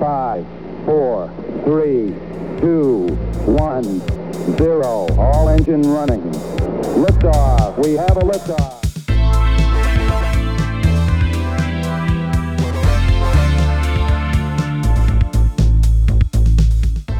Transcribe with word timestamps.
Five, 0.00 0.46
four, 0.84 1.28
three, 1.64 2.14
two, 2.60 3.06
one, 3.46 4.00
zero. 4.56 5.06
All 5.16 5.48
engine 5.48 5.82
running. 5.82 6.22
Liftoff. 6.94 7.82
We 7.82 7.92
have 7.94 8.16
a 8.16 8.20
liftoff. 8.20 8.80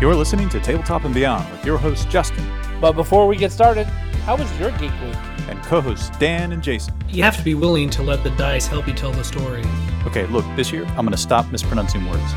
You're 0.00 0.14
listening 0.14 0.48
to 0.50 0.60
Tabletop 0.60 1.04
and 1.04 1.14
Beyond 1.14 1.50
with 1.50 1.64
your 1.64 1.78
host 1.78 2.10
Justin 2.10 2.44
But 2.80 2.92
before 2.92 3.26
we 3.26 3.36
get 3.36 3.52
started, 3.52 3.86
how 4.26 4.36
was 4.36 4.58
your 4.58 4.70
geek 4.72 4.92
week? 5.02 5.16
and 5.48 5.62
co-hosts 5.62 6.10
Dan 6.18 6.52
and 6.52 6.62
Jason. 6.62 6.94
You 7.08 7.22
have 7.22 7.36
to 7.36 7.42
be 7.44 7.54
willing 7.54 7.90
to 7.90 8.02
let 8.02 8.22
the 8.24 8.30
dice 8.30 8.66
help 8.66 8.86
you 8.86 8.94
tell 8.94 9.12
the 9.12 9.24
story. 9.24 9.62
Okay, 10.06 10.26
look, 10.26 10.44
this 10.56 10.72
year 10.72 10.84
I'm 10.86 11.04
going 11.04 11.12
to 11.12 11.16
stop 11.18 11.50
mispronouncing 11.52 12.04
words. 12.06 12.32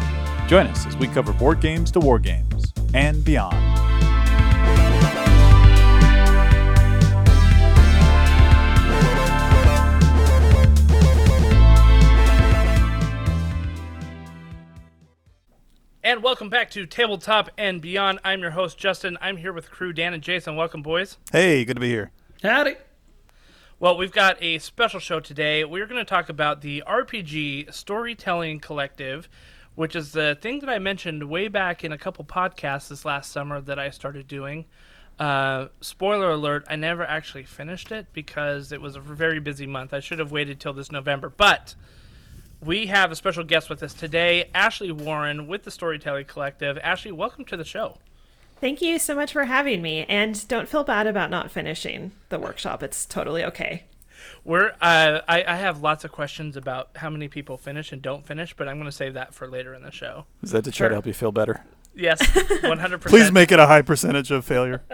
Join 0.47 0.67
us 0.67 0.85
as 0.85 0.95
we 0.95 1.07
cover 1.07 1.33
board 1.33 1.59
games 1.59 1.91
to 1.91 1.99
war 1.99 2.19
games 2.19 2.73
and 2.93 3.21
beyond. 3.25 3.57
And 16.01 16.23
welcome 16.23 16.49
back 16.49 16.71
to 16.71 16.85
Tabletop 16.85 17.49
and 17.57 17.81
Beyond. 17.81 18.19
I'm 18.23 18.39
your 18.39 18.51
host, 18.51 18.77
Justin. 18.77 19.17
I'm 19.19 19.35
here 19.35 19.51
with 19.51 19.69
crew 19.69 19.91
Dan 19.91 20.13
and 20.13 20.23
Jason. 20.23 20.55
Welcome, 20.55 20.81
boys. 20.81 21.17
Hey, 21.33 21.65
good 21.65 21.73
to 21.73 21.81
be 21.81 21.89
here. 21.89 22.11
Howdy. 22.41 22.75
Well, 23.81 23.97
we've 23.97 24.13
got 24.13 24.41
a 24.41 24.59
special 24.59 25.01
show 25.01 25.19
today. 25.19 25.65
We're 25.65 25.85
going 25.85 25.99
to 25.99 26.09
talk 26.09 26.29
about 26.29 26.61
the 26.61 26.81
RPG 26.87 27.73
Storytelling 27.73 28.61
Collective, 28.61 29.27
which 29.77 29.95
is 29.95 30.11
the 30.11 30.35
thing 30.41 30.57
that 30.57 30.69
I 30.69 30.79
mentioned 30.79 31.29
way 31.29 31.49
back 31.49 31.83
in 31.83 31.91
a 31.91 31.99
couple 31.99 32.25
podcasts 32.25 32.87
this 32.87 33.05
last 33.05 33.31
summer 33.31 33.61
that 33.61 33.77
I 33.77 33.91
started 33.91 34.27
doing. 34.27 34.65
Uh, 35.19 35.67
spoiler 35.81 36.31
alert, 36.31 36.65
I 36.67 36.75
never 36.75 37.03
actually 37.03 37.43
finished 37.43 37.91
it 37.91 38.07
because 38.11 38.71
it 38.71 38.81
was 38.81 38.95
a 38.95 38.99
very 38.99 39.39
busy 39.39 39.67
month. 39.67 39.93
I 39.93 39.99
should 39.99 40.17
have 40.17 40.31
waited 40.31 40.59
till 40.59 40.73
this 40.73 40.91
November. 40.91 41.29
But 41.29 41.75
we 42.59 42.87
have 42.87 43.11
a 43.11 43.15
special 43.15 43.43
guest 43.43 43.69
with 43.69 43.83
us 43.83 43.93
today, 43.93 44.49
Ashley 44.51 44.91
Warren 44.91 45.45
with 45.45 45.61
the 45.61 45.69
Storytelling 45.69 46.25
Collective. 46.25 46.79
Ashley, 46.79 47.11
welcome 47.11 47.45
to 47.45 47.55
the 47.55 47.63
show. 47.63 47.99
Thank 48.59 48.81
you 48.81 48.97
so 48.97 49.13
much 49.13 49.31
for 49.31 49.43
having 49.43 49.83
me. 49.83 50.07
And 50.09 50.47
don't 50.47 50.67
feel 50.67 50.85
bad 50.85 51.05
about 51.05 51.29
not 51.29 51.51
finishing 51.51 52.13
the 52.29 52.39
workshop. 52.39 52.81
It's 52.81 53.05
totally 53.05 53.43
okay. 53.43 53.83
We're 54.43 54.71
uh, 54.81 55.21
I, 55.27 55.43
I 55.47 55.55
have 55.57 55.81
lots 55.81 56.03
of 56.03 56.11
questions 56.11 56.55
about 56.57 56.89
how 56.95 57.09
many 57.09 57.27
people 57.27 57.57
finish 57.57 57.91
and 57.91 58.01
don't 58.01 58.25
finish, 58.25 58.53
but 58.55 58.67
I'm 58.67 58.75
going 58.77 58.85
to 58.85 58.91
save 58.95 59.13
that 59.15 59.33
for 59.33 59.47
later 59.47 59.73
in 59.73 59.81
the 59.83 59.91
show. 59.91 60.25
Is 60.43 60.51
that 60.51 60.63
to 60.65 60.71
try 60.71 60.87
to 60.87 60.95
help 60.95 61.05
you 61.05 61.13
feel 61.13 61.31
better? 61.31 61.63
Yes, 61.95 62.19
100. 62.63 63.01
percent 63.01 63.03
Please 63.03 63.31
make 63.31 63.51
it 63.51 63.59
a 63.59 63.67
high 63.67 63.81
percentage 63.81 64.31
of 64.31 64.45
failure. 64.45 64.83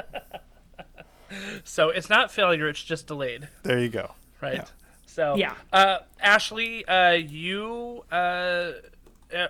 So 1.63 1.89
it's 1.89 2.09
not 2.09 2.31
failure; 2.31 2.67
it's 2.69 2.83
just 2.83 3.07
delayed, 3.07 3.47
There 3.63 3.79
you 3.79 3.89
go. 3.89 4.11
right? 4.41 4.55
Yeah. 4.57 4.65
So 5.07 5.35
Yeah. 5.35 5.55
uh, 5.71 5.99
Ashley, 6.21 6.85
uh, 6.85 7.11
you 7.13 8.03
uh, 8.11 8.73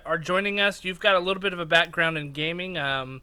are 0.06 0.16
joining 0.18 0.60
us. 0.60 0.82
You've 0.84 1.00
got 1.00 1.14
a 1.14 1.18
little 1.18 1.42
bit 1.42 1.52
of 1.52 1.58
a 1.58 1.66
background 1.66 2.16
in 2.16 2.32
gaming. 2.32 2.78
Um, 2.78 3.20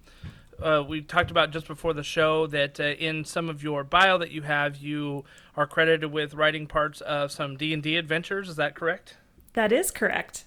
uh, 0.61 0.83
we 0.87 1.01
talked 1.01 1.31
about 1.31 1.51
just 1.51 1.67
before 1.67 1.93
the 1.93 2.03
show 2.03 2.47
that 2.47 2.79
uh, 2.79 2.83
in 2.83 3.25
some 3.25 3.49
of 3.49 3.63
your 3.63 3.83
bio 3.83 4.17
that 4.17 4.31
you 4.31 4.43
have, 4.43 4.77
you 4.77 5.25
are 5.55 5.67
credited 5.67 6.11
with 6.11 6.33
writing 6.33 6.67
parts 6.67 7.01
of 7.01 7.31
some 7.31 7.57
D 7.57 7.73
and 7.73 7.81
D 7.81 7.97
adventures. 7.97 8.49
Is 8.49 8.55
that 8.57 8.75
correct? 8.75 9.17
That 9.53 9.71
is 9.71 9.91
correct. 9.91 10.45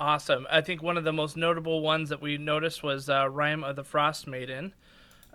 Awesome. 0.00 0.46
I 0.50 0.60
think 0.60 0.82
one 0.82 0.96
of 0.96 1.04
the 1.04 1.12
most 1.12 1.36
notable 1.36 1.80
ones 1.80 2.08
that 2.08 2.20
we 2.20 2.36
noticed 2.36 2.82
was 2.82 3.08
uh, 3.08 3.28
Rime 3.30 3.62
of 3.62 3.76
the 3.76 3.84
Frost 3.84 4.26
Maiden, 4.26 4.74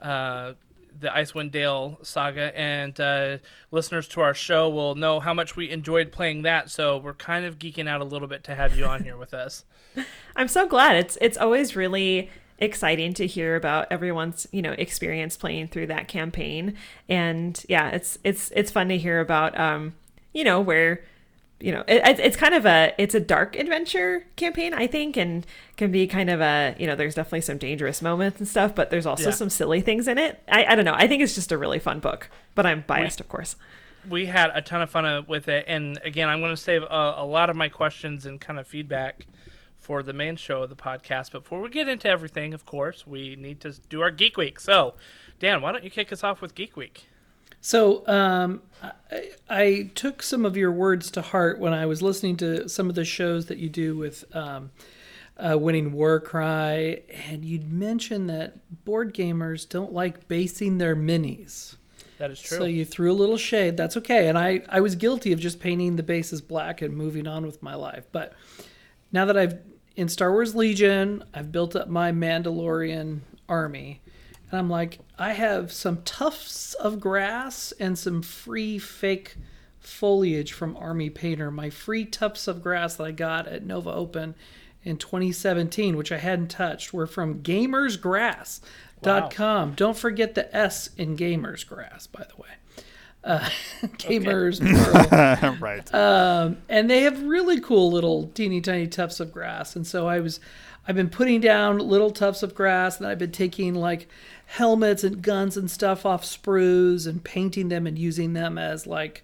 uh, 0.02 0.54
the 1.00 1.08
Icewind 1.08 1.52
Dale 1.52 1.98
saga, 2.02 2.58
and 2.58 2.99
uh, 2.99 3.38
listeners 3.71 4.08
to 4.10 4.21
our 4.21 4.33
show 4.33 4.67
will 4.67 4.95
know 4.95 5.20
how 5.21 5.33
much 5.33 5.55
we 5.55 5.70
enjoyed 5.70 6.11
playing 6.11 6.42
that. 6.42 6.70
So 6.70 6.98
we're 6.98 7.14
kind 7.14 7.45
of 7.45 7.58
geeking 7.58 7.88
out 7.88 8.02
a 8.02 8.04
little 8.04 8.27
bit 8.27 8.44
to 8.45 8.55
have 8.55 8.77
you 8.77 8.86
on 8.86 9.04
here 9.04 9.15
with 9.15 9.33
us. 9.33 9.64
I'm 10.36 10.48
so 10.49 10.67
glad. 10.67 10.98
It's 10.98 11.17
it's 11.21 11.38
always 11.38 11.76
really 11.76 12.30
exciting 12.59 13.14
to 13.15 13.25
hear 13.25 13.55
about 13.55 13.87
everyone's 13.92 14.47
you 14.52 14.61
know 14.61 14.73
experience 14.73 15.36
playing 15.37 15.67
through 15.70 15.87
that 15.87 16.08
campaign. 16.08 16.75
And 17.08 17.64
yeah 17.67 17.89
it's 17.89 18.17
it's 18.23 18.52
it's 18.55 18.71
fun 18.71 18.89
to 18.89 18.97
hear 18.97 19.20
about 19.20 19.59
um 19.59 19.95
you 20.33 20.43
know 20.43 20.61
where 20.61 21.02
you 21.61 21.71
know 21.73 21.81
it, 21.87 21.97
it's- 22.20 22.36
kind 22.37 22.53
of 22.53 22.65
a 22.65 22.93
it's 22.97 23.14
a 23.15 23.20
dark 23.20 23.58
adventure 23.58 24.25
campaign 24.37 24.73
i 24.73 24.87
think 24.87 25.17
and 25.17 25.45
can 25.75 25.92
be 25.92 26.08
kind 26.08 26.30
of 26.30 26.39
a 26.39 26.73
you 26.80 26.87
know 26.87 26.95
there's 26.95 27.15
definitely 27.15 27.42
some 27.42 27.58
dangerous 27.58 28.02
moments 28.02 28.39
and 28.39 28.47
stuff 28.47 28.73
but 28.73 28.89
there's 28.91 29.05
also 29.05 29.26
Yeah. 29.26 29.31
some 29.31 29.49
silly 29.49 29.81
things 29.81 30.08
in 30.08 30.17
it. 30.17 30.41
I, 30.49 30.64
I 30.67 30.76
don't 30.76 30.86
know. 30.86 30.93
I 30.95 31.05
think 31.08 31.21
it's 31.21 31.36
just 31.36 31.52
a 31.52 31.58
really 31.58 31.80
fun 31.80 31.99
book 31.99 32.30
but 32.55 32.65
i'm 32.65 32.83
biased 32.87 33.20
of 33.20 33.27
course. 33.27 33.55
We 34.09 34.27
had 34.27 34.52
a 34.55 34.61
ton 34.61 34.81
of 34.81 34.89
fun 34.89 35.05
uh, 35.05 35.23
with 35.27 35.49
it. 35.49 35.65
And 35.67 35.99
again 36.05 36.30
i'm 36.30 36.39
going 36.39 36.55
to 36.55 36.61
save 36.61 36.83
a, 36.83 37.15
a 37.17 37.26
lot 37.26 37.49
of 37.49 37.58
my 37.58 37.67
questions 37.67 38.26
and 38.26 38.39
kind 38.39 38.58
of 38.58 38.65
feedback 38.65 39.26
for 39.89 40.04
the 40.04 40.14
main 40.14 40.36
show 40.36 40.61
of 40.61 40.70
the 40.70 40.76
podcast 40.76 41.32
before 41.32 41.60
we 41.61 41.67
get 41.67 41.88
into 41.89 42.08
everything 42.08 42.54
of 42.54 42.64
course 42.64 43.08
we 43.08 43.36
need 43.36 43.60
to 43.60 43.72
do 43.89 44.02
our 44.02 44.11
geek 44.11 44.38
week 44.38 44.60
so 44.60 44.94
dan 45.39 45.64
why 45.64 45.72
don't 45.72 45.83
you 45.83 45.89
kick 45.89 46.14
us 46.14 46.23
off 46.23 46.42
with 46.42 46.54
geek 46.54 46.77
week 46.77 47.08
So, 47.60 48.08
um, 48.08 48.61
I, 49.11 49.22
I 49.50 49.92
took 49.95 50.22
some 50.22 50.45
of 50.45 50.55
your 50.55 50.72
words 50.72 51.10
to 51.11 51.22
heart 51.23 51.60
when 51.60 51.73
I 51.73 51.88
was 51.88 52.02
listening 52.04 52.38
to 52.38 52.70
some 52.70 52.88
of 52.88 52.95
the 52.95 53.04
shows 53.04 53.48
that 53.48 53.58
you 53.58 53.67
do 53.67 53.98
with 53.98 54.23
um, 54.36 54.70
uh, 55.38 55.58
Winning 55.58 55.92
Warcry, 55.92 57.04
and 57.27 57.44
you'd 57.44 57.70
mentioned 57.73 58.30
that 58.30 58.86
board 58.86 59.14
gamers 59.14 59.67
don't 59.67 59.92
like 59.92 60.27
basing 60.27 60.77
their 60.77 60.95
minis. 60.95 61.76
that 62.20 62.30
is 62.32 62.39
true 62.39 62.60
So 62.60 62.64
you 62.66 62.86
threw 62.86 63.11
a 63.11 63.17
little 63.23 63.38
shade. 63.38 63.76
That's 63.76 63.98
okay. 63.98 64.30
And 64.30 64.38
I, 64.38 64.61
I 64.70 64.80
was 64.80 64.95
guilty 64.95 65.33
of 65.33 65.39
just 65.39 65.60
painting 65.60 65.95
the 65.98 66.04
bases 66.04 66.42
black 66.42 66.82
and 66.82 66.95
moving 66.95 67.27
on 67.27 67.45
with 67.45 67.61
my 67.61 67.76
life. 67.76 68.06
But 68.14 68.32
now 69.11 69.26
that 69.26 69.38
I've 69.38 69.58
in 69.99 70.08
Star 70.08 70.32
Wars 70.32 70.55
Legion, 70.55 71.26
I've 71.33 71.52
built 71.52 71.76
up 71.76 71.89
my 71.89 72.14
Mandalorian 72.14 73.20
army. 73.49 73.99
And 74.49 74.58
I'm 74.58 74.70
like, 74.70 74.99
I 75.17 75.33
have 75.33 75.73
some 75.73 76.04
tufts 76.04 76.73
of 76.76 77.02
grass 77.02 77.73
and 77.82 77.99
some 77.99 78.21
free 78.21 78.80
fake 78.80 79.36
foliage 79.77 80.54
from 80.54 80.77
Army 80.77 81.09
Painter. 81.09 81.52
My 81.52 81.70
free 81.70 82.05
tufts 82.05 82.48
of 82.48 82.64
grass 82.64 82.95
that 82.95 83.04
I 83.04 83.11
got 83.11 83.45
at 83.48 83.65
Nova 83.65 83.93
Open 83.93 84.36
in 84.83 84.95
2017, 84.95 85.98
which 85.98 86.14
I 86.14 86.17
hadn't 86.17 86.48
touched, 86.48 86.93
were 86.93 87.05
from 87.05 87.43
gamersgrass.com. 87.43 89.73
Don't 89.73 89.98
forget 89.98 90.33
the 90.33 90.55
S 90.55 90.92
in 90.95 91.17
gamersgrass, 91.17 92.09
by 92.09 92.23
the 92.23 92.42
way. 92.42 92.52
Uh, 93.22 93.50
gamers 93.98 94.60
plural 94.60 95.56
right. 95.60 95.94
and 96.70 96.90
they 96.90 97.02
have 97.02 97.22
really 97.24 97.60
cool 97.60 97.92
little 97.92 98.28
teeny 98.30 98.62
tiny 98.62 98.88
tufts 98.88 99.20
of 99.20 99.32
grass. 99.32 99.76
And 99.76 99.86
so 99.86 100.08
i 100.08 100.20
was 100.20 100.40
i've 100.88 100.96
been 100.96 101.10
putting 101.10 101.42
down 101.42 101.80
little 101.80 102.12
tufts 102.12 102.44
of 102.44 102.56
grass 102.56 102.98
and 102.98 103.06
i've 103.08 103.20
been 103.20 103.32
taking 103.32 103.76
like 103.76 104.08
helmets 104.46 105.04
and 105.04 105.22
guns 105.22 105.58
and 105.58 105.70
stuff 105.70 106.06
off 106.06 106.24
sprues 106.24 107.06
and 107.06 107.24
painting 107.24 107.70
them 107.70 107.86
and 107.86 108.00
using 108.00 108.34
them 108.34 108.58
as 108.58 108.88
like 108.88 109.24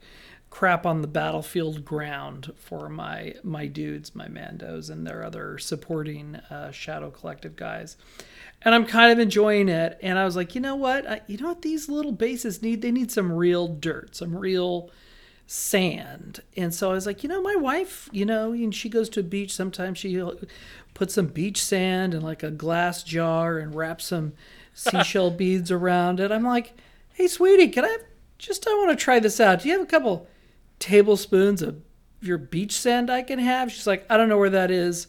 crap 0.49 0.85
on 0.85 1.01
the 1.01 1.07
battlefield 1.07 1.83
ground 1.83 2.53
for 2.55 2.87
my 2.87 3.33
my 3.43 3.65
dudes 3.65 4.15
my 4.15 4.27
mandos 4.27 4.89
and 4.89 5.05
their 5.05 5.25
other 5.25 5.57
supporting 5.57 6.35
uh, 6.49 6.71
shadow 6.71 7.09
collective 7.09 7.55
guys 7.55 7.97
and 8.65 8.73
I'm 8.73 8.85
kind 8.85 9.11
of 9.11 9.19
enjoying 9.19 9.69
it. 9.69 9.99
And 10.01 10.17
I 10.17 10.25
was 10.25 10.35
like, 10.35 10.55
you 10.55 10.61
know 10.61 10.75
what? 10.75 11.07
I, 11.07 11.21
you 11.27 11.37
know 11.37 11.49
what 11.49 11.61
these 11.61 11.87
little 11.87 12.11
bases 12.11 12.63
need? 12.63 12.81
They 12.81 12.91
need 12.91 13.11
some 13.11 13.31
real 13.31 13.67
dirt, 13.67 14.15
some 14.15 14.35
real 14.35 14.89
sand. 15.45 16.41
And 16.57 16.73
so 16.73 16.89
I 16.89 16.93
was 16.93 17.05
like, 17.05 17.21
you 17.21 17.29
know, 17.29 17.41
my 17.41 17.55
wife, 17.55 18.09
you 18.11 18.25
know, 18.25 18.53
and 18.53 18.73
she 18.73 18.89
goes 18.89 19.07
to 19.09 19.19
a 19.19 19.23
beach. 19.23 19.53
Sometimes 19.53 19.99
she 19.99 20.19
puts 20.95 21.13
some 21.13 21.27
beach 21.27 21.63
sand 21.63 22.15
in 22.15 22.21
like 22.21 22.41
a 22.41 22.49
glass 22.49 23.03
jar 23.03 23.59
and 23.59 23.75
wraps 23.75 24.05
some 24.05 24.33
seashell 24.73 25.29
beads 25.37 25.69
around 25.69 26.19
it. 26.19 26.31
I'm 26.31 26.43
like, 26.43 26.73
hey, 27.13 27.27
sweetie, 27.27 27.67
can 27.67 27.85
I 27.85 27.89
have, 27.89 28.03
just 28.39 28.67
I 28.67 28.71
want 28.71 28.97
to 28.97 29.03
try 29.03 29.19
this 29.19 29.39
out. 29.39 29.61
Do 29.61 29.69
you 29.69 29.75
have 29.75 29.83
a 29.83 29.89
couple 29.89 30.27
tablespoons 30.79 31.61
of 31.61 31.79
your 32.19 32.39
beach 32.39 32.73
sand 32.73 33.11
I 33.11 33.21
can 33.21 33.37
have? 33.37 33.71
She's 33.71 33.85
like, 33.85 34.07
I 34.09 34.17
don't 34.17 34.27
know 34.27 34.39
where 34.39 34.49
that 34.49 34.71
is. 34.71 35.05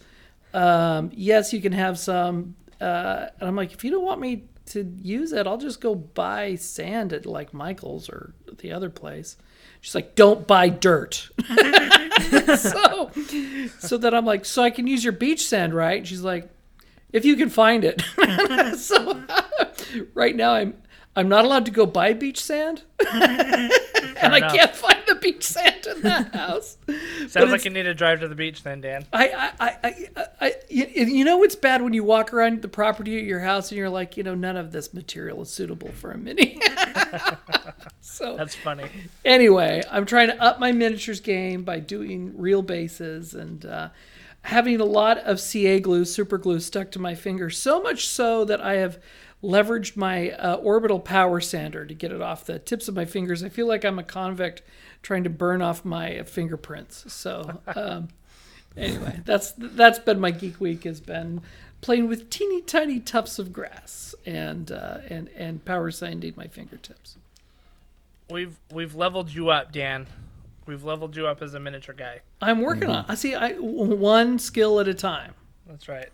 Um, 0.53 1.11
yes, 1.15 1.55
you 1.55 1.63
can 1.63 1.73
have 1.73 1.99
some. 1.99 2.55
Uh, 2.81 3.27
and 3.41 3.49
I'm 3.49 3.57
like, 3.57 3.73
if 3.73 3.85
you 3.85 3.91
don't 3.91 4.05
want 4.05 4.21
me 4.21 4.45
to 4.67 4.93
use 5.01 5.33
it, 5.33 5.47
I'll 5.47 5.59
just 5.59 5.81
go 5.81 5.95
buy 5.95 6.57
sand 6.57 7.13
at 7.13 7.27
like 7.27 7.55
Michael's 7.55 8.09
or 8.09 8.35
the 8.59 8.73
other 8.73 8.91
place. 8.91 9.37
She's 9.81 9.95
like, 9.95 10.15
don't 10.15 10.47
buy 10.47 10.69
dirt. 10.69 11.29
so, 12.57 13.11
so 13.79 13.97
then 13.97 14.15
I'm 14.15 14.27
like, 14.27 14.45
so 14.45 14.63
I 14.63 14.71
can 14.71 14.87
use 14.87 15.05
your 15.05 15.13
beach 15.13 15.47
sand, 15.47 15.75
right? 15.75 15.99
And 15.99 16.09
she's 16.09 16.23
like, 16.23 16.51
if 17.13 17.25
you 17.25 17.37
can 17.37 17.49
find 17.49 17.85
it. 17.85 18.03
so 18.79 19.23
right 20.15 20.35
now 20.35 20.55
I'm 20.55 20.75
I'm 21.17 21.29
not 21.31 21.47
allowed 21.47 21.65
to 21.65 21.71
go 21.71 21.87
buy 21.87 22.13
beach 22.13 22.43
sand, 22.43 22.83
and 23.01 23.11
I 23.11 24.37
enough. 24.37 24.55
can't 24.55 24.77
find 24.77 25.03
the 25.09 25.15
beach 25.15 25.45
sand 25.45 25.87
in 25.87 26.03
that 26.03 26.35
house. 26.35 26.77
Sounds 27.29 27.51
like 27.51 27.65
you 27.65 27.71
need 27.71 27.85
to 27.85 27.95
drive 27.95 28.21
to 28.21 28.29
the 28.29 28.35
beach 28.35 28.63
then, 28.63 28.83
Dan. 28.83 29.07
I, 29.15 29.53
I, 29.59 29.69
I, 29.69 30.09
I, 30.15 30.27
I, 30.43 30.55
you, 30.69 30.85
you 30.87 31.25
know 31.25 31.43
it's 31.43 31.57
bad 31.57 31.81
when 31.81 31.95
you 31.95 32.05
walk 32.05 32.35
around 32.35 32.61
the 32.61 32.69
property 32.69 33.17
at 33.17 33.25
your 33.25 33.41
house 33.41 33.71
and 33.71 33.79
you're 33.79 33.89
like, 33.89 34.19
you 34.19 34.23
know, 34.25 34.35
none 34.35 34.59
of 34.59 34.73
this 34.73 34.93
material 34.93 35.41
is 35.41 35.49
suitable 35.49 35.91
for 35.93 36.13
a 36.13 36.19
mini. 36.19 36.61
so 38.03 38.37
That's 38.37 38.55
funny. 38.55 38.85
anyway, 39.25 39.83
I'm 39.91 40.05
trying 40.05 40.29
to 40.29 40.43
up 40.43 40.61
my 40.61 40.73
miniatures 40.73 41.21
game 41.21 41.63
by 41.65 41.81
doing 41.81 42.35
real 42.37 42.61
bases 42.61 43.33
and 43.33 43.65
uh, 43.65 43.89
having 44.43 44.81
a 44.81 44.85
lot 44.85 45.19
of 45.19 45.41
CA 45.41 45.81
glue, 45.81 46.05
super 46.05 46.37
glue 46.39 46.61
stuck 46.61 46.91
to 46.93 46.99
my 46.99 47.15
finger. 47.15 47.49
So 47.51 47.83
much 47.83 48.07
so 48.07 48.45
that 48.45 48.61
I 48.61 48.75
have 48.75 48.99
leveraged 49.43 49.97
my 49.97 50.31
uh, 50.33 50.57
orbital 50.57 51.01
power 51.01 51.41
sander 51.41 51.85
to 51.85 51.95
get 51.95 52.13
it 52.13 52.21
off 52.21 52.45
the 52.45 52.59
tips 52.59 52.89
of 52.89 52.95
my 52.95 53.05
fingers. 53.05 53.43
I 53.43 53.49
feel 53.49 53.67
like 53.67 53.85
I'm 53.85 53.99
a 53.99 54.03
convict 54.03 54.63
trying 55.03 55.25
to 55.25 55.31
burn 55.31 55.63
off 55.63 55.85
my 55.85 56.23
fingerprints. 56.23 57.13
So 57.13 57.61
um, 57.75 58.09
anyway, 58.77 59.21
that's 59.25 59.53
that's 59.57 59.99
been 59.99 60.21
my 60.21 60.31
geek 60.31 60.61
week. 60.61 60.85
Has 60.85 61.01
been 61.01 61.43
playing 61.81 62.09
with 62.09 62.31
teeny 62.31 62.63
tiny 62.63 63.01
tufts 63.01 63.39
of 63.39 63.53
grass 63.53 64.15
and 64.25 64.73
uh, 64.73 64.99
and 65.09 65.29
and 65.37 65.65
power 65.65 65.91
sanding 65.91 66.35
my 66.37 66.47
fingertips. 66.47 67.17
We've 68.31 68.59
we've 68.73 68.95
leveled 68.95 69.33
you 69.33 69.51
up, 69.51 69.73
Dan. 69.73 70.07
We've 70.67 70.83
leveled 70.83 71.15
you 71.15 71.29
up 71.29 71.43
as 71.43 71.55
a 71.55 71.61
miniature 71.61 71.95
guy. 71.95 72.23
I'm 72.43 72.61
working 72.61 72.91
on. 72.91 73.05
I 73.07 73.15
see. 73.15 73.35
I 73.35 73.53
one 73.53 74.39
skill 74.39 74.81
at 74.81 74.89
a 74.89 74.95
time. 74.95 75.35
That's 75.67 75.89
right. 75.89 76.09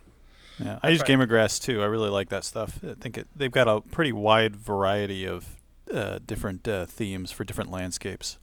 Yeah, 0.62 0.78
I 0.82 0.90
use 0.90 1.00
right. 1.00 1.08
Gamergrass 1.10 1.60
too. 1.60 1.82
I 1.82 1.86
really 1.86 2.10
like 2.10 2.28
that 2.30 2.44
stuff. 2.44 2.78
I 2.88 2.94
think 2.94 3.18
it, 3.18 3.26
they've 3.34 3.50
got 3.50 3.68
a 3.68 3.80
pretty 3.80 4.12
wide 4.12 4.54
variety 4.56 5.26
of 5.26 5.56
uh, 5.92 6.18
different 6.24 6.66
uh, 6.68 6.86
themes 6.86 7.30
for 7.32 7.44
different 7.44 7.70
landscapes, 7.70 8.38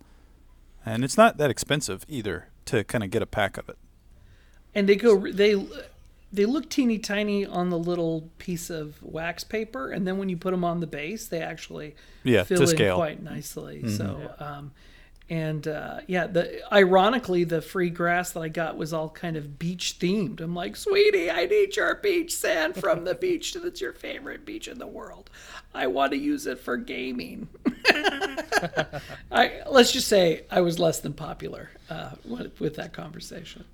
and 0.85 1.03
it's 1.03 1.17
not 1.17 1.37
that 1.37 1.49
expensive 1.49 2.05
either 2.07 2.47
to 2.65 2.83
kind 2.83 3.03
of 3.03 3.09
get 3.09 3.21
a 3.21 3.25
pack 3.25 3.57
of 3.57 3.69
it. 3.69 3.77
And 4.75 4.87
they 4.89 4.95
go. 4.95 5.17
They 5.31 5.65
they 6.31 6.45
look 6.45 6.69
teeny 6.69 6.99
tiny 6.99 7.45
on 7.45 7.69
the 7.69 7.79
little 7.79 8.29
piece 8.37 8.69
of 8.69 9.01
wax 9.01 9.43
paper, 9.43 9.91
and 9.91 10.05
then 10.07 10.17
when 10.17 10.29
you 10.29 10.37
put 10.37 10.51
them 10.51 10.63
on 10.63 10.79
the 10.79 10.87
base, 10.87 11.27
they 11.27 11.41
actually 11.41 11.95
Yeah, 12.23 12.43
fill 12.43 12.57
to 12.57 12.63
in 12.63 12.69
scale. 12.69 12.95
quite 12.97 13.21
nicely. 13.23 13.87
So. 13.87 14.33
Um, 14.39 14.71
and 15.29 15.67
uh, 15.67 15.99
yeah, 16.07 16.25
the 16.25 16.61
ironically, 16.73 17.43
the 17.43 17.61
free 17.61 17.91
grass 17.91 18.31
that 18.31 18.39
I 18.39 18.49
got 18.49 18.77
was 18.77 18.93
all 18.93 19.09
kind 19.09 19.37
of 19.37 19.59
beach 19.59 19.97
themed. 19.99 20.41
I'm 20.41 20.55
like, 20.55 20.75
sweetie, 20.75 21.29
I 21.29 21.45
need 21.45 21.75
your 21.75 21.95
beach 21.95 22.33
sand 22.33 22.75
from 22.75 23.03
the 23.03 23.13
beach 23.13 23.53
that's 23.53 23.79
your 23.79 23.93
favorite 23.93 24.45
beach 24.45 24.67
in 24.67 24.79
the 24.79 24.87
world. 24.87 25.29
I 25.73 25.87
want 25.87 26.13
to 26.13 26.17
use 26.17 26.47
it 26.47 26.59
for 26.59 26.77
gaming. 26.77 27.47
I 29.31 29.61
let's 29.69 29.91
just 29.91 30.07
say 30.07 30.45
I 30.49 30.61
was 30.61 30.79
less 30.79 30.99
than 30.99 31.13
popular 31.13 31.69
uh, 31.89 32.11
with, 32.25 32.59
with 32.59 32.75
that 32.77 32.93
conversation. 32.93 33.65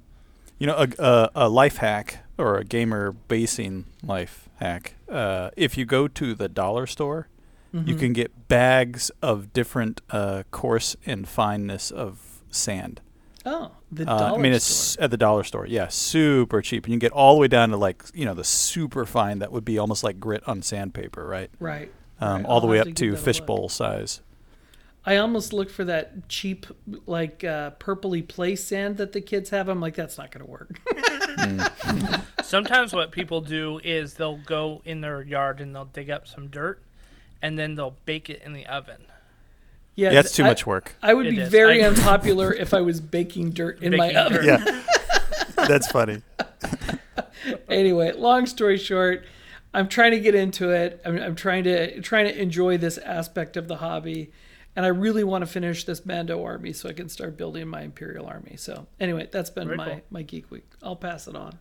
You 0.60 0.68
know, 0.68 0.76
a, 0.76 0.88
a, 1.00 1.30
a 1.36 1.50
life 1.50 1.78
hack 1.78 2.20
or 2.38 2.58
a 2.58 2.64
gamer 2.66 3.12
basing 3.12 3.86
life 4.04 4.50
hack. 4.58 4.96
Uh, 5.10 5.52
if 5.56 5.78
you 5.78 5.86
go 5.86 6.08
to 6.08 6.34
the 6.34 6.50
dollar 6.50 6.86
store, 6.86 7.28
Mm-hmm. 7.76 7.90
you 7.90 7.96
can 7.96 8.14
get 8.14 8.48
bags 8.48 9.12
of 9.22 9.52
different 9.52 10.02
uh, 10.10 10.44
coarse 10.52 10.96
and 11.06 11.28
fineness 11.28 11.92
of 11.92 12.42
sand. 12.50 13.02
Oh, 13.46 13.72
the 13.92 14.10
Uh, 14.10 14.18
dollar 14.18 14.40
I 14.40 14.42
mean, 14.42 14.54
it's 14.54 14.64
store. 14.66 15.04
at 15.04 15.12
the 15.12 15.18
dollar 15.18 15.44
store. 15.44 15.68
Yeah, 15.68 15.90
super 15.90 16.62
cheap, 16.62 16.86
and 16.86 16.94
you 16.94 17.00
can 17.00 17.08
get 17.08 17.12
all 17.12 17.36
the 17.36 17.42
way 17.42 17.48
down 17.48 17.70
to 17.72 17.78
like 17.78 18.04
you 18.14 18.24
know 18.26 18.34
the 18.34 18.44
super 18.46 19.06
fine 19.06 19.40
that 19.40 19.52
would 19.52 19.66
be 19.66 19.78
almost 19.78 20.04
like 20.04 20.20
grit 20.20 20.42
on 20.48 20.62
sandpaper, 20.62 21.26
right? 21.28 21.52
right. 21.60 21.92
Um, 22.22 22.38
right. 22.38 22.46
all 22.46 22.62
the 22.62 22.68
I'll 22.68 22.72
way 22.72 22.80
up 22.80 22.88
to 22.88 22.94
to 22.94 23.18
fishbowl 23.18 23.68
size. 23.70 24.22
I 25.08 25.18
almost 25.18 25.54
looked 25.54 25.70
for 25.70 25.84
that 25.86 26.28
cheap, 26.30 26.66
like 27.06 27.44
uh, 27.44 27.72
purpley 27.80 28.28
play 28.28 28.56
sand 28.56 28.98
that 28.98 29.12
the 29.12 29.22
kids 29.22 29.52
have. 29.52 29.70
I'm 29.70 29.80
like, 29.80 29.94
that's 29.96 30.18
not 30.18 30.32
going 30.32 30.44
to 30.44 30.50
work. 30.50 30.80
Sometimes 32.44 32.92
what 32.94 33.12
people 33.12 33.42
do 33.42 33.80
is 33.84 34.16
they'll 34.16 34.38
go 34.38 34.82
in 34.86 35.02
their 35.02 35.22
yard 35.22 35.62
and 35.62 35.76
they'll 35.76 35.86
dig 35.86 36.10
up 36.10 36.28
some 36.28 36.48
dirt, 36.48 36.82
and 37.46 37.60
then 37.60 37.76
they'll 37.76 37.96
bake 38.06 38.30
it 38.30 38.42
in 38.44 38.54
the 38.54 38.66
oven. 38.66 39.02
yeah, 39.96 40.12
Yeah, 40.12 40.20
it's 40.22 40.32
too 40.34 40.44
I- 40.44 40.48
much 40.48 40.66
work. 40.66 40.96
I 41.04 41.14
would 41.14 41.28
It 41.28 41.32
be 41.36 41.42
is. 41.42 41.50
very 41.50 41.84
I- 41.84 41.88
unpopular 41.88 42.52
if 42.54 42.74
I 42.74 42.82
was 42.82 43.00
baking 43.00 43.52
dirt 43.52 43.82
in 43.84 43.96
my 43.96 44.08
Baking 44.08 44.18
oven. 44.18 44.34
dirt. 44.34 44.46
Yeah, 44.46 44.84
that's 45.68 45.92
funny. 45.92 46.22
anyway, 47.70 48.12
long 48.14 48.46
story 48.46 48.78
short, 48.78 49.26
I'm 49.74 49.88
trying 49.88 50.12
to 50.12 50.20
get 50.20 50.36
into 50.36 50.70
it. 50.72 51.02
I'm, 51.06 51.18
I'm 51.22 51.36
trying 51.36 51.64
to 51.66 52.02
trying 52.02 52.26
to 52.26 52.42
enjoy 52.42 52.78
this 52.78 52.98
aspect 52.98 53.58
of 53.58 53.68
the 53.68 53.78
hobby, 53.78 54.32
and 54.76 54.86
I 54.86 54.90
really 54.90 55.24
want 55.24 55.42
to 55.44 55.48
finish 55.48 55.84
this 55.84 56.06
Mando 56.06 56.44
army 56.44 56.74
so 56.74 56.90
I 56.90 56.94
can 56.94 57.10
start 57.10 57.38
building 57.38 57.68
my 57.68 57.82
Imperial 57.82 58.26
army. 58.26 58.56
So 58.58 58.88
anyway, 59.00 59.28
that's 59.32 59.50
been 59.50 59.68
Very 59.68 59.78
my 59.78 59.90
cool. 59.90 60.02
my 60.10 60.22
geek 60.24 60.50
week. 60.52 60.66
I'll 60.82 60.96
pass 60.96 61.28
it 61.28 61.36
on. 61.36 61.60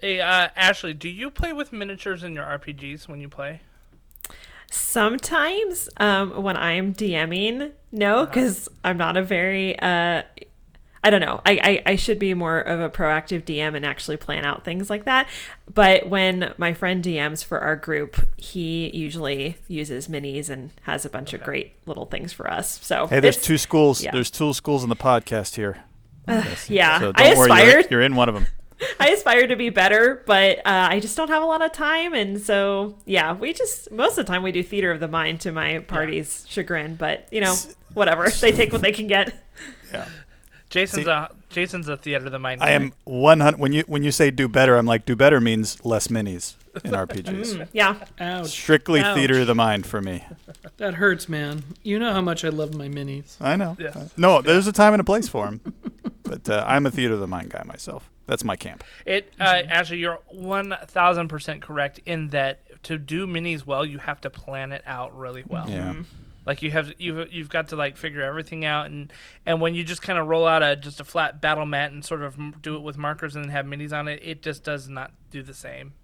Hey, 0.00 0.20
uh, 0.20 0.48
Ashley, 0.56 0.92
do 0.94 1.08
you 1.08 1.30
play 1.30 1.52
with 1.52 1.72
miniatures 1.72 2.22
in 2.22 2.34
your 2.34 2.44
RPGs 2.44 3.08
when 3.08 3.20
you 3.20 3.28
play? 3.30 3.62
Sometimes 4.70 5.88
um, 5.98 6.42
when 6.42 6.56
I'm 6.56 6.94
DMing, 6.94 7.72
no, 7.92 8.24
because 8.26 8.68
I'm 8.84 8.96
not 8.96 9.16
a 9.16 9.22
very. 9.22 9.78
Uh, 9.78 10.22
I 11.04 11.10
don't 11.10 11.20
know. 11.20 11.40
I, 11.46 11.82
I, 11.86 11.92
I 11.92 11.96
should 11.96 12.18
be 12.18 12.34
more 12.34 12.58
of 12.58 12.80
a 12.80 12.90
proactive 12.90 13.44
DM 13.44 13.76
and 13.76 13.86
actually 13.86 14.16
plan 14.16 14.44
out 14.44 14.64
things 14.64 14.90
like 14.90 15.04
that. 15.04 15.28
But 15.72 16.08
when 16.08 16.52
my 16.58 16.74
friend 16.74 17.04
DMs 17.04 17.44
for 17.44 17.60
our 17.60 17.76
group, 17.76 18.16
he 18.36 18.90
usually 18.92 19.56
uses 19.68 20.08
minis 20.08 20.50
and 20.50 20.72
has 20.82 21.04
a 21.04 21.08
bunch 21.10 21.32
of 21.32 21.44
great 21.44 21.74
little 21.86 22.06
things 22.06 22.32
for 22.32 22.50
us. 22.50 22.80
So 22.84 23.06
Hey, 23.06 23.20
there's 23.20 23.40
two 23.40 23.56
schools. 23.56 24.02
yeah. 24.02 24.10
There's 24.10 24.32
two 24.32 24.52
schools 24.52 24.82
in 24.82 24.88
the 24.88 24.96
podcast 24.96 25.54
here. 25.54 25.84
Yeah, 26.68 26.98
So 26.98 27.12
don't 27.12 27.20
I 27.20 27.34
worry, 27.36 27.70
you're, 27.70 27.82
you're 27.88 28.00
in 28.00 28.16
one 28.16 28.28
of 28.28 28.34
them. 28.34 28.48
I 29.00 29.08
aspire 29.10 29.46
to 29.46 29.56
be 29.56 29.70
better, 29.70 30.22
but 30.26 30.58
uh, 30.58 30.88
I 30.90 31.00
just 31.00 31.16
don't 31.16 31.28
have 31.28 31.42
a 31.42 31.46
lot 31.46 31.62
of 31.62 31.72
time, 31.72 32.12
and 32.14 32.40
so 32.40 32.96
yeah, 33.06 33.32
we 33.34 33.52
just 33.52 33.90
most 33.90 34.18
of 34.18 34.26
the 34.26 34.32
time 34.32 34.42
we 34.42 34.52
do 34.52 34.62
theater 34.62 34.90
of 34.90 35.00
the 35.00 35.08
mind 35.08 35.40
to 35.42 35.52
my 35.52 35.78
party's 35.80 36.44
chagrin. 36.48 36.96
But 36.96 37.26
you 37.30 37.40
know, 37.40 37.54
whatever, 37.94 38.28
they 38.28 38.52
take 38.52 38.72
what 38.72 38.82
they 38.82 38.92
can 38.92 39.06
get. 39.06 39.34
Yeah. 39.92 40.08
Jason's 40.68 41.04
See- 41.06 41.10
a 41.10 41.30
Jason's 41.48 41.88
a 41.88 41.96
theater 41.96 42.26
of 42.26 42.32
the 42.32 42.40
mind. 42.40 42.60
I 42.62 42.70
am 42.72 42.92
100. 43.04 43.58
When 43.58 43.72
you 43.72 43.84
when 43.86 44.02
you 44.02 44.10
say 44.10 44.30
do 44.32 44.48
better, 44.48 44.76
I'm 44.76 44.84
like 44.84 45.06
do 45.06 45.14
better 45.16 45.40
means 45.40 45.82
less 45.84 46.08
minis 46.08 46.56
in 46.84 46.90
RPGs. 47.06 47.68
Yeah, 47.72 47.96
Ouch. 48.20 48.48
Strictly 48.48 49.00
Ouch. 49.00 49.16
theater 49.16 49.40
of 49.40 49.46
the 49.46 49.54
mind 49.54 49.86
for 49.86 50.02
me. 50.02 50.24
That 50.78 50.94
hurts, 50.94 51.28
man. 51.28 51.62
You 51.84 51.98
know 52.00 52.12
how 52.12 52.20
much 52.20 52.44
I 52.44 52.48
love 52.48 52.74
my 52.74 52.88
minis. 52.88 53.36
I 53.40 53.54
know. 53.56 53.76
Yeah. 53.78 54.08
No, 54.16 54.42
there's 54.42 54.66
a 54.66 54.72
time 54.72 54.92
and 54.92 55.00
a 55.00 55.04
place 55.04 55.28
for 55.28 55.46
them. 55.46 55.60
but 56.24 56.50
uh, 56.50 56.64
I'm 56.66 56.84
a 56.84 56.90
theater 56.90 57.14
of 57.14 57.20
the 57.20 57.28
mind 57.28 57.50
guy 57.50 57.62
myself. 57.64 58.10
That's 58.26 58.44
my 58.44 58.56
camp. 58.56 58.82
It 59.04 59.32
uh, 59.38 59.62
actually, 59.68 59.98
you're 59.98 60.18
one 60.28 60.76
thousand 60.86 61.28
percent 61.28 61.62
correct 61.62 62.00
in 62.06 62.28
that 62.28 62.82
to 62.84 62.98
do 62.98 63.26
minis 63.26 63.64
well, 63.64 63.84
you 63.84 63.98
have 63.98 64.20
to 64.22 64.30
plan 64.30 64.72
it 64.72 64.82
out 64.86 65.16
really 65.16 65.44
well. 65.46 65.68
Yeah. 65.68 65.94
Like 66.44 66.62
you 66.62 66.70
have 66.70 66.92
you've 66.98 67.32
you've 67.32 67.48
got 67.48 67.68
to 67.68 67.76
like 67.76 67.96
figure 67.96 68.22
everything 68.22 68.64
out, 68.64 68.86
and 68.86 69.12
and 69.44 69.60
when 69.60 69.74
you 69.74 69.82
just 69.82 70.00
kind 70.00 70.18
of 70.18 70.28
roll 70.28 70.46
out 70.46 70.62
a 70.62 70.76
just 70.76 71.00
a 71.00 71.04
flat 71.04 71.40
battle 71.40 71.66
mat 71.66 71.90
and 71.90 72.04
sort 72.04 72.22
of 72.22 72.62
do 72.62 72.76
it 72.76 72.82
with 72.82 72.96
markers 72.96 73.34
and 73.34 73.44
then 73.44 73.50
have 73.50 73.66
minis 73.66 73.92
on 73.92 74.06
it, 74.06 74.20
it 74.22 74.42
just 74.42 74.62
does 74.62 74.88
not 74.88 75.12
do 75.30 75.42
the 75.42 75.54
same. 75.54 75.94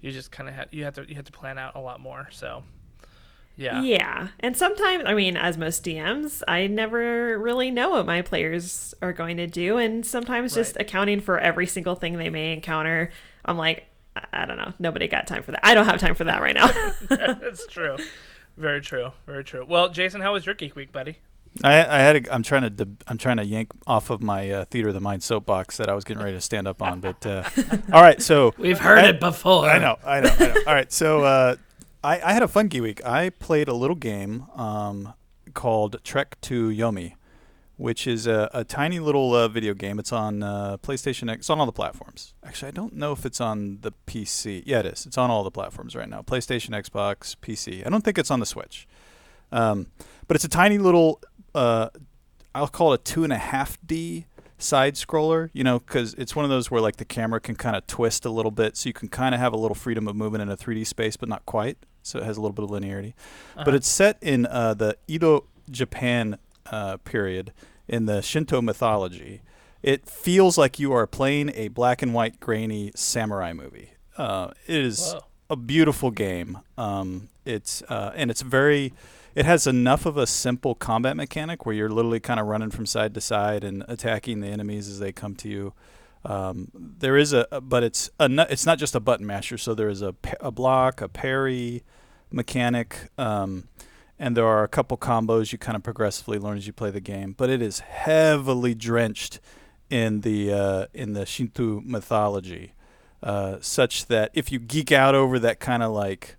You 0.00 0.10
just 0.10 0.32
kind 0.32 0.48
of 0.48 0.54
have 0.56 0.68
you 0.72 0.84
have 0.84 0.94
to 0.94 1.08
you 1.08 1.14
have 1.14 1.24
to 1.26 1.32
plan 1.32 1.58
out 1.58 1.76
a 1.76 1.80
lot 1.80 2.00
more. 2.00 2.28
So, 2.32 2.64
yeah, 3.56 3.82
yeah, 3.82 4.28
and 4.40 4.56
sometimes 4.56 5.04
I 5.06 5.14
mean, 5.14 5.36
as 5.36 5.56
most 5.58 5.84
DMs, 5.84 6.42
I 6.48 6.66
never 6.66 7.38
really 7.38 7.70
know 7.70 7.90
what 7.90 8.06
my 8.06 8.22
players 8.22 8.94
are 9.02 9.12
going 9.12 9.36
to 9.38 9.46
do, 9.46 9.78
and 9.78 10.04
sometimes 10.04 10.54
just 10.54 10.76
accounting 10.78 11.20
for 11.20 11.38
every 11.38 11.66
single 11.66 11.94
thing 11.94 12.16
they 12.18 12.30
may 12.30 12.52
encounter, 12.52 13.10
I'm 13.44 13.56
like, 13.56 13.86
I- 14.16 14.24
I 14.32 14.44
don't 14.46 14.56
know, 14.56 14.72
nobody 14.78 15.06
got 15.08 15.26
time 15.26 15.42
for 15.42 15.52
that. 15.52 15.60
I 15.64 15.74
don't 15.74 15.86
have 15.86 16.00
time 16.00 16.14
for 16.14 16.24
that 16.24 16.40
right 16.42 16.54
now. 16.54 16.68
that's 17.08 17.66
true. 17.66 17.96
Very 18.56 18.80
true. 18.80 19.10
Very 19.26 19.42
true. 19.44 19.64
Well, 19.68 19.88
Jason, 19.88 20.20
how 20.20 20.32
was 20.32 20.46
your 20.46 20.54
geek 20.54 20.76
week, 20.76 20.92
buddy? 20.92 21.18
I, 21.62 21.84
I 21.84 21.98
had. 21.98 22.16
A, 22.26 22.34
I'm 22.34 22.42
trying 22.42 22.62
to. 22.62 22.70
deb- 22.70 23.02
I'm 23.06 23.16
trying 23.18 23.36
to 23.36 23.44
yank 23.44 23.70
off 23.86 24.10
of 24.10 24.20
my 24.22 24.50
uh, 24.50 24.64
theater 24.64 24.88
of 24.88 24.94
the 24.94 25.00
mind 25.00 25.22
soapbox 25.22 25.76
that 25.76 25.88
I 25.88 25.94
was 25.94 26.02
getting 26.02 26.20
ready 26.22 26.36
to 26.36 26.40
stand 26.40 26.66
up 26.66 26.82
on. 26.82 26.98
But 27.00 27.24
uh, 27.24 27.44
all 27.92 28.02
right, 28.02 28.20
so 28.20 28.52
We've 28.58 28.78
heard 28.78 28.98
I- 28.98 29.08
it 29.10 29.20
before. 29.20 29.66
I 29.68 29.78
know, 29.78 29.96
I 30.04 30.20
know, 30.20 30.34
I 30.36 30.46
know. 30.48 30.54
All 30.66 30.74
right, 30.74 30.92
so 30.92 31.22
uh, 31.22 31.54
I, 32.04 32.20
I 32.22 32.32
had 32.34 32.42
a 32.42 32.48
fun 32.48 32.68
geek 32.68 32.82
week. 32.82 33.04
I 33.06 33.30
played 33.30 33.66
a 33.66 33.72
little 33.72 33.96
game 33.96 34.44
um, 34.54 35.14
called 35.54 35.96
Trek 36.04 36.38
to 36.42 36.68
Yomi, 36.68 37.14
which 37.78 38.06
is 38.06 38.26
a, 38.26 38.50
a 38.52 38.62
tiny 38.62 38.98
little 38.98 39.34
uh, 39.34 39.48
video 39.48 39.72
game. 39.72 39.98
It's 39.98 40.12
on 40.12 40.42
uh, 40.42 40.76
PlayStation 40.76 41.30
X. 41.30 41.40
It's 41.40 41.50
on 41.50 41.60
all 41.60 41.66
the 41.66 41.72
platforms. 41.72 42.34
Actually, 42.44 42.68
I 42.68 42.72
don't 42.72 42.94
know 42.94 43.12
if 43.12 43.24
it's 43.24 43.40
on 43.40 43.78
the 43.80 43.92
PC. 44.06 44.64
Yeah, 44.66 44.80
it 44.80 44.86
is. 44.86 45.06
It's 45.06 45.16
on 45.16 45.30
all 45.30 45.44
the 45.44 45.50
platforms 45.50 45.96
right 45.96 46.08
now. 46.08 46.20
PlayStation, 46.20 46.70
Xbox, 46.70 47.36
PC. 47.36 47.86
I 47.86 47.88
don't 47.88 48.04
think 48.04 48.18
it's 48.18 48.30
on 48.30 48.38
the 48.38 48.46
Switch. 48.46 48.86
Um, 49.50 49.86
but 50.28 50.34
it's 50.34 50.44
a 50.44 50.48
tiny 50.48 50.76
little. 50.76 51.22
Uh, 51.54 51.88
I'll 52.54 52.68
call 52.68 52.92
it 52.92 53.00
a 53.00 53.02
two 53.02 53.24
and 53.24 53.32
a 53.32 53.38
half 53.38 53.78
D 53.84 54.26
side 54.58 54.96
scroller, 54.96 55.48
you 55.54 55.64
know, 55.64 55.78
because 55.78 56.12
it's 56.14 56.36
one 56.36 56.44
of 56.44 56.50
those 56.50 56.70
where 56.70 56.82
like 56.82 56.96
the 56.96 57.04
camera 57.06 57.40
can 57.40 57.54
kind 57.56 57.74
of 57.76 57.86
twist 57.86 58.26
a 58.26 58.30
little 58.30 58.50
bit, 58.50 58.76
so 58.76 58.90
you 58.90 58.92
can 58.92 59.08
kind 59.08 59.34
of 59.34 59.40
have 59.40 59.54
a 59.54 59.56
little 59.56 59.74
freedom 59.74 60.06
of 60.06 60.14
movement 60.14 60.42
in 60.42 60.50
a 60.50 60.56
3D 60.56 60.86
space, 60.86 61.16
but 61.16 61.30
not 61.30 61.46
quite. 61.46 61.78
So 62.04 62.20
it 62.20 62.24
has 62.24 62.36
a 62.36 62.40
little 62.40 62.54
bit 62.54 62.64
of 62.64 62.70
linearity. 62.70 63.14
But 63.56 63.74
it's 63.74 63.88
set 63.88 64.18
in 64.20 64.46
uh, 64.46 64.74
the 64.74 64.96
Edo 65.08 65.46
Japan 65.70 66.38
uh, 66.66 66.98
period 66.98 67.52
in 67.88 68.06
the 68.06 68.22
Shinto 68.22 68.62
mythology, 68.62 69.42
it 69.82 70.06
feels 70.06 70.56
like 70.56 70.78
you 70.78 70.92
are 70.92 71.06
playing 71.06 71.52
a 71.54 71.68
black 71.68 72.02
and 72.02 72.14
white 72.14 72.40
grainy 72.40 72.92
samurai 72.94 73.52
movie. 73.52 73.90
Uh, 74.16 74.52
it 74.66 74.76
is 74.76 75.12
Whoa. 75.12 75.20
a 75.50 75.56
beautiful 75.56 76.10
game. 76.10 76.58
Um, 76.78 77.28
it's 77.44 77.82
uh, 77.82 78.12
and 78.14 78.30
it's 78.30 78.42
very. 78.42 78.92
It 79.34 79.46
has 79.46 79.66
enough 79.66 80.06
of 80.06 80.16
a 80.16 80.28
simple 80.28 80.76
combat 80.76 81.16
mechanic 81.16 81.66
where 81.66 81.74
you're 81.74 81.90
literally 81.90 82.20
kind 82.20 82.38
of 82.38 82.46
running 82.46 82.70
from 82.70 82.86
side 82.86 83.14
to 83.14 83.20
side 83.20 83.64
and 83.64 83.84
attacking 83.88 84.40
the 84.40 84.46
enemies 84.46 84.88
as 84.88 85.00
they 85.00 85.10
come 85.10 85.34
to 85.36 85.48
you. 85.48 85.72
Um, 86.24 86.70
there 86.72 87.16
is 87.16 87.32
a, 87.32 87.46
but 87.60 87.82
it's 87.82 88.10
a, 88.20 88.46
it's 88.48 88.64
not 88.64 88.78
just 88.78 88.94
a 88.94 89.00
button 89.00 89.26
masher. 89.26 89.58
So 89.58 89.74
there 89.74 89.88
is 89.88 90.02
a, 90.02 90.14
a 90.40 90.52
block, 90.52 91.00
a 91.00 91.08
parry 91.08 91.82
mechanic, 92.34 93.08
um, 93.16 93.68
and 94.18 94.36
there 94.36 94.46
are 94.46 94.64
a 94.64 94.68
couple 94.68 94.96
combos 94.96 95.52
you 95.52 95.58
kind 95.58 95.76
of 95.76 95.82
progressively 95.82 96.38
learn 96.38 96.56
as 96.56 96.66
you 96.66 96.72
play 96.72 96.90
the 96.90 97.00
game. 97.00 97.34
But 97.36 97.50
it 97.50 97.62
is 97.62 97.80
heavily 97.80 98.74
drenched 98.74 99.40
in 99.90 100.20
the 100.22 100.52
uh, 100.52 100.86
in 100.92 101.12
the 101.12 101.26
Shinto 101.26 101.80
mythology, 101.84 102.72
uh, 103.22 103.58
such 103.60 104.06
that 104.06 104.30
if 104.34 104.50
you 104.50 104.58
geek 104.58 104.92
out 104.92 105.14
over 105.14 105.38
that 105.38 105.60
kind 105.60 105.82
of 105.82 105.92
like 105.92 106.36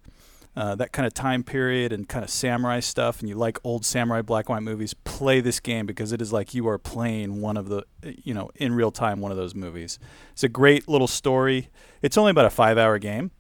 uh, 0.56 0.74
that 0.76 0.92
kind 0.92 1.06
of 1.06 1.14
time 1.14 1.44
period 1.44 1.92
and 1.92 2.08
kind 2.08 2.24
of 2.24 2.30
samurai 2.30 2.80
stuff, 2.80 3.20
and 3.20 3.30
you 3.30 3.36
like 3.36 3.60
old 3.64 3.86
samurai 3.86 4.22
black 4.22 4.48
and 4.48 4.56
white 4.56 4.64
movies, 4.64 4.94
play 4.94 5.42
this 5.42 5.60
game 5.60 5.86
because 5.86 6.12
it 6.12 6.22
is 6.22 6.32
like 6.32 6.54
you 6.54 6.68
are 6.68 6.78
playing 6.78 7.42
one 7.42 7.58
of 7.58 7.68
the, 7.68 7.84
you 8.24 8.34
know, 8.34 8.50
in 8.56 8.74
real 8.74 8.92
time 8.92 9.20
one 9.20 9.32
of 9.32 9.38
those 9.38 9.54
movies. 9.54 10.00
It's 10.32 10.44
a 10.44 10.50
great 10.50 10.88
little 10.88 11.08
story. 11.08 11.70
It's 12.02 12.18
only 12.18 12.32
about 12.32 12.46
a 12.46 12.50
five-hour 12.50 13.00
game, 13.00 13.32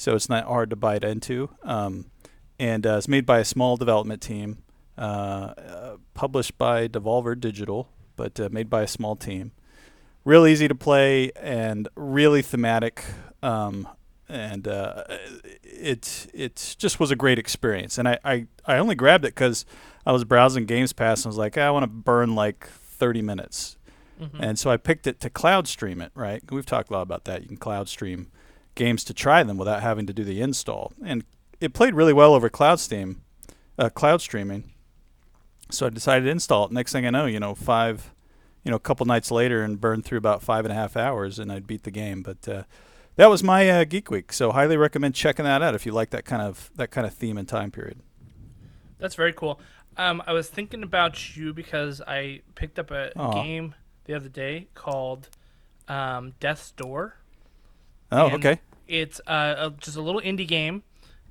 so 0.00 0.14
it's 0.14 0.30
not 0.30 0.46
hard 0.46 0.70
to 0.70 0.76
bite 0.76 1.04
into. 1.04 1.50
Um, 1.62 2.06
and 2.58 2.86
uh, 2.86 2.96
it's 2.96 3.06
made 3.06 3.26
by 3.26 3.38
a 3.38 3.44
small 3.44 3.76
development 3.76 4.22
team, 4.22 4.62
uh, 4.96 5.00
uh, 5.00 5.96
published 6.14 6.56
by 6.56 6.88
Devolver 6.88 7.38
Digital, 7.38 7.90
but 8.16 8.40
uh, 8.40 8.48
made 8.50 8.70
by 8.70 8.80
a 8.80 8.86
small 8.86 9.14
team. 9.14 9.52
Real 10.24 10.46
easy 10.46 10.68
to 10.68 10.74
play 10.74 11.32
and 11.36 11.86
really 11.96 12.40
thematic. 12.40 13.04
Um, 13.42 13.86
and 14.26 14.66
uh, 14.66 15.04
it 15.62 16.28
it 16.32 16.76
just 16.78 16.98
was 16.98 17.10
a 17.10 17.16
great 17.16 17.38
experience. 17.38 17.98
And 17.98 18.08
I, 18.08 18.18
I, 18.24 18.46
I 18.64 18.78
only 18.78 18.94
grabbed 18.94 19.26
it 19.26 19.34
because 19.34 19.66
I 20.06 20.12
was 20.12 20.24
browsing 20.24 20.64
Games 20.64 20.94
Pass 20.94 21.24
and 21.24 21.30
was 21.30 21.36
like, 21.36 21.58
I 21.58 21.70
want 21.70 21.82
to 21.82 21.88
burn 21.88 22.34
like 22.34 22.66
30 22.68 23.20
minutes. 23.20 23.76
And 24.38 24.58
so 24.58 24.70
I 24.70 24.76
picked 24.78 25.06
it 25.06 25.20
to 25.20 25.30
cloud 25.30 25.68
stream 25.68 26.00
it, 26.00 26.12
right? 26.14 26.42
We've 26.50 26.64
talked 26.64 26.88
a 26.90 26.92
lot 26.94 27.02
about 27.02 27.24
that. 27.24 27.42
You 27.42 27.48
can 27.48 27.56
cloud 27.58 27.88
stream 27.88 28.30
games 28.74 29.04
to 29.04 29.14
try 29.14 29.42
them 29.42 29.56
without 29.56 29.82
having 29.82 30.06
to 30.06 30.12
do 30.12 30.24
the 30.24 30.40
install. 30.40 30.92
And 31.04 31.24
it 31.60 31.74
played 31.74 31.94
really 31.94 32.12
well 32.12 32.34
over 32.34 32.48
cloud 32.48 32.80
steam, 32.80 33.22
uh, 33.78 33.90
cloud 33.90 34.20
streaming. 34.20 34.72
So 35.70 35.86
I 35.86 35.90
decided 35.90 36.24
to 36.24 36.30
install 36.30 36.66
it. 36.66 36.72
Next 36.72 36.92
thing 36.92 37.06
I 37.06 37.10
know, 37.10 37.26
you 37.26 37.40
know, 37.40 37.54
five, 37.54 38.12
you 38.64 38.70
know, 38.70 38.76
a 38.76 38.80
couple 38.80 39.06
nights 39.06 39.30
later 39.30 39.62
and 39.62 39.80
burned 39.80 40.04
through 40.04 40.18
about 40.18 40.42
five 40.42 40.64
and 40.64 40.72
a 40.72 40.74
half 40.74 40.96
hours 40.96 41.38
and 41.38 41.52
I'd 41.52 41.66
beat 41.66 41.84
the 41.84 41.90
game. 41.90 42.22
But 42.22 42.48
uh, 42.48 42.62
that 43.16 43.28
was 43.28 43.42
my 43.42 43.68
uh, 43.68 43.84
Geek 43.84 44.10
Week. 44.10 44.32
So 44.32 44.52
highly 44.52 44.76
recommend 44.76 45.14
checking 45.14 45.44
that 45.44 45.62
out 45.62 45.74
if 45.74 45.86
you 45.86 45.92
like 45.92 46.10
that 46.10 46.24
kind 46.24 46.42
of 46.42 46.70
that 46.76 46.90
kind 46.90 47.06
of 47.06 47.14
theme 47.14 47.38
and 47.38 47.46
time 47.46 47.70
period. 47.70 48.00
That's 48.98 49.14
very 49.14 49.32
cool. 49.32 49.60
Um, 49.96 50.22
I 50.26 50.32
was 50.32 50.48
thinking 50.48 50.82
about 50.82 51.36
you 51.36 51.52
because 51.52 52.00
I 52.06 52.42
picked 52.54 52.78
up 52.78 52.90
a 52.90 53.12
Aw. 53.18 53.42
game 53.42 53.74
the 54.04 54.14
other 54.14 54.28
day 54.28 54.68
called 54.74 55.28
um, 55.88 56.34
Death's 56.40 56.70
Door. 56.72 57.16
Oh, 58.12 58.26
And 58.26 58.34
okay. 58.36 58.60
It's 58.88 59.20
uh, 59.26 59.54
a, 59.58 59.70
just 59.80 59.96
a 59.96 60.00
little 60.02 60.20
indie 60.20 60.46
game, 60.48 60.82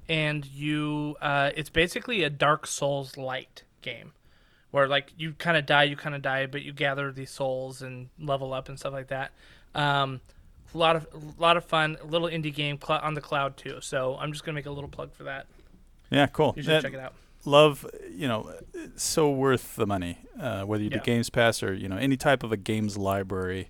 and 0.08 0.46
you 0.46 1.16
uh, 1.22 1.52
it's 1.56 1.70
basically 1.70 2.24
a 2.24 2.30
Dark 2.30 2.66
Souls 2.66 3.18
light 3.18 3.64
game, 3.82 4.14
where 4.72 4.88
like 4.88 5.12
you 5.18 5.34
kind 5.34 5.58
of 5.58 5.66
die, 5.66 5.84
you 5.84 5.98
kind 5.98 6.16
of 6.16 6.22
die, 6.22 6.46
but 6.46 6.62
you 6.62 6.72
gather 6.72 7.12
these 7.12 7.32
souls 7.32 7.82
and 7.82 8.10
level 8.18 8.54
up 8.54 8.70
and 8.70 8.80
stuff 8.80 8.94
like 8.94 9.08
that. 9.08 9.32
Um, 9.76 10.22
a 10.74 10.78
lot 10.78 10.96
of 10.96 11.08
a 11.14 11.42
lot 11.42 11.58
of 11.58 11.66
fun, 11.66 11.98
a 12.02 12.06
little 12.06 12.28
indie 12.30 12.54
game 12.54 12.80
cl- 12.82 13.02
on 13.02 13.14
the 13.14 13.22
cloud 13.22 13.58
too. 13.58 13.80
So 13.82 14.16
I'm 14.20 14.32
just 14.32 14.46
gonna 14.46 14.56
make 14.56 14.66
a 14.66 14.72
little 14.72 14.90
plug 14.90 15.14
for 15.14 15.24
that. 15.24 15.48
Yeah, 16.10 16.28
cool. 16.28 16.54
You 16.56 16.64
should 16.64 16.72
Yeah, 16.72 16.82
check 16.82 16.94
it 16.94 17.00
out. 17.00 17.14
love 17.46 17.86
you 18.10 18.28
know 18.28 18.52
so 18.96 19.30
worth 19.32 19.76
the 19.76 19.88
money 19.88 20.18
uh, 20.40 20.64
whether 20.64 20.84
you 20.84 20.90
do 20.90 21.00
games 21.00 21.30
pass 21.30 21.64
or 21.64 21.74
you 21.74 21.88
know 21.88 21.96
any 21.98 22.18
type 22.18 22.44
of 22.44 22.52
a 22.52 22.58
games 22.58 22.98
library 22.98 23.70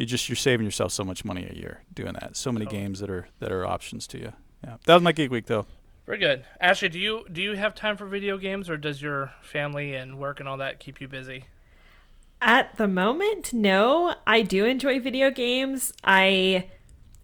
you 0.00 0.06
just 0.06 0.28
you're 0.28 0.36
saving 0.36 0.64
yourself 0.64 0.92
so 0.92 1.04
much 1.04 1.24
money 1.24 1.46
a 1.50 1.54
year 1.54 1.82
doing 1.94 2.14
that 2.14 2.36
so 2.36 2.50
many 2.50 2.64
Totally. 2.64 2.82
games 2.82 3.00
that 3.00 3.10
are 3.10 3.28
that 3.38 3.52
are 3.52 3.66
options 3.66 4.06
to 4.08 4.18
you 4.18 4.32
yeah 4.64 4.76
that 4.86 4.94
was 4.94 5.02
my 5.02 5.12
geek 5.12 5.30
week 5.30 5.46
though 5.46 5.66
Very 6.06 6.18
good, 6.18 6.44
Ashley. 6.60 6.88
Do 6.88 6.98
you 6.98 7.24
do 7.30 7.40
you 7.40 7.52
have 7.54 7.74
time 7.74 7.96
for 7.96 8.06
video 8.06 8.36
games, 8.36 8.68
or 8.68 8.76
does 8.76 9.00
your 9.00 9.30
family 9.42 9.94
and 9.94 10.18
work 10.18 10.40
and 10.40 10.48
all 10.48 10.56
that 10.56 10.80
keep 10.80 11.00
you 11.00 11.06
busy? 11.06 11.44
At 12.42 12.76
the 12.76 12.88
moment, 12.88 13.52
no. 13.52 14.14
I 14.26 14.42
do 14.42 14.64
enjoy 14.64 14.98
video 14.98 15.30
games. 15.30 15.92
I 16.02 16.66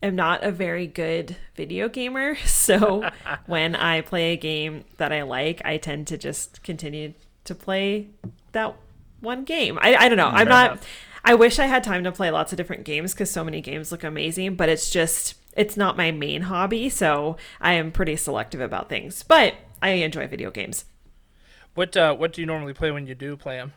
am 0.02 0.14
not 0.14 0.45
a 0.45 0.52
very 0.52 0.87
good 0.87 1.35
video 1.56 1.88
gamer, 1.88 2.37
so 2.45 3.09
when 3.47 3.75
I 3.75 4.02
play 4.02 4.35
a 4.35 4.37
game 4.37 4.85
that 4.99 5.11
I 5.12 5.23
like, 5.23 5.62
I 5.64 5.78
tend 5.78 6.06
to 6.09 6.18
just 6.18 6.62
continue 6.62 7.14
to 7.45 7.54
play 7.56 8.11
that 8.52 8.76
one 9.21 9.45
game. 9.45 9.78
I, 9.80 9.97
I 9.97 10.09
don't 10.09 10.18
know. 10.18 10.28
I'm 10.28 10.47
not. 10.49 10.73
enough. 10.73 10.87
I 11.26 11.35
wish 11.35 11.59
I 11.59 11.66
had 11.66 11.83
time 11.85 12.04
to 12.04 12.12
play 12.12 12.30
lots 12.30 12.52
of 12.52 12.56
different 12.56 12.85
games 12.85 13.12
because 13.12 13.30
so 13.30 13.42
many 13.45 13.61
games 13.61 13.90
look 13.92 14.04
amazing, 14.04 14.54
but 14.54 14.68
it's 14.68 14.88
just 14.90 15.35
it's 15.56 15.76
not 15.76 15.97
my 15.97 16.11
main 16.12 16.42
hobby, 16.42 16.88
so 16.88 17.37
I 17.61 17.73
am 17.75 17.90
pretty 17.90 18.16
selective 18.16 18.61
about 18.61 18.88
things. 18.88 19.23
But 19.23 19.54
I 19.83 19.90
enjoy 19.90 20.26
video 20.28 20.50
games. 20.50 20.85
What 21.75 21.97
uh, 21.97 22.14
what 22.14 22.33
do 22.33 22.40
you 22.40 22.47
normally 22.47 22.73
play 22.75 22.90
when 22.90 23.06
you 23.06 23.14
do 23.14 23.37
play 23.37 23.56
them? 23.56 23.73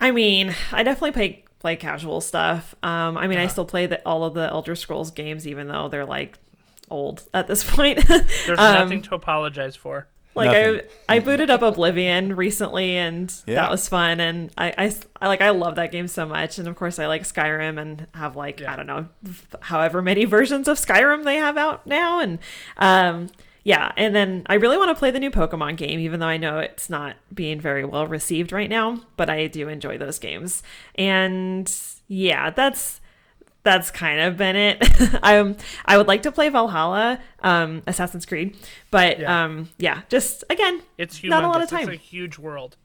I 0.00 0.10
mean, 0.12 0.54
I 0.72 0.82
definitely 0.82 1.12
play 1.12 1.44
play 1.58 1.76
casual 1.76 2.20
stuff. 2.22 2.74
Um, 2.82 3.18
I 3.18 3.26
mean, 3.26 3.36
Uh-huh. 3.38 3.44
I 3.44 3.48
still 3.48 3.66
play 3.66 3.84
the, 3.86 4.00
all 4.08 4.24
of 4.24 4.32
the 4.32 4.48
Elder 4.48 4.74
Scrolls 4.74 5.10
games, 5.10 5.46
even 5.46 5.68
though 5.68 5.88
they're 5.88 6.06
like 6.06 6.38
old 6.88 7.28
at 7.34 7.48
this 7.48 7.62
point. 7.76 8.04
There's 8.06 8.58
Um, 8.58 8.74
nothing 8.74 9.02
to 9.02 9.14
apologize 9.14 9.76
for. 9.76 10.08
Like 10.34 10.46
Nothing. 10.52 10.80
I, 11.08 11.16
I 11.16 11.18
booted 11.18 11.50
up 11.50 11.62
Oblivion 11.62 12.36
recently, 12.36 12.96
and 12.96 13.32
Yeah. 13.46 13.56
that 13.56 13.70
was 13.70 13.88
fun. 13.88 14.20
And 14.20 14.50
I, 14.56 14.72
I, 14.78 14.94
I 15.20 15.28
like 15.28 15.40
I 15.40 15.50
love 15.50 15.74
that 15.76 15.90
game 15.92 16.06
so 16.08 16.24
much. 16.26 16.58
And 16.58 16.68
of 16.68 16.76
course, 16.76 16.98
I 16.98 17.06
like 17.06 17.22
Skyrim 17.22 17.80
and 17.80 18.06
have 18.14 18.36
like 18.36 18.60
Yeah. 18.60 18.72
I 18.72 18.76
don't 18.76 18.86
know, 18.86 19.08
however 19.62 20.00
many 20.02 20.24
versions 20.36 20.68
of 20.68 20.76
Skyrim 20.78 21.24
they 21.24 21.36
have 21.36 21.56
out 21.56 21.86
now. 21.86 22.20
And 22.20 22.38
um, 22.76 23.28
yeah, 23.64 23.92
and 23.96 24.14
then 24.14 24.44
I 24.46 24.54
really 24.54 24.78
want 24.78 24.88
to 24.90 24.94
play 24.98 25.10
the 25.10 25.20
new 25.20 25.30
Pokemon 25.30 25.76
game, 25.76 25.98
even 26.00 26.20
though 26.20 26.26
I 26.26 26.36
know 26.38 26.58
it's 26.60 26.88
not 26.88 27.16
being 27.34 27.60
very 27.60 27.84
well 27.84 28.06
received 28.06 28.52
right 28.52 28.70
now. 28.70 29.00
But 29.16 29.28
I 29.28 29.48
do 29.48 29.68
enjoy 29.68 29.98
those 29.98 30.18
games. 30.18 30.62
And 30.94 31.70
yeah, 32.08 32.50
that's 32.50 33.00
that's 33.62 33.90
kind 33.90 34.20
of 34.20 34.36
been 34.36 34.56
it. 34.56 34.78
I 35.22 35.54
I 35.84 35.96
would 35.98 36.06
like 36.08 36.22
to 36.22 36.32
play 36.32 36.48
Valhalla, 36.48 37.20
um, 37.40 37.82
Assassin's 37.86 38.24
Creed, 38.26 38.56
but 38.90 39.20
Yeah. 39.20 39.44
um, 39.44 39.68
yeah, 39.78 40.02
just 40.08 40.44
again, 40.50 40.82
It's 40.98 41.20
humongous. 41.20 41.28
not 41.30 41.44
a 41.44 41.48
lot 41.48 41.62
of 41.62 41.68
time. 41.68 41.88
It's 41.88 41.90
a 41.90 41.94
huge 41.96 42.38
world. 42.38 42.76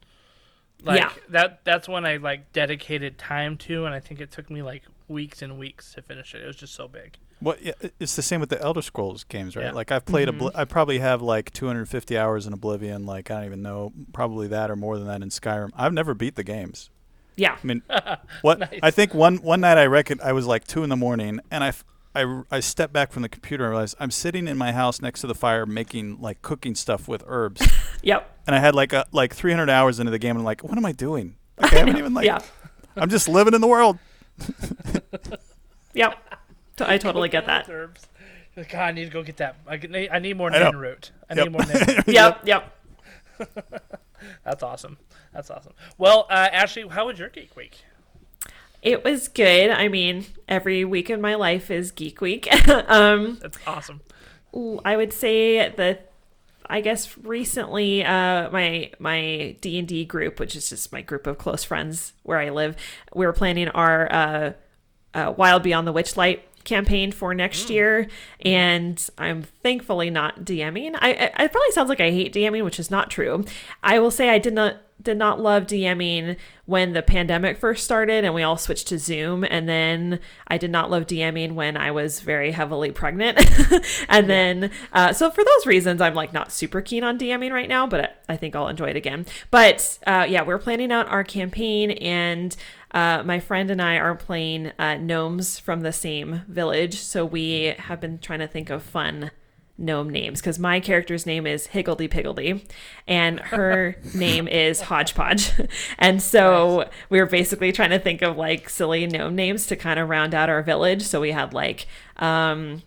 Like 0.83 0.99
Yeah. 0.99 1.11
that 1.29 1.61
that's 1.63 1.87
when 1.87 2.05
I 2.05 2.17
like 2.17 2.51
dedicated 2.53 3.17
time 3.17 3.57
to 3.59 3.85
and 3.85 3.95
I 3.95 3.99
think 3.99 4.19
it 4.19 4.31
took 4.31 4.49
me 4.49 4.61
like 4.61 4.83
weeks 5.07 5.41
and 5.41 5.57
weeks 5.57 5.93
to 5.93 6.01
finish 6.01 6.35
it. 6.35 6.41
It 6.43 6.47
was 6.47 6.55
just 6.57 6.73
so 6.75 6.87
big. 6.87 7.17
Well, 7.41 7.55
yeah, 7.61 7.73
it's 7.99 8.15
the 8.15 8.21
same 8.21 8.39
with 8.39 8.49
the 8.49 8.61
Elder 8.61 8.81
Scrolls 8.81 9.23
games, 9.25 9.55
right? 9.55 9.65
Yeah. 9.65 9.71
Like 9.71 9.91
I've 9.91 10.05
played, 10.05 10.27
Mm-hmm. 10.29 10.41
Obli- 10.47 10.51
I 10.55 10.63
probably 10.65 10.99
have 10.99 11.21
like 11.21 11.51
250 11.51 12.17
hours 12.17 12.47
in 12.47 12.53
Oblivion. 12.53 13.05
Like 13.05 13.29
I 13.31 13.35
don't 13.35 13.45
even 13.45 13.61
know, 13.61 13.93
probably 14.13 14.47
that 14.49 14.69
or 14.71 14.75
more 14.75 14.97
than 14.97 15.07
that 15.07 15.21
in 15.21 15.29
Skyrim. 15.29 15.69
I've 15.75 15.93
never 15.93 16.13
beat 16.13 16.35
the 16.35 16.43
games. 16.43 16.89
Yeah, 17.37 17.57
I 17.61 17.67
mean, 17.67 17.81
what 18.41 18.59
Nice. 18.59 18.79
I 18.81 18.91
think 18.91 19.13
one 19.13 19.37
one 19.37 19.61
night 19.61 19.77
I 19.77 19.85
reckon 19.87 20.19
I 20.23 20.31
was 20.33 20.45
like 20.47 20.65
two 20.65 20.83
in 20.83 20.89
the 20.89 20.95
morning, 20.95 21.39
and 21.51 21.63
I, 21.63 21.67
f- 21.69 21.83
I, 22.15 22.43
I 22.49 22.59
stepped 22.61 22.93
back 22.93 23.11
from 23.11 23.23
the 23.23 23.29
computer 23.29 23.65
and 23.65 23.71
realized 23.71 23.95
I'm 23.99 24.11
sitting 24.11 24.47
in 24.47 24.57
my 24.57 24.71
house 24.71 25.01
next 25.01 25.21
to 25.21 25.27
the 25.27 25.35
fire 25.35 25.65
making 25.65 26.21
like 26.21 26.41
cooking 26.41 26.75
stuff 26.75 27.07
with 27.09 27.23
herbs, 27.27 27.61
yep, 28.01 28.39
and 28.47 28.55
I 28.55 28.59
had 28.59 28.73
like 28.73 28.93
a 28.93 29.05
like 29.11 29.33
300 29.33 29.69
hours 29.69 29.99
into 29.99 30.11
the 30.11 30.19
game, 30.19 30.31
and 30.31 30.39
I'm 30.39 30.45
like, 30.45 30.63
what 30.63 30.77
am 30.77 30.85
I 30.85 30.91
doing? 30.93 31.35
Like, 31.57 31.73
I 31.73 31.77
haven't 31.79 31.97
even 31.97 32.13
like, 32.13 32.25
yeah, 32.25 32.39
I'm 32.97 33.09
just 33.09 33.27
living 33.29 33.53
in 33.53 33.61
the 33.61 33.67
world. 33.67 33.97
yep. 35.93 36.17
T- 36.75 36.83
I 36.85 36.97
totally 36.97 37.29
get 37.29 37.45
that. 37.45 37.69
Herbs. 37.69 38.07
God, 38.55 38.73
I 38.73 38.91
need 38.91 39.05
to 39.05 39.09
go 39.11 39.23
get 39.23 39.37
that. 39.37 39.55
I, 39.67 39.77
get- 39.77 40.11
I 40.13 40.19
need 40.19 40.35
more 40.37 40.51
I 40.51 40.59
Nirnroot. 40.59 41.11
I 41.29 41.35
Yep. 41.35 41.43
need 41.45 41.51
more 41.51 41.65
nin 41.65 41.95
root. 41.95 42.07
Yep, 42.07 42.41
yep. 42.45 42.77
That's 44.43 44.63
awesome. 44.63 44.97
That's 45.35 45.51
awesome. 45.51 45.73
Well, 45.97 46.25
uh, 46.29 46.47
Ashley, 46.51 46.87
how 46.87 47.07
was 47.07 47.19
your 47.19 47.27
geek 47.27 47.55
week? 47.57 47.79
It 48.81 49.03
was 49.03 49.27
good. 49.27 49.69
I 49.69 49.89
mean, 49.89 50.25
every 50.47 50.85
week 50.85 51.09
in 51.09 51.19
my 51.19 51.35
life 51.35 51.69
is 51.69 51.91
Geek 51.91 52.21
Week. 52.21 52.47
um, 52.87 53.39
That's 53.41 53.57
awesome. 53.65 54.01
I 54.85 54.95
would 54.95 55.11
say 55.11 55.69
that 55.69 56.11
I 56.67 56.81
guess 56.81 57.17
recently 57.17 58.05
uh, 58.05 58.49
my 58.51 58.91
my 58.99 59.55
D 59.59 59.79
and 59.79 59.87
D 59.87 60.05
group, 60.05 60.39
which 60.39 60.55
is 60.55 60.69
just 60.69 60.93
my 60.93 61.01
group 61.01 61.27
of 61.27 61.37
close 61.37 61.63
friends 61.63 62.13
where 62.23 62.39
I 62.39 62.49
live, 62.51 62.75
we 63.13 63.25
were 63.25 63.33
planning 63.33 63.69
our 63.69 64.11
uh, 64.11 64.53
uh, 65.13 65.33
Wild 65.35 65.63
Beyond 65.63 65.87
the 65.87 65.93
Witchlight 65.93 66.41
campaign 66.65 67.11
for 67.11 67.33
next 67.33 67.69
year, 67.69 68.07
and 68.41 69.09
I'm 69.17 69.43
thankfully 69.63 70.09
not 70.09 70.41
DMing. 70.41 70.95
I, 70.95 71.31
I 71.37 71.43
it 71.43 71.51
probably 71.51 71.71
sounds 71.71 71.89
like 71.89 72.01
I 72.01 72.11
hate 72.11 72.33
DMing, 72.33 72.63
which 72.63 72.79
is 72.79 72.91
not 72.91 73.09
true. 73.09 73.45
I 73.81 73.99
will 73.99 74.11
say 74.11 74.29
I 74.29 74.39
did 74.39 74.53
not 74.53 74.77
did 75.01 75.17
not 75.17 75.39
love 75.39 75.67
DMing 75.67 76.37
when 76.65 76.93
the 76.93 77.01
pandemic 77.01 77.57
first 77.57 77.83
started 77.83 78.23
and 78.23 78.33
we 78.33 78.41
all 78.41 78.57
switched 78.57 78.87
to 78.87 78.97
Zoom. 78.97 79.43
And 79.43 79.69
then 79.69 80.19
I 80.47 80.57
did 80.57 80.71
not 80.71 80.89
love 80.89 81.05
DMing 81.05 81.53
when 81.53 81.77
I 81.77 81.91
was 81.91 82.21
very 82.21 82.51
heavily 82.51 82.91
pregnant. 82.91 83.39
and 84.09 84.29
then, 84.29 84.71
uh, 84.93 85.13
so 85.13 85.29
for 85.29 85.43
those 85.43 85.65
reasons, 85.65 86.01
I'm 86.01 86.15
like 86.15 86.33
not 86.33 86.51
super 86.51 86.81
keen 86.81 87.03
on 87.03 87.19
DMing 87.19 87.51
right 87.51 87.69
now, 87.69 87.85
but 87.85 88.23
I 88.27 88.37
think 88.37 88.55
I'll 88.55 88.67
enjoy 88.67 88.89
it 88.89 88.95
again. 88.95 89.25
But 89.51 89.99
uh, 90.07 90.25
yeah, 90.27 90.43
we're 90.43 90.59
planning 90.59 90.91
out 90.91 91.07
our 91.09 91.23
campaign 91.23 91.91
and 91.91 92.55
uh, 92.95 93.21
my 93.25 93.41
friend 93.41 93.69
and 93.69 93.81
I 93.81 93.97
are 93.97 94.15
playing 94.15 94.71
uh, 94.79 94.95
gnomes 94.95 95.59
from 95.59 95.81
the 95.81 95.91
same 95.91 96.43
village. 96.47 96.95
So 96.95 97.25
we 97.25 97.75
have 97.77 97.99
been 97.99 98.19
trying 98.19 98.39
to 98.39 98.47
think 98.47 98.69
of 98.69 98.81
fun 98.81 99.31
gnome 99.77 100.09
names 100.09 100.39
because 100.39 100.57
my 100.57 100.79
character's 100.79 101.25
name 101.25 101.45
is 101.45 101.67
Higgledy 101.67 102.07
Piggledy 102.07 102.65
and 103.05 103.41
her 103.41 103.97
name 104.15 104.47
is 104.47 104.79
Hodgepodge. 104.79 105.51
and 105.99 106.21
so 106.21 106.77
nice. 106.77 106.87
we 107.09 107.19
were 107.19 107.25
basically 107.25 107.73
trying 107.73 107.89
to 107.89 107.99
think 107.99 108.21
of 108.21 108.37
like 108.37 108.69
silly 108.69 109.05
gnome 109.05 109.35
names 109.35 109.67
to 109.67 109.75
kind 109.75 109.99
of 109.99 110.07
round 110.07 110.33
out 110.33 110.49
our 110.49 110.63
village. 110.63 111.01
So 111.01 111.19
we 111.19 111.33
had 111.33 111.53
like 111.53 111.87
um, 112.15 112.81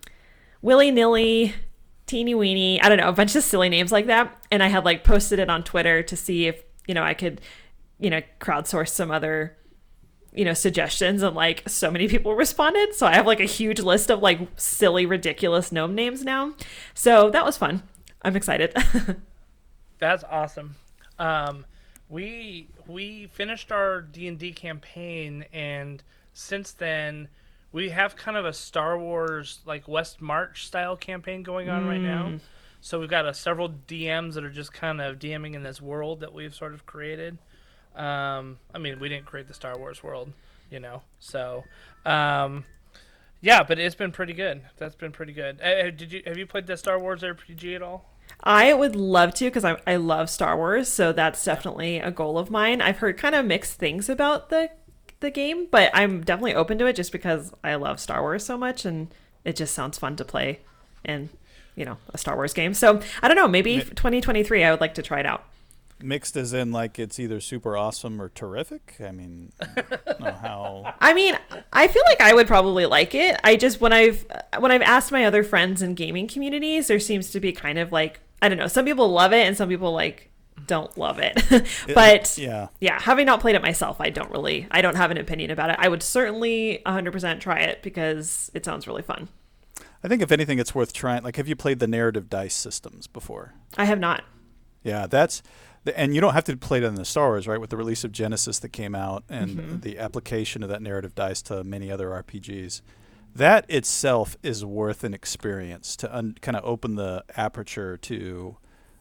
Willy 0.63 0.89
Nilly, 0.89 1.53
Teeny 2.07 2.33
Weeny, 2.33 2.81
I 2.81 2.89
don't 2.89 2.97
know, 2.97 3.09
a 3.09 3.13
bunch 3.13 3.35
of 3.35 3.43
silly 3.43 3.69
names 3.69 3.91
like 3.91 4.07
that. 4.07 4.43
And 4.49 4.63
I 4.63 4.69
had 4.69 4.85
like 4.85 5.03
posted 5.03 5.37
it 5.37 5.51
on 5.51 5.63
Twitter 5.63 6.01
to 6.01 6.15
see 6.15 6.47
if, 6.47 6.63
you 6.87 6.95
know, 6.95 7.03
I 7.03 7.13
could, 7.13 7.41
you 7.99 8.09
know, 8.09 8.23
crowdsource 8.41 8.89
some 8.89 9.11
other 9.11 9.55
you 10.33 10.45
know 10.45 10.53
suggestions 10.53 11.23
and 11.23 11.35
like 11.35 11.67
so 11.67 11.89
many 11.91 12.07
people 12.07 12.35
responded. 12.35 12.93
So 12.93 13.07
i 13.07 13.13
have 13.13 13.25
like 13.25 13.39
a 13.39 13.45
huge 13.45 13.79
list 13.79 14.09
of 14.09 14.21
like 14.21 14.39
silly 14.55 15.05
ridiculous 15.05 15.71
gnome 15.71 15.95
names 15.95 16.23
now. 16.23 16.53
So 16.93 17.29
that 17.31 17.45
was 17.45 17.57
fun. 17.57 17.83
I'm 18.21 18.35
excited. 18.35 18.75
That's 19.99 20.23
awesome. 20.23 20.75
Um 21.17 21.65
we 22.09 22.67
we 22.87 23.27
finished 23.27 23.71
our 23.71 24.01
d&d 24.01 24.53
campaign 24.53 25.45
and 25.53 26.03
since 26.33 26.71
then 26.71 27.27
we 27.71 27.89
have 27.89 28.15
kind 28.15 28.35
of 28.35 28.45
a 28.45 28.53
star 28.53 28.97
wars 28.97 29.59
like 29.65 29.87
west 29.87 30.19
march 30.21 30.65
style 30.65 30.97
campaign 30.97 31.43
going 31.43 31.69
on 31.69 31.83
mm. 31.83 31.87
right 31.87 32.01
now. 32.01 32.29
Mm. 32.29 32.39
so 32.81 32.99
we've 32.99 33.09
got 33.09 33.27
a, 33.27 33.33
several 33.33 33.69
dms 33.69 34.33
that 34.33 34.43
are 34.43 34.49
just 34.49 34.73
kind 34.73 34.99
of 34.99 35.19
dming 35.19 35.53
in 35.53 35.61
this 35.61 35.79
world 35.79 36.19
that 36.21 36.33
we've 36.33 36.55
sort 36.55 36.73
of 36.73 36.87
created 36.87 37.37
um, 37.99 38.59
I 38.73 38.77
mean, 38.77 38.99
we 38.99 39.09
didn't 39.09 39.25
create 39.25 39.47
the 39.47 39.53
Star 39.53 39.77
Wars 39.77 40.01
world, 40.01 40.31
you 40.71 40.79
know. 40.79 41.01
So, 41.19 41.65
um, 42.05 42.63
yeah, 43.41 43.61
but 43.63 43.77
it's 43.77 43.95
been 43.95 44.11
pretty 44.11 44.33
good. 44.33 44.61
That's 44.77 44.95
been 44.95 45.11
pretty 45.11 45.33
good. 45.33 45.61
Uh, 45.61 45.91
did 45.91 46.13
you 46.13 46.23
have 46.25 46.37
you 46.37 46.45
played 46.45 46.65
the 46.65 46.77
Star 46.77 46.97
Wars 46.97 47.21
RPG 47.21 47.75
at 47.75 47.81
all? 47.81 48.09
I 48.41 48.73
would 48.73 48.95
love 48.95 49.33
to 49.35 49.45
because 49.45 49.65
I, 49.65 49.77
I 49.85 49.97
love 49.97 50.29
Star 50.29 50.55
Wars, 50.55 50.87
so 50.87 51.11
that's 51.11 51.43
definitely 51.43 51.97
a 51.97 52.09
goal 52.09 52.37
of 52.37 52.49
mine. 52.49 52.81
I've 52.81 52.99
heard 52.99 53.17
kind 53.17 53.35
of 53.35 53.45
mixed 53.45 53.73
things 53.73 54.07
about 54.07 54.49
the 54.49 54.71
the 55.19 55.29
game, 55.29 55.67
but 55.69 55.91
I'm 55.93 56.23
definitely 56.23 56.55
open 56.55 56.77
to 56.77 56.85
it 56.85 56.95
just 56.95 57.11
because 57.11 57.53
I 57.65 57.75
love 57.75 57.99
Star 57.99 58.21
Wars 58.21 58.45
so 58.45 58.57
much 58.57 58.85
and 58.85 59.13
it 59.43 59.57
just 59.57 59.73
sounds 59.73 59.97
fun 59.97 60.15
to 60.15 60.23
play 60.23 60.61
in, 61.03 61.29
you 61.75 61.83
know, 61.83 61.97
a 62.13 62.17
Star 62.17 62.37
Wars 62.37 62.53
game. 62.53 62.73
So 62.73 63.01
I 63.21 63.27
don't 63.27 63.35
know, 63.35 63.49
maybe 63.49 63.81
2023 63.81 64.63
I 64.63 64.71
would 64.71 64.79
like 64.79 64.93
to 64.93 65.01
try 65.01 65.19
it 65.19 65.25
out 65.25 65.43
mixed 66.01 66.35
as 66.37 66.53
in 66.53 66.71
like 66.71 66.99
it's 66.99 67.19
either 67.19 67.39
super 67.39 67.75
awesome 67.75 68.21
or 68.21 68.29
terrific. 68.29 68.95
I 69.03 69.11
mean, 69.11 69.51
I 69.61 70.31
how. 70.31 70.93
I 70.99 71.13
mean, 71.13 71.37
I 71.73 71.87
feel 71.87 72.03
like 72.07 72.21
I 72.21 72.33
would 72.33 72.47
probably 72.47 72.85
like 72.85 73.15
it. 73.15 73.39
I 73.43 73.55
just 73.55 73.81
when 73.81 73.93
I've 73.93 74.25
when 74.59 74.71
I've 74.71 74.81
asked 74.81 75.11
my 75.11 75.25
other 75.25 75.43
friends 75.43 75.81
in 75.81 75.95
gaming 75.95 76.27
communities, 76.27 76.87
there 76.87 76.99
seems 76.99 77.31
to 77.31 77.39
be 77.39 77.51
kind 77.51 77.77
of 77.77 77.91
like 77.91 78.19
I 78.41 78.49
don't 78.49 78.57
know. 78.57 78.67
Some 78.67 78.85
people 78.85 79.09
love 79.09 79.33
it, 79.33 79.45
and 79.45 79.55
some 79.55 79.69
people 79.69 79.93
like 79.93 80.29
don't 80.67 80.97
love 80.97 81.19
it. 81.19 81.41
but 81.93 82.37
yeah, 82.37 82.67
yeah, 82.79 82.99
having 82.99 83.25
not 83.25 83.41
played 83.41 83.55
it 83.55 83.61
myself, 83.61 83.99
I 83.99 84.09
don't 84.09 84.31
really, 84.31 84.67
I 84.71 84.81
don't 84.81 84.95
have 84.95 85.11
an 85.11 85.17
opinion 85.17 85.51
about 85.51 85.69
it. 85.69 85.77
I 85.79 85.89
would 85.89 86.03
certainly 86.03 86.81
100% 86.85 87.39
try 87.39 87.59
it 87.59 87.81
because 87.81 88.51
it 88.53 88.65
sounds 88.65 88.87
really 88.87 89.01
fun. 89.01 89.29
I 90.03 90.07
think 90.07 90.21
if 90.21 90.31
anything, 90.31 90.59
it's 90.59 90.73
worth 90.73 90.93
trying. 90.93 91.23
Like, 91.23 91.35
have 91.35 91.47
you 91.47 91.55
played 91.55 91.79
the 91.79 91.87
narrative 91.87 92.29
dice 92.29 92.55
systems 92.55 93.07
before? 93.07 93.53
I 93.77 93.85
have 93.85 93.99
not. 93.99 94.23
Yeah, 94.83 95.07
that's 95.07 95.43
and 95.95 96.15
you 96.15 96.21
don't 96.21 96.33
have 96.33 96.43
to 96.45 96.57
play 96.57 96.79
it 96.79 96.83
in 96.83 96.95
the 96.95 97.05
Star 97.05 97.29
Wars, 97.29 97.47
right? 97.47 97.59
With 97.59 97.69
the 97.69 97.77
release 97.77 98.03
of 98.03 98.11
Genesys 98.11 98.61
that 98.61 98.69
came 98.69 98.95
out 98.95 99.23
and 99.29 99.49
mm-hmm. 99.49 99.79
the 99.79 99.99
application 99.99 100.63
of 100.63 100.69
that 100.69 100.81
narrative 100.81 101.15
dice 101.15 101.41
to 101.43 101.63
many 101.63 101.91
other 101.91 102.09
RPGs, 102.09 102.81
that 103.35 103.65
itself 103.69 104.37
is 104.43 104.65
worth 104.65 105.03
an 105.03 105.13
experience 105.13 105.95
to 105.97 106.15
un- 106.15 106.35
kind 106.41 106.57
of 106.57 106.63
open 106.65 106.95
the 106.95 107.23
aperture 107.35 107.97
to 107.97 108.57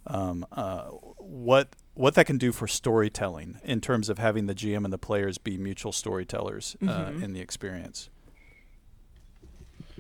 um, 0.07 0.47
uh, 0.53 0.85
what 1.19 1.75
what 1.95 2.15
that 2.15 2.27
can 2.27 2.39
do 2.39 2.53
for 2.53 2.69
storytelling 2.69 3.59
in 3.65 3.81
terms 3.81 4.09
of 4.09 4.19
having 4.19 4.47
the 4.47 4.55
GM 4.55 4.85
and 4.85 4.93
the 4.93 4.99
players 4.99 5.37
be 5.37 5.59
mutual 5.59 5.91
storytellers 5.91 6.77
uh, 6.83 6.87
mm-hmm. 6.87 7.23
in 7.23 7.33
the 7.33 7.41
experience. 7.41 8.09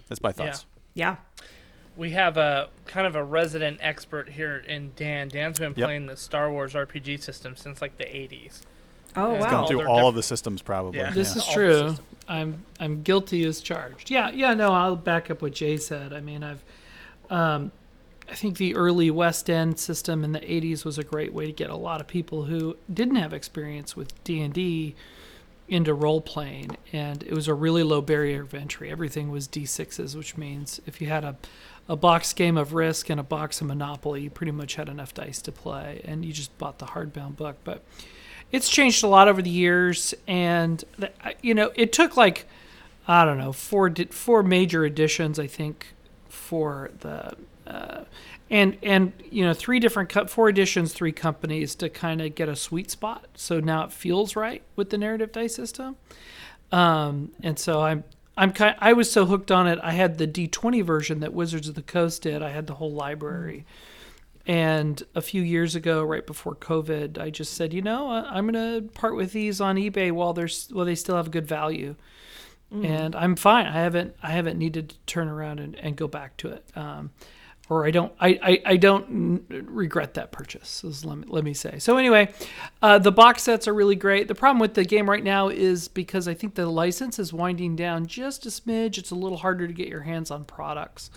That's 0.09 0.23
my 0.23 0.33
thoughts. 0.33 0.65
Yeah. 0.95 1.17
yeah 1.35 1.45
we 1.99 2.11
have 2.11 2.37
a 2.37 2.69
kind 2.87 3.07
of 3.07 3.17
a 3.17 3.25
resident 3.25 3.79
expert 3.83 4.29
here 4.29 4.59
in 4.67 4.93
Dan. 4.95 5.29
Dan's 5.29 5.59
been 5.59 5.75
yep. 5.77 5.87
playing 5.87 6.07
the 6.07 6.17
Star 6.17 6.51
Wars 6.51 6.73
RPG 6.73 7.21
system 7.21 7.57
since 7.57 7.83
like 7.83 7.99
the 7.99 8.05
80s. 8.05 8.61
Oh 9.17 9.35
He's 9.35 9.43
wow! 9.43 9.51
Gone 9.51 9.69
through 9.69 9.87
all 9.87 9.97
diff- 9.97 10.07
of 10.07 10.15
the 10.15 10.23
systems 10.23 10.63
probably. 10.63 11.01
Yeah. 11.01 11.11
This 11.11 11.35
yeah. 11.35 11.43
is 11.43 11.49
true. 11.49 11.95
I'm 12.29 12.65
I'm 12.79 13.03
guilty 13.03 13.45
as 13.45 13.61
charged. 13.61 14.11
Yeah, 14.11 14.31
yeah. 14.31 14.55
No, 14.55 14.73
I'll 14.73 14.97
back 14.97 15.31
up 15.31 15.43
what 15.43 15.55
Jay 15.55 15.77
said. 15.77 16.13
I 16.13 16.21
mean, 16.21 16.45
I've, 16.45 16.63
um, 17.31 17.73
I 18.31 18.35
think 18.35 18.59
the 18.59 18.77
early 18.77 19.11
West 19.11 19.51
End 19.51 19.79
system 19.79 20.23
in 20.23 20.33
the 20.33 20.41
'80s 20.41 20.85
was 20.85 20.99
a 20.99 21.05
great 21.05 21.33
way 21.33 21.47
to 21.47 21.53
get 21.53 21.71
a 21.71 21.77
lot 21.77 22.01
of 22.01 22.07
people 22.07 22.45
who 22.45 22.77
didn't 22.93 23.17
have 23.17 23.33
experience 23.33 23.97
with 23.97 24.23
D 24.25 24.41
and 24.41 24.55
D 24.55 24.95
into 25.69 25.95
role 25.95 26.21
playing, 26.21 26.77
and 26.93 27.23
it 27.23 27.33
was 27.33 27.49
a 27.49 27.55
really 27.55 27.83
low 27.83 28.01
barrier 28.01 28.43
of 28.43 28.55
entry. 28.55 28.91
Everything 28.91 29.31
was 29.31 29.49
D6s, 29.49 30.17
which 30.17 30.37
means 30.37 30.81
if 30.87 31.01
you 31.01 31.09
had 31.09 31.25
a 31.25 31.37
a 31.89 31.97
box 31.97 32.33
game 32.33 32.57
of 32.57 32.75
Risk 32.75 33.09
and 33.09 33.19
a 33.19 33.25
box 33.25 33.61
of 33.61 33.67
Monopoly, 33.67 34.23
you 34.23 34.31
pretty 34.31 34.53
much 34.53 34.75
had 34.75 34.89
enough 34.89 35.15
dice 35.15 35.41
to 35.43 35.53
play, 35.53 36.03
and 36.05 36.25
you 36.25 36.33
just 36.33 36.57
bought 36.59 36.79
the 36.79 36.87
hardbound 36.87 37.37
book. 37.37 37.57
But 37.65 37.83
it's 38.53 38.69
changed 38.69 39.03
a 39.03 39.07
lot 39.07 39.29
over 39.29 39.41
the 39.41 39.51
years, 39.51 40.15
and 40.27 40.85
you 41.43 41.55
know, 41.55 41.73
it 41.75 41.93
took 41.93 42.17
like 42.17 42.47
I 43.07 43.25
don't 43.25 43.39
know 43.39 43.53
four 43.53 43.93
four 44.11 44.43
major 44.43 44.85
editions, 44.85 45.39
I 45.39 45.47
think, 45.47 45.95
for 46.29 46.91
the 47.01 47.35
uh, 47.67 48.05
and 48.51 48.77
and 48.83 49.13
you 49.31 49.45
know 49.45 49.55
three 49.55 49.81
different 49.81 50.11
co- 50.11 50.27
four 50.27 50.49
editions, 50.51 50.93
three 50.93 51.13
companies 51.13 51.75
to 51.77 51.89
kind 51.89 52.21
of 52.21 52.35
get 52.35 52.49
a 52.51 52.57
sweet 52.57 52.91
spot. 52.91 53.27
So 53.35 53.61
now 53.61 53.85
it 53.85 53.93
feels 53.93 54.37
right 54.37 54.63
with 54.77 54.91
the 54.91 54.99
narrative 54.99 55.33
dice 55.33 55.55
system. 55.55 55.97
Um, 56.71 57.31
and 57.43 57.59
so 57.59 57.81
I'm 57.81 58.05
I'm 58.39 58.53
kind. 58.53 58.77
I 58.79 58.93
was 58.93 59.11
so 59.11 59.27
hooked 59.27 59.51
on 59.51 59.67
it. 59.67 59.81
I 59.83 59.93
had 59.93 60.17
the 60.17 60.27
D20 60.27 60.85
version 60.85 61.21
that 61.21 61.35
Wizards 61.35 61.69
of 61.69 61.75
the 61.75 61.83
Coast 61.83 62.23
did. 62.23 62.41
I 62.41 62.51
had 62.51 62.69
the 62.69 62.75
whole 62.75 62.93
library. 62.93 63.67
And 64.47 65.03
a 65.15 65.21
few 65.21 65.43
years 65.43 65.75
ago, 65.75 66.03
right 66.03 66.27
before 66.27 66.55
COVID, 66.55 67.19
I 67.19 67.29
just 67.29 67.53
said, 67.53 67.75
you 67.75 67.83
know, 67.83 68.11
I'm 68.11 68.51
going 68.51 68.83
to 68.83 68.89
part 68.93 69.15
with 69.15 69.33
these 69.33 69.61
on 69.61 69.77
eBay 69.77 70.11
while 70.13 70.33
there's 70.33 70.69
while 70.71 70.87
they 70.87 70.95
still 70.95 71.17
have 71.17 71.31
good 71.31 71.47
value. 71.47 71.97
Mm. 72.73 72.85
And 72.85 73.17
I'm 73.17 73.35
fine. 73.35 73.67
I 73.67 73.73
haven't 73.73 74.15
I 74.23 74.31
haven't 74.31 74.57
needed 74.57 74.91
to 74.91 74.97
turn 75.07 75.29
around 75.29 75.59
and, 75.59 75.75
and 75.77 75.97
go 75.97 76.07
back 76.07 76.37
to 76.39 76.49
it. 76.49 76.65
Um, 76.77 77.11
or 77.69 77.87
I 77.87 77.91
don't 77.91 78.13
I, 78.21 78.39
I, 78.43 78.63
I 78.73 78.77
don't 78.77 79.45
regret 79.49 80.15
that 80.15 80.33
purchase. 80.33 80.83
Let 81.05 81.19
me, 81.19 81.25
let 81.29 81.45
me 81.45 81.55
say. 81.55 81.79
So 81.79 81.97
anyway, 81.97 82.33
uh, 82.83 82.99
the 82.99 83.13
box 83.13 83.43
sets 83.43 83.69
are 83.69 83.75
really 83.75 83.97
great. 83.97 84.29
The 84.29 84.35
problem 84.35 84.59
with 84.59 84.75
the 84.75 84.85
game 84.85 85.09
right 85.09 85.25
now 85.25 85.49
is 85.49 85.89
because 85.89 86.29
I 86.29 86.35
think 86.35 86.55
the 86.55 86.67
license 86.67 87.19
is 87.19 87.33
winding 87.33 87.77
down 87.77 88.07
just 88.07 88.47
a 88.47 88.49
smidge. 88.49 88.99
It's 88.99 89.11
a 89.11 89.15
little 89.15 89.39
harder 89.39 89.67
to 89.67 89.73
get 89.73 89.89
your 89.89 90.03
hands 90.03 90.31
on 90.31 90.45
products. 90.45 91.11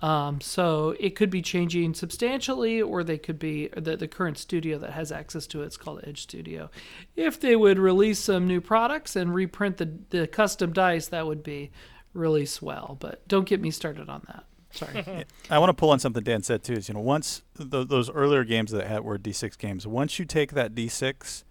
Um, 0.00 0.40
so 0.40 0.96
it 0.98 1.14
could 1.14 1.30
be 1.30 1.42
changing 1.42 1.94
substantially, 1.94 2.82
or 2.82 3.04
they 3.04 3.18
could 3.18 3.38
be 3.38 3.68
the, 3.68 3.96
the 3.96 4.08
current 4.08 4.36
studio 4.36 4.76
that 4.78 4.90
has 4.90 5.12
access 5.12 5.46
to 5.48 5.62
it. 5.62 5.66
It's 5.66 5.76
called 5.76 6.00
Edge 6.02 6.22
Studio. 6.22 6.70
If 7.14 7.38
they 7.38 7.54
would 7.54 7.78
release 7.78 8.18
some 8.18 8.48
new 8.48 8.60
products 8.60 9.14
and 9.14 9.32
reprint 9.32 9.76
the, 9.76 9.92
the 10.10 10.26
custom 10.26 10.72
dice, 10.72 11.06
that 11.06 11.28
would 11.28 11.44
be 11.44 11.70
really 12.14 12.46
swell. 12.46 12.96
But 12.98 13.26
don't 13.28 13.46
get 13.46 13.60
me 13.60 13.70
started 13.70 14.08
on 14.08 14.22
that. 14.26 14.44
Sorry. 14.72 15.24
I 15.50 15.58
want 15.58 15.70
to 15.70 15.74
pull 15.74 15.90
on 15.90 15.98
something 15.98 16.22
Dan 16.22 16.42
said 16.42 16.62
too. 16.62 16.74
Is 16.74 16.88
you 16.88 16.94
know 16.94 17.00
once 17.00 17.42
th- 17.56 17.88
those 17.88 18.10
earlier 18.10 18.44
games 18.44 18.70
that 18.72 18.86
had 18.86 19.04
were 19.04 19.18
D6 19.18 19.56
games, 19.58 19.86
once 19.86 20.18
you 20.18 20.24
take 20.24 20.52
that 20.52 20.74
D6 20.74 21.44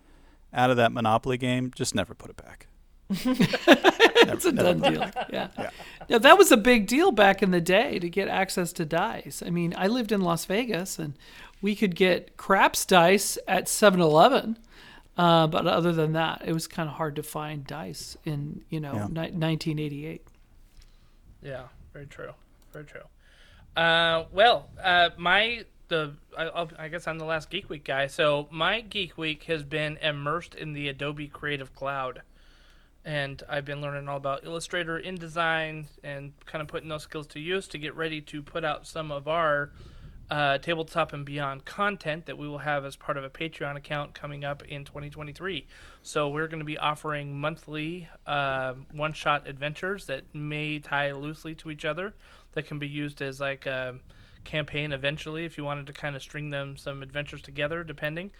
out 0.53 0.69
of 0.69 0.77
that 0.77 0.91
Monopoly 0.91 1.37
game, 1.37 1.71
just 1.75 1.95
never 1.95 2.13
put 2.13 2.29
it 2.29 2.37
back. 2.37 2.67
It's 4.23 4.45
a 4.45 4.51
done 4.51 4.79
deal. 4.79 5.09
Yeah. 5.31 5.47
yeah. 5.57 5.69
Now 6.09 6.19
that 6.19 6.37
was 6.37 6.51
a 6.51 6.57
big 6.57 6.87
deal 6.87 7.11
back 7.11 7.41
in 7.41 7.51
the 7.51 7.61
day 7.61 7.99
to 7.99 8.09
get 8.09 8.27
access 8.27 8.71
to 8.73 8.85
dice. 8.85 9.41
I 9.45 9.49
mean, 9.49 9.73
I 9.77 9.87
lived 9.87 10.11
in 10.11 10.21
Las 10.21 10.45
Vegas 10.45 10.99
and 10.99 11.15
we 11.61 11.75
could 11.75 11.95
get 11.95 12.37
craps 12.37 12.85
dice 12.85 13.37
at 13.47 13.65
7-Eleven. 13.65 14.57
Uh, 15.17 15.47
but 15.47 15.67
other 15.67 15.91
than 15.91 16.13
that, 16.13 16.41
it 16.45 16.53
was 16.53 16.67
kind 16.67 16.87
of 16.87 16.95
hard 16.95 17.15
to 17.17 17.23
find 17.23 17.67
dice 17.67 18.15
in 18.25 18.63
you 18.69 18.79
know 18.79 18.93
yeah. 18.93 19.07
ni- 19.07 19.31
1988. 19.31 20.25
Yeah, 21.43 21.63
very 21.93 22.05
true. 22.05 22.31
Very 22.71 22.85
true. 22.85 23.01
Uh, 23.75 24.25
well, 24.31 24.69
uh, 24.83 25.09
my 25.17 25.65
the 25.87 26.13
I, 26.37 26.67
I 26.79 26.87
guess 26.87 27.07
I'm 27.07 27.17
the 27.17 27.25
last 27.25 27.49
Geek 27.49 27.69
Week 27.69 27.83
guy. 27.83 28.07
So 28.07 28.47
my 28.49 28.81
Geek 28.81 29.17
Week 29.17 29.43
has 29.43 29.63
been 29.63 29.97
immersed 29.97 30.55
in 30.55 30.73
the 30.73 30.87
Adobe 30.87 31.27
Creative 31.27 31.73
Cloud, 31.75 32.21
and 33.05 33.43
I've 33.49 33.65
been 33.65 33.81
learning 33.81 34.07
all 34.07 34.17
about 34.17 34.45
Illustrator, 34.45 34.99
InDesign, 34.99 35.85
and 36.03 36.33
kind 36.45 36.61
of 36.61 36.67
putting 36.67 36.89
those 36.89 37.03
skills 37.03 37.27
to 37.27 37.39
use 37.39 37.67
to 37.69 37.77
get 37.77 37.95
ready 37.95 38.21
to 38.21 38.41
put 38.41 38.63
out 38.63 38.87
some 38.87 39.11
of 39.11 39.27
our 39.27 39.71
uh, 40.31 40.57
tabletop 40.59 41.11
and 41.11 41.25
beyond 41.25 41.65
content 41.65 42.25
that 42.25 42.37
we 42.37 42.47
will 42.47 42.59
have 42.59 42.85
as 42.85 42.95
part 42.95 43.17
of 43.17 43.23
a 43.25 43.29
Patreon 43.29 43.75
account 43.75 44.13
coming 44.13 44.45
up 44.45 44.63
in 44.63 44.85
2023. 44.85 45.67
So 46.03 46.29
we're 46.29 46.47
going 46.47 46.59
to 46.59 46.65
be 46.65 46.77
offering 46.77 47.37
monthly 47.37 48.07
uh, 48.25 48.75
one-shot 48.93 49.45
adventures 49.45 50.05
that 50.05 50.33
may 50.33 50.79
tie 50.79 51.11
loosely 51.11 51.53
to 51.55 51.69
each 51.69 51.83
other, 51.83 52.13
that 52.53 52.65
can 52.65 52.79
be 52.79 52.87
used 52.87 53.21
as 53.21 53.39
like 53.39 53.65
a 53.65 53.95
campaign 54.43 54.91
eventually 54.91 55.45
if 55.45 55.57
you 55.57 55.63
wanted 55.63 55.87
to 55.87 55.93
kind 55.93 56.15
of 56.15 56.21
string 56.21 56.49
them 56.49 56.77
some 56.77 57.01
adventures 57.03 57.41
together, 57.41 57.83
depending. 57.83 58.31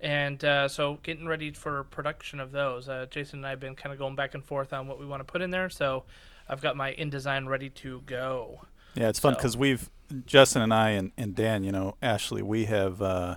And 0.00 0.42
uh, 0.44 0.68
so 0.68 0.98
getting 1.02 1.26
ready 1.26 1.50
for 1.50 1.84
production 1.84 2.38
of 2.38 2.52
those. 2.52 2.88
Uh, 2.88 3.06
Jason 3.10 3.40
and 3.40 3.46
I 3.46 3.50
have 3.50 3.60
been 3.60 3.74
kind 3.74 3.92
of 3.92 3.98
going 3.98 4.14
back 4.14 4.34
and 4.34 4.44
forth 4.44 4.72
on 4.72 4.86
what 4.86 5.00
we 5.00 5.06
want 5.06 5.20
to 5.20 5.24
put 5.24 5.42
in 5.42 5.50
there. 5.50 5.68
So 5.68 6.04
I've 6.48 6.60
got 6.60 6.76
my 6.76 6.92
InDesign 6.92 7.48
ready 7.48 7.68
to 7.70 8.02
go. 8.06 8.60
Yeah, 8.94 9.08
it's 9.08 9.18
fun 9.18 9.32
So- 9.34 9.36
because 9.38 9.56
we've 9.56 9.90
Justin 10.24 10.62
and 10.62 10.72
I 10.72 10.90
and, 10.90 11.12
and 11.18 11.34
Dan, 11.34 11.64
you 11.64 11.72
know, 11.72 11.96
Ashley, 12.00 12.40
we 12.42 12.64
have 12.64 13.02
uh, 13.02 13.36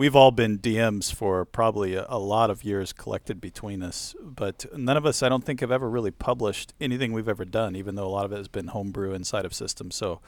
we've 0.00 0.16
all 0.16 0.30
been 0.30 0.58
DMs 0.58 1.12
for 1.12 1.44
probably 1.44 1.94
a, 1.94 2.06
a 2.08 2.18
lot 2.18 2.48
of 2.48 2.64
years 2.64 2.90
collected 2.90 3.38
between 3.38 3.82
us, 3.82 4.16
but 4.22 4.64
none 4.74 4.96
of 4.96 5.04
us, 5.04 5.22
I 5.22 5.28
don't 5.28 5.44
think, 5.44 5.60
have 5.60 5.70
ever 5.70 5.90
really 5.90 6.10
published 6.10 6.72
anything 6.80 7.12
we've 7.12 7.28
ever 7.28 7.44
done, 7.44 7.76
even 7.76 7.96
though 7.96 8.06
a 8.06 8.08
lot 8.08 8.24
of 8.24 8.32
it 8.32 8.38
has 8.38 8.48
been 8.48 8.68
homebrew 8.68 9.12
inside 9.12 9.44
of 9.44 9.52
systems. 9.52 9.94
So 9.94 10.20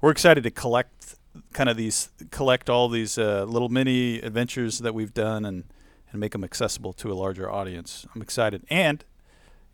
we're 0.00 0.10
excited 0.10 0.42
to 0.44 0.50
collect 0.50 1.16
kind 1.52 1.68
of 1.68 1.76
these 1.76 2.08
collect 2.30 2.70
all 2.70 2.88
these 2.88 3.18
uh, 3.18 3.44
little 3.44 3.68
mini 3.68 4.20
adventures 4.20 4.78
that 4.78 4.94
we've 4.94 5.12
done 5.12 5.44
and 5.44 5.64
and 6.10 6.18
make 6.18 6.32
them 6.32 6.42
accessible 6.42 6.94
to 6.94 7.12
a 7.12 7.14
larger 7.14 7.52
audience. 7.52 8.06
I'm 8.14 8.22
excited, 8.22 8.64
and 8.70 9.04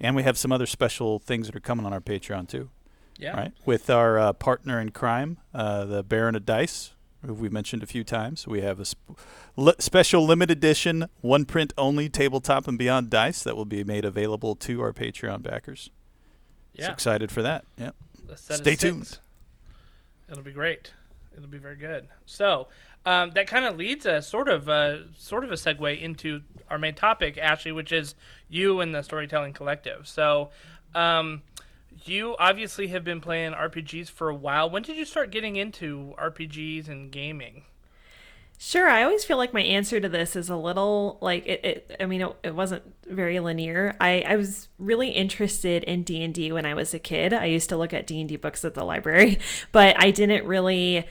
and 0.00 0.16
we 0.16 0.24
have 0.24 0.36
some 0.36 0.50
other 0.50 0.66
special 0.66 1.20
things 1.20 1.46
that 1.46 1.54
are 1.54 1.60
coming 1.60 1.86
on 1.86 1.92
our 1.92 2.00
Patreon 2.00 2.48
too 2.48 2.68
Yeah. 3.16 3.36
right? 3.36 3.52
With 3.64 3.88
our 3.90 4.18
uh, 4.18 4.32
partner 4.32 4.80
in 4.80 4.90
crime, 4.90 5.38
uh, 5.54 5.84
the 5.84 6.02
Baron 6.02 6.34
of 6.34 6.44
Dice, 6.44 6.95
who 7.28 7.34
we 7.34 7.48
mentioned 7.48 7.82
a 7.82 7.86
few 7.86 8.04
times. 8.04 8.46
We 8.46 8.60
have 8.62 8.80
a 8.80 8.84
sp- 8.86 9.18
li- 9.56 9.74
special 9.78 10.24
limited 10.26 10.58
edition, 10.58 11.08
one 11.20 11.44
print 11.44 11.72
only 11.76 12.08
tabletop 12.08 12.66
and 12.68 12.78
beyond 12.78 13.10
dice 13.10 13.42
that 13.42 13.56
will 13.56 13.64
be 13.64 13.84
made 13.84 14.04
available 14.04 14.54
to 14.56 14.80
our 14.80 14.92
Patreon 14.92 15.42
backers. 15.42 15.90
So 16.76 16.82
Yeah. 16.84 16.92
excited 16.92 17.30
for 17.30 17.42
that. 17.42 17.64
Yep. 17.78 17.94
A 18.30 18.36
set 18.36 18.54
of 18.54 18.64
Stay 18.64 18.76
tuned. 18.76 19.18
It'll 20.30 20.42
be 20.42 20.52
great. 20.52 20.92
It'll 21.36 21.48
be 21.48 21.58
very 21.58 21.76
good. 21.76 22.08
So 22.24 22.68
um, 23.04 23.30
that 23.32 23.46
kind 23.46 23.64
of 23.64 23.76
leads 23.76 24.04
a 24.06 24.20
sort 24.20 24.48
of 24.48 24.68
a 24.68 25.04
sort 25.16 25.44
of 25.44 25.52
a 25.52 25.54
segue 25.54 26.00
into 26.00 26.42
our 26.70 26.78
main 26.78 26.94
topic, 26.94 27.38
Ashley, 27.38 27.70
which 27.72 27.92
is 27.92 28.14
you 28.48 28.80
and 28.80 28.94
the 28.94 29.02
storytelling 29.02 29.52
collective. 29.52 30.08
So 30.08 30.50
um, 30.94 31.42
you 32.04 32.36
obviously 32.38 32.88
have 32.88 33.04
been 33.04 33.20
playing 33.20 33.52
RPGs 33.52 34.10
for 34.10 34.28
a 34.28 34.34
while. 34.34 34.68
When 34.68 34.82
did 34.82 34.96
you 34.96 35.04
start 35.04 35.30
getting 35.30 35.56
into 35.56 36.14
RPGs 36.18 36.88
and 36.88 37.10
gaming? 37.10 37.64
Sure, 38.58 38.88
I 38.88 39.02
always 39.02 39.24
feel 39.24 39.36
like 39.36 39.52
my 39.52 39.60
answer 39.60 40.00
to 40.00 40.08
this 40.08 40.34
is 40.34 40.48
a 40.48 40.56
little 40.56 41.18
like 41.20 41.46
it. 41.46 41.64
it 41.64 41.96
I 42.00 42.06
mean, 42.06 42.22
it, 42.22 42.36
it 42.42 42.54
wasn't 42.54 42.82
very 43.06 43.38
linear. 43.38 43.94
I, 44.00 44.24
I 44.26 44.36
was 44.36 44.68
really 44.78 45.10
interested 45.10 45.84
in 45.84 46.04
D 46.04 46.22
and 46.22 46.32
D 46.32 46.50
when 46.52 46.64
I 46.64 46.72
was 46.72 46.94
a 46.94 46.98
kid. 46.98 47.34
I 47.34 47.46
used 47.46 47.68
to 47.68 47.76
look 47.76 47.92
at 47.92 48.06
D 48.06 48.18
and 48.18 48.28
D 48.28 48.36
books 48.36 48.64
at 48.64 48.72
the 48.72 48.84
library, 48.84 49.38
but 49.72 50.00
I 50.02 50.10
didn't 50.10 50.46
really. 50.46 51.06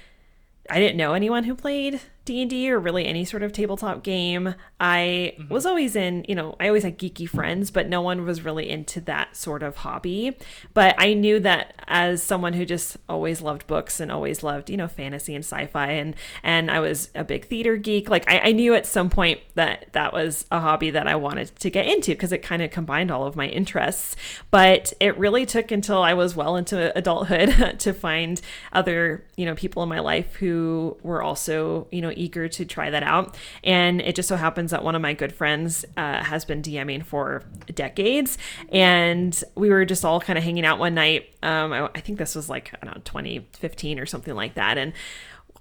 I 0.68 0.80
didn't 0.80 0.98
know 0.98 1.14
anyone 1.14 1.44
who 1.44 1.54
played 1.54 2.02
D&D 2.26 2.72
or 2.72 2.80
really 2.80 3.06
any 3.06 3.24
sort 3.24 3.44
of 3.44 3.54
tabletop 3.54 4.04
game. 4.04 4.56
I 4.80 5.36
mm-hmm. 5.38 5.54
was 5.54 5.66
always 5.66 5.96
in, 5.96 6.26
you 6.28 6.36
know, 6.36 6.56
I 6.60 6.68
always 6.68 6.84
had 6.84 6.98
geeky 6.98 7.30
friends, 7.30 7.70
but 7.70 7.88
no 7.88 8.02
one 8.02 8.26
was 8.26 8.44
really 8.44 8.70
into 8.70 9.00
that 9.02 9.38
sort 9.38 9.62
of 9.62 9.78
hobby. 9.78 10.36
But 10.74 10.96
I 10.98 11.14
knew 11.14 11.40
that 11.42 11.76
as 11.88 12.24
someone 12.24 12.54
who 12.54 12.66
just 12.66 12.98
always 13.08 13.42
loved 13.42 13.68
books 13.68 14.00
and 14.00 14.12
always 14.12 14.42
loved, 14.44 14.72
you 14.72 14.78
know, 14.78 14.88
fantasy 14.88 15.36
and 15.36 15.44
sci-fi 15.44 15.92
and 15.92 16.16
and 16.44 16.72
I 16.72 16.80
was 16.80 17.10
a 17.14 17.24
big 17.24 17.46
theater 17.46 17.78
geek, 17.78 18.10
like 18.10 18.30
I, 18.30 18.40
I 18.40 18.52
knew 18.52 18.74
at 18.74 18.88
some 18.88 19.10
point 19.10 19.40
that 19.54 19.94
that 19.94 20.12
was 20.12 20.46
a 20.52 20.60
hobby 20.60 20.90
that 20.90 21.08
I 21.08 21.16
wanted 21.16 21.56
to 21.60 21.70
get 21.70 21.86
into 21.86 22.12
because 22.12 22.32
it 22.32 22.40
kind 22.40 22.62
of 22.62 22.72
combined 22.72 23.12
all 23.12 23.26
of 23.26 23.36
my 23.36 23.48
interests. 23.48 24.16
But 24.50 24.94
it 25.00 25.18
really 25.18 25.46
took 25.46 25.70
until 25.70 26.02
I 26.02 26.16
was 26.16 26.36
well 26.36 26.56
into 26.56 26.96
adulthood 26.98 27.80
to 27.80 27.94
find 27.94 28.42
other, 28.74 29.24
you 29.38 29.46
know, 29.46 29.54
people 29.54 29.84
in 29.84 29.90
my 29.90 30.00
life 30.00 30.36
who 30.36 30.98
were 31.04 31.22
also, 31.22 31.88
you 31.92 32.02
know, 32.02 32.15
eager 32.18 32.48
to 32.50 32.66
try 32.66 32.90
that 32.90 33.04
out. 33.04 33.38
And 33.64 34.02
it 34.02 34.16
just 34.16 34.28
so 34.28 34.36
happens 34.36 34.72
that 34.72 34.84
one 34.84 34.96
of 34.96 35.02
my 35.02 35.14
good 35.14 35.34
friends 35.34 35.86
uh, 35.98 36.24
has 36.24 36.46
been 36.46 36.62
DMing 36.62 37.06
for 37.06 37.44
decades. 37.74 38.38
And 38.70 39.42
we 39.56 39.70
were 39.70 39.86
just 39.86 40.06
all 40.06 40.20
kind 40.20 40.38
of 40.38 40.44
hanging 40.44 40.66
out 40.66 40.80
one 40.80 40.96
night. 40.96 41.30
Um, 41.44 41.74
I, 41.74 41.90
I 41.96 42.00
think 42.00 42.18
this 42.18 42.36
was 42.36 42.50
like, 42.50 42.74
I 42.82 42.86
don't 42.86 42.96
know, 42.96 43.02
2015 43.04 44.00
or 44.00 44.06
something 44.06 44.36
like 44.36 44.56
that. 44.56 44.78
And 44.78 44.94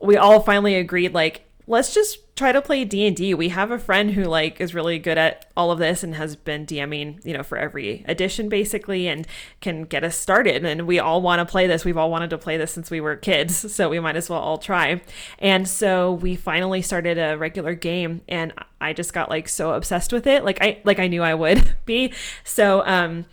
we 0.01 0.17
all 0.17 0.40
finally 0.40 0.75
agreed, 0.75 1.14
like, 1.14 1.49
let's 1.66 1.94
just 1.94 2.37
try 2.37 2.53
to 2.53 2.61
play 2.61 2.85
D&D. 2.85 3.33
We 3.35 3.48
have 3.50 3.70
a 3.70 3.79
friend 3.79 4.11
who 4.11 4.24
like 4.24 4.61
is 4.61 4.74
really 4.74 4.98
good 4.98 5.16
at 5.16 5.46
all 5.57 5.70
of 5.70 5.79
this 5.79 6.03
and 6.03 6.14
has 6.16 6.37
been 6.37 6.66
DMing, 6.66 7.24
you 7.24 7.33
know, 7.33 7.42
for 7.42 7.57
every 7.57 8.05
edition 8.07 8.48
basically 8.48 9.09
and 9.09 9.27
can 9.61 9.85
get 9.85 10.05
us 10.05 10.16
started 10.16 10.64
and 10.64 10.87
we 10.87 10.98
all 10.98 11.22
want 11.22 11.38
to 11.40 11.50
play 11.50 11.66
this. 11.66 11.85
We've 11.85 11.96
all 11.96 12.11
wanted 12.11 12.31
to 12.31 12.38
play 12.38 12.57
this 12.57 12.72
since 12.72 12.90
we 12.90 13.00
were 13.00 13.16
kids, 13.16 13.72
so 13.74 13.88
we 13.88 14.00
might 14.00 14.16
as 14.16 14.29
well 14.29 14.40
all 14.40 14.59
try. 14.59 15.00
And 15.38 15.68
so 15.68 16.12
we 16.12 16.37
finally 16.37 16.83
started 16.83 17.18
a 17.18 17.38
regular 17.38 17.74
game 17.74 18.22
and 18.29 18.53
I 18.81 18.92
just 18.92 19.12
got 19.12 19.31
like 19.31 19.48
so 19.48 19.72
obsessed 19.72 20.12
with 20.12 20.27
it. 20.27 20.44
Like 20.44 20.59
I 20.61 20.81
like 20.85 20.98
I 20.98 21.09
knew 21.09 21.22
I 21.22 21.35
would 21.35 21.77
be. 21.87 22.12
So 22.42 22.83
um 22.85 23.27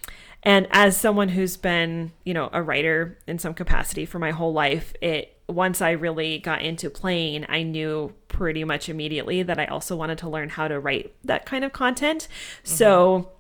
and 0.44 0.68
as 0.72 0.98
someone 0.98 1.30
who's 1.30 1.58
been, 1.58 2.14
you 2.24 2.34
know, 2.34 2.50
a 2.52 2.64
writer 2.64 3.18
in 3.28 3.38
some 3.38 3.54
capacity 3.54 4.06
for 4.06 4.18
my 4.18 4.32
whole 4.32 4.54
life, 4.54 4.94
it 5.02 5.38
once 5.54 5.82
I 5.82 5.92
really 5.92 6.40
got 6.40 6.62
into 6.62 6.90
playing, 6.90 7.46
I 7.50 7.64
knew 7.64 8.14
pretty 8.28 8.64
much 8.64 8.90
immediately 8.90 9.44
that 9.44 9.60
I 9.60 9.66
also 9.66 9.96
wanted 9.96 10.18
to 10.20 10.30
learn 10.30 10.50
how 10.50 10.68
to 10.68 10.80
write 10.80 11.14
that 11.24 11.46
kind 11.46 11.64
of 11.64 11.74
content. 11.74 12.28
So 12.64 13.32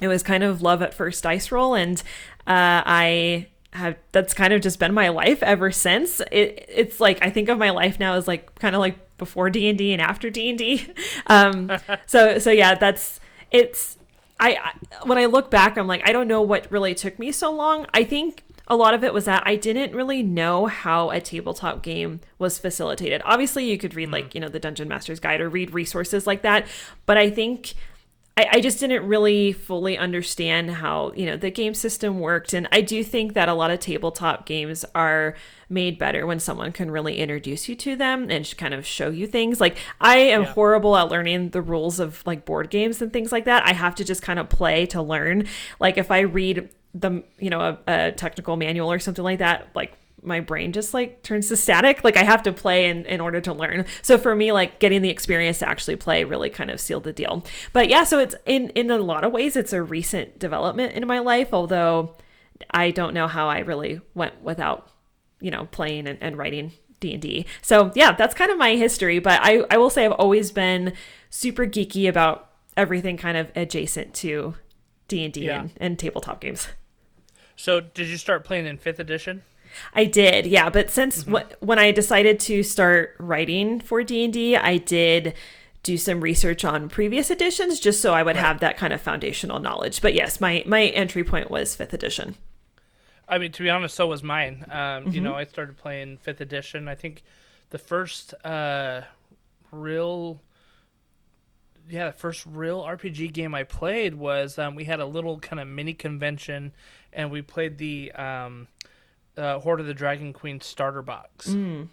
it 0.00 0.08
was 0.08 0.22
kind 0.22 0.42
of 0.44 0.62
love 0.62 0.82
at 0.82 0.94
first 0.94 1.22
dice 1.22 1.50
roll, 1.50 1.74
and 1.74 1.98
uh, 2.46 2.82
I 2.84 3.48
have 3.72 3.96
that's 4.12 4.34
kind 4.34 4.52
of 4.52 4.60
just 4.60 4.78
been 4.78 4.94
my 4.94 5.08
life 5.08 5.42
ever 5.42 5.70
since. 5.70 6.20
It 6.32 6.66
it's 6.68 7.00
like 7.00 7.18
I 7.22 7.30
think 7.30 7.48
of 7.48 7.58
my 7.58 7.70
life 7.70 7.98
now 7.98 8.14
as 8.14 8.28
like 8.28 8.58
kind 8.58 8.74
of 8.74 8.80
like 8.80 9.16
before 9.18 9.50
D 9.50 9.68
and 9.68 9.78
D 9.78 9.92
and 9.92 10.02
after 10.02 10.30
D 10.30 10.50
and 10.50 10.58
D. 10.58 10.86
Um, 11.28 11.72
so 12.06 12.38
so 12.38 12.50
yeah, 12.50 12.74
that's 12.74 13.20
it's. 13.50 13.98
I, 14.38 14.56
I 14.56 15.06
when 15.06 15.16
I 15.16 15.24
look 15.24 15.50
back, 15.50 15.78
I'm 15.78 15.86
like 15.86 16.06
I 16.06 16.12
don't 16.12 16.28
know 16.28 16.42
what 16.42 16.70
really 16.70 16.94
took 16.94 17.18
me 17.18 17.32
so 17.32 17.50
long. 17.50 17.86
I 17.94 18.04
think 18.04 18.42
a 18.68 18.76
lot 18.76 18.94
of 18.94 19.04
it 19.04 19.14
was 19.14 19.26
that 19.26 19.42
I 19.46 19.56
didn't 19.56 19.94
really 19.94 20.22
know 20.22 20.66
how 20.66 21.10
a 21.10 21.20
tabletop 21.20 21.82
game 21.82 22.20
was 22.38 22.58
facilitated. 22.58 23.22
Obviously, 23.24 23.68
you 23.70 23.78
could 23.78 23.94
read 23.94 24.06
mm-hmm. 24.06 24.12
like 24.12 24.34
you 24.34 24.40
know 24.40 24.48
the 24.48 24.60
Dungeon 24.60 24.88
Master's 24.88 25.20
Guide 25.20 25.40
or 25.40 25.48
read 25.48 25.72
resources 25.72 26.26
like 26.26 26.42
that, 26.42 26.66
but 27.06 27.16
I 27.16 27.30
think 27.30 27.74
I, 28.36 28.48
I 28.52 28.60
just 28.60 28.78
didn't 28.80 29.06
really 29.06 29.52
fully 29.52 29.96
understand 29.96 30.70
how 30.70 31.12
you 31.14 31.26
know 31.26 31.36
the 31.36 31.50
game 31.50 31.74
system 31.74 32.20
worked 32.20 32.52
and 32.52 32.68
i 32.70 32.80
do 32.80 33.02
think 33.02 33.34
that 33.34 33.48
a 33.48 33.54
lot 33.54 33.70
of 33.70 33.80
tabletop 33.80 34.46
games 34.46 34.84
are 34.94 35.34
made 35.68 35.98
better 35.98 36.26
when 36.26 36.38
someone 36.38 36.70
can 36.72 36.90
really 36.90 37.18
introduce 37.18 37.68
you 37.68 37.74
to 37.76 37.96
them 37.96 38.30
and 38.30 38.56
kind 38.56 38.74
of 38.74 38.86
show 38.86 39.08
you 39.08 39.26
things 39.26 39.60
like 39.60 39.76
i 40.00 40.18
am 40.18 40.42
Yeah. 40.42 40.52
horrible 40.52 40.96
at 40.96 41.08
learning 41.08 41.50
the 41.50 41.62
rules 41.62 41.98
of 41.98 42.22
like 42.26 42.44
board 42.44 42.70
games 42.70 43.00
and 43.00 43.12
things 43.12 43.32
like 43.32 43.46
that 43.46 43.66
i 43.66 43.72
have 43.72 43.94
to 43.96 44.04
just 44.04 44.22
kind 44.22 44.38
of 44.38 44.48
play 44.48 44.86
to 44.86 45.00
learn 45.00 45.46
like 45.80 45.96
if 45.96 46.10
i 46.10 46.20
read 46.20 46.68
the 47.00 47.22
you 47.38 47.50
know 47.50 47.60
a, 47.60 47.78
a 47.86 48.12
technical 48.12 48.56
manual 48.56 48.90
or 48.90 48.98
something 48.98 49.24
like 49.24 49.38
that 49.40 49.68
like 49.74 49.92
my 50.22 50.40
brain 50.40 50.72
just 50.72 50.92
like 50.94 51.22
turns 51.22 51.48
to 51.48 51.56
static. 51.56 52.02
Like 52.02 52.16
i 52.16 52.24
have 52.24 52.42
to 52.44 52.52
play 52.52 52.88
in, 52.88 53.04
in 53.04 53.20
order 53.20 53.40
to 53.42 53.52
learn. 53.52 53.84
So 54.02 54.18
for 54.18 54.34
me 54.34 54.50
like 54.50 54.80
getting 54.80 55.02
the 55.02 55.10
experience 55.10 55.58
to 55.60 55.68
actually 55.68 55.96
play 55.96 56.24
really 56.24 56.50
kind 56.50 56.70
of 56.70 56.80
sealed 56.80 57.04
the 57.04 57.12
deal. 57.12 57.44
But 57.72 57.88
yeah 57.88 58.02
so 58.04 58.18
it's 58.18 58.34
in 58.46 58.70
in 58.70 58.90
a 58.90 58.98
lot 58.98 59.24
of 59.24 59.32
ways 59.32 59.56
it's 59.56 59.72
a 59.72 59.82
recent 59.82 60.38
development 60.38 60.94
in 60.94 61.06
my 61.06 61.18
life 61.20 61.50
although 61.52 62.16
i 62.70 62.90
don't 62.90 63.12
know 63.14 63.28
how 63.28 63.48
i 63.48 63.58
really 63.58 64.00
went 64.14 64.42
without 64.42 64.88
you 65.40 65.50
know 65.50 65.66
playing 65.70 66.06
and, 66.08 66.18
and 66.22 66.38
writing 66.38 66.72
d&d 67.00 67.44
so 67.60 67.92
yeah 67.94 68.12
that's 68.12 68.34
kind 68.34 68.50
of 68.50 68.56
my 68.58 68.74
history. 68.76 69.18
But 69.18 69.40
i 69.42 69.62
i 69.70 69.76
will 69.76 69.90
say 69.90 70.06
i've 70.06 70.12
always 70.12 70.50
been 70.50 70.94
super 71.28 71.66
geeky 71.66 72.08
about 72.08 72.50
everything 72.76 73.16
kind 73.18 73.36
of 73.36 73.52
adjacent 73.54 74.14
to 74.14 74.54
d&d 75.08 75.44
Yeah. 75.44 75.60
and, 75.60 75.70
and 75.76 75.98
tabletop 75.98 76.40
games 76.40 76.68
So 77.56 77.80
did 77.80 78.08
you 78.08 78.16
start 78.16 78.44
playing 78.44 78.66
in 78.66 78.76
fifth 78.78 78.98
edition? 79.00 79.42
I 79.94 80.04
did, 80.04 80.46
yeah. 80.46 80.70
But 80.70 80.90
since 80.90 81.24
wh- 81.24 81.50
when 81.60 81.78
I 81.78 81.90
decided 81.90 82.38
to 82.40 82.62
start 82.62 83.14
writing 83.18 83.80
for 83.80 84.02
D 84.02 84.24
and 84.24 84.32
D, 84.32 84.56
I 84.56 84.78
did 84.78 85.34
do 85.82 85.96
some 85.96 86.20
research 86.20 86.64
on 86.64 86.88
previous 86.88 87.30
editions 87.30 87.78
just 87.80 88.00
so 88.00 88.12
I 88.12 88.22
would 88.22 88.36
have 88.36 88.60
that 88.60 88.76
kind 88.76 88.92
of 88.92 89.00
foundational 89.00 89.58
knowledge. 89.60 90.00
But 90.02 90.14
yes, 90.14 90.40
my 90.40 90.62
my 90.66 90.84
entry 90.86 91.24
point 91.24 91.50
was 91.50 91.74
fifth 91.76 91.92
edition. 91.92 92.36
I 93.28 93.38
mean, 93.38 93.52
to 93.52 93.62
be 93.62 93.70
honest, 93.70 93.94
so 93.96 94.06
was 94.06 94.22
mine. 94.22 94.64
Um, 94.70 95.04
Mm-hmm. 95.06 95.10
You 95.10 95.20
know, 95.20 95.34
I 95.34 95.44
started 95.44 95.76
playing 95.76 96.18
fifth 96.18 96.40
edition. 96.40 96.88
I 96.88 96.94
think 96.94 97.22
the 97.70 97.78
first 97.78 98.34
uh, 98.44 99.02
real, 99.72 100.40
yeah, 101.88 102.06
the 102.06 102.12
first 102.12 102.44
real 102.46 102.82
RPG 102.82 103.32
game 103.32 103.54
I 103.54 103.64
played 103.64 104.14
was 104.14 104.58
um, 104.58 104.74
we 104.74 104.84
had 104.84 105.00
a 105.00 105.06
little 105.06 105.38
kind 105.40 105.60
of 105.60 105.66
mini 105.68 105.92
convention, 105.94 106.72
and 107.16 107.30
we 107.30 107.42
played 107.42 107.78
the 107.78 108.12
um, 108.12 108.68
uh, 109.36 109.58
Hoard 109.58 109.80
of 109.80 109.86
the 109.86 109.94
Dragon 109.94 110.32
Queen 110.32 110.60
starter 110.60 111.02
box. 111.02 111.48
Mm. 111.48 111.88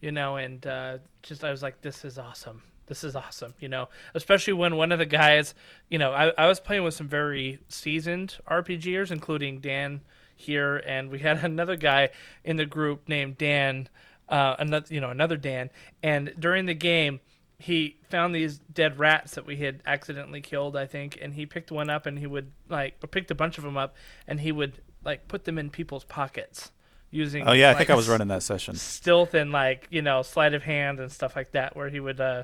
You 0.00 0.12
know, 0.12 0.36
and 0.36 0.64
uh, 0.64 0.98
just 1.22 1.42
I 1.42 1.50
was 1.50 1.62
like, 1.62 1.80
this 1.80 2.04
is 2.04 2.18
awesome. 2.18 2.62
This 2.86 3.02
is 3.02 3.16
awesome, 3.16 3.54
you 3.58 3.68
know, 3.68 3.88
especially 4.14 4.52
when 4.52 4.76
one 4.76 4.92
of 4.92 5.00
the 5.00 5.06
guys, 5.06 5.54
you 5.88 5.98
know, 5.98 6.12
I, 6.12 6.32
I 6.38 6.46
was 6.46 6.60
playing 6.60 6.84
with 6.84 6.94
some 6.94 7.08
very 7.08 7.58
seasoned 7.68 8.36
RPGers, 8.48 9.10
including 9.10 9.58
Dan 9.58 10.02
here, 10.36 10.76
and 10.86 11.10
we 11.10 11.18
had 11.18 11.38
another 11.44 11.74
guy 11.74 12.10
in 12.44 12.56
the 12.56 12.66
group 12.66 13.08
named 13.08 13.38
Dan, 13.38 13.88
uh, 14.28 14.54
another, 14.60 14.86
you 14.94 15.00
know, 15.00 15.10
another 15.10 15.36
Dan, 15.36 15.70
and 16.00 16.32
during 16.38 16.66
the 16.66 16.74
game, 16.74 17.18
he 17.58 17.96
found 18.10 18.34
these 18.34 18.58
dead 18.58 18.98
rats 18.98 19.34
that 19.34 19.46
we 19.46 19.56
had 19.56 19.82
accidentally 19.86 20.40
killed, 20.40 20.76
I 20.76 20.86
think, 20.86 21.18
and 21.20 21.34
he 21.34 21.46
picked 21.46 21.70
one 21.72 21.88
up 21.88 22.04
and 22.06 22.18
he 22.18 22.26
would 22.26 22.52
like, 22.68 22.96
or 23.02 23.06
picked 23.06 23.30
a 23.30 23.34
bunch 23.34 23.56
of 23.58 23.64
them 23.64 23.76
up, 23.76 23.96
and 24.28 24.40
he 24.40 24.52
would 24.52 24.80
like 25.04 25.26
put 25.28 25.44
them 25.44 25.56
in 25.58 25.70
people's 25.70 26.04
pockets 26.04 26.70
using. 27.10 27.46
Oh 27.48 27.52
yeah, 27.52 27.70
I 27.70 27.74
think 27.74 27.88
I 27.90 27.94
was 27.94 28.08
running 28.08 28.28
that 28.28 28.42
session. 28.42 28.74
stealth 28.74 29.32
and 29.34 29.52
like 29.52 29.86
you 29.90 30.02
know 30.02 30.22
sleight 30.22 30.52
of 30.54 30.64
hand 30.64 31.00
and 31.00 31.10
stuff 31.10 31.34
like 31.36 31.52
that 31.52 31.74
where 31.76 31.88
he 31.88 32.00
would 32.00 32.20
uh 32.20 32.42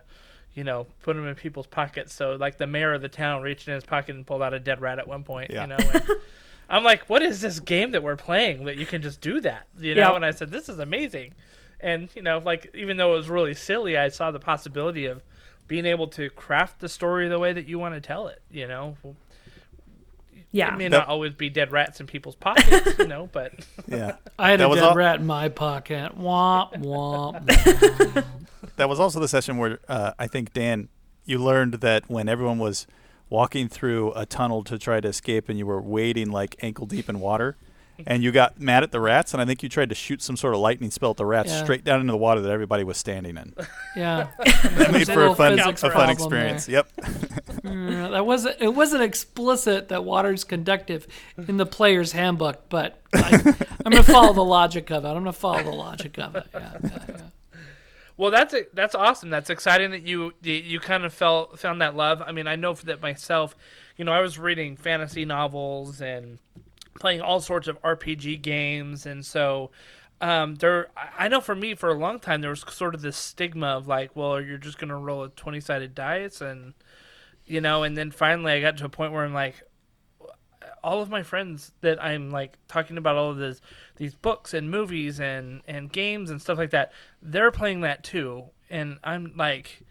you 0.54 0.64
know 0.64 0.86
put 1.02 1.16
them 1.16 1.26
in 1.26 1.34
people's 1.34 1.66
pockets 1.66 2.12
so 2.14 2.36
like 2.36 2.58
the 2.58 2.66
mayor 2.66 2.92
of 2.92 3.00
the 3.02 3.08
town 3.08 3.40
reached 3.42 3.66
in 3.68 3.74
his 3.74 3.84
pocket 3.84 4.14
and 4.14 4.26
pulled 4.26 4.42
out 4.42 4.52
a 4.52 4.60
dead 4.60 4.80
rat 4.82 4.98
at 4.98 5.08
one 5.08 5.24
point 5.24 5.50
Yeah. 5.50 5.62
you 5.62 5.66
know 5.68 5.76
and 5.76 6.04
i'm 6.68 6.84
like 6.84 7.08
what 7.08 7.22
is 7.22 7.40
this 7.40 7.58
game 7.58 7.92
that 7.92 8.02
we're 8.02 8.16
playing 8.16 8.66
that 8.66 8.76
you 8.76 8.84
can 8.84 9.00
just 9.00 9.22
do 9.22 9.40
that 9.40 9.66
you 9.78 9.94
know 9.94 10.10
Yeah. 10.10 10.14
and 10.16 10.24
i 10.26 10.30
said 10.30 10.50
this 10.50 10.68
is 10.68 10.78
amazing 10.78 11.32
and 11.82 12.08
you 12.14 12.22
know 12.22 12.38
like 12.38 12.70
even 12.74 12.96
though 12.96 13.12
it 13.14 13.16
was 13.16 13.28
really 13.28 13.54
silly 13.54 13.96
i 13.98 14.08
saw 14.08 14.30
the 14.30 14.38
possibility 14.40 15.06
of 15.06 15.22
being 15.68 15.84
able 15.86 16.06
to 16.06 16.30
craft 16.30 16.80
the 16.80 16.88
story 16.88 17.28
the 17.28 17.38
way 17.38 17.52
that 17.52 17.66
you 17.66 17.78
want 17.78 17.94
to 17.94 18.00
tell 18.00 18.28
it 18.28 18.40
you 18.50 18.66
know 18.68 18.96
Yeah. 20.50 20.74
it 20.74 20.78
may 20.78 20.88
That- 20.88 20.98
not 20.98 21.08
always 21.08 21.32
be 21.34 21.48
dead 21.48 21.72
rats 21.72 22.00
in 22.00 22.06
people's 22.06 22.34
pockets 22.36 22.98
you 22.98 23.06
know 23.06 23.28
but 23.32 23.52
Yeah. 23.88 24.16
I 24.38 24.50
had 24.50 24.60
That 24.60 24.66
a 24.66 24.68
was 24.68 24.80
dead 24.80 24.88
all- 24.90 24.94
rat 24.94 25.20
in 25.20 25.26
my 25.26 25.48
pocket. 25.48 26.18
Womp 26.18 26.74
womp. 26.82 27.46
womp. 27.46 28.24
That 28.76 28.88
was 28.88 28.98
also 28.98 29.20
the 29.20 29.28
session 29.28 29.58
where 29.58 29.78
uh, 29.88 30.12
I 30.18 30.26
think 30.26 30.52
Dan, 30.54 30.88
you 31.26 31.38
learned 31.38 31.74
that 31.74 32.08
when 32.08 32.26
everyone 32.28 32.58
was 32.58 32.86
walking 33.28 33.68
through 33.68 34.12
a 34.14 34.24
tunnel 34.24 34.64
to 34.64 34.78
try 34.78 34.98
to 34.98 35.08
escape, 35.08 35.48
and 35.50 35.58
you 35.58 35.66
were 35.66 35.80
wading 35.80 36.30
like 36.30 36.56
ankle 36.62 36.86
deep 36.86 37.08
in 37.08 37.20
water, 37.20 37.56
and 38.06 38.22
you 38.22 38.32
got 38.32 38.60
mad 38.60 38.82
at 38.82 38.90
the 38.90 39.00
rats, 39.00 39.32
and 39.32 39.40
I 39.42 39.44
think 39.44 39.62
you 39.62 39.68
tried 39.68 39.88
to 39.90 39.94
shoot 39.94 40.22
some 40.22 40.36
sort 40.36 40.54
of 40.54 40.60
lightning 40.60 40.90
spell 40.90 41.10
at 41.10 41.16
the 41.16 41.26
rats 41.26 41.50
Yeah. 41.50 41.62
straight 41.62 41.84
down 41.84 42.00
into 42.00 42.12
the 42.12 42.16
water 42.18 42.40
that 42.40 42.50
everybody 42.50 42.84
was 42.84 42.96
standing 42.98 43.36
in. 43.36 43.54
Yeah, 43.96 44.28
That 44.38 44.90
made 44.92 45.08
a 45.08 45.12
for 45.12 45.26
a 45.26 45.34
fun, 45.34 45.58
a 45.58 45.72
fun 45.74 46.10
experience. 46.10 46.66
there. 46.66 46.76
Yep. 46.76 46.88
Mm, 47.62 48.10
that 48.10 48.26
wasn't. 48.26 48.56
It 48.60 48.74
wasn't 48.74 49.02
explicit 49.02 49.88
that 49.88 50.04
water's 50.04 50.42
conductive 50.42 51.06
in 51.46 51.58
the 51.58 51.66
player's 51.66 52.10
handbook, 52.12 52.68
but 52.68 53.00
I, 53.14 53.54
I'm 53.86 53.92
gonna 53.92 54.02
follow 54.02 54.32
the 54.32 54.44
logic 54.44 54.90
of 54.90 55.04
it. 55.04 55.08
I'm 55.08 55.14
gonna 55.14 55.32
follow 55.32 55.62
the 55.62 55.70
logic 55.70 56.18
of 56.18 56.34
it. 56.34 56.46
Yeah, 56.52 56.72
yeah, 56.82 56.98
yeah. 57.08 57.16
Well, 58.16 58.30
that's 58.32 58.54
that's 58.74 58.94
awesome. 58.96 59.30
That's 59.30 59.48
exciting 59.48 59.92
that 59.92 60.02
you 60.02 60.32
you, 60.42 60.54
you 60.54 60.80
kind 60.80 61.04
of 61.04 61.14
felt 61.14 61.58
found 61.60 61.80
that 61.82 61.94
love. 61.94 62.20
I 62.26 62.32
mean, 62.32 62.46
I 62.48 62.56
know 62.56 62.74
that 62.74 63.00
myself. 63.00 63.54
You 63.96 64.04
know, 64.04 64.12
I 64.12 64.20
was 64.20 64.38
reading 64.38 64.76
fantasy 64.76 65.24
novels 65.24 66.00
and 66.00 66.38
playing 66.98 67.20
all 67.20 67.40
sorts 67.40 67.68
of 67.68 67.80
RPG 67.82 68.42
games, 68.42 69.06
and 69.06 69.24
so 69.24 69.70
um, 70.20 70.56
there. 70.56 70.88
I- 71.18 71.28
know 71.28 71.40
for 71.40 71.54
me, 71.54 71.74
for 71.74 71.90
a 71.90 71.94
long 71.98 72.20
time, 72.20 72.40
there 72.40 72.50
was 72.50 72.64
sort 72.68 72.94
of 72.94 73.02
this 73.02 73.16
stigma 73.16 73.68
of 73.68 73.88
like, 73.88 74.14
well, 74.16 74.40
you're 74.40 74.58
just 74.58 74.78
gonna 74.78 74.98
roll 74.98 75.24
a 75.24 75.28
twenty 75.30 75.60
sided 75.60 75.94
dice, 75.94 76.40
and 76.40 76.74
you 77.46 77.60
know, 77.60 77.82
and 77.82 77.96
then 77.96 78.10
finally, 78.10 78.52
I 78.52 78.60
got 78.60 78.76
to 78.78 78.84
a 78.86 78.88
point 78.88 79.12
where 79.12 79.24
I'm 79.24 79.34
like, 79.34 79.62
all 80.82 81.00
of 81.00 81.10
my 81.10 81.22
friends 81.22 81.72
that 81.80 82.02
I'm 82.02 82.30
like 82.30 82.58
talking 82.68 82.98
about 82.98 83.16
all 83.16 83.30
of 83.30 83.36
this 83.36 83.60
these 83.96 84.14
books 84.14 84.54
and 84.54 84.70
movies 84.70 85.20
and 85.20 85.62
and 85.66 85.92
games 85.92 86.30
and 86.30 86.40
stuff 86.40 86.58
like 86.58 86.70
that 86.70 86.92
they're 87.20 87.50
playing 87.50 87.80
that 87.82 88.02
too 88.02 88.44
and 88.70 88.98
I'm 89.04 89.32
like 89.36 89.82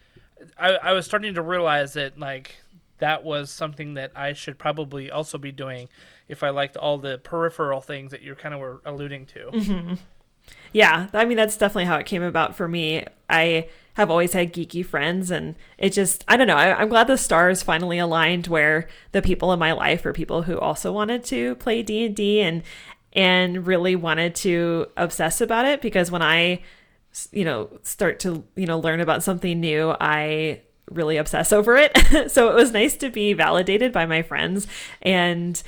I, 0.58 0.72
I 0.72 0.94
was 0.94 1.06
starting 1.06 1.34
to 1.36 1.42
realize 1.42 1.94
that 1.94 2.18
like 2.20 2.58
that 3.00 3.24
was 3.24 3.50
something 3.50 3.96
that 3.96 4.12
I 4.16 4.34
should 4.34 4.60
probably 4.60 5.10
also 5.10 5.38
be 5.38 5.52
doing 5.52 5.90
if 6.32 6.44
I 6.44 6.50
liked 6.50 6.78
all 6.78 6.98
the 6.98 7.18
peripheral 7.18 7.82
things 7.82 8.12
that 8.12 8.22
you 8.22 8.34
kind 8.36 8.56
of 8.56 8.62
were 8.62 8.82
alluding 8.86 9.26
to. 9.28 9.52
Mm-hmm. 9.52 9.94
Yeah, 10.72 11.08
I 11.14 11.26
mean 11.26 11.38
that's 11.38 11.58
definitely 11.58 11.86
how 11.86 11.98
it 11.98 12.06
came 12.06 12.24
about 12.24 12.56
for 12.56 12.68
me. 12.68 13.06
I 13.30 13.68
have 13.96 14.10
always 14.10 14.32
had 14.32 14.54
geeky 14.54 14.86
friends, 14.86 15.30
and 15.30 15.56
it 15.78 15.92
just 15.92 16.24
I 16.28 16.38
don't 16.38 16.48
know. 16.48 16.56
I, 16.56 16.80
I'm 16.80 16.88
glad 16.88 17.08
the 17.08 17.18
stars 17.18 17.62
finally 17.62 18.00
aligned 18.00 18.48
where 18.48 18.88
the 19.12 19.22
people 19.22 19.52
in 19.52 19.60
my 19.60 19.74
life 19.74 20.06
are 20.06 20.14
people 20.14 20.44
who 20.44 20.58
also 20.58 20.92
wanted 20.92 21.26
to 21.26 21.56
play 21.56 21.84
D 21.84 22.06
and 22.06 22.16
D 22.16 22.42
and 22.42 22.64
and 23.14 23.68
really 23.68 23.96
wanted 23.98 24.34
to 24.36 24.88
obsess 24.96 25.42
about 25.42 25.66
it 25.66 25.82
because 25.82 26.10
when 26.10 26.22
I 26.22 26.62
you 27.32 27.44
know 27.44 27.70
start 27.84 28.20
to 28.22 28.46
you 28.56 28.66
know 28.66 28.80
learn 28.80 29.02
about 29.02 29.24
something 29.24 29.60
new, 29.60 29.94
I 30.00 30.62
really 30.90 31.18
obsess 31.18 31.52
over 31.52 31.76
it. 31.76 32.32
so 32.32 32.50
it 32.50 32.56
was 32.56 32.72
nice 32.72 32.96
to 32.98 33.10
be 33.10 33.34
validated 33.34 33.92
by 33.92 34.06
my 34.06 34.22
friends 34.22 34.68
and 35.02 35.62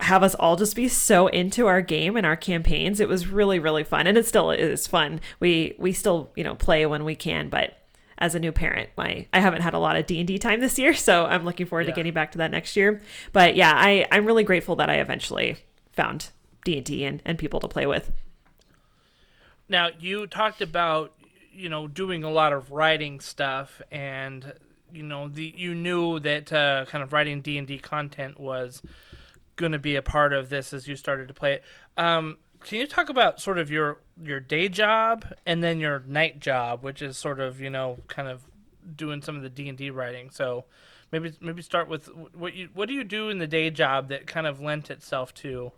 have 0.00 0.22
us 0.22 0.34
all 0.34 0.56
just 0.56 0.76
be 0.76 0.88
so 0.88 1.26
into 1.28 1.66
our 1.66 1.80
game 1.80 2.16
and 2.16 2.26
our 2.26 2.36
campaigns. 2.36 3.00
It 3.00 3.08
was 3.08 3.26
really 3.28 3.58
really 3.58 3.84
fun, 3.84 4.06
and 4.06 4.16
it 4.18 4.26
still 4.26 4.50
is 4.50 4.86
fun. 4.86 5.20
We 5.40 5.74
we 5.78 5.92
still 5.92 6.30
you 6.36 6.44
know 6.44 6.54
play 6.54 6.86
when 6.86 7.04
we 7.04 7.14
can, 7.14 7.48
but 7.48 7.76
as 8.18 8.34
a 8.34 8.38
new 8.38 8.50
parent, 8.52 8.88
my 8.96 9.26
I 9.32 9.40
haven't 9.40 9.60
had 9.62 9.74
a 9.74 9.78
lot 9.78 9.96
of 9.96 10.06
D 10.06 10.18
and 10.18 10.26
D 10.26 10.38
time 10.38 10.60
this 10.60 10.78
year, 10.78 10.94
so 11.08 11.26
I'm 11.26 11.44
looking 11.44 11.66
forward 11.66 11.86
Yeah. 11.86 11.92
to 11.92 11.96
getting 11.96 12.12
back 12.14 12.32
to 12.32 12.38
that 12.38 12.50
next 12.50 12.76
year. 12.76 13.00
But 13.32 13.56
yeah, 13.56 13.72
I 13.74 14.06
I'm 14.10 14.24
really 14.26 14.44
grateful 14.44 14.76
that 14.76 14.88
I 14.90 14.96
eventually 14.96 15.56
found 15.92 16.30
D 16.64 16.76
and 16.76 16.84
D 16.84 17.04
and 17.04 17.22
and 17.24 17.38
people 17.38 17.60
to 17.60 17.68
play 17.68 17.86
with. 17.86 18.10
Now 19.68 19.88
you 19.98 20.26
talked 20.26 20.60
about 20.60 21.12
you 21.52 21.68
know 21.68 21.88
doing 21.88 22.22
a 22.24 22.30
lot 22.30 22.52
of 22.52 22.70
writing 22.70 23.20
stuff, 23.20 23.80
and 23.90 24.52
you 24.92 25.02
know 25.02 25.28
the 25.28 25.52
you 25.56 25.74
knew 25.74 26.20
that 26.20 26.52
uh, 26.52 26.84
kind 26.86 27.02
of 27.02 27.12
writing 27.12 27.40
D 27.40 27.58
and 27.58 27.66
D 27.66 27.78
content 27.78 28.38
was 28.38 28.82
going 29.56 29.72
to 29.72 29.78
be 29.78 29.96
a 29.96 30.02
part 30.02 30.32
of 30.32 30.48
this 30.48 30.72
as 30.72 30.86
you 30.86 30.96
started 30.96 31.28
to 31.28 31.34
play 31.34 31.54
it. 31.54 31.64
Um, 31.96 32.38
can 32.60 32.78
you 32.78 32.86
talk 32.86 33.08
about 33.08 33.40
sort 33.40 33.58
of 33.58 33.70
your 33.70 33.98
your 34.22 34.40
day 34.40 34.68
job 34.68 35.26
and 35.44 35.62
then 35.62 35.80
your 35.80 36.02
night 36.06 36.40
job, 36.40 36.82
which 36.82 37.02
is 37.02 37.16
sort 37.16 37.40
of 37.40 37.60
you 37.60 37.70
know 37.70 37.98
kind 38.08 38.28
of 38.28 38.42
doing 38.94 39.22
some 39.22 39.36
of 39.36 39.42
the 39.42 39.50
D 39.50 39.68
and 39.68 39.78
D 39.78 39.90
writing? 39.90 40.30
So 40.30 40.64
maybe 41.12 41.32
maybe 41.40 41.62
start 41.62 41.88
with 41.88 42.06
what 42.34 42.54
you 42.54 42.68
what 42.74 42.88
do 42.88 42.94
you 42.94 43.04
do 43.04 43.28
in 43.28 43.38
the 43.38 43.46
day 43.46 43.70
job 43.70 44.08
that 44.08 44.26
kind 44.26 44.46
of 44.46 44.60
lent 44.60 44.90
itself 44.90 45.34
to 45.34 45.72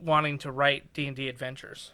wanting 0.00 0.38
to 0.38 0.52
write 0.52 0.92
D 0.92 1.06
and 1.06 1.16
D 1.16 1.28
adventures. 1.28 1.92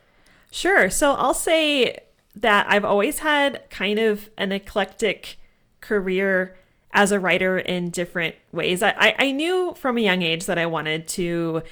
Sure. 0.51 0.91
So 0.91 1.13
I'll 1.13 1.35
say 1.35 1.99
that 2.35 2.67
I've 2.69 2.85
always 2.85 3.21
had 3.21 3.69
kind 3.71 3.99
of 3.99 4.31
an 4.37 4.53
eclectic 4.53 5.39
career 5.81 6.57
as 6.93 7.13
a 7.13 7.21
writer 7.21 7.59
in 7.59 7.91
different 7.91 8.35
ways. 8.53 8.83
I, 8.83 9.15
I, 9.19 9.31
knew 9.31 9.75
from 9.77 9.97
a 9.97 10.01
young 10.01 10.23
age 10.23 10.47
that 10.47 10.59
I 10.59 10.67
wanted 10.67 11.07
to 11.09 11.63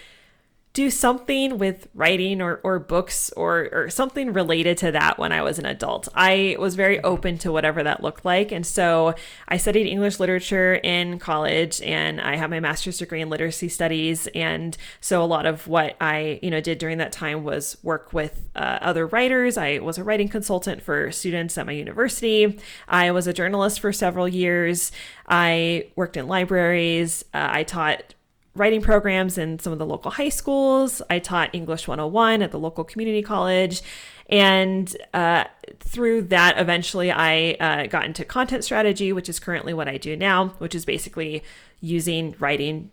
do 0.78 0.90
something 0.90 1.58
with 1.58 1.88
writing 1.92 2.40
or, 2.40 2.60
or 2.62 2.78
books 2.78 3.30
or, 3.30 3.68
or 3.72 3.90
something 3.90 4.32
related 4.32 4.78
to 4.78 4.92
that 4.92 5.18
when 5.18 5.32
I 5.32 5.42
was 5.42 5.58
an 5.58 5.66
adult. 5.66 6.06
I 6.14 6.54
was 6.56 6.76
very 6.76 7.02
open 7.02 7.36
to 7.38 7.50
whatever 7.50 7.82
that 7.82 8.00
looked 8.00 8.24
like. 8.24 8.52
And 8.52 8.64
so 8.64 9.16
I 9.48 9.56
studied 9.56 9.88
English 9.88 10.20
literature 10.20 10.74
in 10.74 11.18
college 11.18 11.82
and 11.82 12.20
I 12.20 12.36
have 12.36 12.48
my 12.48 12.60
master's 12.60 12.98
degree 12.98 13.20
in 13.20 13.28
literacy 13.28 13.68
studies. 13.68 14.28
And 14.36 14.76
so 15.00 15.20
a 15.20 15.26
lot 15.26 15.46
of 15.46 15.66
what 15.66 15.96
I, 16.00 16.38
you 16.44 16.50
know, 16.52 16.60
did 16.60 16.78
during 16.78 16.98
that 16.98 17.10
time 17.10 17.42
was 17.42 17.76
work 17.82 18.12
with 18.12 18.48
uh, 18.54 18.78
other 18.80 19.04
writers. 19.08 19.58
I 19.58 19.78
was 19.78 19.98
a 19.98 20.04
writing 20.04 20.28
consultant 20.28 20.80
for 20.80 21.10
students 21.10 21.58
at 21.58 21.66
my 21.66 21.72
university. 21.72 22.56
I 22.86 23.10
was 23.10 23.26
a 23.26 23.32
journalist 23.32 23.80
for 23.80 23.92
several 23.92 24.28
years. 24.28 24.92
I 25.26 25.88
worked 25.96 26.16
in 26.16 26.28
libraries. 26.28 27.24
Uh, 27.34 27.48
I 27.50 27.64
taught 27.64 28.14
writing 28.58 28.82
programs 28.82 29.38
in 29.38 29.58
some 29.58 29.72
of 29.72 29.78
the 29.78 29.86
local 29.86 30.10
high 30.10 30.28
schools. 30.28 31.00
I 31.08 31.18
taught 31.18 31.54
English 31.54 31.88
101 31.88 32.42
at 32.42 32.50
the 32.50 32.58
local 32.58 32.84
community 32.84 33.22
college. 33.22 33.82
And 34.28 34.94
uh, 35.14 35.44
through 35.80 36.22
that, 36.22 36.58
eventually 36.58 37.10
I 37.10 37.56
uh, 37.60 37.86
got 37.86 38.04
into 38.04 38.24
content 38.24 38.64
strategy, 38.64 39.12
which 39.12 39.28
is 39.28 39.38
currently 39.38 39.72
what 39.72 39.88
I 39.88 39.96
do 39.96 40.16
now, 40.16 40.48
which 40.58 40.74
is 40.74 40.84
basically 40.84 41.42
using 41.80 42.34
writing 42.38 42.90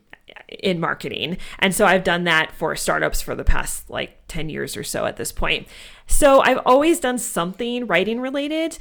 in 0.50 0.80
marketing. 0.80 1.38
And 1.60 1.74
so 1.74 1.86
I've 1.86 2.04
done 2.04 2.24
that 2.26 2.52
for 2.52 2.76
startups 2.76 3.22
for 3.22 3.36
the 3.36 3.44
past 3.44 3.90
like 3.90 4.18
10 4.28 4.50
years 4.50 4.78
or 4.78 4.84
so 4.84 5.06
at 5.06 5.18
this 5.18 5.32
point. 5.32 5.68
So 6.08 6.42
I've 6.42 6.60
always 6.66 7.00
done 7.00 7.18
something 7.18 7.88
writing 7.88 8.22
related. 8.22 8.78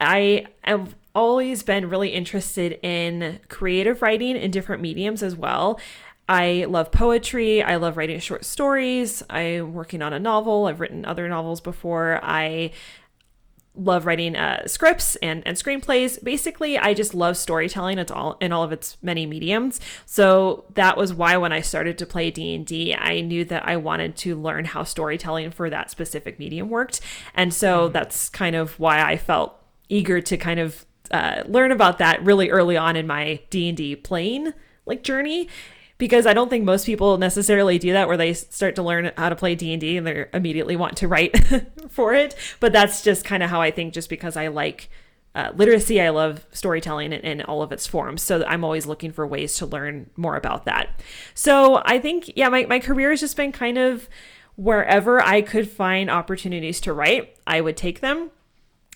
I 0.00 0.46
have 0.62 0.94
always 1.14 1.62
been 1.62 1.88
really 1.88 2.10
interested 2.10 2.78
in 2.82 3.40
creative 3.48 4.02
writing 4.02 4.36
in 4.36 4.50
different 4.50 4.80
mediums 4.80 5.22
as 5.22 5.34
well. 5.34 5.80
I 6.28 6.66
love 6.68 6.92
poetry. 6.92 7.62
I 7.62 7.76
love 7.76 7.96
writing 7.96 8.20
short 8.20 8.44
stories. 8.44 9.22
I'm 9.30 9.72
working 9.72 10.02
on 10.02 10.12
a 10.12 10.18
novel. 10.18 10.66
I've 10.66 10.80
written 10.80 11.04
other 11.04 11.28
novels 11.28 11.60
before. 11.60 12.20
I 12.22 12.72
love 13.78 14.06
writing 14.06 14.36
uh, 14.36 14.66
scripts 14.66 15.16
and, 15.16 15.42
and 15.46 15.56
screenplays. 15.56 16.22
Basically, 16.22 16.76
I 16.76 16.94
just 16.94 17.14
love 17.14 17.36
storytelling. 17.36 17.98
It's 17.98 18.10
all 18.10 18.36
in 18.40 18.52
all 18.52 18.62
of 18.62 18.72
its 18.72 18.96
many 19.02 19.24
mediums. 19.24 19.80
So 20.04 20.64
that 20.74 20.96
was 20.96 21.14
why 21.14 21.36
when 21.36 21.52
I 21.52 21.60
started 21.60 21.96
to 21.98 22.06
play 22.06 22.30
D 22.30 22.54
and 22.54 23.00
I 23.00 23.20
knew 23.20 23.44
that 23.46 23.66
I 23.66 23.76
wanted 23.76 24.16
to 24.18 24.36
learn 24.36 24.64
how 24.64 24.82
storytelling 24.82 25.52
for 25.52 25.70
that 25.70 25.90
specific 25.90 26.38
medium 26.38 26.68
worked, 26.68 27.00
and 27.34 27.54
so 27.54 27.84
mm-hmm. 27.84 27.92
that's 27.92 28.28
kind 28.28 28.56
of 28.56 28.78
why 28.78 29.00
I 29.00 29.16
felt 29.16 29.54
eager 29.88 30.20
to 30.20 30.36
kind 30.36 30.60
of 30.60 30.84
uh, 31.10 31.44
learn 31.46 31.72
about 31.72 31.98
that 31.98 32.22
really 32.22 32.50
early 32.50 32.76
on 32.76 32.96
in 32.96 33.06
my 33.06 33.40
D 33.48 33.68
and 33.68 33.76
D 33.76 33.96
playing 33.96 34.52
like 34.84 35.02
journey 35.02 35.48
because 35.98 36.26
I 36.26 36.32
don't 36.32 36.48
think 36.48 36.64
most 36.64 36.86
people 36.86 37.18
necessarily 37.18 37.78
do 37.78 37.92
that 37.92 38.08
where 38.08 38.16
they 38.16 38.32
start 38.32 38.76
to 38.76 38.82
learn 38.82 39.10
how 39.16 39.28
to 39.28 39.36
play 39.36 39.54
D&D 39.54 39.96
and 39.96 40.06
they 40.06 40.26
immediately 40.32 40.76
want 40.76 40.96
to 40.98 41.08
write 41.08 41.36
for 41.90 42.14
it. 42.14 42.34
But 42.60 42.72
that's 42.72 43.02
just 43.02 43.24
kind 43.24 43.42
of 43.42 43.50
how 43.50 43.60
I 43.60 43.72
think 43.72 43.92
just 43.92 44.08
because 44.08 44.36
I 44.36 44.46
like 44.46 44.88
uh, 45.34 45.52
literacy 45.54 46.00
I 46.00 46.08
love 46.08 46.46
storytelling 46.52 47.12
in, 47.12 47.20
in 47.20 47.42
all 47.42 47.62
of 47.62 47.72
its 47.72 47.86
forms. 47.86 48.22
So 48.22 48.44
I'm 48.46 48.64
always 48.64 48.86
looking 48.86 49.12
for 49.12 49.26
ways 49.26 49.56
to 49.56 49.66
learn 49.66 50.08
more 50.16 50.36
about 50.36 50.64
that. 50.64 51.00
So 51.34 51.82
I 51.84 51.98
think 51.98 52.30
yeah 52.36 52.48
my, 52.48 52.64
my 52.66 52.78
career 52.78 53.10
has 53.10 53.20
just 53.20 53.36
been 53.36 53.52
kind 53.52 53.76
of 53.76 54.08
wherever 54.56 55.20
I 55.20 55.42
could 55.42 55.70
find 55.70 56.10
opportunities 56.10 56.80
to 56.82 56.92
write 56.92 57.36
I 57.46 57.60
would 57.60 57.76
take 57.76 58.00
them. 58.00 58.30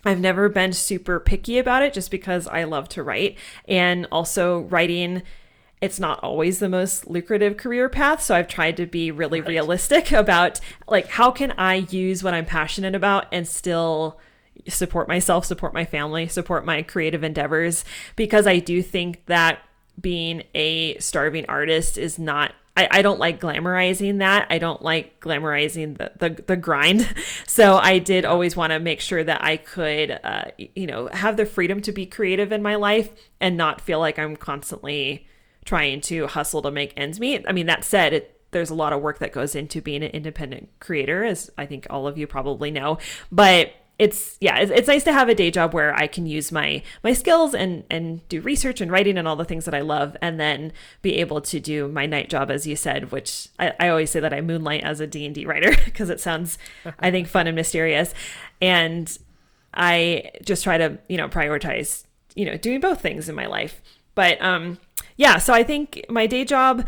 I've 0.04 0.20
never 0.20 0.48
been 0.48 0.72
super 0.72 1.20
picky 1.20 1.58
about 1.58 1.82
it 1.82 1.92
just 1.92 2.10
because 2.10 2.48
I 2.48 2.64
love 2.64 2.88
to 2.90 3.04
write. 3.04 3.38
And 3.68 4.08
also 4.10 4.60
writing 4.62 5.22
it's 5.82 6.00
not 6.00 6.22
always 6.22 6.60
the 6.60 6.68
most 6.68 7.08
lucrative 7.08 7.58
career 7.58 7.88
path 7.88 8.22
so 8.22 8.34
i've 8.34 8.48
tried 8.48 8.76
to 8.76 8.86
be 8.86 9.10
really 9.10 9.40
right. 9.40 9.48
realistic 9.48 10.12
about 10.12 10.60
like 10.88 11.08
how 11.08 11.30
can 11.30 11.52
i 11.58 11.74
use 11.74 12.22
what 12.22 12.32
i'm 12.32 12.46
passionate 12.46 12.94
about 12.94 13.26
and 13.30 13.46
still 13.46 14.18
support 14.68 15.08
myself 15.08 15.44
support 15.44 15.74
my 15.74 15.84
family 15.84 16.26
support 16.26 16.64
my 16.64 16.80
creative 16.82 17.22
endeavors 17.22 17.84
because 18.16 18.46
i 18.46 18.58
do 18.58 18.80
think 18.80 19.26
that 19.26 19.58
being 20.00 20.42
a 20.54 20.96
starving 20.98 21.44
artist 21.48 21.98
is 21.98 22.18
not 22.18 22.54
I, 22.74 22.88
I 22.90 23.02
don't 23.02 23.18
like 23.18 23.38
glamorizing 23.38 24.20
that. 24.20 24.46
I 24.48 24.56
don't 24.56 24.80
like 24.80 25.20
glamorizing 25.20 25.98
the, 25.98 26.12
the, 26.16 26.42
the 26.42 26.56
grind. 26.56 27.06
So 27.46 27.76
I 27.76 27.98
did 27.98 28.24
always 28.24 28.56
want 28.56 28.72
to 28.72 28.80
make 28.80 29.00
sure 29.00 29.22
that 29.22 29.44
I 29.44 29.58
could, 29.58 30.18
uh, 30.24 30.44
you 30.56 30.86
know, 30.86 31.08
have 31.08 31.36
the 31.36 31.44
freedom 31.44 31.82
to 31.82 31.92
be 31.92 32.06
creative 32.06 32.50
in 32.50 32.62
my 32.62 32.76
life 32.76 33.10
and 33.40 33.58
not 33.58 33.82
feel 33.82 33.98
like 33.98 34.18
I'm 34.18 34.36
constantly 34.36 35.26
trying 35.64 36.00
to 36.02 36.26
hustle 36.26 36.62
to 36.62 36.70
make 36.70 36.92
ends 36.96 37.20
meet. 37.20 37.44
I 37.48 37.52
mean, 37.52 37.66
that 37.66 37.84
said, 37.84 38.12
it, 38.12 38.40
there's 38.50 38.70
a 38.70 38.74
lot 38.74 38.92
of 38.92 39.00
work 39.00 39.18
that 39.18 39.32
goes 39.32 39.54
into 39.54 39.80
being 39.80 40.02
an 40.02 40.10
independent 40.10 40.68
creator, 40.80 41.24
as 41.24 41.50
I 41.56 41.66
think 41.66 41.86
all 41.90 42.06
of 42.06 42.18
you 42.18 42.26
probably 42.26 42.70
know. 42.70 42.98
But 43.30 43.72
it's 43.98 44.36
yeah, 44.40 44.58
it's, 44.58 44.70
it's 44.70 44.88
nice 44.88 45.04
to 45.04 45.12
have 45.12 45.28
a 45.28 45.34
day 45.34 45.50
job 45.50 45.74
where 45.74 45.94
I 45.94 46.06
can 46.06 46.26
use 46.26 46.50
my 46.50 46.82
my 47.04 47.12
skills 47.12 47.54
and 47.54 47.84
and 47.90 48.26
do 48.28 48.40
research 48.40 48.80
and 48.80 48.90
writing 48.90 49.16
and 49.16 49.28
all 49.28 49.36
the 49.36 49.44
things 49.44 49.64
that 49.64 49.74
I 49.74 49.80
love, 49.80 50.16
and 50.20 50.40
then 50.40 50.72
be 51.02 51.16
able 51.16 51.40
to 51.42 51.60
do 51.60 51.88
my 51.88 52.06
night 52.06 52.28
job, 52.28 52.50
as 52.50 52.66
you 52.66 52.74
said, 52.74 53.12
which 53.12 53.48
I, 53.58 53.74
I 53.78 53.88
always 53.88 54.10
say 54.10 54.20
that 54.20 54.34
I 54.34 54.40
moonlight 54.40 54.82
as 54.82 55.00
a 55.00 55.06
D 55.06 55.24
and 55.24 55.34
D 55.34 55.46
writer 55.46 55.74
because 55.84 56.10
it 56.10 56.20
sounds, 56.20 56.58
I 56.98 57.10
think, 57.10 57.28
fun 57.28 57.46
and 57.46 57.54
mysterious, 57.54 58.12
and 58.60 59.16
I 59.72 60.32
just 60.42 60.64
try 60.64 60.78
to 60.78 60.98
you 61.08 61.16
know 61.16 61.28
prioritize 61.28 62.04
you 62.34 62.46
know 62.46 62.56
doing 62.56 62.80
both 62.80 63.00
things 63.00 63.28
in 63.28 63.34
my 63.34 63.46
life. 63.46 63.80
But 64.14 64.42
um, 64.42 64.78
yeah, 65.16 65.38
so 65.38 65.52
I 65.52 65.62
think 65.62 66.04
my 66.08 66.26
day 66.26 66.44
job 66.44 66.86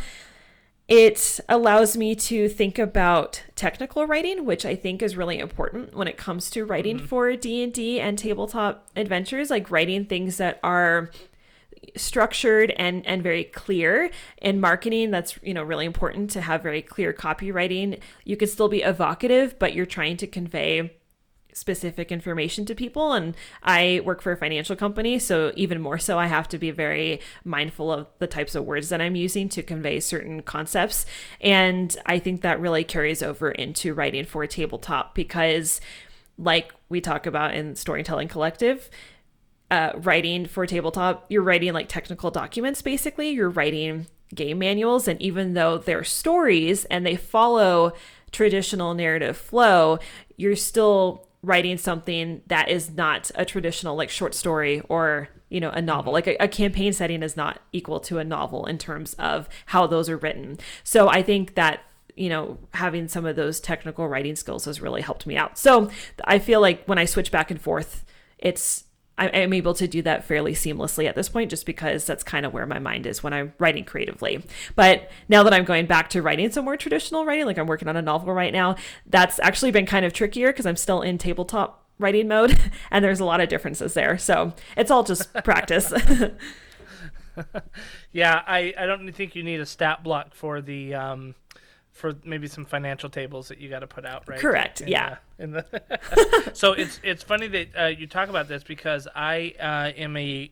it 0.86 1.40
allows 1.48 1.96
me 1.96 2.14
to 2.14 2.48
think 2.48 2.78
about 2.78 3.42
technical 3.56 4.06
writing 4.06 4.44
which 4.44 4.66
i 4.66 4.76
think 4.76 5.02
is 5.02 5.16
really 5.16 5.38
important 5.38 5.94
when 5.94 6.06
it 6.06 6.18
comes 6.18 6.50
to 6.50 6.64
writing 6.64 6.98
mm-hmm. 6.98 7.06
for 7.06 7.34
d&d 7.36 8.00
and 8.00 8.18
tabletop 8.18 8.86
adventures 8.94 9.48
like 9.50 9.70
writing 9.70 10.04
things 10.04 10.36
that 10.36 10.60
are 10.62 11.10
structured 11.96 12.70
and 12.72 13.06
and 13.06 13.22
very 13.22 13.44
clear 13.44 14.10
in 14.42 14.60
marketing 14.60 15.10
that's 15.10 15.38
you 15.42 15.54
know 15.54 15.62
really 15.62 15.86
important 15.86 16.30
to 16.30 16.40
have 16.40 16.62
very 16.62 16.82
clear 16.82 17.12
copywriting 17.12 17.98
you 18.24 18.36
could 18.36 18.48
still 18.48 18.68
be 18.68 18.82
evocative 18.82 19.58
but 19.58 19.74
you're 19.74 19.86
trying 19.86 20.16
to 20.16 20.26
convey 20.26 20.92
specific 21.54 22.12
information 22.12 22.64
to 22.66 22.74
people 22.74 23.12
and 23.12 23.34
I 23.62 24.00
work 24.04 24.20
for 24.20 24.32
a 24.32 24.36
financial 24.36 24.76
company 24.76 25.18
so 25.18 25.52
even 25.56 25.80
more 25.80 25.98
so 25.98 26.18
I 26.18 26.26
have 26.26 26.48
to 26.48 26.58
be 26.58 26.70
very 26.70 27.20
mindful 27.44 27.92
of 27.92 28.08
the 28.18 28.26
types 28.26 28.54
of 28.54 28.64
words 28.64 28.88
that 28.90 29.00
I'm 29.00 29.16
using 29.16 29.48
to 29.50 29.62
convey 29.62 30.00
certain 30.00 30.42
concepts 30.42 31.06
and 31.40 31.96
I 32.06 32.18
think 32.18 32.42
that 32.42 32.60
really 32.60 32.84
carries 32.84 33.22
over 33.22 33.50
into 33.50 33.94
writing 33.94 34.24
for 34.24 34.42
a 34.42 34.48
tabletop 34.48 35.14
because 35.14 35.80
like 36.36 36.74
we 36.88 37.00
talk 37.00 37.26
about 37.26 37.54
in 37.54 37.76
storytelling 37.76 38.28
collective 38.28 38.90
uh, 39.70 39.92
writing 39.96 40.46
for 40.46 40.66
tabletop 40.66 41.26
you're 41.28 41.42
writing 41.42 41.72
like 41.72 41.88
technical 41.88 42.30
documents 42.30 42.82
basically. 42.82 43.30
You're 43.30 43.50
writing 43.50 44.06
game 44.34 44.58
manuals 44.58 45.08
and 45.08 45.20
even 45.22 45.54
though 45.54 45.78
they're 45.78 46.04
stories 46.04 46.84
and 46.86 47.06
they 47.06 47.16
follow 47.16 47.92
traditional 48.32 48.94
narrative 48.94 49.36
flow 49.36 49.98
you're 50.36 50.56
still 50.56 51.28
writing 51.44 51.76
something 51.76 52.42
that 52.46 52.68
is 52.68 52.90
not 52.90 53.30
a 53.34 53.44
traditional 53.44 53.96
like 53.96 54.10
short 54.10 54.34
story 54.34 54.80
or 54.88 55.28
you 55.50 55.60
know 55.60 55.70
a 55.70 55.82
novel. 55.82 56.12
Mm-hmm. 56.12 56.28
like 56.28 56.40
a, 56.40 56.44
a, 56.44 56.48
campaign 56.48 56.92
setting 56.92 57.22
is 57.22 57.36
not 57.36 57.60
equal 57.72 58.00
to 58.00 58.18
a 58.18 58.24
novel 58.24 58.66
in 58.66 58.78
terms 58.78 59.14
of 59.14 59.48
how 59.66 59.86
those 59.86 60.08
are 60.08 60.16
written. 60.16 60.58
So 60.82 61.08
i 61.08 61.22
think 61.22 61.54
that 61.54 61.80
you 62.16 62.28
know 62.28 62.58
having 62.72 63.08
some 63.08 63.26
of 63.26 63.36
those 63.36 63.60
technical 63.60 64.08
writing 64.08 64.36
skills 64.36 64.64
has 64.64 64.80
really 64.80 65.02
helped 65.02 65.26
me 65.26 65.36
out. 65.36 65.58
So 65.58 65.90
i 66.24 66.38
feel 66.38 66.60
like 66.60 66.84
when 66.86 66.98
i 66.98 67.04
switch 67.04 67.30
back 67.30 67.50
and 67.50 67.60
forth 67.60 68.04
it's 68.38 68.84
I'm 69.16 69.52
able 69.52 69.74
to 69.74 69.86
do 69.86 70.02
that 70.02 70.24
fairly 70.24 70.54
seamlessly 70.54 71.08
at 71.08 71.14
this 71.14 71.28
point 71.28 71.50
just 71.50 71.66
because 71.66 72.04
that's 72.04 72.24
kind 72.24 72.44
of 72.44 72.52
where 72.52 72.66
my 72.66 72.80
mind 72.80 73.06
is 73.06 73.22
when 73.22 73.32
I'm 73.32 73.52
writing 73.58 73.84
creatively. 73.84 74.44
But 74.74 75.08
now 75.28 75.44
that 75.44 75.54
I'm 75.54 75.64
going 75.64 75.86
back 75.86 76.10
to 76.10 76.22
writing 76.22 76.50
some 76.50 76.64
more 76.64 76.76
traditional 76.76 77.24
writing, 77.24 77.46
like 77.46 77.56
I'm 77.56 77.68
working 77.68 77.86
on 77.86 77.96
a 77.96 78.02
novel 78.02 78.34
right 78.34 78.52
now, 78.52 78.74
that's 79.06 79.38
actually 79.38 79.70
been 79.70 79.86
kind 79.86 80.04
of 80.04 80.12
trickier 80.12 80.52
because 80.52 80.66
I'm 80.66 80.76
still 80.76 81.00
in 81.00 81.18
tabletop 81.18 81.86
writing 81.98 82.26
mode 82.26 82.58
and 82.90 83.04
there's 83.04 83.20
a 83.20 83.24
lot 83.24 83.40
of 83.40 83.48
differences 83.48 83.94
there. 83.94 84.18
So 84.18 84.52
it's 84.76 84.90
all 84.90 85.04
just 85.04 85.32
practice. 85.44 85.92
yeah, 88.12 88.42
I, 88.46 88.74
I 88.76 88.86
don't 88.86 89.12
think 89.12 89.36
you 89.36 89.44
need 89.44 89.60
a 89.60 89.66
stat 89.66 90.02
block 90.02 90.34
for 90.34 90.60
the 90.60 90.94
um, 90.94 91.36
for 91.94 92.12
maybe 92.24 92.48
some 92.48 92.64
financial 92.64 93.08
tables 93.08 93.48
that 93.48 93.58
you 93.58 93.70
got 93.70 93.78
to 93.78 93.86
put 93.86 94.04
out, 94.04 94.28
right? 94.28 94.38
Correct. 94.38 94.80
In 94.80 94.88
yeah. 94.88 95.16
The, 95.38 95.44
in 95.44 95.50
the 95.52 96.50
so 96.52 96.72
it's 96.72 97.00
it's 97.02 97.22
funny 97.22 97.46
that 97.46 97.68
uh, 97.78 97.86
you 97.86 98.06
talk 98.06 98.28
about 98.28 98.48
this 98.48 98.62
because 98.62 99.08
I 99.14 99.54
uh, 99.58 99.98
am 99.98 100.16
a 100.16 100.50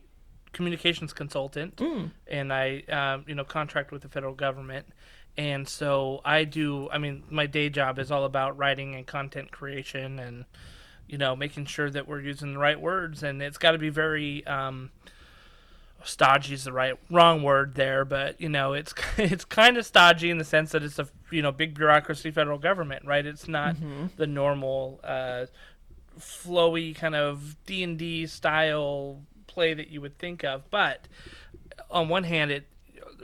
communications 0.53 1.13
consultant 1.13 1.75
mm. 1.77 2.11
and 2.27 2.53
I 2.53 2.83
um, 2.89 3.25
you 3.27 3.35
know 3.35 3.43
contract 3.43 3.91
with 3.91 4.01
the 4.01 4.09
federal 4.09 4.33
government. 4.33 4.87
And 5.35 5.67
so 5.67 6.21
I 6.23 6.43
do. 6.43 6.89
I 6.91 6.99
mean, 6.99 7.23
my 7.29 7.47
day 7.47 7.69
job 7.69 7.99
is 7.99 8.11
all 8.11 8.23
about 8.23 8.57
writing 8.57 8.95
and 8.95 9.05
content 9.05 9.51
creation, 9.51 10.19
and 10.19 10.45
you 11.07 11.17
know, 11.17 11.35
making 11.35 11.65
sure 11.65 11.89
that 11.89 12.07
we're 12.07 12.21
using 12.21 12.53
the 12.53 12.59
right 12.59 12.79
words. 12.79 13.23
And 13.23 13.41
it's 13.41 13.57
got 13.57 13.71
to 13.71 13.79
be 13.79 13.89
very 13.89 14.45
um, 14.45 14.91
stodgy 16.03 16.53
is 16.53 16.63
the 16.65 16.73
right 16.73 16.95
wrong 17.09 17.43
word 17.43 17.75
there, 17.75 18.05
but 18.05 18.39
you 18.39 18.49
know 18.49 18.73
it's 18.73 18.93
it's 19.17 19.45
kind 19.45 19.77
of 19.77 19.85
stodgy 19.85 20.29
in 20.29 20.37
the 20.37 20.43
sense 20.43 20.71
that 20.71 20.83
it's 20.83 20.99
a 20.99 21.07
you 21.31 21.41
know 21.41 21.51
big 21.51 21.75
bureaucracy 21.75 22.31
federal 22.31 22.57
government, 22.57 23.05
right? 23.05 23.25
It's 23.25 23.47
not 23.47 23.75
mm-hmm. 23.75 24.07
the 24.17 24.27
normal 24.27 24.99
uh, 25.03 25.45
flowy 26.19 26.95
kind 26.95 27.15
of 27.15 27.55
D 27.65 27.83
and 27.83 27.97
D 27.97 28.27
style 28.27 29.21
play 29.47 29.73
that 29.73 29.89
you 29.89 30.01
would 30.01 30.17
think 30.17 30.43
of. 30.43 30.69
But 30.69 31.07
on 31.89 32.09
one 32.09 32.23
hand, 32.23 32.51
it 32.51 32.67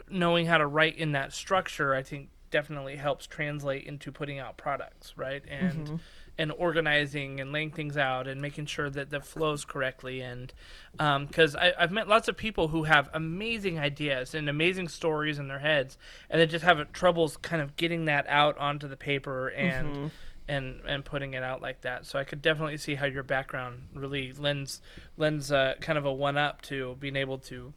knowing 0.09 0.45
how 0.45 0.57
to 0.57 0.67
write 0.67 0.97
in 0.97 1.11
that 1.11 1.33
structure, 1.33 1.93
I 1.93 2.03
think 2.03 2.29
definitely 2.51 2.95
helps 2.95 3.27
translate 3.27 3.85
into 3.85 4.11
putting 4.11 4.39
out 4.39 4.57
products, 4.57 5.13
right? 5.17 5.43
And 5.47 5.85
mm-hmm 5.85 5.95
and 6.39 6.53
organizing 6.53 7.41
and 7.41 7.51
laying 7.51 7.69
things 7.69 7.97
out 7.97 8.25
and 8.25 8.41
making 8.41 8.65
sure 8.65 8.89
that 8.89 9.09
the 9.09 9.19
flows 9.19 9.65
correctly. 9.65 10.21
And 10.21 10.53
because 10.93 11.53
um, 11.53 11.61
I've 11.77 11.91
met 11.91 12.07
lots 12.07 12.29
of 12.29 12.37
people 12.37 12.69
who 12.69 12.85
have 12.85 13.09
amazing 13.13 13.77
ideas 13.77 14.33
and 14.33 14.47
amazing 14.47 14.87
stories 14.87 15.37
in 15.37 15.49
their 15.49 15.59
heads 15.59 15.97
and 16.29 16.39
they 16.39 16.47
just 16.47 16.63
have 16.63 16.93
troubles 16.93 17.35
kind 17.35 17.61
of 17.61 17.75
getting 17.75 18.05
that 18.05 18.25
out 18.29 18.57
onto 18.57 18.87
the 18.87 18.95
paper 18.95 19.49
and 19.49 19.87
mm-hmm. 19.89 20.07
and 20.47 20.79
and 20.87 21.03
putting 21.03 21.33
it 21.33 21.43
out 21.43 21.61
like 21.61 21.81
that. 21.81 22.05
So 22.05 22.17
I 22.17 22.23
could 22.23 22.41
definitely 22.41 22.77
see 22.77 22.95
how 22.95 23.05
your 23.05 23.23
background 23.23 23.89
really 23.93 24.31
lends 24.31 24.81
lends 25.17 25.51
uh, 25.51 25.73
kind 25.81 25.97
of 25.97 26.05
a 26.05 26.13
one 26.13 26.37
up 26.37 26.61
to 26.63 26.95
being 27.01 27.17
able 27.17 27.39
to 27.39 27.73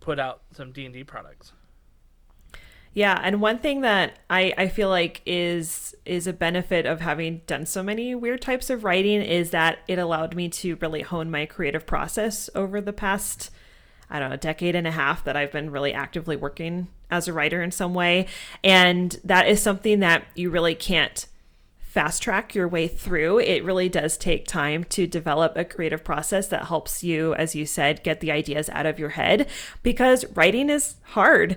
put 0.00 0.18
out 0.18 0.40
some 0.52 0.72
D&D 0.72 1.04
products 1.04 1.52
yeah, 2.96 3.20
and 3.22 3.42
one 3.42 3.58
thing 3.58 3.82
that 3.82 4.18
I, 4.30 4.54
I 4.56 4.68
feel 4.68 4.88
like 4.88 5.20
is 5.26 5.94
is 6.06 6.26
a 6.26 6.32
benefit 6.32 6.86
of 6.86 7.02
having 7.02 7.42
done 7.46 7.66
so 7.66 7.82
many 7.82 8.14
weird 8.14 8.40
types 8.40 8.70
of 8.70 8.84
writing 8.84 9.20
is 9.20 9.50
that 9.50 9.80
it 9.86 9.98
allowed 9.98 10.34
me 10.34 10.48
to 10.48 10.76
really 10.76 11.02
hone 11.02 11.30
my 11.30 11.44
creative 11.44 11.84
process 11.84 12.48
over 12.54 12.80
the 12.80 12.94
past 12.94 13.50
I 14.08 14.18
don't 14.18 14.30
know, 14.30 14.36
decade 14.36 14.74
and 14.74 14.86
a 14.86 14.92
half 14.92 15.24
that 15.24 15.36
I've 15.36 15.52
been 15.52 15.70
really 15.70 15.92
actively 15.92 16.36
working 16.36 16.88
as 17.10 17.28
a 17.28 17.34
writer 17.34 17.62
in 17.62 17.70
some 17.70 17.92
way. 17.92 18.28
And 18.64 19.20
that 19.24 19.46
is 19.46 19.60
something 19.60 20.00
that 20.00 20.24
you 20.34 20.48
really 20.48 20.74
can't 20.74 21.26
fast 21.96 22.22
track 22.22 22.54
your 22.54 22.68
way 22.68 22.86
through. 22.86 23.38
It 23.38 23.64
really 23.64 23.88
does 23.88 24.18
take 24.18 24.46
time 24.46 24.84
to 24.84 25.06
develop 25.06 25.56
a 25.56 25.64
creative 25.64 26.04
process 26.04 26.46
that 26.48 26.66
helps 26.66 27.02
you, 27.02 27.34
as 27.36 27.54
you 27.54 27.64
said, 27.64 28.04
get 28.04 28.20
the 28.20 28.30
ideas 28.30 28.68
out 28.68 28.84
of 28.84 28.98
your 28.98 29.08
head 29.08 29.48
because 29.82 30.26
writing 30.34 30.68
is 30.68 30.96
hard. 31.12 31.56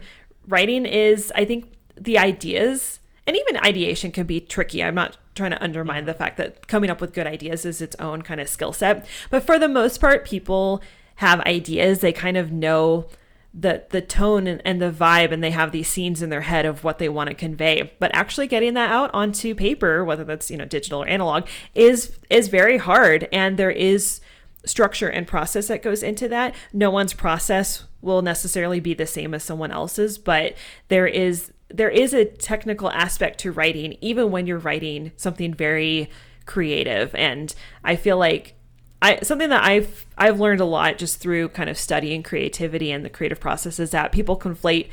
Writing 0.50 0.86
is, 0.86 1.32
I 1.36 1.46
think, 1.46 1.72
the 1.96 2.18
ideas 2.18 3.00
and 3.30 3.38
even 3.38 3.58
ideation 3.64 4.12
can 4.12 4.26
be 4.26 4.42
tricky. 4.42 4.84
I'm 4.84 4.96
not 4.96 5.16
trying 5.36 5.52
to 5.52 5.64
undermine 5.64 6.06
the 6.06 6.16
fact 6.16 6.38
that 6.38 6.68
coming 6.68 6.90
up 6.90 7.00
with 7.00 7.14
good 7.14 7.28
ideas 7.28 7.64
is 7.64 7.80
its 7.80 7.96
own 8.00 8.24
kind 8.24 8.42
of 8.42 8.50
skill 8.50 8.74
set. 8.74 9.06
But 9.30 9.44
for 9.44 9.60
the 9.60 9.68
most 9.68 10.02
part, 10.02 10.26
people 10.26 10.82
have 11.18 11.40
ideas. 11.42 12.00
They 12.00 12.12
kind 12.12 12.38
of 12.38 12.52
know 12.52 13.06
the 13.54 13.84
the 13.90 14.02
tone 14.02 14.48
and, 14.48 14.62
and 14.66 14.82
the 14.82 14.92
vibe 14.92 15.32
and 15.32 15.44
they 15.44 15.52
have 15.52 15.72
these 15.72 15.88
scenes 15.88 16.24
in 16.24 16.32
their 16.32 16.42
head 16.42 16.66
of 16.66 16.84
what 16.84 17.00
they 17.00 17.10
want 17.10 17.30
to 17.30 17.36
convey 17.36 17.92
but 17.98 18.14
actually 18.14 18.46
getting 18.46 18.76
that 18.76 18.92
out 18.92 19.10
onto 19.12 19.56
paper 19.56 20.06
whether 20.06 20.24
that's 20.24 20.52
you 20.52 20.58
know 20.58 20.66
digital 20.66 21.02
or 21.02 21.08
analog 21.08 21.48
is 21.74 22.20
is 22.30 22.48
very 22.48 22.78
hard 22.78 23.28
and 23.32 23.58
there 23.58 23.72
is 23.72 24.22
structure 24.70 25.10
and 25.10 25.28
process 25.28 25.68
that 25.68 25.82
goes 25.82 26.04
into 26.04 26.28
that. 26.30 26.56
No 26.72 26.90
one's 26.90 27.14
process 27.14 27.86
will 28.02 28.22
necessarily 28.22 28.80
be 28.80 28.94
the 28.94 29.06
same 29.06 29.34
as 29.34 29.44
someone 29.44 29.72
else's 29.72 30.18
but 30.18 30.56
there 30.88 31.08
is 31.08 31.52
there 31.68 31.90
is 31.90 32.14
a 32.14 32.26
technical 32.26 32.90
aspect 32.92 33.40
to 33.40 33.52
writing 33.52 33.98
even 34.02 34.32
when 34.32 34.48
you're 34.48 34.58
writing 34.58 35.12
something 35.18 35.54
very 35.54 36.10
creative. 36.46 37.14
And 37.14 37.54
i 37.84 37.96
feel 37.96 38.18
like 38.18 38.56
I 39.02 39.20
something 39.22 39.50
that 39.50 39.64
I've 39.64 40.06
I've 40.18 40.40
learned 40.40 40.62
a 40.62 40.66
lot 40.66 40.98
just 40.98 41.20
through 41.20 41.50
kind 41.50 41.70
of 41.70 41.78
studying 41.78 42.24
creativity 42.24 42.92
and 42.92 43.06
the 43.06 43.10
creative 43.10 43.40
process 43.40 43.80
is 43.80 43.92
that 43.92 44.12
people 44.12 44.38
conflate, 44.38 44.88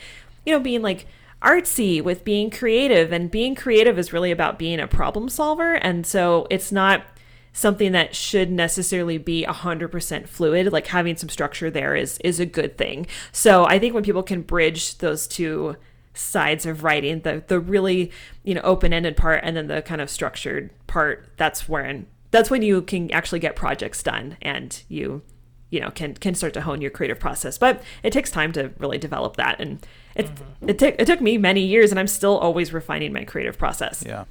you 0.44 0.52
know, 0.52 0.60
being 0.60 0.82
like 0.82 1.06
artsy 1.42 2.02
with 2.02 2.24
being 2.24 2.50
creative. 2.50 3.12
And 3.12 3.30
being 3.30 3.54
creative 3.54 3.98
is 3.98 4.12
really 4.12 4.30
about 4.30 4.58
being 4.58 4.80
a 4.80 4.86
problem 4.86 5.28
solver. 5.28 5.74
And 5.74 6.06
so 6.06 6.46
it's 6.50 6.72
not 6.72 7.04
something 7.56 7.92
that 7.92 8.14
should 8.14 8.50
necessarily 8.50 9.16
be 9.16 9.44
100% 9.48 10.28
fluid 10.28 10.70
like 10.70 10.88
having 10.88 11.16
some 11.16 11.30
structure 11.30 11.70
there 11.70 11.96
is 11.96 12.18
is 12.18 12.38
a 12.38 12.46
good 12.46 12.76
thing. 12.76 13.06
So 13.32 13.64
i 13.64 13.78
think 13.78 13.94
when 13.94 14.04
people 14.04 14.22
can 14.22 14.42
bridge 14.42 14.98
those 14.98 15.26
two 15.26 15.76
sides 16.12 16.64
of 16.66 16.84
writing 16.84 17.20
the 17.20 17.42
the 17.46 17.58
really 17.58 18.10
you 18.42 18.54
know 18.54 18.60
open-ended 18.62 19.16
part 19.16 19.40
and 19.42 19.56
then 19.56 19.66
the 19.66 19.82
kind 19.82 20.00
of 20.00 20.08
structured 20.08 20.70
part 20.86 21.28
that's 21.36 21.68
when 21.68 22.06
that's 22.30 22.50
when 22.50 22.62
you 22.62 22.80
can 22.82 23.10
actually 23.10 23.38
get 23.38 23.54
projects 23.54 24.02
done 24.02 24.36
and 24.40 24.82
you 24.88 25.22
you 25.70 25.80
know 25.80 25.90
can 25.90 26.14
can 26.14 26.34
start 26.34 26.54
to 26.54 26.60
hone 26.60 26.80
your 26.80 26.90
creative 26.90 27.18
process. 27.18 27.58
But 27.58 27.82
it 28.02 28.12
takes 28.12 28.30
time 28.30 28.52
to 28.52 28.70
really 28.78 28.98
develop 28.98 29.36
that. 29.36 29.60
And 29.60 29.84
it 30.14 30.26
mm-hmm. 30.26 30.68
it, 30.68 30.78
took 30.78 30.94
it 30.98 31.06
took 31.06 31.20
me 31.20 31.38
many 31.38 31.62
years 31.62 31.90
and 31.90 31.98
i'm 31.98 32.06
still 32.06 32.38
always 32.38 32.72
refining 32.72 33.12
my 33.12 33.24
creative 33.24 33.58
process. 33.58 34.04
Yeah 34.06 34.24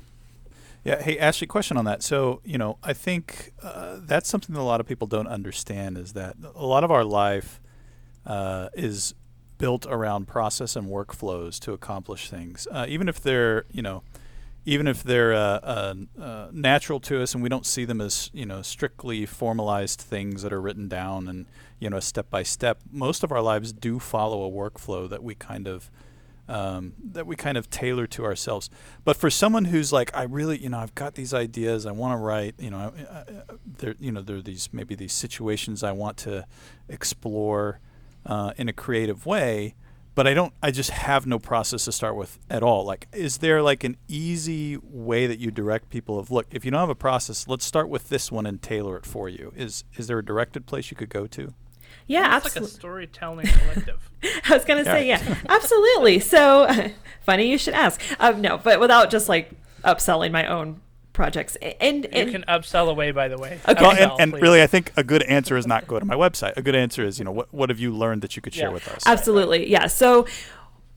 yeah 0.86 1.02
hey 1.02 1.20
ashley 1.20 1.48
question 1.48 1.76
on 1.76 1.84
that. 1.86 2.02
So 2.02 2.40
you 2.46 2.58
know 2.58 2.78
i 2.82 2.94
think 2.94 3.52
uh, 3.62 3.98
that's 4.02 4.30
something 4.30 4.56
that 4.56 4.62
a 4.62 4.64
lot 4.64 4.80
of 4.80 4.88
people 4.88 5.08
don't 5.08 5.28
understand 5.28 5.98
is 5.98 6.14
that 6.14 6.38
a 6.56 6.66
lot 6.66 6.86
of 6.86 6.92
our 6.92 7.04
life 7.04 7.60
uh, 8.26 8.70
is 8.74 9.14
built 9.58 9.86
around 9.90 10.28
process 10.28 10.76
and 10.76 10.88
workflows 10.88 11.60
to 11.60 11.72
accomplish 11.72 12.30
things. 12.30 12.68
Uh, 12.72 12.86
even 12.88 13.10
if 13.10 13.22
they're 13.22 13.66
you 13.72 13.82
know 13.82 14.04
even 14.66 14.88
if 14.88 15.04
they're 15.04 15.34
uh, 15.34 15.60
uh, 15.60 15.94
uh, 16.20 16.48
natural 16.52 17.00
to 17.00 17.22
us 17.22 17.34
and 17.36 17.44
we 17.44 17.50
don't 17.50 17.66
see 17.66 17.86
them 17.86 18.02
as 18.02 18.30
you 18.34 18.46
know 18.46 18.62
strictly 18.62 19.26
formalized 19.26 20.02
things 20.02 20.42
that 20.42 20.52
are 20.52 20.62
written 20.62 20.88
down 20.88 21.28
and 21.28 21.46
you 21.80 21.90
know 21.90 22.00
step 22.00 22.30
by 22.30 22.44
step 22.44 22.80
most 22.92 23.24
of 23.24 23.32
our 23.32 23.42
lives 23.42 23.72
do 23.72 24.00
follow 24.00 24.44
a 24.46 24.52
workflow 24.52 25.08
that 25.10 25.24
we 25.24 25.36
kind 25.36 25.68
of 25.68 25.90
um, 26.48 26.94
that 27.04 27.26
we 27.26 27.36
kind 27.36 27.58
of 27.58 27.70
tailor 27.70 28.08
to 28.08 28.24
ourselves 28.24 28.70
but 29.04 29.16
for 29.18 29.30
someone 29.30 29.66
who's 29.66 29.92
like 29.92 30.16
I 30.16 30.24
really 30.24 30.58
you 30.58 30.70
know 30.70 30.80
I've 30.80 30.96
got 30.96 31.16
these 31.16 31.34
ideas 31.34 31.86
I 31.86 31.92
want 31.92 32.20
to 32.20 32.24
write 32.24 32.56
you 32.60 32.70
know 32.70 32.94
I, 32.98 33.02
I, 33.02 33.24
there 33.78 33.96
you 34.00 34.12
know 34.12 34.22
there 34.22 34.38
are 34.38 34.42
these 34.42 34.70
maybe 34.72 34.96
these 34.96 35.14
situations 35.14 35.84
I 35.84 35.92
want 35.92 36.18
to 36.18 36.46
explore 36.90 37.80
uh, 38.26 38.54
in 38.58 38.70
a 38.70 38.74
creative 38.74 39.26
way 39.26 39.76
but 40.16 40.26
I 40.26 40.34
don't 40.34 40.54
I 40.64 40.72
just 40.72 40.90
have 40.92 41.28
no 41.28 41.38
process 41.38 41.86
to 41.86 41.92
start 41.92 42.16
with 42.16 42.40
at 42.50 42.64
all. 42.64 42.86
Like 42.86 43.08
is 43.14 43.38
there 43.40 43.62
like 43.62 43.84
an 43.84 43.98
easy 44.08 44.78
way 44.78 45.28
that 45.28 45.40
you 45.40 45.52
direct 45.52 45.90
people 45.90 46.18
of 46.18 46.32
look, 46.32 46.48
if 46.52 46.64
you 46.66 46.72
don't 46.72 46.80
have 46.80 46.90
a 46.90 46.96
process, 46.96 47.48
let's 47.48 47.66
start 47.66 47.90
with 47.90 48.10
this 48.10 48.32
one 48.32 48.46
and 48.46 48.62
tailor 48.62 48.98
it 48.98 49.06
for 49.06 49.30
you. 49.30 49.54
Is 49.56 49.84
is 49.98 50.08
there 50.08 50.18
a 50.18 50.26
directed 50.26 50.66
place 50.66 50.90
you 50.90 50.98
could 50.98 51.10
go 51.10 51.28
to? 51.28 51.54
Yeah, 52.08 52.28
absolutely. 52.30 52.62
like 52.62 52.70
a 52.70 52.74
storytelling 52.74 53.48
collective. 53.48 54.10
I 54.50 54.54
was 54.54 54.66
gonna 54.66 54.86
say 54.86 55.08
yeah, 55.08 55.38
absolutely. 55.50 56.20
So 56.20 56.68
funny 57.22 57.50
you 57.50 57.58
should 57.58 57.74
ask. 57.74 58.02
Um, 58.20 58.42
no, 58.42 58.58
but 58.58 58.80
without 58.80 59.10
just 59.10 59.28
like 59.30 59.52
upselling 59.84 60.32
my 60.32 60.48
own 60.48 60.82
projects. 61.16 61.56
And, 61.56 62.06
and 62.06 62.28
you 62.28 62.32
can 62.32 62.44
upsell 62.48 62.90
away, 62.90 63.12
by 63.12 63.28
the 63.28 63.38
way. 63.38 63.60
Okay. 63.68 63.82
Well, 63.82 63.92
and, 63.92 64.34
and 64.34 64.42
really, 64.42 64.62
I 64.62 64.68
think 64.68 64.92
a 64.96 65.04
good 65.04 65.24
answer 65.24 65.58
is 65.58 65.66
not 65.66 65.88
go 65.88 65.98
to 65.98 66.06
my 66.06 66.14
website. 66.14 66.56
A 66.58 66.62
good 66.62 66.76
answer 66.76 67.04
is, 67.04 67.18
you 67.18 67.26
know, 67.26 67.32
what 67.32 67.52
what 67.52 67.70
have 67.70 67.80
you 67.80 67.92
learned 67.96 68.22
that 68.22 68.36
you 68.36 68.42
could 68.42 68.54
share 68.54 68.68
yeah. 68.68 68.74
with 68.74 68.88
us? 68.88 69.04
Absolutely, 69.08 69.70
yeah. 69.72 69.88
So 69.88 70.28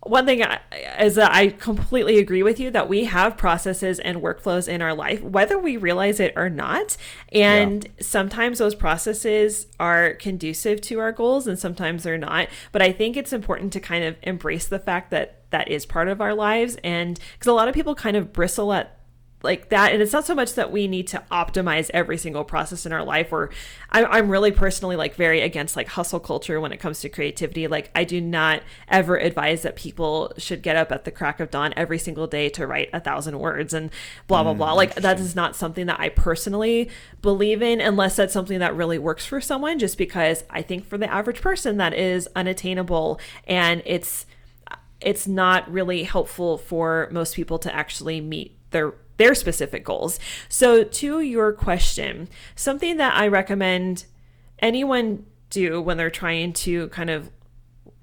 one 0.08 0.26
thing 0.26 0.44
is 0.98 1.14
that 1.16 1.32
I 1.32 1.48
completely 1.48 2.18
agree 2.18 2.42
with 2.42 2.58
you 2.58 2.70
that 2.70 2.88
we 2.88 3.04
have 3.04 3.36
processes 3.36 3.98
and 3.98 4.22
workflows 4.22 4.68
in 4.68 4.82
our 4.82 4.94
life, 4.94 5.22
whether 5.22 5.58
we 5.58 5.76
realize 5.76 6.20
it 6.20 6.32
or 6.36 6.48
not. 6.48 6.96
And 7.32 7.84
yeah. 7.84 7.90
sometimes 8.00 8.58
those 8.58 8.74
processes 8.74 9.66
are 9.78 10.14
conducive 10.14 10.80
to 10.82 10.98
our 11.00 11.12
goals 11.12 11.46
and 11.46 11.58
sometimes 11.58 12.02
they're 12.02 12.18
not. 12.18 12.48
But 12.72 12.82
I 12.82 12.92
think 12.92 13.16
it's 13.16 13.32
important 13.32 13.72
to 13.74 13.80
kind 13.80 14.04
of 14.04 14.16
embrace 14.22 14.66
the 14.66 14.78
fact 14.78 15.10
that 15.10 15.42
that 15.50 15.68
is 15.68 15.86
part 15.86 16.08
of 16.08 16.20
our 16.20 16.34
lives. 16.34 16.76
And 16.84 17.18
because 17.32 17.46
a 17.46 17.52
lot 17.52 17.68
of 17.68 17.74
people 17.74 17.94
kind 17.94 18.16
of 18.16 18.32
bristle 18.32 18.72
at 18.72 18.97
like 19.42 19.68
that. 19.68 19.92
And 19.92 20.02
it's 20.02 20.12
not 20.12 20.26
so 20.26 20.34
much 20.34 20.54
that 20.54 20.72
we 20.72 20.88
need 20.88 21.06
to 21.08 21.22
optimize 21.30 21.90
every 21.94 22.18
single 22.18 22.44
process 22.44 22.86
in 22.86 22.92
our 22.92 23.04
life 23.04 23.32
or 23.32 23.50
I'm, 23.90 24.06
I'm 24.10 24.28
really 24.28 24.50
personally 24.50 24.96
like 24.96 25.14
very 25.14 25.40
against 25.40 25.76
like 25.76 25.88
hustle 25.88 26.20
culture 26.20 26.60
when 26.60 26.72
it 26.72 26.78
comes 26.78 27.00
to 27.00 27.08
creativity. 27.08 27.66
Like 27.66 27.90
i 27.94 28.04
do 28.04 28.20
not 28.20 28.62
ever 28.88 29.16
advise 29.16 29.62
that 29.62 29.76
people 29.76 30.32
should 30.38 30.62
get 30.62 30.76
up 30.76 30.92
at 30.92 31.04
the 31.04 31.10
crack 31.10 31.40
of 31.40 31.50
dawn 31.50 31.74
every 31.76 31.98
single 31.98 32.26
day 32.26 32.48
to 32.48 32.66
write 32.66 32.88
a 32.92 33.00
thousand 33.00 33.38
words 33.38 33.74
and 33.74 33.90
blah 34.26 34.42
blah 34.42 34.54
mm, 34.54 34.58
blah 34.58 34.72
like 34.72 34.94
that 34.94 35.18
is 35.20 35.34
not 35.34 35.56
something 35.56 35.86
that 35.86 35.98
i 36.00 36.08
personally 36.08 36.88
believe 37.22 37.62
in 37.62 37.80
unless 37.80 38.16
that's 38.16 38.32
something 38.32 38.58
that 38.58 38.74
really 38.74 38.98
works 38.98 39.26
for 39.26 39.40
someone 39.40 39.78
just 39.78 39.98
because 39.98 40.44
i 40.50 40.62
think 40.62 40.84
for 40.84 40.96
the 40.96 41.12
average 41.12 41.40
person 41.40 41.76
that 41.76 41.92
is 41.92 42.28
unattainable 42.34 43.20
and 43.46 43.82
it's 43.84 44.26
it's 45.00 45.28
not 45.28 45.70
really 45.70 46.02
helpful 46.02 46.58
for 46.58 47.08
most 47.12 47.34
people 47.34 47.58
to 47.58 47.74
actually 47.74 48.20
meet 48.20 48.56
their 48.70 48.94
their 49.18 49.34
specific 49.34 49.84
goals. 49.84 50.18
So, 50.48 50.82
to 50.82 51.20
your 51.20 51.52
question, 51.52 52.28
something 52.56 52.96
that 52.96 53.14
I 53.14 53.28
recommend 53.28 54.06
anyone 54.60 55.26
do 55.50 55.80
when 55.80 55.96
they're 55.96 56.10
trying 56.10 56.52
to 56.52 56.88
kind 56.88 57.10
of 57.10 57.30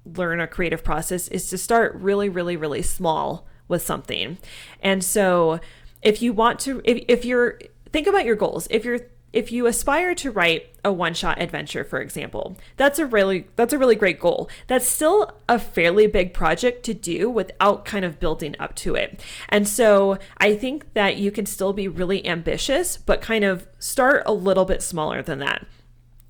learn 0.04 0.40
a 0.40 0.46
creative 0.46 0.84
process 0.84 1.28
is 1.28 1.50
to 1.50 1.58
start 1.58 1.94
really, 1.96 2.28
really, 2.28 2.56
really 2.56 2.82
small 2.82 3.46
with 3.66 3.82
something. 3.82 4.38
And 4.80 5.02
so, 5.02 5.60
if 6.02 6.22
you 6.22 6.32
want 6.32 6.60
to, 6.60 6.80
if, 6.84 7.04
if 7.08 7.24
you're, 7.24 7.58
think 7.92 8.06
about 8.06 8.24
your 8.24 8.36
goals. 8.36 8.68
If 8.70 8.84
you're 8.84 9.00
if 9.32 9.52
you 9.52 9.66
aspire 9.66 10.14
to 10.14 10.30
write 10.30 10.70
a 10.84 10.92
one-shot 10.92 11.40
adventure 11.42 11.84
for 11.84 12.00
example 12.00 12.56
that's 12.76 12.98
a 12.98 13.06
really 13.06 13.48
that's 13.56 13.72
a 13.72 13.78
really 13.78 13.96
great 13.96 14.20
goal. 14.20 14.48
That's 14.66 14.86
still 14.86 15.32
a 15.48 15.58
fairly 15.58 16.06
big 16.06 16.32
project 16.32 16.84
to 16.84 16.94
do 16.94 17.28
without 17.28 17.84
kind 17.84 18.04
of 18.04 18.20
building 18.20 18.54
up 18.58 18.74
to 18.76 18.94
it. 18.94 19.20
And 19.48 19.66
so 19.66 20.18
i 20.38 20.54
think 20.54 20.92
that 20.94 21.16
you 21.16 21.30
can 21.30 21.46
still 21.46 21.72
be 21.72 21.88
really 21.88 22.26
ambitious 22.26 22.96
but 22.96 23.20
kind 23.20 23.44
of 23.44 23.66
start 23.78 24.22
a 24.26 24.32
little 24.32 24.64
bit 24.64 24.82
smaller 24.82 25.22
than 25.22 25.38
that. 25.40 25.66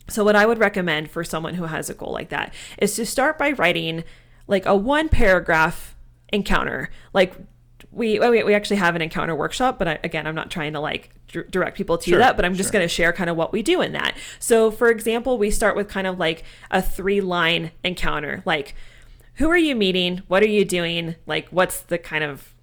So 0.09 0.24
what 0.24 0.36
i 0.36 0.47
would 0.47 0.59
recommend 0.59 1.11
for 1.11 1.24
someone 1.24 1.55
who 1.55 1.64
has 1.64 1.90
a 1.90 1.94
goal 1.94 2.12
like 2.12 2.30
that 2.30 2.55
is 2.78 2.94
to 2.97 3.07
start 3.07 3.38
by 3.38 3.53
writing 3.53 4.05
like 4.47 4.66
a 4.66 4.76
one 4.76 5.09
paragraph 5.09 5.97
encounter. 6.32 6.90
Like 7.12 7.34
we 7.97 8.18
we 8.18 8.55
actually 8.55 8.76
have 8.76 8.94
an 8.94 9.03
encounter 9.03 9.34
workshop 9.34 9.78
but 9.78 9.88
I, 9.88 9.99
again 10.05 10.26
i'm 10.26 10.34
not 10.34 10.51
trying 10.51 10.74
to 10.74 10.80
like 10.80 11.16
direct 11.42 11.76
people 11.76 11.99
to 11.99 12.11
sure, 12.11 12.18
that, 12.18 12.36
but 12.36 12.44
I'm 12.44 12.55
just 12.55 12.68
sure. 12.68 12.78
going 12.78 12.84
to 12.84 12.88
share 12.88 13.12
kind 13.12 13.30
of 13.30 13.36
what 13.36 13.53
we 13.53 13.62
do 13.62 13.80
in 13.80 13.92
that. 13.92 14.16
So, 14.38 14.70
for 14.70 14.90
example, 14.90 15.38
we 15.38 15.51
start 15.51 15.76
with 15.76 15.88
kind 15.88 16.07
of 16.07 16.18
like 16.18 16.44
a 16.70 16.80
three 16.80 17.20
line 17.20 17.72
encounter 17.84 18.42
like, 18.44 18.74
who 19.34 19.51
are 19.51 19.57
you 19.57 19.74
meeting? 19.74 20.22
What 20.28 20.42
are 20.42 20.49
you 20.49 20.64
doing? 20.64 21.16
Like, 21.26 21.49
what's 21.51 21.80
the 21.80 21.99
kind 21.99 22.24
of 22.24 22.55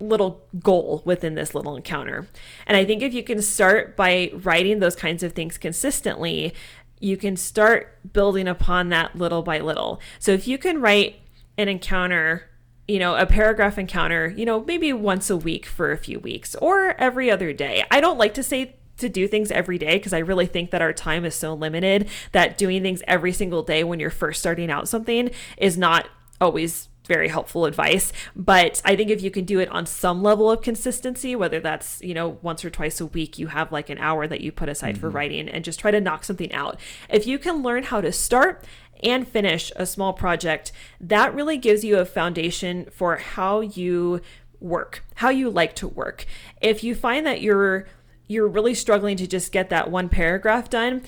little 0.00 0.42
goal 0.60 1.02
within 1.04 1.34
this 1.34 1.54
little 1.54 1.76
encounter? 1.76 2.26
And 2.66 2.76
I 2.76 2.84
think 2.84 3.02
if 3.02 3.12
you 3.12 3.22
can 3.22 3.42
start 3.42 3.96
by 3.96 4.30
writing 4.32 4.78
those 4.78 4.96
kinds 4.96 5.22
of 5.22 5.32
things 5.32 5.58
consistently, 5.58 6.54
you 6.98 7.16
can 7.16 7.36
start 7.36 8.12
building 8.12 8.48
upon 8.48 8.88
that 8.88 9.16
little 9.16 9.42
by 9.42 9.58
little. 9.60 10.00
So, 10.18 10.32
if 10.32 10.48
you 10.48 10.56
can 10.56 10.80
write 10.80 11.16
an 11.58 11.68
encounter 11.68 12.48
you 12.86 12.98
know, 12.98 13.16
a 13.16 13.26
paragraph 13.26 13.78
encounter, 13.78 14.28
you 14.36 14.44
know, 14.44 14.62
maybe 14.64 14.92
once 14.92 15.30
a 15.30 15.36
week 15.36 15.66
for 15.66 15.92
a 15.92 15.98
few 15.98 16.18
weeks 16.18 16.54
or 16.56 16.94
every 17.00 17.30
other 17.30 17.52
day. 17.52 17.84
I 17.90 18.00
don't 18.00 18.18
like 18.18 18.34
to 18.34 18.42
say 18.42 18.76
to 18.98 19.08
do 19.08 19.26
things 19.26 19.50
every 19.50 19.78
day 19.78 19.96
because 19.96 20.12
I 20.12 20.18
really 20.18 20.46
think 20.46 20.70
that 20.70 20.82
our 20.82 20.92
time 20.92 21.24
is 21.24 21.34
so 21.34 21.54
limited 21.54 22.08
that 22.32 22.58
doing 22.58 22.82
things 22.82 23.02
every 23.08 23.32
single 23.32 23.62
day 23.62 23.84
when 23.84 24.00
you're 24.00 24.10
first 24.10 24.40
starting 24.40 24.70
out 24.70 24.88
something 24.88 25.30
is 25.56 25.76
not 25.76 26.08
always 26.40 26.88
very 27.06 27.28
helpful 27.28 27.66
advice. 27.66 28.12
But 28.34 28.80
I 28.84 28.96
think 28.96 29.10
if 29.10 29.22
you 29.22 29.30
can 29.30 29.44
do 29.44 29.58
it 29.60 29.68
on 29.68 29.86
some 29.86 30.22
level 30.22 30.50
of 30.50 30.62
consistency, 30.62 31.36
whether 31.36 31.60
that's, 31.60 32.00
you 32.02 32.14
know, 32.14 32.38
once 32.42 32.64
or 32.64 32.70
twice 32.70 33.00
a 33.00 33.06
week, 33.06 33.38
you 33.38 33.48
have 33.48 33.72
like 33.72 33.90
an 33.90 33.98
hour 33.98 34.26
that 34.26 34.40
you 34.40 34.52
put 34.52 34.68
aside 34.68 34.94
mm-hmm. 34.94 35.00
for 35.00 35.10
writing 35.10 35.48
and 35.48 35.64
just 35.64 35.80
try 35.80 35.90
to 35.90 36.00
knock 36.00 36.24
something 36.24 36.52
out. 36.52 36.78
If 37.08 37.26
you 37.26 37.38
can 37.38 37.62
learn 37.62 37.84
how 37.84 38.00
to 38.00 38.12
start 38.12 38.64
and 39.04 39.28
finish 39.28 39.70
a 39.76 39.86
small 39.86 40.12
project, 40.12 40.72
that 41.00 41.34
really 41.34 41.58
gives 41.58 41.84
you 41.84 41.98
a 41.98 42.04
foundation 42.04 42.86
for 42.90 43.16
how 43.16 43.60
you 43.60 44.20
work, 44.60 45.04
how 45.16 45.28
you 45.28 45.50
like 45.50 45.74
to 45.76 45.86
work. 45.86 46.24
If 46.60 46.82
you 46.82 46.94
find 46.94 47.26
that 47.26 47.42
you're 47.42 47.86
you're 48.26 48.48
really 48.48 48.74
struggling 48.74 49.18
to 49.18 49.26
just 49.26 49.52
get 49.52 49.68
that 49.68 49.90
one 49.90 50.08
paragraph 50.08 50.70
done, 50.70 51.02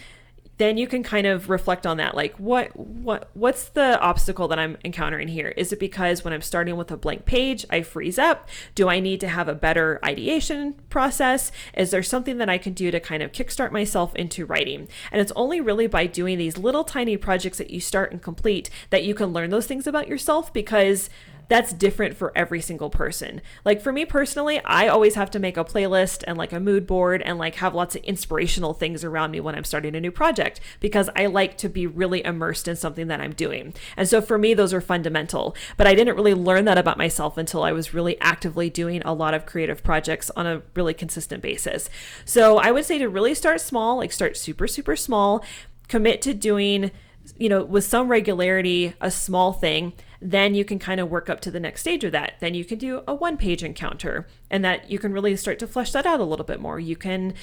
then 0.59 0.76
you 0.76 0.86
can 0.86 1.02
kind 1.02 1.26
of 1.26 1.50
reflect 1.50 1.86
on 1.86 1.96
that. 1.98 2.14
Like 2.14 2.34
what 2.36 2.76
what 2.76 3.30
what's 3.34 3.68
the 3.70 4.00
obstacle 4.00 4.48
that 4.48 4.59
i'm 4.59 4.76
encountering 4.84 5.28
here? 5.28 5.48
Is 5.57 5.72
it 5.72 5.80
because 5.80 6.24
when 6.24 6.32
i'm 6.32 6.42
starting 6.42 6.76
with 6.76 6.90
a 6.90 6.96
blank 6.96 7.24
page 7.24 7.66
i 7.70 7.82
freeze 7.82 8.18
up? 8.18 8.48
Do 8.74 8.88
i 8.88 9.00
need 9.00 9.20
to 9.20 9.28
have 9.28 9.48
a 9.48 9.54
better 9.54 10.00
ideation 10.04 10.74
process? 10.88 11.52
Is 11.74 11.90
there 11.90 12.02
something 12.02 12.38
that 12.38 12.48
i 12.48 12.59
can 12.59 12.72
do 12.72 12.90
to 12.90 13.00
kind 13.00 13.22
of 13.22 13.32
kickstart 13.32 13.72
myself 13.72 14.14
into 14.14 14.46
writing? 14.46 14.88
And 15.12 15.20
it's 15.20 15.32
only 15.36 15.61
really 15.61 15.86
by 15.86 16.07
doing 16.07 16.38
these 16.38 16.59
little 16.59 16.84
tiny 16.84 17.16
projects 17.16 17.59
that 17.59 17.70
you 17.70 17.80
start 17.80 18.12
and 18.12 18.22
complete 18.22 18.70
that 18.90 19.04
you 19.04 19.14
can 19.14 19.32
learn 19.32 19.50
those 19.50 19.66
things 19.66 19.86
about 19.86 20.09
yourself 20.09 20.52
because 20.52 21.11
that's 21.49 21.72
different 21.72 22.16
for 22.16 22.32
every 22.36 22.61
single 22.61 22.90
person. 22.90 23.40
Like 23.64 23.80
for 23.80 23.92
me 23.92 24.05
personally, 24.05 24.61
I 24.64 24.88
always 24.88 25.14
have 25.14 25.30
to 25.32 25.38
make 25.38 25.57
a 25.57 25.64
playlist 25.64 26.24
and 26.26 26.36
like 26.36 26.53
a 26.53 26.61
mood 26.61 26.86
board 26.86 27.22
and 27.22 27.38
like 27.38 27.57
have 27.57 27.74
lots 27.74 27.94
of 27.94 28.03
inspirational 28.03 28.74
things 28.74 29.05
around 29.05 29.30
me 29.30 29.40
when 29.40 29.55
I'm 29.55 29.64
starting 29.64 29.94
a 29.94 30.01
new 30.01 30.11
project 30.11 30.61
because 30.80 31.09
I 31.14 31.26
like 31.26 31.57
to 31.59 31.68
be 31.68 31.86
really 31.86 32.24
immersed 32.24 32.68
in 32.68 32.76
something 32.76 33.07
that 33.09 33.20
I'm 33.20 33.32
doing. 33.32 33.74
And 33.97 34.09
so 34.09 34.20
for 34.20 34.38
me, 34.38 34.55
those 34.55 34.74
are 34.74 34.80
fundamental. 34.80 35.55
But 35.76 35.86
I 35.86 35.94
didn't 35.94 36.16
really 36.16 36.34
learn 36.34 36.64
that 36.64 36.78
about 36.78 36.99
myself 36.99 37.36
until 37.36 37.62
I 37.62 37.72
was 37.72 37.94
really 37.94 38.20
actively 38.20 38.70
doing 38.70 39.03
a 39.05 39.14
lot 39.14 39.34
of 39.34 39.47
creative 39.47 39.82
projects 39.82 40.30
on 40.36 40.47
a 40.47 40.62
really 40.74 40.94
consistent 40.94 41.42
basis. 41.42 41.88
So 42.24 42.59
I 42.59 42.72
would 42.72 42.84
say 42.84 42.99
to 42.99 43.09
really 43.09 43.34
start 43.34 43.61
small, 43.61 43.99
like 43.99 44.12
start 44.12 44.36
super, 44.36 44.66
super 44.66 44.97
small, 44.97 45.44
commit 45.88 46.20
to 46.22 46.34
doing 46.34 46.90
you 47.37 47.49
know, 47.49 47.64
with 47.64 47.85
some 47.85 48.09
regularity, 48.09 48.95
a 49.01 49.11
small 49.11 49.53
thing, 49.53 49.93
then 50.20 50.55
you 50.55 50.64
can 50.64 50.79
kind 50.79 51.01
of 51.01 51.11
work 51.11 51.29
up 51.29 51.41
to 51.41 51.51
the 51.51 51.61
next 51.61 51.83
stage 51.83 52.05
of 52.05 52.12
that. 52.12 52.35
Then 52.41 52.55
you 52.55 52.64
can 52.64 52.79
do 52.79 53.03
a 53.07 53.14
one 53.14 53.37
page 53.37 53.62
encounter, 53.62 54.27
and 54.51 54.64
that 54.64 54.91
you 54.91 54.99
can 54.99 55.12
really 55.12 55.37
start 55.37 55.59
to 55.61 55.66
flesh 55.66 55.93
that 55.93 56.07
out 56.07 56.20
a 56.20 56.24
little 56.24 56.45
bit 56.45 56.61
more. 56.61 56.81
You 56.81 56.97
can 56.97 57.35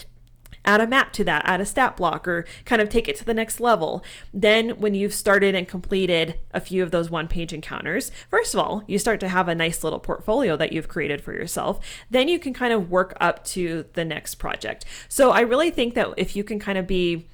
add 0.65 0.81
a 0.81 0.87
map 0.87 1.11
to 1.13 1.23
that, 1.23 1.43
add 1.45 1.61
a 1.61 1.65
stat 1.65 1.97
block, 1.97 2.27
or 2.27 2.45
kind 2.65 2.81
of 2.81 2.89
take 2.89 3.07
it 3.07 3.15
to 3.17 3.25
the 3.25 3.33
next 3.33 3.59
level. 3.59 4.03
Then, 4.33 4.69
when 4.71 4.93
you've 4.93 5.13
started 5.13 5.55
and 5.55 5.67
completed 5.67 6.39
a 6.51 6.59
few 6.59 6.83
of 6.83 6.91
those 6.91 7.09
one 7.09 7.27
page 7.27 7.53
encounters, 7.53 8.11
first 8.29 8.53
of 8.53 8.59
all, 8.59 8.83
you 8.87 8.97
start 8.97 9.19
to 9.21 9.29
have 9.29 9.47
a 9.47 9.55
nice 9.55 9.83
little 9.83 9.99
portfolio 9.99 10.55
that 10.57 10.71
you've 10.71 10.87
created 10.87 11.21
for 11.21 11.33
yourself. 11.33 11.79
Then 12.09 12.27
you 12.27 12.39
can 12.39 12.53
kind 12.53 12.73
of 12.73 12.89
work 12.89 13.15
up 13.19 13.43
to 13.45 13.85
the 13.93 14.05
next 14.05 14.35
project. 14.35 14.85
So, 15.09 15.31
I 15.31 15.41
really 15.41 15.71
think 15.71 15.95
that 15.95 16.09
if 16.17 16.35
you 16.35 16.43
can 16.43 16.59
kind 16.59 16.77
of 16.77 16.87
be, 16.87 17.27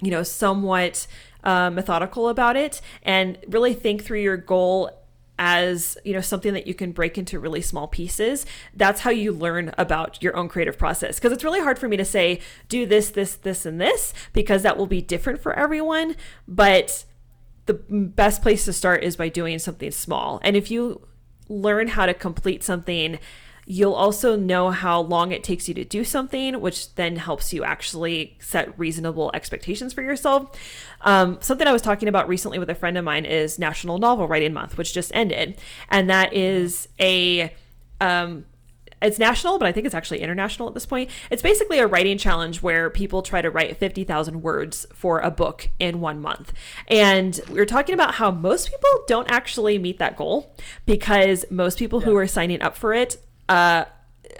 you 0.00 0.10
know, 0.10 0.22
somewhat 0.22 1.06
uh, 1.44 1.70
methodical 1.70 2.28
about 2.28 2.56
it 2.56 2.80
and 3.02 3.38
really 3.48 3.74
think 3.74 4.04
through 4.04 4.20
your 4.20 4.36
goal 4.36 4.90
as 5.38 5.98
you 6.04 6.12
know 6.12 6.20
something 6.20 6.52
that 6.52 6.66
you 6.66 6.74
can 6.74 6.92
break 6.92 7.18
into 7.18 7.40
really 7.40 7.62
small 7.62 7.88
pieces. 7.88 8.46
That's 8.74 9.00
how 9.00 9.10
you 9.10 9.32
learn 9.32 9.74
about 9.76 10.22
your 10.22 10.36
own 10.36 10.48
creative 10.48 10.78
process. 10.78 11.18
Because 11.18 11.32
it's 11.32 11.44
really 11.44 11.60
hard 11.60 11.78
for 11.78 11.88
me 11.88 11.96
to 11.96 12.04
say 12.04 12.40
do 12.68 12.86
this 12.86 13.10
this 13.10 13.34
this 13.34 13.66
and 13.66 13.80
this 13.80 14.14
because 14.32 14.62
that 14.62 14.76
will 14.76 14.86
be 14.86 15.00
different 15.00 15.40
for 15.40 15.52
everyone. 15.54 16.16
But 16.46 17.04
the 17.66 17.74
best 17.74 18.42
place 18.42 18.64
to 18.66 18.72
start 18.72 19.02
is 19.02 19.16
by 19.16 19.28
doing 19.28 19.58
something 19.58 19.90
small. 19.90 20.40
And 20.42 20.56
if 20.56 20.70
you 20.70 21.06
learn 21.48 21.88
how 21.88 22.06
to 22.06 22.14
complete 22.14 22.62
something 22.62 23.18
You'll 23.64 23.94
also 23.94 24.36
know 24.36 24.70
how 24.70 25.00
long 25.00 25.30
it 25.30 25.44
takes 25.44 25.68
you 25.68 25.74
to 25.74 25.84
do 25.84 26.02
something, 26.04 26.60
which 26.60 26.94
then 26.96 27.16
helps 27.16 27.52
you 27.52 27.62
actually 27.62 28.36
set 28.40 28.76
reasonable 28.78 29.30
expectations 29.34 29.92
for 29.92 30.02
yourself. 30.02 30.58
Um, 31.02 31.38
something 31.40 31.66
I 31.66 31.72
was 31.72 31.82
talking 31.82 32.08
about 32.08 32.28
recently 32.28 32.58
with 32.58 32.70
a 32.70 32.74
friend 32.74 32.98
of 32.98 33.04
mine 33.04 33.24
is 33.24 33.58
National 33.58 33.98
Novel 33.98 34.26
Writing 34.26 34.52
Month, 34.52 34.76
which 34.76 34.92
just 34.92 35.12
ended. 35.14 35.58
And 35.88 36.10
that 36.10 36.32
is 36.32 36.88
a 36.98 37.54
um, 38.00 38.46
it's 39.02 39.18
national, 39.18 39.58
but 39.58 39.66
I 39.66 39.72
think 39.72 39.84
it's 39.86 39.94
actually 39.94 40.20
international 40.20 40.68
at 40.68 40.74
this 40.74 40.86
point. 40.86 41.10
It's 41.30 41.42
basically 41.42 41.78
a 41.78 41.86
writing 41.86 42.18
challenge 42.18 42.62
where 42.62 42.88
people 42.88 43.22
try 43.22 43.42
to 43.42 43.50
write 43.50 43.76
50,000 43.76 44.42
words 44.42 44.86
for 44.94 45.20
a 45.20 45.30
book 45.30 45.68
in 45.78 46.00
one 46.00 46.20
month. 46.20 46.52
And 46.88 47.40
we 47.50 47.58
are 47.60 47.66
talking 47.66 47.94
about 47.94 48.14
how 48.14 48.30
most 48.30 48.70
people 48.70 48.90
don't 49.08 49.30
actually 49.30 49.78
meet 49.78 49.98
that 49.98 50.16
goal 50.16 50.54
because 50.86 51.44
most 51.50 51.78
people 51.78 52.00
yeah. 52.00 52.06
who 52.06 52.16
are 52.16 52.26
signing 52.26 52.62
up 52.62 52.76
for 52.76 52.94
it 52.94 53.18
uh, 53.52 53.84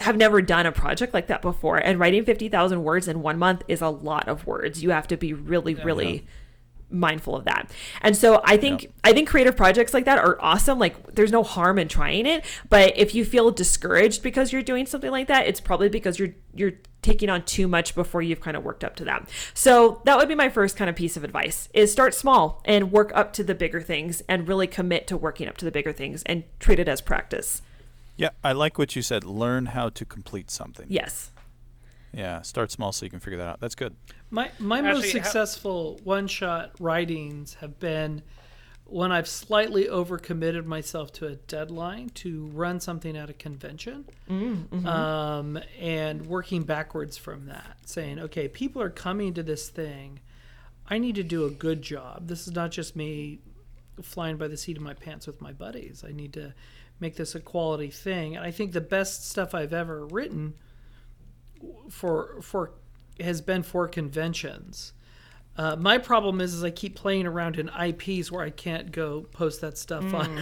have 0.01 0.17
never 0.17 0.41
done 0.41 0.65
a 0.65 0.73
project 0.73 1.13
like 1.13 1.27
that 1.27 1.43
before. 1.43 1.77
And 1.77 1.99
writing 1.99 2.25
50,000 2.25 2.83
words 2.83 3.09
in 3.09 3.21
one 3.21 3.39
month 3.39 3.63
is 3.69 3.83
a 3.83 3.89
lot 3.89 4.27
of 4.27 4.47
words. 4.47 4.83
You 4.83 4.91
have 4.91 5.07
to 5.09 5.17
be 5.17 5.35
really, 5.35 5.75
yeah, 5.75 5.85
really. 5.85 6.15
Yeah. 6.15 6.21
mindful 6.95 7.35
of 7.35 7.45
that. 7.45 7.71
And 8.03 8.15
so 8.15 8.43
I 8.45 8.59
think 8.59 8.93
I 9.03 9.15
think 9.15 9.27
creative 9.27 9.57
projects 9.57 9.95
like 9.95 10.05
that 10.05 10.19
are 10.19 10.37
awesome. 10.41 10.79
Like 10.79 11.15
there's 11.15 11.33
no 11.33 11.43
harm 11.43 11.79
in 11.79 11.89
trying 11.89 12.27
it, 12.27 12.45
but 12.69 12.93
if 12.97 13.15
you 13.15 13.25
feel 13.25 13.51
discouraged 13.51 14.23
because 14.23 14.53
you're 14.53 14.63
doing 14.63 14.85
something 14.85 15.11
like 15.11 15.29
that, 15.29 15.47
it's 15.47 15.61
probably 15.61 15.89
because 15.89 16.19
you're 16.19 16.35
you're 16.55 16.73
taking 17.01 17.31
on 17.31 17.45
too 17.45 17.67
much 17.67 17.95
before 17.95 18.21
you've 18.21 18.43
kind 18.43 18.57
of 18.59 18.63
worked 18.63 18.85
up 18.85 18.95
to 18.97 19.05
that. 19.05 19.29
So 19.55 20.03
that 20.05 20.19
would 20.19 20.29
be 20.29 20.35
my 20.35 20.51
first 20.51 20.77
kind 20.77 20.91
of 20.91 20.97
piece 20.97 21.17
of 21.17 21.25
advice 21.25 21.69
is 21.73 21.91
start 21.91 22.15
small 22.15 22.63
and 22.67 22.93
work 22.93 23.11
up 23.15 23.33
to 23.35 23.45
the 23.45 23.55
bigger 23.55 23.81
things 23.81 24.23
and 24.29 24.47
really 24.47 24.67
commit 24.67 25.07
to 25.09 25.17
working 25.17 25.49
up 25.49 25.57
to 25.59 25.65
the 25.65 25.73
bigger 25.73 25.93
things 25.93 26.23
and 26.25 26.45
treat 26.61 26.79
it 26.79 26.89
as 26.89 27.01
practice. 27.01 27.63
Yeah, 28.23 28.31
I 28.45 28.53
like 28.53 28.79
what 28.79 28.95
you 28.95 29.03
said. 29.03 29.25
Learn 29.25 29.67
how 29.67 29.89
to 29.89 30.05
complete 30.05 30.49
something. 30.49 30.87
Yes. 30.89 31.33
Yeah, 32.15 32.43
start 32.43 32.71
small 32.71 32.93
so 32.93 33.05
you 33.05 33.11
can 33.11 33.19
figure 33.19 33.39
that 33.39 33.49
out. 33.49 33.61
That's 33.61 33.75
good. 33.75 33.97
My 34.31 34.53
my 34.61 34.79
Actually, 34.79 34.93
most 34.93 35.11
successful 35.11 35.99
one 36.05 36.29
shot 36.29 36.71
writings 36.79 37.55
have 37.55 37.81
been 37.81 38.23
when 38.85 39.11
I've 39.11 39.27
slightly 39.27 39.87
overcommitted 39.87 40.67
myself 40.67 41.13
to 41.15 41.27
a 41.27 41.35
deadline 41.35 42.11
to 42.11 42.47
run 42.55 42.79
something 42.79 43.17
at 43.17 43.29
a 43.29 43.33
convention, 43.33 44.05
mm, 44.31 44.69
mm-hmm. 44.69 44.87
um, 44.87 45.59
and 45.81 46.25
working 46.27 46.63
backwards 46.63 47.17
from 47.17 47.47
that, 47.47 47.79
saying, 47.87 48.21
okay, 48.21 48.47
people 48.47 48.81
are 48.81 48.91
coming 48.91 49.35
to 49.35 49.43
this 49.43 49.69
thing. 49.69 50.21
I 50.87 50.99
need 50.99 51.17
to 51.17 51.25
do 51.25 51.45
a 51.47 51.51
good 51.51 51.83
job. 51.83 52.29
This 52.29 52.47
is 52.47 52.53
not 52.53 52.71
just 52.71 52.95
me 52.95 53.41
flying 54.01 54.37
by 54.37 54.47
the 54.47 54.57
seat 54.57 54.77
of 54.77 54.83
my 54.85 54.95
pants 54.95 55.27
with 55.27 55.41
my 55.41 55.53
buddies. 55.53 56.05
I 56.07 56.13
need 56.13 56.35
to 56.35 56.55
make 57.03 57.17
this 57.17 57.35
a 57.35 57.41
quality 57.41 57.91
thing. 57.91 58.37
And 58.37 58.47
I 58.47 58.51
think 58.51 58.73
the 58.73 58.81
best 58.81 59.29
stuff 59.29 59.55
I've 59.55 59.75
ever 59.75 60.07
written 60.07 60.55
for 61.91 62.41
for 62.41 62.73
has 63.21 63.43
been 63.43 63.63
for 63.63 63.87
conventions. 63.89 64.95
Uh, 65.55 65.77
my 65.77 65.99
problem 65.99 66.41
is, 66.41 66.55
is 66.55 66.65
I 66.65 66.71
keep 66.71 66.97
playing 66.97 67.27
around 67.27 67.59
in 67.59 67.69
IPs 67.69 68.33
where 68.33 68.43
I 68.43 68.49
can't 68.49 68.91
go 68.91 69.27
post 69.33 69.61
that 69.61 69.77
stuff 69.77 70.03
mm. 70.03 70.15
on 70.15 70.39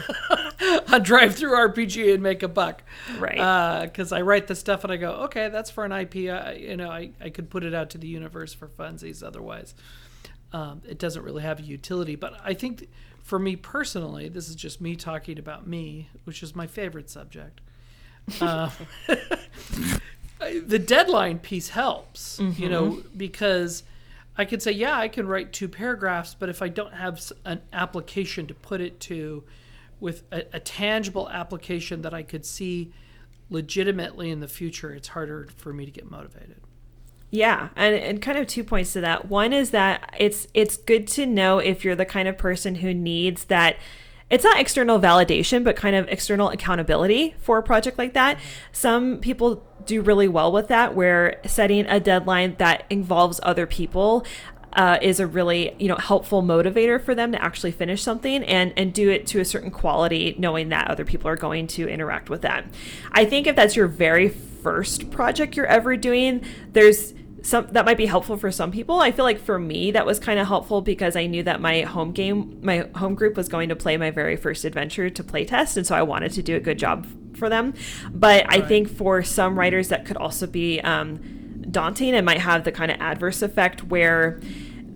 on 0.94 1.04
RPG 1.04 2.14
and 2.14 2.22
make 2.22 2.44
a 2.44 2.48
buck, 2.48 2.84
right? 3.18 3.82
Because 3.86 4.12
uh, 4.12 4.16
I 4.16 4.20
write 4.20 4.46
the 4.46 4.54
stuff 4.54 4.84
and 4.84 4.92
I 4.92 4.98
go, 4.98 5.12
okay, 5.24 5.48
that's 5.48 5.68
for 5.68 5.84
an 5.84 5.90
IP. 5.90 6.30
I, 6.30 6.52
you 6.52 6.76
know, 6.76 6.90
I, 6.90 7.10
I 7.20 7.30
could 7.30 7.50
put 7.50 7.64
it 7.64 7.74
out 7.74 7.90
to 7.90 7.98
the 7.98 8.06
universe 8.06 8.54
for 8.54 8.68
funsies. 8.68 9.24
Otherwise, 9.24 9.74
um, 10.52 10.82
it 10.88 11.00
doesn't 11.00 11.24
really 11.24 11.42
have 11.42 11.58
a 11.58 11.62
utility. 11.62 12.14
But 12.16 12.34
I 12.44 12.54
think. 12.54 12.78
Th- 12.78 12.90
for 13.22 13.38
me 13.38 13.56
personally, 13.56 14.28
this 14.28 14.48
is 14.48 14.54
just 14.54 14.80
me 14.80 14.96
talking 14.96 15.38
about 15.38 15.66
me, 15.66 16.08
which 16.24 16.42
is 16.42 16.54
my 16.54 16.66
favorite 16.66 17.10
subject. 17.10 17.60
Uh, 18.40 18.70
the 20.66 20.78
deadline 20.78 21.38
piece 21.38 21.68
helps, 21.68 22.38
mm-hmm. 22.38 22.62
you 22.62 22.68
know, 22.68 22.92
mm-hmm. 22.92 23.18
because 23.18 23.82
I 24.38 24.46
could 24.46 24.62
say, 24.62 24.72
yeah, 24.72 24.96
I 24.96 25.08
can 25.08 25.26
write 25.26 25.52
two 25.52 25.68
paragraphs, 25.68 26.34
but 26.38 26.48
if 26.48 26.62
I 26.62 26.68
don't 26.68 26.94
have 26.94 27.20
an 27.44 27.60
application 27.74 28.46
to 28.46 28.54
put 28.54 28.80
it 28.80 29.00
to, 29.00 29.44
with 30.00 30.22
a, 30.32 30.44
a 30.54 30.60
tangible 30.60 31.28
application 31.28 32.00
that 32.02 32.14
I 32.14 32.22
could 32.22 32.46
see 32.46 32.90
legitimately 33.50 34.30
in 34.30 34.40
the 34.40 34.48
future, 34.48 34.94
it's 34.94 35.08
harder 35.08 35.48
for 35.56 35.74
me 35.74 35.84
to 35.84 35.90
get 35.90 36.10
motivated. 36.10 36.60
Yeah, 37.30 37.68
and, 37.76 37.94
and 37.94 38.22
kind 38.22 38.38
of 38.38 38.46
two 38.46 38.64
points 38.64 38.92
to 38.94 39.00
that. 39.02 39.28
One 39.28 39.52
is 39.52 39.70
that 39.70 40.14
it's 40.18 40.48
it's 40.52 40.76
good 40.76 41.06
to 41.08 41.26
know 41.26 41.58
if 41.58 41.84
you're 41.84 41.94
the 41.94 42.04
kind 42.04 42.26
of 42.26 42.36
person 42.36 42.76
who 42.76 42.92
needs 42.92 43.44
that 43.44 43.76
it's 44.30 44.44
not 44.44 44.60
external 44.60 45.00
validation, 45.00 45.64
but 45.64 45.74
kind 45.74 45.96
of 45.96 46.08
external 46.08 46.50
accountability 46.50 47.34
for 47.40 47.58
a 47.58 47.62
project 47.62 47.98
like 47.98 48.14
that. 48.14 48.38
Some 48.70 49.18
people 49.18 49.64
do 49.84 50.02
really 50.02 50.28
well 50.28 50.52
with 50.52 50.68
that, 50.68 50.94
where 50.94 51.40
setting 51.44 51.86
a 51.86 51.98
deadline 51.98 52.54
that 52.58 52.84
involves 52.90 53.40
other 53.42 53.66
people 53.66 54.24
uh, 54.72 54.98
is 55.02 55.18
a 55.18 55.26
really 55.26 55.74
you 55.78 55.88
know 55.88 55.96
helpful 55.96 56.42
motivator 56.42 57.02
for 57.02 57.14
them 57.14 57.32
to 57.32 57.42
actually 57.42 57.72
finish 57.72 58.02
something 58.02 58.44
and 58.44 58.72
and 58.76 58.92
do 58.92 59.08
it 59.10 59.26
to 59.28 59.40
a 59.40 59.44
certain 59.44 59.70
quality, 59.70 60.34
knowing 60.38 60.68
that 60.70 60.88
other 60.88 61.04
people 61.04 61.28
are 61.28 61.36
going 61.36 61.66
to 61.68 61.88
interact 61.88 62.28
with 62.28 62.42
that. 62.42 62.64
I 63.12 63.24
think 63.24 63.46
if 63.46 63.54
that's 63.54 63.76
your 63.76 63.88
very 63.88 64.28
first 64.28 65.10
project 65.10 65.56
you're 65.56 65.66
ever 65.66 65.96
doing, 65.96 66.44
there's 66.72 67.14
some 67.42 67.66
that 67.72 67.84
might 67.84 67.96
be 67.96 68.06
helpful 68.06 68.36
for 68.36 68.50
some 68.50 68.70
people. 68.70 69.00
I 69.00 69.12
feel 69.12 69.24
like 69.24 69.38
for 69.38 69.58
me 69.58 69.90
that 69.92 70.06
was 70.06 70.18
kind 70.18 70.38
of 70.38 70.46
helpful 70.46 70.80
because 70.82 71.16
I 71.16 71.26
knew 71.26 71.42
that 71.44 71.60
my 71.60 71.82
home 71.82 72.12
game, 72.12 72.58
my 72.62 72.88
home 72.96 73.14
group 73.14 73.36
was 73.36 73.48
going 73.48 73.68
to 73.70 73.76
play 73.76 73.96
my 73.96 74.10
very 74.10 74.36
first 74.36 74.64
adventure 74.64 75.10
to 75.10 75.24
play 75.24 75.44
test, 75.44 75.76
and 75.76 75.86
so 75.86 75.94
I 75.94 76.02
wanted 76.02 76.32
to 76.32 76.42
do 76.42 76.56
a 76.56 76.60
good 76.60 76.78
job 76.78 77.06
for 77.36 77.48
them. 77.48 77.74
But 78.12 78.46
I 78.48 78.60
think 78.60 78.88
for 78.88 79.22
some 79.22 79.58
writers 79.58 79.88
that 79.88 80.04
could 80.04 80.16
also 80.16 80.46
be 80.46 80.80
um, 80.80 81.64
daunting 81.70 82.14
and 82.14 82.26
might 82.26 82.40
have 82.40 82.64
the 82.64 82.72
kind 82.72 82.90
of 82.90 83.00
adverse 83.00 83.42
effect 83.42 83.84
where 83.84 84.40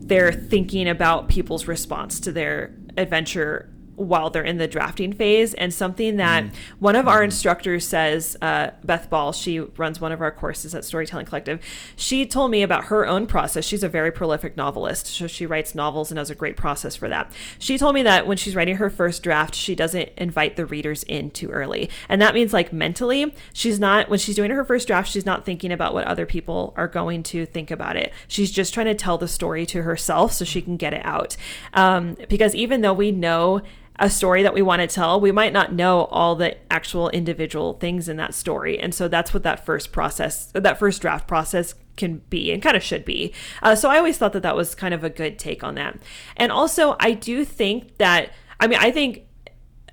they're 0.06 0.32
thinking 0.32 0.88
about 0.88 1.28
people's 1.28 1.66
response 1.66 2.20
to 2.20 2.32
their 2.32 2.74
adventure 2.96 3.70
while 3.96 4.30
they're 4.30 4.42
in 4.42 4.58
the 4.58 4.68
drafting 4.68 5.12
phase. 5.12 5.54
And 5.54 5.72
something 5.72 6.16
that 6.16 6.44
mm. 6.44 6.54
one 6.78 6.96
of 6.96 7.08
our 7.08 7.22
instructors 7.22 7.86
says 7.86 8.36
uh, 8.42 8.70
beth 8.82 9.10
ball 9.10 9.32
she 9.32 9.60
runs 9.60 10.00
one 10.00 10.12
of 10.12 10.20
our 10.20 10.30
courses 10.30 10.74
at 10.74 10.84
storytelling 10.84 11.26
collective. 11.26 11.60
She 11.96 12.26
told 12.26 12.50
me 12.50 12.62
about 12.62 12.86
her 12.86 13.06
own 13.06 13.26
process. 13.26 13.64
She's 13.64 13.82
a 13.82 13.88
very 13.88 14.10
prolific 14.10 14.56
novelist 14.56 15.06
so 15.06 15.26
she 15.26 15.46
writes 15.46 15.74
novels 15.74 16.10
and 16.10 16.18
has 16.18 16.30
a 16.30 16.34
great 16.34 16.56
process 16.56 16.96
for 16.96 17.08
that. 17.08 17.32
She 17.58 17.78
told 17.78 17.94
me 17.94 18.02
that 18.02 18.26
when 18.26 18.36
she's 18.36 18.56
writing 18.56 18.76
her 18.76 18.90
first 18.90 19.22
draft 19.22 19.54
she 19.54 19.74
doesn't 19.74 20.10
invite 20.16 20.56
the 20.56 20.66
readers 20.66 21.02
in 21.04 21.30
too 21.30 21.50
early. 21.50 21.90
And 22.08 22.20
that 22.20 22.34
means 22.34 22.52
like 22.52 22.72
mentally 22.72 23.34
she's 23.52 23.78
not 23.78 24.08
when 24.08 24.18
she's 24.18 24.36
doing 24.36 24.50
her 24.50 24.64
first 24.64 24.86
draft 24.86 25.10
she's 25.10 25.26
not 25.26 25.44
thinking 25.44 25.72
about 25.72 25.94
what 25.94 26.06
other 26.06 26.26
people 26.26 26.74
are 26.76 26.88
going 26.88 27.22
to 27.24 27.46
think 27.46 27.70
about 27.70 27.96
it. 27.96 28.12
She's 28.28 28.50
just 28.50 28.74
trying 28.74 28.86
to 28.86 28.94
tell 28.94 29.18
the 29.18 29.28
story 29.28 29.66
to 29.66 29.82
herself 29.82 30.32
so 30.32 30.44
she 30.44 30.62
can 30.62 30.76
get 30.76 30.92
it 30.94 31.04
out. 31.04 31.36
Um, 31.72 32.16
because 32.28 32.54
even 32.54 32.80
though 32.80 32.92
we 32.92 33.12
know 33.12 33.62
a 33.98 34.10
story 34.10 34.42
that 34.42 34.54
we 34.54 34.62
want 34.62 34.80
to 34.80 34.86
tell, 34.88 35.20
we 35.20 35.32
might 35.32 35.52
not 35.52 35.72
know 35.72 36.04
all 36.06 36.34
the 36.34 36.56
actual 36.72 37.08
individual 37.10 37.74
things 37.74 38.08
in 38.08 38.16
that 38.16 38.34
story. 38.34 38.78
And 38.78 38.94
so 38.94 39.08
that's 39.08 39.32
what 39.32 39.44
that 39.44 39.64
first 39.64 39.92
process, 39.92 40.46
that 40.52 40.78
first 40.78 41.00
draft 41.00 41.28
process 41.28 41.74
can 41.96 42.18
be 42.28 42.50
and 42.50 42.62
kind 42.62 42.76
of 42.76 42.82
should 42.82 43.04
be. 43.04 43.32
Uh, 43.62 43.74
so 43.76 43.88
I 43.88 43.98
always 43.98 44.18
thought 44.18 44.32
that 44.32 44.42
that 44.42 44.56
was 44.56 44.74
kind 44.74 44.94
of 44.94 45.04
a 45.04 45.10
good 45.10 45.38
take 45.38 45.62
on 45.62 45.76
that. 45.76 45.98
And 46.36 46.50
also, 46.50 46.96
I 46.98 47.12
do 47.12 47.44
think 47.44 47.98
that, 47.98 48.32
I 48.58 48.66
mean, 48.66 48.78
I 48.80 48.90
think 48.90 49.26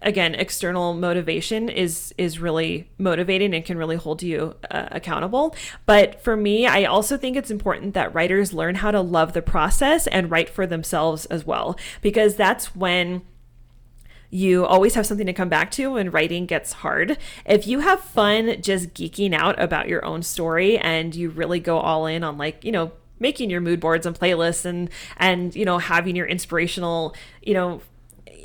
again 0.02 0.34
external 0.36 0.94
motivation 0.94 1.70
is 1.70 2.14
is 2.18 2.40
really 2.40 2.90
motivating 2.98 3.54
and 3.54 3.64
can 3.64 3.78
really 3.78 3.96
hold 3.96 4.24
you 4.24 4.56
uh, 4.72 4.88
accountable 4.92 5.56
but 5.86 6.20
for 6.24 6.36
me 6.36 6.66
i 6.66 6.84
also 6.86 7.18
think 7.18 7.38
it's 7.38 7.52
important 7.52 7.94
that 7.94 8.14
writers 8.14 8.52
learn 8.52 8.76
how 8.76 8.90
to 8.90 9.00
love 9.00 9.34
the 9.34 9.42
process 9.42 10.08
and 10.08 10.32
write 10.32 10.50
for 10.50 10.66
themselves 10.66 11.26
as 11.28 11.46
well 11.46 11.78
because 12.02 12.36
that's 12.36 12.76
when 12.76 13.22
you 14.32 14.66
always 14.66 14.96
have 14.96 15.06
something 15.06 15.28
to 15.28 15.34
come 15.34 15.50
back 15.50 15.70
to 15.72 15.92
when 15.92 16.10
writing 16.10 16.46
gets 16.46 16.72
hard. 16.72 17.18
If 17.46 17.68
you 17.68 17.82
have 17.82 18.00
fun 18.00 18.62
just 18.62 18.94
geeking 18.94 19.34
out 19.34 19.62
about 19.62 19.90
your 19.90 20.04
own 20.06 20.24
story 20.24 20.78
and 20.78 21.14
you 21.14 21.30
really 21.30 21.60
go 21.60 21.78
all 21.78 22.06
in 22.06 22.24
on 22.24 22.38
like, 22.38 22.64
you 22.64 22.72
know, 22.72 22.94
making 23.20 23.50
your 23.50 23.62
mood 23.62 23.80
boards 23.80 24.06
and 24.06 24.18
playlists 24.18 24.66
and 24.66 24.90
and 25.18 25.56
you 25.56 25.64
know 25.64 25.78
having 25.78 26.16
your 26.16 26.26
inspirational, 26.26 27.14
you 27.42 27.54
know, 27.54 27.82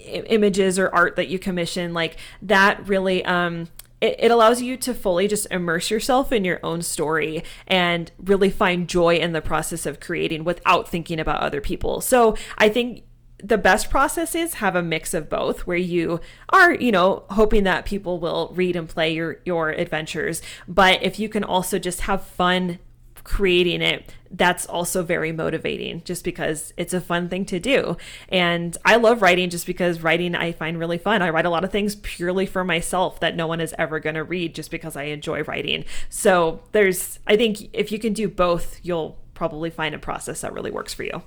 images 0.05 0.79
or 0.79 0.89
art 0.95 1.17
that 1.17 1.29
you 1.29 1.39
commission 1.39 1.95
like 1.95 2.17
that 2.43 2.87
really 2.87 3.25
um 3.25 3.69
it, 4.01 4.17
it, 4.19 4.31
allows 4.31 4.61
you 4.61 4.77
to 4.77 4.93
fully 4.93 5.27
just 5.27 5.47
immerse 5.51 5.91
yourself 5.91 6.31
in 6.31 6.45
your 6.45 6.61
own 6.63 6.83
story 6.83 7.43
and 7.67 8.13
really 8.19 8.51
find 8.51 8.89
joy 8.89 9.17
in 9.17 9.33
the 9.33 9.41
process 9.41 9.87
of 9.87 10.01
creating 10.01 10.45
without 10.45 10.87
thinking 10.87 11.19
about 11.19 11.41
other 11.41 11.63
people. 11.63 12.03
So 12.03 12.37
I 12.59 12.69
think 12.69 13.05
the 13.43 13.59
best 13.59 13.91
processes 13.91 14.55
have 14.55 14.75
a 14.75 14.83
mix 14.83 15.13
of 15.13 15.29
both 15.29 15.67
where 15.67 15.77
you 15.77 16.21
are 16.49 16.75
you 16.75 16.91
know 16.91 17.25
hoping 17.31 17.65
that 17.65 17.85
people 17.85 18.19
will 18.19 18.51
read 18.55 18.77
and 18.77 18.89
play 18.89 19.13
your 19.13 19.39
your 19.45 19.71
adventures. 19.71 20.43
But 20.67 21.03
if 21.03 21.19
you 21.19 21.29
can 21.29 21.45
also 21.45 21.79
just 21.79 22.03
have 22.03 22.25
fun 22.25 22.79
creating 23.25 23.83
it 23.83 24.15
that's 24.31 24.67
also 24.67 25.03
very 25.03 25.33
motivating 25.33 26.01
just 26.05 26.23
because 26.23 26.73
it's 26.77 26.95
a 26.95 27.01
fun 27.01 27.29
thing 27.29 27.45
to 27.45 27.59
do. 27.59 27.97
And 28.29 28.77
i 28.85 28.97
love 28.97 29.21
writing 29.21 29.51
just 29.51 29.67
because 29.67 30.01
writing 30.01 30.35
i 30.35 30.53
find 30.53 30.79
really 30.79 30.99
fun. 30.99 31.23
I 31.23 31.31
write 31.31 31.47
a 31.47 31.51
lot 31.51 31.65
of 31.65 31.73
things 31.73 31.97
purely 31.97 32.47
for 32.47 32.65
myself 32.65 33.21
that 33.21 33.37
no 33.37 33.47
one 33.47 33.61
is 33.61 33.75
ever 33.79 34.01
going 34.01 34.15
to 34.15 34.25
read 34.25 34.55
just 34.55 34.71
because 34.71 34.97
i 34.97 35.05
enjoy 35.05 35.43
writing. 35.43 35.85
So 36.09 36.63
there's 36.73 37.19
i 37.27 37.37
think 37.37 37.69
if 37.73 37.93
you 37.93 37.99
can 37.99 38.13
do 38.13 38.29
both 38.29 38.81
you'll 38.83 39.19
probably 39.35 39.71
find 39.71 39.95
a 39.95 39.99
process 39.99 40.41
that 40.41 40.53
really 40.55 40.71
works 40.71 40.95
for 40.95 41.03
you 41.03 41.23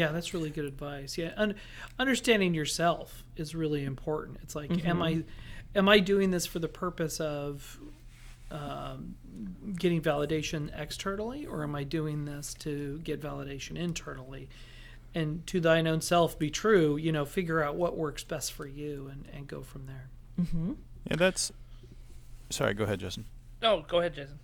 yeah, 0.00 0.12
that's 0.12 0.32
really 0.32 0.48
good 0.48 0.64
advice. 0.64 1.18
Yeah, 1.18 1.32
Un- 1.36 1.56
understanding 1.98 2.54
yourself 2.54 3.22
is 3.36 3.54
really 3.54 3.84
important. 3.84 4.38
It's 4.42 4.54
like, 4.56 4.70
mm-hmm. 4.70 4.88
am 4.88 5.02
I, 5.02 5.24
am 5.74 5.90
I 5.90 5.98
doing 5.98 6.30
this 6.30 6.46
for 6.46 6.58
the 6.58 6.68
purpose 6.68 7.20
of 7.20 7.78
um, 8.50 9.14
getting 9.78 10.00
validation 10.00 10.70
externally, 10.74 11.44
or 11.44 11.62
am 11.64 11.76
I 11.76 11.84
doing 11.84 12.24
this 12.24 12.54
to 12.60 12.98
get 13.04 13.20
validation 13.20 13.76
internally? 13.76 14.48
And 15.14 15.46
to 15.48 15.60
thine 15.60 15.86
own 15.86 16.00
self 16.00 16.38
be 16.38 16.48
true. 16.48 16.96
You 16.96 17.12
know, 17.12 17.26
figure 17.26 17.62
out 17.62 17.74
what 17.74 17.94
works 17.94 18.24
best 18.24 18.54
for 18.54 18.66
you, 18.66 19.10
and 19.12 19.26
and 19.34 19.46
go 19.46 19.60
from 19.62 19.86
there. 19.86 20.08
Mm-hmm. 20.40 20.72
Yeah, 21.10 21.16
that's. 21.16 21.52
Sorry, 22.48 22.72
go 22.72 22.84
ahead, 22.84 23.00
Justin. 23.00 23.26
No, 23.60 23.84
go 23.86 23.98
ahead, 23.98 24.14
Jason. 24.14 24.38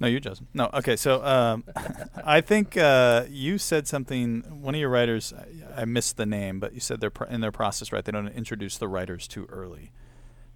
No, 0.00 0.08
you, 0.08 0.18
Justin. 0.18 0.48
No, 0.54 0.70
okay. 0.72 0.96
So 0.96 1.22
um, 1.22 1.64
I 2.24 2.40
think 2.40 2.76
uh, 2.76 3.26
you 3.28 3.58
said 3.58 3.86
something. 3.86 4.42
One 4.62 4.74
of 4.74 4.80
your 4.80 4.88
writers, 4.88 5.34
I, 5.76 5.82
I 5.82 5.84
missed 5.84 6.16
the 6.16 6.24
name, 6.24 6.58
but 6.58 6.72
you 6.72 6.80
said 6.80 7.00
they're 7.00 7.12
in 7.28 7.42
their 7.42 7.52
process, 7.52 7.92
right? 7.92 8.02
They 8.02 8.12
don't 8.12 8.28
introduce 8.28 8.78
the 8.78 8.88
writers 8.88 9.28
too 9.28 9.46
early, 9.50 9.92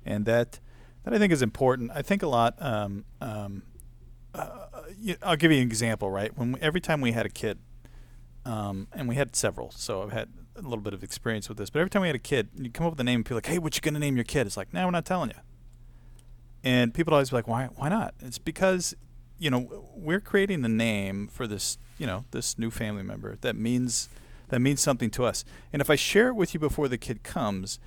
and 0.05 0.25
that 0.25 0.61
that 1.05 1.13
I 1.13 1.19
think 1.19 1.31
is 1.31 1.43
important. 1.43 1.91
I 1.95 2.01
think 2.01 2.23
a 2.23 2.27
lot. 2.27 2.55
Um, 2.59 3.05
um, 3.21 3.63
uh, 4.35 4.67
I'll 5.23 5.37
give 5.37 5.53
you 5.53 5.59
an 5.59 5.65
example, 5.65 6.11
right? 6.11 6.37
When 6.37 6.53
we, 6.53 6.61
every 6.61 6.81
time 6.81 7.03
we 7.03 7.13
had 7.13 7.27
a 7.27 7.31
kid, 7.31 7.59
um, 8.47 8.89
and 8.95 9.07
we 9.09 9.15
had 9.15 9.37
several, 9.37 9.71
so 9.71 10.03
I've 10.03 10.13
had 10.13 10.31
a 10.57 10.63
little 10.63 10.79
bit 10.79 10.95
of 10.95 11.05
experience 11.05 11.51
with 11.51 11.59
this. 11.59 11.69
But 11.69 11.81
every 11.81 11.91
time 11.91 12.01
we 12.03 12.09
had 12.09 12.17
a 12.17 12.19
kid, 12.19 12.49
you 12.57 12.71
come 12.71 12.87
up 12.87 12.95
with 12.95 13.01
a 13.01 13.05
name, 13.05 13.17
and 13.17 13.25
people 13.27 13.37
like, 13.37 13.47
"Hey, 13.47 13.59
what 13.59 13.77
you 13.77 13.83
gonna 13.83 13.99
name 13.99 14.17
your 14.17 14.25
kid?" 14.25 14.47
It's 14.47 14.57
like, 14.57 14.73
"No, 14.73 14.87
we're 14.87 14.91
not 14.91 15.05
telling 15.05 15.31
you." 15.31 15.37
And 16.63 16.95
people 16.95 17.13
always 17.13 17.29
be 17.29 17.37
like, 17.37 17.47
"Why? 17.47 17.67
Why 17.77 17.91
not?" 17.91 18.15
It's 18.21 18.39
because 18.39 18.95
you 19.39 19.51
know, 19.51 19.89
we're 19.95 20.21
creating 20.21 20.65
a 20.65 20.69
name 20.69 21.29
for 21.29 21.47
this, 21.47 21.79
you 21.99 22.07
know, 22.07 22.25
this 22.31 22.59
new 22.59 22.71
family 22.71 23.03
member 23.03 23.37
that 23.41 23.57
means 23.57 24.09
that 24.49 24.61
means 24.61 24.81
something 24.81 25.11
to 25.11 25.25
us. 25.25 25.45
And 25.73 25.81
if 25.81 25.91
I 25.91 25.97
share 25.97 26.29
it 26.29 26.35
with 26.35 26.55
you 26.55 26.61
before 26.61 26.89
the 26.89 26.99
kid 26.99 27.23
comes, 27.23 27.79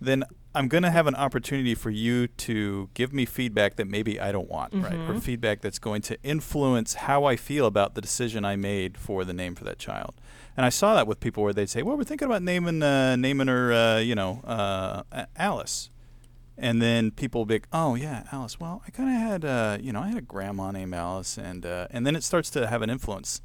then 0.00 0.24
I'm 0.54 0.68
going 0.68 0.82
to 0.82 0.90
have 0.90 1.06
an 1.06 1.14
opportunity 1.14 1.74
for 1.74 1.90
you 1.90 2.28
to 2.28 2.88
give 2.94 3.12
me 3.12 3.26
feedback 3.26 3.76
that 3.76 3.86
maybe 3.86 4.18
I 4.18 4.32
don't 4.32 4.48
want, 4.48 4.72
mm-hmm. 4.72 4.84
right? 4.84 4.94
Or 4.94 5.12
mm-hmm. 5.12 5.18
feedback 5.18 5.60
that's 5.60 5.78
going 5.78 6.02
to 6.02 6.20
influence 6.22 6.94
how 6.94 7.24
I 7.24 7.36
feel 7.36 7.66
about 7.66 7.94
the 7.94 8.00
decision 8.00 8.44
I 8.44 8.56
made 8.56 8.96
for 8.96 9.24
the 9.24 9.32
name 9.32 9.54
for 9.54 9.64
that 9.64 9.78
child. 9.78 10.14
And 10.56 10.64
I 10.64 10.70
saw 10.70 10.94
that 10.94 11.06
with 11.06 11.20
people 11.20 11.42
where 11.42 11.52
they'd 11.52 11.68
say, 11.68 11.82
"Well, 11.82 11.98
we're 11.98 12.04
thinking 12.04 12.26
about 12.26 12.42
naming 12.42 12.82
uh, 12.82 13.16
naming 13.16 13.48
her, 13.48 13.72
uh, 13.72 13.98
you 13.98 14.14
know, 14.14 14.40
uh, 14.44 15.26
Alice." 15.36 15.90
And 16.58 16.80
then 16.80 17.10
people 17.10 17.42
will 17.42 17.46
be 17.46 17.54
like, 17.54 17.68
"Oh 17.72 17.94
yeah, 17.94 18.24
Alice. 18.32 18.58
Well, 18.58 18.82
I 18.86 18.90
kind 18.90 19.08
of 19.08 19.16
had, 19.16 19.44
uh, 19.44 19.78
you 19.80 19.92
know, 19.92 20.00
I 20.00 20.08
had 20.08 20.18
a 20.18 20.22
grandma 20.22 20.70
named 20.70 20.94
Alice, 20.94 21.36
and 21.36 21.66
uh, 21.66 21.88
and 21.90 22.06
then 22.06 22.16
it 22.16 22.22
starts 22.22 22.50
to 22.50 22.66
have 22.66 22.82
an 22.82 22.90
influence. 22.90 23.42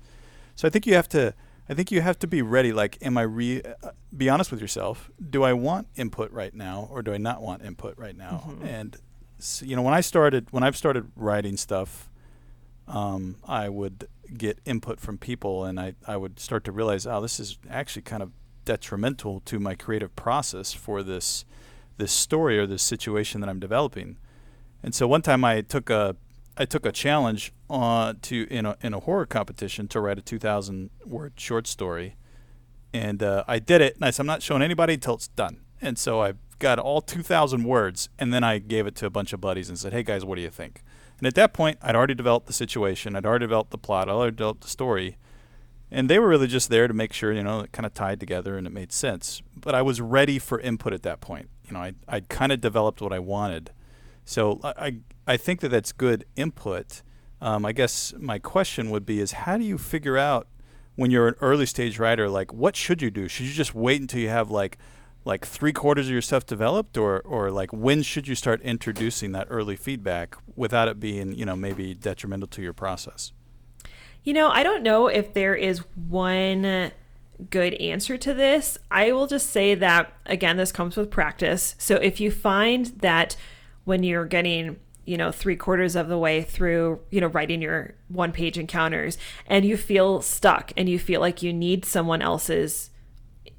So 0.55 0.67
I 0.67 0.71
think 0.71 0.85
you 0.85 0.93
have 0.95 1.09
to, 1.09 1.33
I 1.69 1.73
think 1.73 1.91
you 1.91 2.01
have 2.01 2.19
to 2.19 2.27
be 2.27 2.41
ready. 2.41 2.71
Like, 2.71 2.97
am 3.01 3.17
I 3.17 3.23
re? 3.23 3.61
Uh, 3.61 3.91
be 4.15 4.29
honest 4.29 4.51
with 4.51 4.61
yourself. 4.61 5.09
Do 5.29 5.43
I 5.43 5.53
want 5.53 5.87
input 5.95 6.31
right 6.31 6.53
now, 6.53 6.87
or 6.91 7.01
do 7.01 7.13
I 7.13 7.17
not 7.17 7.41
want 7.41 7.63
input 7.63 7.97
right 7.97 8.15
now? 8.15 8.43
Mm-hmm. 8.47 8.65
And 8.65 8.97
so, 9.39 9.65
you 9.65 9.75
know, 9.75 9.81
when 9.81 9.93
I 9.93 10.01
started, 10.01 10.47
when 10.51 10.63
I've 10.63 10.77
started 10.77 11.11
writing 11.15 11.57
stuff, 11.57 12.09
um, 12.87 13.37
I 13.45 13.67
would 13.67 14.07
get 14.37 14.59
input 14.65 15.01
from 15.01 15.17
people, 15.17 15.65
and 15.65 15.79
I 15.79 15.95
I 16.07 16.15
would 16.15 16.39
start 16.39 16.63
to 16.65 16.71
realize, 16.71 17.05
oh, 17.05 17.19
this 17.19 17.39
is 17.39 17.57
actually 17.69 18.03
kind 18.03 18.23
of 18.23 18.31
detrimental 18.63 19.41
to 19.41 19.59
my 19.59 19.75
creative 19.75 20.15
process 20.15 20.71
for 20.71 21.03
this 21.03 21.43
this 22.01 22.11
story 22.11 22.57
or 22.57 22.65
this 22.65 22.81
situation 22.81 23.41
that 23.41 23.49
I'm 23.49 23.59
developing. 23.59 24.17
And 24.83 24.93
so 24.93 25.07
one 25.07 25.21
time 25.21 25.45
I 25.45 25.61
took 25.61 25.89
a 25.89 26.15
I 26.57 26.65
took 26.65 26.85
a 26.85 26.91
challenge 26.91 27.53
uh, 27.69 28.15
to 28.23 28.47
in 28.49 28.65
a 28.65 28.75
in 28.81 28.93
a 28.93 28.99
horror 28.99 29.27
competition 29.27 29.87
to 29.89 30.01
write 30.01 30.17
a 30.17 30.21
2,000 30.21 30.89
word 31.05 31.33
short 31.37 31.67
story, 31.67 32.15
and 32.91 33.23
uh, 33.23 33.43
I 33.47 33.59
did 33.59 33.81
it. 33.81 33.95
And 33.95 34.03
I 34.03 34.09
said 34.09 34.23
I'm 34.23 34.27
not 34.27 34.41
showing 34.41 34.63
anybody 34.63 34.95
until 34.95 35.13
it's 35.13 35.29
done. 35.29 35.61
And 35.79 35.97
so 35.97 36.21
I 36.21 36.33
got 36.59 36.77
all 36.77 37.01
2,000 37.01 37.63
words, 37.63 38.09
and 38.19 38.33
then 38.33 38.43
I 38.43 38.57
gave 38.59 38.85
it 38.85 38.95
to 38.95 39.05
a 39.05 39.09
bunch 39.09 39.31
of 39.33 39.41
buddies 39.41 39.69
and 39.69 39.79
said, 39.79 39.93
Hey 39.93 40.03
guys, 40.03 40.25
what 40.25 40.35
do 40.35 40.41
you 40.41 40.49
think? 40.49 40.83
And 41.19 41.27
at 41.27 41.35
that 41.35 41.53
point, 41.53 41.77
I'd 41.81 41.95
already 41.95 42.15
developed 42.15 42.47
the 42.47 42.53
situation, 42.53 43.15
I'd 43.15 43.25
already 43.25 43.43
developed 43.43 43.71
the 43.71 43.77
plot, 43.77 44.09
I'd 44.09 44.13
already 44.13 44.35
developed 44.35 44.61
the 44.61 44.67
story, 44.67 45.17
and 45.91 46.09
they 46.09 46.17
were 46.17 46.27
really 46.27 46.47
just 46.47 46.69
there 46.69 46.87
to 46.87 46.93
make 46.93 47.13
sure 47.13 47.31
you 47.31 47.43
know 47.43 47.59
it 47.61 47.71
kind 47.71 47.85
of 47.85 47.93
tied 47.93 48.19
together 48.19 48.57
and 48.57 48.65
it 48.65 48.73
made 48.73 48.91
sense. 48.91 49.41
But 49.55 49.75
I 49.75 49.83
was 49.83 50.01
ready 50.01 50.39
for 50.39 50.59
input 50.59 50.93
at 50.93 51.03
that 51.03 51.21
point 51.21 51.49
you 51.71 51.77
know, 51.77 51.83
I 51.83 51.93
I 52.07 52.19
kind 52.21 52.51
of 52.51 52.59
developed 52.59 53.01
what 53.01 53.13
I 53.13 53.19
wanted. 53.19 53.71
So 54.25 54.59
I 54.63 54.97
I 55.25 55.37
think 55.37 55.61
that 55.61 55.69
that's 55.69 55.91
good 55.91 56.25
input. 56.35 57.01
Um, 57.39 57.65
I 57.65 57.71
guess 57.71 58.13
my 58.19 58.37
question 58.39 58.89
would 58.91 59.05
be 59.05 59.19
is 59.19 59.31
how 59.31 59.57
do 59.57 59.63
you 59.63 59.77
figure 59.77 60.17
out 60.17 60.47
when 60.95 61.09
you're 61.09 61.27
an 61.27 61.35
early 61.41 61.65
stage 61.65 61.97
writer 61.97 62.29
like 62.29 62.53
what 62.53 62.75
should 62.75 63.01
you 63.01 63.09
do? 63.09 63.27
Should 63.27 63.45
you 63.45 63.53
just 63.53 63.73
wait 63.73 64.01
until 64.01 64.19
you 64.19 64.29
have 64.29 64.51
like 64.51 64.77
like 65.23 65.45
three 65.45 65.71
quarters 65.71 66.07
of 66.07 66.11
your 66.11 66.21
stuff 66.21 66.45
developed 66.45 66.97
or 66.97 67.21
or 67.21 67.51
like 67.51 67.71
when 67.71 68.03
should 68.03 68.27
you 68.27 68.35
start 68.35 68.61
introducing 68.61 69.31
that 69.31 69.47
early 69.49 69.75
feedback 69.75 70.35
without 70.55 70.87
it 70.87 70.99
being 70.99 71.33
you 71.33 71.45
know 71.45 71.55
maybe 71.55 71.93
detrimental 71.93 72.47
to 72.47 72.61
your 72.61 72.73
process? 72.73 73.31
You 74.23 74.33
know, 74.33 74.49
I 74.49 74.61
don't 74.61 74.83
know 74.83 75.07
if 75.07 75.33
there 75.33 75.55
is 75.55 75.79
one 75.95 76.91
good 77.49 77.73
answer 77.75 78.17
to 78.17 78.33
this. 78.33 78.77
I 78.89 79.11
will 79.11 79.27
just 79.27 79.49
say 79.49 79.75
that, 79.75 80.13
again, 80.25 80.57
this 80.57 80.71
comes 80.71 80.95
with 80.95 81.09
practice. 81.09 81.75
So 81.77 81.95
if 81.95 82.19
you 82.19 82.31
find 82.31 82.87
that 83.01 83.35
when 83.83 84.03
you're 84.03 84.25
getting 84.25 84.77
you 85.05 85.17
know 85.17 85.31
three 85.31 85.55
quarters 85.55 85.95
of 85.95 86.07
the 86.07 86.17
way 86.17 86.43
through 86.43 86.99
you 87.09 87.19
know 87.19 87.27
writing 87.27 87.61
your 87.61 87.95
one 88.07 88.31
page 88.31 88.57
encounters 88.57 89.17
and 89.47 89.65
you 89.65 89.75
feel 89.75 90.21
stuck 90.21 90.71
and 90.77 90.87
you 90.87 90.99
feel 90.99 91.19
like 91.19 91.41
you 91.41 91.51
need 91.51 91.83
someone 91.83 92.21
else's 92.21 92.91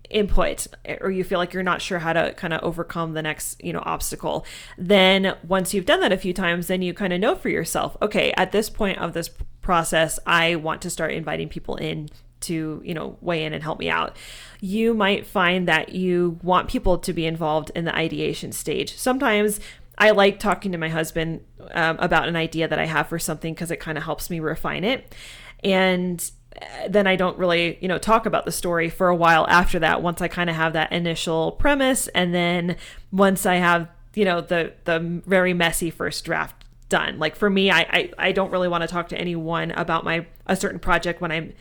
input 0.08 0.66
or 1.00 1.10
you 1.10 1.24
feel 1.24 1.38
like 1.38 1.52
you're 1.52 1.62
not 1.62 1.82
sure 1.82 1.98
how 1.98 2.12
to 2.12 2.32
kind 2.34 2.52
of 2.52 2.62
overcome 2.62 3.14
the 3.14 3.22
next 3.22 3.62
you 3.64 3.72
know 3.72 3.82
obstacle 3.84 4.46
then 4.76 5.36
once 5.42 5.72
you've 5.72 5.86
done 5.86 6.00
that 6.00 6.12
a 6.12 6.16
few 6.16 6.32
times 6.32 6.66
then 6.68 6.82
you 6.82 6.94
kind 6.94 7.12
of 7.12 7.20
know 7.20 7.34
for 7.34 7.48
yourself 7.48 7.96
okay 8.00 8.32
at 8.36 8.52
this 8.52 8.68
point 8.68 8.98
of 8.98 9.14
this 9.14 9.30
process 9.62 10.18
i 10.26 10.54
want 10.54 10.82
to 10.82 10.90
start 10.90 11.12
inviting 11.12 11.48
people 11.48 11.76
in 11.76 12.08
to 12.42 12.82
you 12.84 12.94
know 12.94 13.16
weigh 13.20 13.44
in 13.44 13.52
and 13.52 13.62
help 13.62 13.78
me 13.78 13.88
out 13.88 14.16
you 14.60 14.94
might 14.94 15.26
find 15.26 15.66
that 15.66 15.90
you 15.90 16.38
want 16.42 16.68
people 16.68 16.98
to 16.98 17.12
be 17.12 17.26
involved 17.26 17.70
in 17.74 17.84
the 17.84 17.94
ideation 17.94 18.52
stage 18.52 18.96
sometimes 18.96 19.60
I 19.98 20.10
like 20.10 20.38
talking 20.38 20.72
to 20.72 20.78
my 20.78 20.88
husband 20.88 21.42
um, 21.72 21.96
about 22.00 22.28
an 22.28 22.36
idea 22.36 22.66
that 22.68 22.78
I 22.78 22.86
have 22.86 23.08
for 23.08 23.18
something 23.18 23.54
because 23.54 23.70
it 23.70 23.78
kind 23.78 23.98
of 23.98 24.04
helps 24.04 24.30
me 24.30 24.40
refine 24.40 24.84
it. 24.84 25.14
And 25.62 26.28
uh, 26.60 26.88
then 26.88 27.06
I 27.06 27.16
don't 27.16 27.38
really, 27.38 27.78
you 27.80 27.88
know, 27.88 27.98
talk 27.98 28.26
about 28.26 28.44
the 28.44 28.52
story 28.52 28.88
for 28.88 29.08
a 29.08 29.16
while 29.16 29.46
after 29.48 29.78
that 29.78 30.02
once 30.02 30.20
I 30.20 30.28
kind 30.28 30.50
of 30.50 30.56
have 30.56 30.72
that 30.72 30.92
initial 30.92 31.52
premise 31.52 32.08
and 32.08 32.34
then 32.34 32.76
once 33.10 33.46
I 33.46 33.56
have, 33.56 33.88
you 34.14 34.24
know, 34.24 34.40
the 34.40 34.72
the 34.84 35.22
very 35.26 35.54
messy 35.54 35.90
first 35.90 36.24
draft 36.24 36.64
done. 36.88 37.18
Like 37.18 37.36
for 37.36 37.48
me, 37.48 37.70
I 37.70 37.80
I, 37.80 38.10
I 38.18 38.32
don't 38.32 38.50
really 38.50 38.68
want 38.68 38.82
to 38.82 38.88
talk 38.88 39.08
to 39.10 39.18
anyone 39.18 39.70
about 39.72 40.04
my 40.04 40.26
a 40.46 40.56
certain 40.56 40.78
project 40.78 41.20
when 41.20 41.30
I'm 41.30 41.52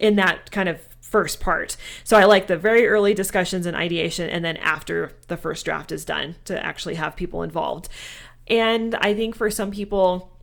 in 0.00 0.16
that 0.16 0.50
kind 0.50 0.68
of 0.68 0.80
first 1.00 1.40
part. 1.40 1.76
So 2.04 2.16
I 2.16 2.24
like 2.24 2.46
the 2.46 2.56
very 2.56 2.86
early 2.86 3.14
discussions 3.14 3.66
and 3.66 3.76
ideation, 3.76 4.30
and 4.30 4.44
then 4.44 4.56
after 4.58 5.12
the 5.28 5.36
first 5.36 5.64
draft 5.64 5.90
is 5.92 6.04
done 6.04 6.36
to 6.44 6.64
actually 6.64 6.94
have 6.94 7.16
people 7.16 7.42
involved. 7.42 7.88
And 8.46 8.94
I 8.96 9.14
think 9.14 9.34
for 9.34 9.50
some 9.50 9.70
people, 9.70 10.36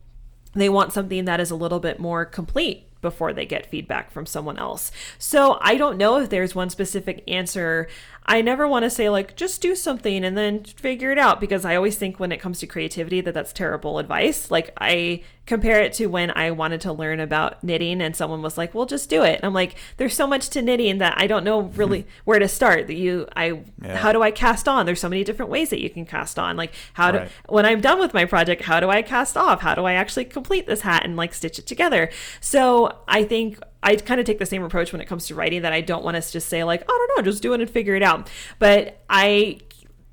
they 0.54 0.68
want 0.68 0.92
something 0.92 1.24
that 1.24 1.40
is 1.40 1.50
a 1.50 1.56
little 1.56 1.80
bit 1.80 1.98
more 1.98 2.24
complete 2.24 2.84
before 3.00 3.32
they 3.32 3.46
get 3.46 3.70
feedback 3.70 4.10
from 4.10 4.26
someone 4.26 4.58
else. 4.58 4.90
So 5.18 5.58
I 5.60 5.76
don't 5.76 5.98
know 5.98 6.16
if 6.18 6.30
there's 6.30 6.54
one 6.54 6.70
specific 6.70 7.22
answer. 7.28 7.88
I 8.28 8.42
never 8.42 8.68
want 8.68 8.82
to 8.82 8.90
say 8.90 9.08
like 9.08 9.36
just 9.36 9.62
do 9.62 9.74
something 9.74 10.22
and 10.22 10.36
then 10.36 10.62
figure 10.62 11.10
it 11.10 11.18
out 11.18 11.40
because 11.40 11.64
I 11.64 11.74
always 11.74 11.96
think 11.96 12.20
when 12.20 12.30
it 12.30 12.36
comes 12.36 12.60
to 12.60 12.66
creativity 12.66 13.22
that 13.22 13.32
that's 13.32 13.54
terrible 13.54 13.98
advice. 13.98 14.50
Like 14.50 14.70
I 14.78 15.22
compare 15.46 15.80
it 15.80 15.94
to 15.94 16.08
when 16.08 16.30
I 16.32 16.50
wanted 16.50 16.82
to 16.82 16.92
learn 16.92 17.20
about 17.20 17.64
knitting 17.64 18.02
and 18.02 18.14
someone 18.14 18.42
was 18.42 18.58
like, 18.58 18.74
"Well, 18.74 18.84
just 18.84 19.08
do 19.08 19.22
it." 19.22 19.36
And 19.36 19.44
I'm 19.44 19.54
like, 19.54 19.76
"There's 19.96 20.14
so 20.14 20.26
much 20.26 20.50
to 20.50 20.60
knitting 20.60 20.98
that 20.98 21.14
I 21.16 21.26
don't 21.26 21.42
know 21.42 21.62
hmm. 21.62 21.76
really 21.78 22.06
where 22.24 22.38
to 22.38 22.48
start. 22.48 22.86
That 22.88 22.96
you, 22.96 23.26
I, 23.34 23.62
yeah. 23.82 23.96
how 23.96 24.12
do 24.12 24.22
I 24.22 24.30
cast 24.30 24.68
on? 24.68 24.84
There's 24.84 25.00
so 25.00 25.08
many 25.08 25.24
different 25.24 25.50
ways 25.50 25.70
that 25.70 25.80
you 25.80 25.88
can 25.88 26.04
cast 26.04 26.38
on. 26.38 26.58
Like, 26.58 26.74
how 26.92 27.12
right. 27.12 27.28
do 27.28 27.52
when 27.52 27.64
I'm 27.64 27.80
done 27.80 27.98
with 27.98 28.12
my 28.12 28.26
project, 28.26 28.62
how 28.62 28.78
do 28.78 28.90
I 28.90 29.00
cast 29.00 29.38
off? 29.38 29.62
How 29.62 29.74
do 29.74 29.86
I 29.86 29.94
actually 29.94 30.26
complete 30.26 30.66
this 30.66 30.82
hat 30.82 31.02
and 31.06 31.16
like 31.16 31.32
stitch 31.32 31.58
it 31.58 31.66
together? 31.66 32.10
So 32.42 32.98
I 33.08 33.24
think 33.24 33.58
I 33.82 33.96
kind 33.96 34.20
of 34.20 34.26
take 34.26 34.38
the 34.38 34.46
same 34.46 34.62
approach 34.62 34.92
when 34.92 35.00
it 35.00 35.06
comes 35.06 35.26
to 35.28 35.34
writing 35.34 35.62
that 35.62 35.72
I 35.72 35.80
don't 35.80 36.04
want 36.04 36.16
us 36.16 36.28
to 36.28 36.32
just 36.34 36.48
say 36.48 36.64
like, 36.64 36.82
oh, 36.88 36.92
"I 36.92 37.06
don't 37.06 37.18
know, 37.18 37.30
just 37.30 37.42
do 37.42 37.52
it 37.52 37.60
and 37.60 37.70
figure 37.70 37.94
it 37.94 38.02
out." 38.02 38.30
But 38.58 39.00
I 39.08 39.60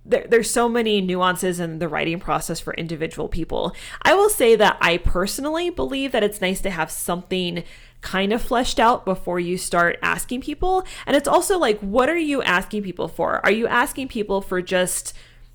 there, 0.05 0.26
there's 0.30 0.49
so 0.49 0.70
many 0.70 1.01
nuances 1.01 1.59
in 1.59 1.80
the 1.80 1.88
writing 1.88 2.20
process 2.20 2.59
for 2.59 2.74
individual 2.76 3.28
people. 3.28 3.76
I 4.03 4.13
will 4.13 4.30
say 4.30 4.55
that 4.55 4.78
I 4.80 4.97
personally 4.97 5.70
believe 5.70 6.11
that 6.11 6.24
it's 6.24 6.41
nice 6.41 6.61
to 6.61 6.70
have 6.70 6.91
something 6.91 7.63
kind 8.01 8.32
of 8.32 8.41
fleshed 8.41 8.80
out 8.80 9.03
before 9.03 9.39
you 9.39 9.57
start 9.57 9.97
asking 10.03 10.41
people. 10.41 10.86
And 11.07 11.18
it's 11.18 11.28
also 11.28 11.57
like, 11.57 11.80
what 11.80 12.07
are 12.07 12.18
you 12.18 12.43
asking 12.43 12.84
people 12.84 13.07
for? 13.07 13.43
Are 13.43 13.51
you 13.51 13.66
asking 13.68 14.09
people 14.09 14.41
for 14.41 14.61
just 14.61 15.13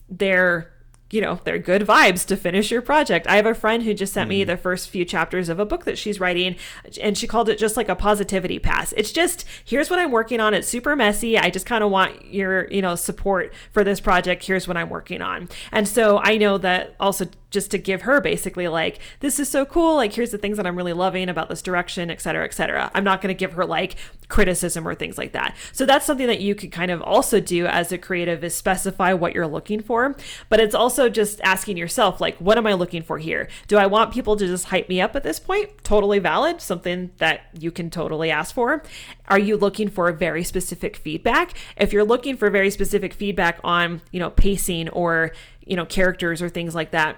their 0.08 0.72
you 1.11 1.20
know, 1.20 1.40
they're 1.44 1.58
good 1.58 1.82
vibes 1.82 2.24
to 2.26 2.36
finish 2.36 2.70
your 2.70 2.82
project. 2.82 3.26
I 3.26 3.36
have 3.36 3.46
a 3.46 3.54
friend 3.54 3.82
who 3.82 3.94
just 3.94 4.12
sent 4.12 4.26
mm 4.26 4.30
me 4.30 4.44
the 4.44 4.56
first 4.56 4.90
few 4.90 5.04
chapters 5.04 5.48
of 5.48 5.58
a 5.58 5.66
book 5.66 5.84
that 5.84 5.98
she's 5.98 6.20
writing, 6.20 6.54
and 7.00 7.18
she 7.18 7.26
called 7.26 7.48
it 7.48 7.58
just 7.58 7.76
like 7.76 7.88
a 7.88 7.96
positivity 7.96 8.61
pass. 8.61 8.92
It's 8.96 9.11
just, 9.11 9.44
here's 9.64 9.90
what 9.90 9.98
I'm 9.98 10.12
working 10.12 10.38
on. 10.38 10.54
It's 10.54 10.68
super 10.68 10.94
messy. 10.94 11.36
I 11.36 11.50
just 11.50 11.66
kind 11.66 11.82
of 11.82 11.90
want 11.90 12.26
your, 12.26 12.70
you 12.70 12.80
know, 12.80 12.94
support 12.94 13.52
for 13.72 13.82
this 13.82 13.98
project. 13.98 14.44
Here's 14.44 14.68
what 14.68 14.76
I'm 14.76 14.88
working 14.88 15.20
on. 15.20 15.48
And 15.72 15.88
so 15.88 16.18
I 16.18 16.36
know 16.36 16.58
that 16.58 16.94
also 17.00 17.26
just 17.51 17.70
to 17.70 17.78
give 17.78 18.03
her 18.03 18.20
basically 18.20 18.68
like 18.68 18.98
this 19.20 19.38
is 19.38 19.48
so 19.48 19.64
cool 19.64 19.96
like 19.96 20.12
here's 20.12 20.30
the 20.30 20.38
things 20.38 20.57
that 20.57 20.66
i'm 20.66 20.76
really 20.76 20.92
loving 20.92 21.28
about 21.28 21.48
this 21.48 21.62
direction 21.62 22.11
et 22.11 22.20
cetera 22.20 22.44
et 22.44 22.55
cetera. 22.55 22.90
I'm 22.94 23.05
not 23.05 23.20
going 23.20 23.34
to 23.34 23.38
give 23.38 23.53
her 23.53 23.64
like 23.64 23.96
criticism 24.28 24.86
or 24.86 24.94
things 24.94 25.18
like 25.18 25.32
that. 25.32 25.57
So 25.72 25.86
that's 25.86 26.07
something 26.07 26.26
that 26.26 26.40
you 26.40 26.55
could 26.55 26.72
kind 26.72 26.90
of 26.90 27.03
also 27.03 27.40
do 27.40 27.66
as 27.66 27.92
a 27.92 27.98
creative 27.98 28.44
is 28.44 28.55
specify 28.55 29.12
what 29.12 29.34
you're 29.34 29.46
looking 29.46 29.82
for. 29.82 30.14
But 30.48 30.61
it's 30.61 30.74
also 30.74 31.09
just 31.09 31.40
asking 31.42 31.76
yourself 31.76 32.20
like 32.20 32.36
what 32.38 32.59
am 32.59 32.66
i 32.66 32.72
looking 32.74 33.03
for 33.03 33.18
here? 33.18 33.48
Do 33.68 33.76
i 33.76 33.86
want 33.86 34.12
people 34.12 34.36
to 34.36 34.46
just 34.46 34.66
hype 34.66 34.88
me 34.88 35.01
up 35.01 35.16
at 35.16 35.22
this 35.22 35.40
point? 35.40 35.70
Totally 35.84 36.18
valid 36.18 36.61
something 36.61 37.11
that 37.18 37.42
you 37.59 37.70
can 37.70 37.90
totally 37.90 38.30
ask 38.30 38.55
for. 38.55 38.82
Are 39.28 39.38
you 39.38 39.57
looking 39.57 39.88
for 39.88 40.11
very 40.12 40.44
specific 40.44 40.96
feedback? 40.96 41.55
If 41.76 41.92
you're 41.92 42.05
looking 42.05 42.36
for 42.36 42.51
very 42.51 42.70
specific 42.70 43.14
feedback 43.14 43.59
on 43.64 44.03
you 44.11 44.20
know 44.20 44.30
pacing 44.30 44.88
or 44.90 45.32
you 45.64 45.76
know 45.76 45.86
characters 45.86 46.42
or 46.42 46.48
things 46.48 46.74
like 46.74 46.90
that 46.92 47.16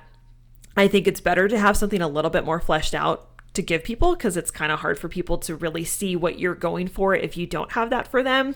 I 0.77 0.89
think 0.89 1.07
it's 1.07 1.20
better 1.20 1.49
to 1.49 1.59
have 1.59 1.77
something 1.77 2.03
a 2.03 2.09
little 2.09 2.31
bit 2.31 2.45
more 2.45 2.61
fleshed 2.61 2.95
out 2.95 3.29
to 3.55 3.62
give 3.62 3.85
people 3.85 4.14
because 4.14 4.37
it's 4.37 4.51
kind 4.51 4.73
of 4.73 4.81
hard 4.81 4.99
for 4.99 5.09
people 5.09 5.39
to 5.39 5.55
really 5.55 5.85
see 5.85 6.16
what 6.16 6.39
you're 6.39 6.55
going 6.55 6.89
for 6.89 7.14
if 7.14 7.37
you 7.37 7.47
don't 7.47 7.73
have 7.73 7.91
that 7.91 8.09
for 8.09 8.23
them. 8.23 8.55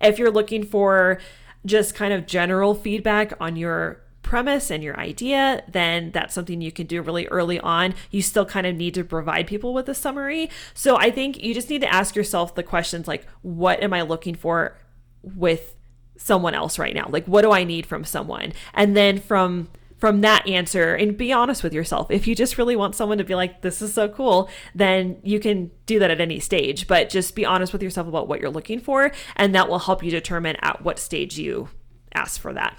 If 0.00 0.18
you're 0.18 0.30
looking 0.30 0.64
for 0.64 1.18
just 1.64 1.94
kind 1.94 2.12
of 2.12 2.26
general 2.26 2.74
feedback 2.74 3.32
on 3.40 3.56
your 3.56 4.02
premise 4.22 4.70
and 4.70 4.82
your 4.82 4.98
idea, 4.98 5.62
then 5.68 6.10
that's 6.10 6.34
something 6.34 6.60
you 6.60 6.72
can 6.72 6.86
do 6.86 7.00
really 7.00 7.26
early 7.28 7.60
on. 7.60 7.94
You 8.10 8.20
still 8.22 8.44
kind 8.44 8.66
of 8.66 8.74
need 8.74 8.94
to 8.94 9.04
provide 9.04 9.46
people 9.46 9.72
with 9.72 9.88
a 9.88 9.94
summary. 9.94 10.50
So 10.74 10.96
I 10.96 11.10
think 11.10 11.42
you 11.42 11.54
just 11.54 11.70
need 11.70 11.82
to 11.82 11.92
ask 11.92 12.16
yourself 12.16 12.54
the 12.54 12.62
questions 12.62 13.08
like, 13.08 13.26
what 13.42 13.82
am 13.82 13.92
I 13.92 14.02
looking 14.02 14.34
for 14.34 14.76
with 15.22 15.74
someone 16.16 16.54
else 16.54 16.78
right 16.78 16.94
now? 16.94 17.06
Like, 17.08 17.26
what 17.26 17.42
do 17.42 17.52
I 17.52 17.64
need 17.64 17.86
from 17.86 18.04
someone? 18.04 18.52
And 18.72 18.96
then 18.96 19.20
from 19.20 19.68
from 20.04 20.20
that 20.20 20.46
answer 20.46 20.94
and 20.94 21.16
be 21.16 21.32
honest 21.32 21.62
with 21.62 21.72
yourself. 21.72 22.10
If 22.10 22.26
you 22.26 22.34
just 22.34 22.58
really 22.58 22.76
want 22.76 22.94
someone 22.94 23.16
to 23.16 23.24
be 23.24 23.34
like, 23.34 23.62
this 23.62 23.80
is 23.80 23.94
so 23.94 24.06
cool, 24.06 24.50
then 24.74 25.16
you 25.22 25.40
can 25.40 25.70
do 25.86 25.98
that 25.98 26.10
at 26.10 26.20
any 26.20 26.40
stage. 26.40 26.86
But 26.86 27.08
just 27.08 27.34
be 27.34 27.46
honest 27.46 27.72
with 27.72 27.82
yourself 27.82 28.06
about 28.06 28.28
what 28.28 28.38
you're 28.38 28.50
looking 28.50 28.80
for, 28.80 29.12
and 29.34 29.54
that 29.54 29.66
will 29.66 29.78
help 29.78 30.04
you 30.04 30.10
determine 30.10 30.56
at 30.60 30.84
what 30.84 30.98
stage 30.98 31.38
you 31.38 31.70
ask 32.14 32.38
for 32.38 32.52
that. 32.52 32.78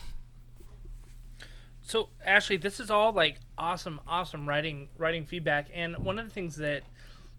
So 1.81 2.09
Ashley, 2.23 2.57
this 2.57 2.79
is 2.79 2.91
all 2.91 3.11
like 3.11 3.39
awesome, 3.57 4.01
awesome 4.07 4.47
writing 4.47 4.89
writing 4.95 5.25
feedback. 5.25 5.69
And 5.73 5.97
one 5.97 6.19
of 6.19 6.27
the 6.27 6.31
things 6.31 6.57
that 6.57 6.83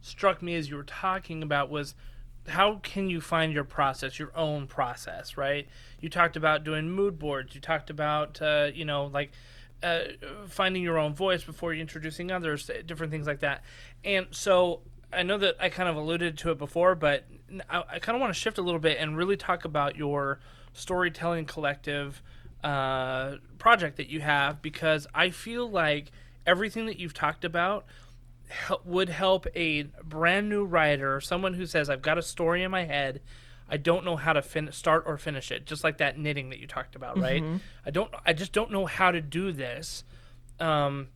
struck 0.00 0.42
me 0.42 0.56
as 0.56 0.68
you 0.68 0.74
were 0.74 0.82
talking 0.82 1.44
about 1.44 1.70
was 1.70 1.94
how 2.48 2.80
can 2.82 3.08
you 3.08 3.20
find 3.20 3.52
your 3.52 3.62
process, 3.62 4.18
your 4.18 4.36
own 4.36 4.66
process, 4.66 5.36
right? 5.36 5.68
You 6.00 6.08
talked 6.08 6.36
about 6.36 6.64
doing 6.64 6.90
mood 6.90 7.20
boards. 7.20 7.54
You 7.54 7.60
talked 7.60 7.88
about 7.88 8.42
uh, 8.42 8.70
you 8.74 8.84
know 8.84 9.06
like 9.06 9.30
uh, 9.82 10.00
finding 10.48 10.82
your 10.82 10.98
own 10.98 11.14
voice 11.14 11.44
before 11.44 11.74
introducing 11.74 12.30
others, 12.30 12.70
different 12.86 13.12
things 13.12 13.26
like 13.26 13.40
that. 13.40 13.62
And 14.04 14.26
so 14.30 14.80
I 15.12 15.22
know 15.22 15.38
that 15.38 15.56
I 15.60 15.68
kind 15.68 15.88
of 15.88 15.96
alluded 15.96 16.38
to 16.38 16.50
it 16.50 16.58
before, 16.58 16.94
but 16.94 17.24
I, 17.70 17.82
I 17.92 17.98
kind 17.98 18.16
of 18.16 18.20
want 18.20 18.34
to 18.34 18.38
shift 18.38 18.58
a 18.58 18.62
little 18.62 18.80
bit 18.80 18.98
and 18.98 19.16
really 19.16 19.36
talk 19.36 19.64
about 19.64 19.96
your 19.96 20.40
storytelling 20.72 21.46
collective 21.46 22.22
uh, 22.62 23.36
project 23.58 23.96
that 23.96 24.08
you 24.08 24.20
have 24.20 24.60
because 24.62 25.06
I 25.14 25.30
feel 25.30 25.70
like 25.70 26.10
everything 26.46 26.86
that 26.86 26.98
you've 26.98 27.14
talked 27.14 27.44
about 27.44 27.86
would 28.84 29.08
help 29.08 29.46
a 29.54 29.84
brand 30.04 30.48
new 30.48 30.64
writer, 30.64 31.20
someone 31.20 31.54
who 31.54 31.66
says, 31.66 31.90
I've 31.90 32.02
got 32.02 32.18
a 32.18 32.22
story 32.22 32.62
in 32.62 32.70
my 32.70 32.84
head 32.84 33.20
I 33.68 33.76
don't 33.76 34.04
know 34.04 34.16
how 34.16 34.32
to 34.32 34.42
fin- 34.42 34.72
start 34.72 35.04
or 35.06 35.18
finish 35.18 35.50
it. 35.50 35.66
Just 35.66 35.82
like 35.82 35.98
that 35.98 36.18
knitting 36.18 36.50
that 36.50 36.58
you 36.58 36.66
talked 36.66 36.94
about, 36.94 37.18
right? 37.18 37.42
Mm-hmm. 37.42 37.56
I 37.84 37.90
don't. 37.90 38.12
I 38.24 38.32
just 38.32 38.52
don't 38.52 38.70
know 38.70 38.86
how 38.86 39.10
to 39.10 39.20
do 39.20 39.52
this. 39.52 40.04
Um, 40.60 41.08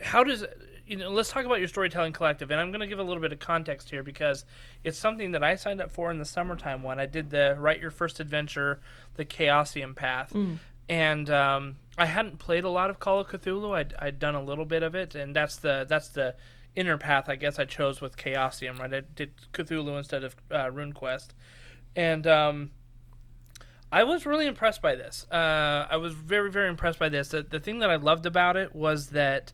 how 0.00 0.24
does 0.24 0.44
you 0.86 0.96
know? 0.96 1.10
Let's 1.10 1.30
talk 1.30 1.46
about 1.46 1.58
your 1.58 1.68
storytelling 1.68 2.12
collective, 2.12 2.50
and 2.50 2.60
I'm 2.60 2.70
going 2.70 2.80
to 2.80 2.86
give 2.86 2.98
a 2.98 3.02
little 3.02 3.22
bit 3.22 3.32
of 3.32 3.38
context 3.38 3.90
here 3.90 4.02
because 4.02 4.44
it's 4.84 4.98
something 4.98 5.32
that 5.32 5.42
I 5.42 5.54
signed 5.54 5.80
up 5.80 5.90
for 5.90 6.10
in 6.10 6.18
the 6.18 6.24
summertime 6.24 6.82
when 6.82 7.00
I 7.00 7.06
did 7.06 7.30
the 7.30 7.56
write 7.58 7.80
your 7.80 7.90
first 7.90 8.20
adventure, 8.20 8.80
the 9.14 9.24
Chaosium 9.24 9.96
path, 9.96 10.32
mm. 10.34 10.58
and 10.88 11.30
um, 11.30 11.76
I 11.96 12.06
hadn't 12.06 12.38
played 12.38 12.64
a 12.64 12.70
lot 12.70 12.90
of 12.90 12.98
Call 12.98 13.20
of 13.20 13.28
Cthulhu. 13.28 13.74
I'd, 13.74 13.94
I'd 13.98 14.18
done 14.18 14.34
a 14.34 14.42
little 14.42 14.66
bit 14.66 14.82
of 14.82 14.94
it, 14.94 15.14
and 15.14 15.34
that's 15.34 15.56
the 15.56 15.86
that's 15.88 16.08
the 16.08 16.34
inner 16.76 16.96
path 16.98 17.28
I 17.28 17.36
guess 17.36 17.58
I 17.58 17.64
chose 17.64 18.00
with 18.00 18.16
Chaosium, 18.16 18.78
right? 18.78 18.94
I 18.94 19.00
did 19.00 19.32
Cthulhu 19.52 19.96
instead 19.98 20.24
of 20.24 20.36
uh, 20.50 20.66
RuneQuest, 20.66 21.28
and 21.96 22.26
um, 22.26 22.70
I 23.92 24.04
was 24.04 24.24
really 24.26 24.46
impressed 24.46 24.80
by 24.80 24.94
this. 24.94 25.26
Uh, 25.30 25.86
I 25.90 25.96
was 25.96 26.14
very 26.14 26.50
very 26.50 26.68
impressed 26.68 26.98
by 26.98 27.08
this. 27.08 27.28
The, 27.28 27.42
the 27.42 27.60
thing 27.60 27.80
that 27.80 27.90
I 27.90 27.96
loved 27.96 28.26
about 28.26 28.56
it 28.56 28.74
was 28.74 29.08
that 29.08 29.52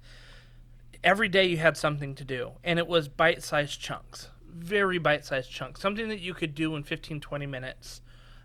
every 1.03 1.29
day 1.29 1.47
you 1.47 1.57
had 1.57 1.77
something 1.77 2.14
to 2.17 2.25
do, 2.25 2.53
and 2.64 2.79
it 2.79 2.87
was 2.87 3.09
bite-sized 3.09 3.81
chunks, 3.81 4.29
very 4.49 4.99
bite-sized 4.99 5.51
chunks, 5.51 5.81
something 5.81 6.09
that 6.09 6.21
you 6.21 6.35
could 6.35 6.55
do 6.55 6.77
in 6.77 6.83
15, 6.83 7.21
20 7.21 7.47
minutes. 7.47 8.01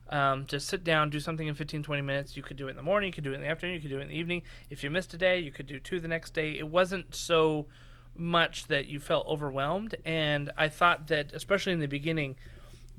Um, 0.09 0.45
just 0.45 0.67
sit 0.67 0.83
down, 0.83 1.09
do 1.09 1.21
something 1.21 1.47
in 1.47 1.55
15, 1.55 1.83
20 1.83 2.01
minutes. 2.01 2.35
You 2.35 2.43
could 2.43 2.57
do 2.57 2.67
it 2.67 2.71
in 2.71 2.75
the 2.75 2.83
morning, 2.83 3.07
you 3.07 3.13
could 3.13 3.23
do 3.23 3.31
it 3.31 3.35
in 3.35 3.41
the 3.41 3.47
afternoon, 3.47 3.75
you 3.75 3.81
could 3.81 3.89
do 3.89 3.99
it 3.99 4.03
in 4.03 4.09
the 4.09 4.17
evening. 4.17 4.41
If 4.69 4.83
you 4.83 4.89
missed 4.89 5.13
a 5.13 5.17
day, 5.17 5.39
you 5.39 5.51
could 5.51 5.67
do 5.67 5.79
two 5.79 5.99
the 5.99 6.09
next 6.09 6.33
day. 6.33 6.51
It 6.51 6.67
wasn't 6.67 7.15
so 7.15 7.67
much 8.15 8.67
that 8.67 8.87
you 8.87 8.99
felt 8.99 9.27
overwhelmed. 9.27 9.95
And 10.05 10.51
I 10.57 10.69
thought 10.69 11.07
that, 11.07 11.33
especially 11.33 11.73
in 11.73 11.79
the 11.79 11.87
beginning, 11.87 12.35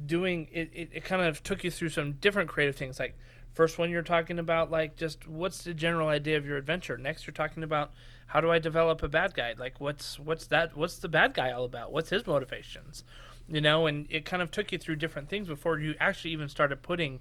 doing 0.05 0.49
it, 0.53 0.71
it, 0.73 0.91
it 0.93 1.05
kind 1.05 1.23
of 1.23 1.43
took 1.43 1.65
you 1.65 1.71
through 1.71 1.91
some 1.91 2.13
different 2.13 2.49
creative 2.49 2.77
things. 2.77 2.99
Like, 2.99 3.17
first 3.53 3.79
one, 3.79 3.91
you're 3.91 4.03
talking 4.03 4.39
about, 4.39 4.71
like, 4.71 4.97
just 4.97 5.29
what's 5.29 5.65
the 5.65 5.75
general 5.75 6.09
idea 6.09 6.37
of 6.37 6.47
your 6.47 6.57
adventure. 6.57 6.97
Next, 6.97 7.27
you're 7.27 7.35
talking 7.35 7.63
about 7.63 7.93
how 8.27 8.41
do 8.41 8.51
I 8.51 8.59
develop 8.59 9.03
a 9.03 9.09
bad 9.09 9.35
guy? 9.35 9.55
Like, 9.59 9.81
what's 9.81 10.19
what's 10.19 10.47
that? 10.47 10.77
What's 10.77 10.99
the 10.99 11.09
bad 11.09 11.35
guy 11.35 11.53
all 11.53 11.65
about? 11.65 11.93
What's 11.93 12.11
his 12.11 12.27
motivations? 12.27 13.05
You 13.49 13.61
know, 13.61 13.87
and 13.87 14.07
it 14.09 14.25
kind 14.25 14.43
of 14.43 14.51
took 14.51 14.73
you 14.73 14.79
through 14.79 14.97
different 14.97 15.29
things 15.29 15.49
before 15.49 15.79
you 15.79 15.95
actually 16.01 16.31
even 16.31 16.49
started 16.49 16.83
putting 16.83 17.21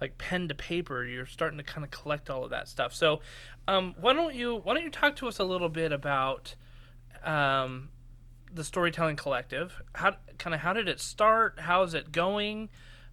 like 0.00 0.16
pen 0.18 0.48
to 0.48 0.54
paper 0.54 1.04
you're 1.04 1.26
starting 1.26 1.58
to 1.58 1.64
kind 1.64 1.84
of 1.84 1.90
collect 1.90 2.30
all 2.30 2.44
of 2.44 2.50
that 2.50 2.68
stuff 2.68 2.94
so 2.94 3.20
um, 3.66 3.94
why 4.00 4.12
don't 4.12 4.34
you 4.34 4.56
why 4.62 4.74
don't 4.74 4.84
you 4.84 4.90
talk 4.90 5.16
to 5.16 5.26
us 5.26 5.38
a 5.38 5.44
little 5.44 5.68
bit 5.68 5.92
about 5.92 6.54
um, 7.24 7.90
the 8.52 8.64
storytelling 8.64 9.16
collective. 9.16 9.80
How 9.94 10.16
kind 10.38 10.54
of 10.54 10.60
how 10.60 10.72
did 10.72 10.88
it 10.88 11.00
start? 11.00 11.60
How 11.60 11.82
is 11.82 11.94
it 11.94 12.12
going? 12.12 12.68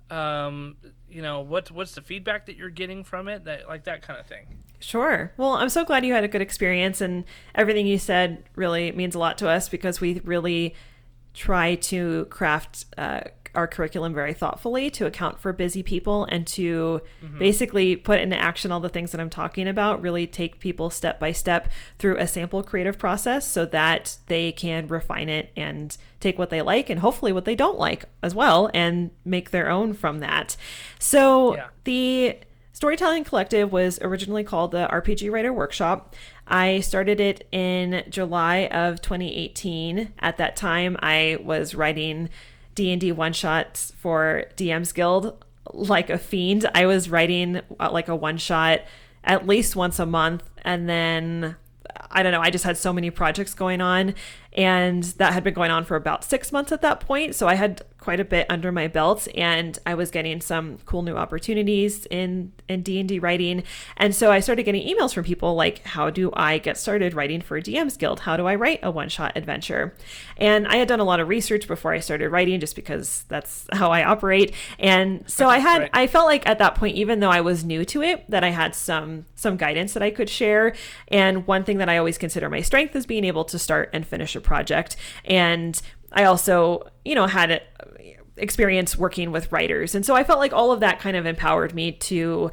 Um, 0.09 0.77
you 1.09 1.21
know 1.21 1.41
what's 1.41 1.71
what's 1.71 1.95
the 1.95 2.01
feedback 2.01 2.45
that 2.45 2.55
you're 2.55 2.69
getting 2.69 3.03
from 3.03 3.27
it? 3.27 3.45
That 3.45 3.67
like 3.67 3.85
that 3.85 4.01
kind 4.01 4.19
of 4.19 4.25
thing. 4.25 4.63
Sure. 4.79 5.31
Well, 5.37 5.53
I'm 5.53 5.69
so 5.69 5.83
glad 5.83 6.05
you 6.05 6.13
had 6.13 6.23
a 6.23 6.27
good 6.27 6.41
experience, 6.41 7.01
and 7.01 7.23
everything 7.55 7.87
you 7.87 7.97
said 7.97 8.43
really 8.55 8.91
means 8.91 9.15
a 9.15 9.19
lot 9.19 9.37
to 9.39 9.49
us 9.49 9.69
because 9.69 9.99
we 9.99 10.21
really 10.23 10.75
try 11.33 11.75
to 11.75 12.25
craft 12.25 12.85
uh, 12.97 13.21
our 13.55 13.67
curriculum 13.67 14.13
very 14.13 14.33
thoughtfully 14.33 14.89
to 14.91 15.05
account 15.05 15.39
for 15.39 15.53
busy 15.53 15.83
people 15.83 16.25
and 16.25 16.45
to 16.47 17.01
mm-hmm. 17.23 17.39
basically 17.39 17.95
put 17.95 18.19
into 18.19 18.37
action 18.37 18.71
all 18.71 18.79
the 18.79 18.89
things 18.89 19.11
that 19.11 19.21
I'm 19.21 19.29
talking 19.29 19.67
about, 19.67 20.01
really 20.01 20.27
take 20.27 20.59
people 20.59 20.89
step 20.89 21.19
by 21.19 21.31
step 21.31 21.69
through 21.99 22.17
a 22.17 22.27
sample 22.27 22.63
creative 22.63 22.97
process 22.97 23.47
so 23.47 23.65
that 23.67 24.17
they 24.27 24.51
can 24.51 24.87
refine 24.87 25.29
it 25.29 25.51
and 25.55 25.95
take 26.19 26.37
what 26.37 26.49
they 26.49 26.61
like 26.61 26.89
and 26.89 26.99
hopefully 26.99 27.31
what 27.31 27.45
they 27.45 27.55
don't 27.55 27.77
like 27.77 28.05
as 28.21 28.33
well 28.33 28.69
and 28.73 29.11
make 29.23 29.51
their 29.51 29.69
own 29.69 29.93
from 29.93 30.19
that. 30.19 30.55
So 30.99 31.55
yeah. 31.55 31.67
the 31.83 32.39
Storytelling 32.75 33.23
Collective 33.23 33.71
was 33.71 33.99
originally 34.01 34.43
called 34.43 34.71
the 34.71 34.85
RPG 34.91 35.31
Writer 35.31 35.53
Workshop. 35.53 36.13
I 36.45 36.81
started 36.81 37.21
it 37.21 37.47
in 37.53 38.03
July 38.09 38.67
of 38.67 39.01
2018. 39.01 40.11
At 40.19 40.35
that 40.37 40.57
time, 40.57 40.97
I 40.99 41.37
was 41.41 41.73
writing 41.73 42.29
D&D 42.75 43.11
one-shots 43.11 43.93
for 43.97 44.45
DM's 44.55 44.91
Guild 44.91 45.43
like 45.73 46.09
a 46.09 46.17
fiend. 46.17 46.69
I 46.75 46.85
was 46.85 47.09
writing 47.09 47.61
uh, 47.79 47.89
like 47.91 48.07
a 48.07 48.15
one-shot 48.15 48.81
at 49.23 49.47
least 49.47 49.75
once 49.75 49.97
a 49.97 50.05
month 50.05 50.43
and 50.63 50.87
then 50.87 51.55
I 52.11 52.23
don't 52.23 52.31
know, 52.31 52.41
I 52.41 52.49
just 52.49 52.65
had 52.65 52.77
so 52.77 52.93
many 52.93 53.09
projects 53.09 53.53
going 53.53 53.81
on 53.81 54.13
and 54.53 55.03
that 55.03 55.33
had 55.33 55.43
been 55.43 55.53
going 55.53 55.71
on 55.71 55.85
for 55.85 55.95
about 55.95 56.23
6 56.23 56.51
months 56.51 56.71
at 56.71 56.81
that 56.81 56.99
point. 56.99 57.35
So 57.35 57.47
I 57.47 57.55
had 57.55 57.81
quite 58.05 58.19
a 58.19 58.23
bit 58.23 58.45
under 58.51 58.71
my 58.71 58.87
belt 58.87 59.27
and 59.33 59.79
I 59.83 59.95
was 59.95 60.11
getting 60.11 60.39
some 60.39 60.77
cool 60.85 61.01
new 61.01 61.15
opportunities 61.15 62.05
in 62.11 62.51
in 62.69 62.83
D&D 62.83 63.17
writing. 63.17 63.63
And 63.97 64.13
so 64.13 64.31
I 64.31 64.41
started 64.41 64.61
getting 64.61 64.87
emails 64.87 65.11
from 65.11 65.23
people 65.23 65.55
like 65.55 65.79
how 65.79 66.11
do 66.11 66.29
I 66.33 66.59
get 66.59 66.77
started 66.77 67.15
writing 67.15 67.41
for 67.41 67.57
a 67.57 67.63
DM's 67.63 67.97
Guild? 67.97 68.19
How 68.19 68.37
do 68.37 68.45
I 68.45 68.53
write 68.53 68.79
a 68.83 68.91
one-shot 68.91 69.35
adventure? 69.35 69.95
And 70.37 70.67
I 70.67 70.75
had 70.75 70.87
done 70.87 70.99
a 70.99 71.03
lot 71.03 71.19
of 71.19 71.27
research 71.27 71.67
before 71.67 71.93
I 71.93 71.99
started 71.99 72.29
writing 72.29 72.59
just 72.59 72.75
because 72.75 73.25
that's 73.27 73.65
how 73.73 73.89
I 73.89 74.03
operate. 74.03 74.53
And 74.77 75.27
so 75.27 75.49
I 75.49 75.57
had 75.57 75.81
right. 75.81 75.89
I 75.91 76.05
felt 76.05 76.27
like 76.27 76.47
at 76.47 76.59
that 76.59 76.75
point 76.75 76.95
even 76.97 77.21
though 77.21 77.31
I 77.31 77.41
was 77.41 77.65
new 77.65 77.83
to 77.85 78.03
it 78.03 78.29
that 78.29 78.43
I 78.43 78.51
had 78.51 78.75
some 78.75 79.25
some 79.33 79.57
guidance 79.57 79.93
that 79.93 80.03
I 80.03 80.11
could 80.11 80.29
share. 80.29 80.75
And 81.07 81.47
one 81.47 81.63
thing 81.63 81.79
that 81.79 81.89
I 81.89 81.97
always 81.97 82.19
consider 82.19 82.51
my 82.51 82.61
strength 82.61 82.95
is 82.95 83.07
being 83.07 83.25
able 83.25 83.45
to 83.45 83.57
start 83.57 83.89
and 83.93 84.05
finish 84.05 84.35
a 84.35 84.41
project. 84.41 84.95
And 85.23 85.81
I 86.15 86.23
also, 86.23 86.87
you 87.03 87.13
know, 87.13 87.27
had 87.27 87.61
experience 88.37 88.97
working 88.97 89.31
with 89.31 89.51
writers. 89.51 89.95
And 89.95 90.05
so 90.05 90.15
I 90.15 90.23
felt 90.23 90.39
like 90.39 90.53
all 90.53 90.71
of 90.71 90.79
that 90.81 90.99
kind 90.99 91.15
of 91.15 91.25
empowered 91.25 91.73
me 91.73 91.91
to 91.93 92.51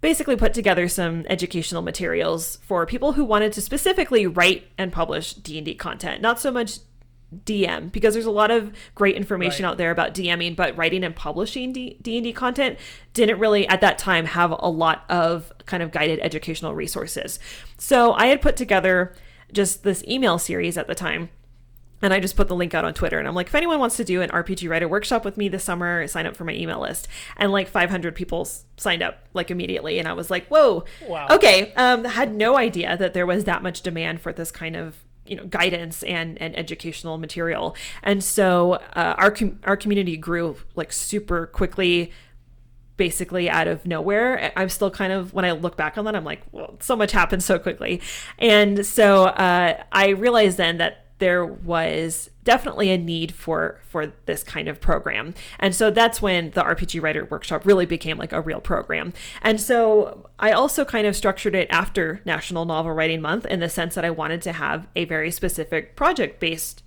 basically 0.00 0.36
put 0.36 0.54
together 0.54 0.88
some 0.88 1.24
educational 1.28 1.82
materials 1.82 2.56
for 2.62 2.86
people 2.86 3.12
who 3.12 3.24
wanted 3.24 3.52
to 3.52 3.60
specifically 3.60 4.26
write 4.26 4.68
and 4.78 4.92
publish 4.92 5.34
D&D 5.34 5.74
content. 5.74 6.22
Not 6.22 6.38
so 6.38 6.50
much 6.50 6.78
DM 7.44 7.92
because 7.92 8.14
there's 8.14 8.26
a 8.26 8.30
lot 8.30 8.50
of 8.50 8.72
great 8.94 9.16
information 9.16 9.64
right. 9.64 9.72
out 9.72 9.78
there 9.78 9.90
about 9.90 10.14
DMing, 10.14 10.56
but 10.56 10.76
writing 10.76 11.04
and 11.04 11.14
publishing 11.14 11.72
D- 11.72 11.98
D&D 12.00 12.32
content 12.32 12.78
didn't 13.12 13.38
really 13.38 13.68
at 13.68 13.80
that 13.80 13.98
time 13.98 14.24
have 14.24 14.54
a 14.58 14.70
lot 14.70 15.04
of 15.08 15.52
kind 15.66 15.82
of 15.82 15.90
guided 15.90 16.20
educational 16.20 16.74
resources. 16.74 17.38
So 17.76 18.12
I 18.14 18.26
had 18.28 18.40
put 18.40 18.56
together 18.56 19.14
just 19.52 19.82
this 19.82 20.02
email 20.06 20.38
series 20.38 20.78
at 20.78 20.86
the 20.86 20.94
time 20.94 21.28
and 22.02 22.12
I 22.12 22.20
just 22.20 22.36
put 22.36 22.48
the 22.48 22.54
link 22.54 22.74
out 22.74 22.84
on 22.84 22.94
Twitter. 22.94 23.18
And 23.18 23.26
I'm 23.26 23.34
like, 23.34 23.48
if 23.48 23.54
anyone 23.54 23.78
wants 23.78 23.96
to 23.96 24.04
do 24.04 24.22
an 24.22 24.30
RPG 24.30 24.68
writer 24.68 24.88
workshop 24.88 25.24
with 25.24 25.36
me 25.36 25.48
this 25.48 25.64
summer, 25.64 26.06
sign 26.06 26.26
up 26.26 26.36
for 26.36 26.44
my 26.44 26.52
email 26.52 26.80
list. 26.80 27.08
And 27.36 27.52
like 27.52 27.68
500 27.68 28.14
people 28.14 28.48
signed 28.76 29.02
up 29.02 29.26
like 29.34 29.50
immediately. 29.50 29.98
And 29.98 30.06
I 30.06 30.12
was 30.12 30.30
like, 30.30 30.46
whoa, 30.48 30.84
wow. 31.06 31.26
okay. 31.30 31.72
Um, 31.74 32.04
had 32.04 32.34
no 32.34 32.56
idea 32.56 32.96
that 32.96 33.14
there 33.14 33.26
was 33.26 33.44
that 33.44 33.62
much 33.62 33.82
demand 33.82 34.20
for 34.20 34.32
this 34.32 34.50
kind 34.50 34.76
of 34.76 35.04
you 35.26 35.36
know 35.36 35.44
guidance 35.44 36.02
and 36.04 36.40
and 36.40 36.56
educational 36.58 37.18
material. 37.18 37.76
And 38.02 38.24
so 38.24 38.74
uh, 38.94 39.14
our 39.18 39.30
com- 39.30 39.60
our 39.64 39.76
community 39.76 40.16
grew 40.16 40.56
like 40.74 40.92
super 40.92 41.46
quickly 41.46 42.12
basically 42.98 43.48
out 43.48 43.66
of 43.68 43.86
nowhere. 43.86 44.52
I'm 44.56 44.68
still 44.68 44.90
kind 44.90 45.12
of, 45.12 45.32
when 45.32 45.46
I 45.46 45.52
look 45.52 45.76
back 45.76 45.96
on 45.96 46.04
that, 46.04 46.14
I'm 46.14 46.24
like, 46.24 46.42
well, 46.52 46.76
so 46.80 46.96
much 46.96 47.12
happened 47.12 47.42
so 47.42 47.58
quickly. 47.58 48.02
And 48.38 48.84
so 48.84 49.26
uh, 49.26 49.82
I 49.92 50.08
realized 50.08 50.58
then 50.58 50.76
that 50.78 51.06
there 51.18 51.44
was 51.44 52.30
definitely 52.44 52.90
a 52.90 52.98
need 52.98 53.32
for 53.32 53.80
for 53.88 54.12
this 54.26 54.42
kind 54.42 54.68
of 54.68 54.80
program. 54.80 55.34
And 55.58 55.74
so 55.74 55.90
that's 55.90 56.22
when 56.22 56.50
the 56.52 56.62
rpg 56.62 57.02
writer 57.02 57.24
workshop 57.24 57.66
really 57.66 57.86
became 57.86 58.18
like 58.18 58.32
a 58.32 58.40
real 58.40 58.60
program. 58.60 59.12
And 59.42 59.60
so 59.60 60.28
i 60.38 60.52
also 60.52 60.84
kind 60.84 61.06
of 61.06 61.16
structured 61.16 61.54
it 61.54 61.68
after 61.70 62.20
national 62.24 62.64
novel 62.64 62.92
writing 62.92 63.20
month 63.20 63.46
in 63.46 63.60
the 63.60 63.68
sense 63.68 63.94
that 63.94 64.04
i 64.04 64.10
wanted 64.10 64.42
to 64.42 64.52
have 64.52 64.86
a 64.96 65.04
very 65.04 65.30
specific 65.30 65.96
project 65.96 66.40
based 66.40 66.82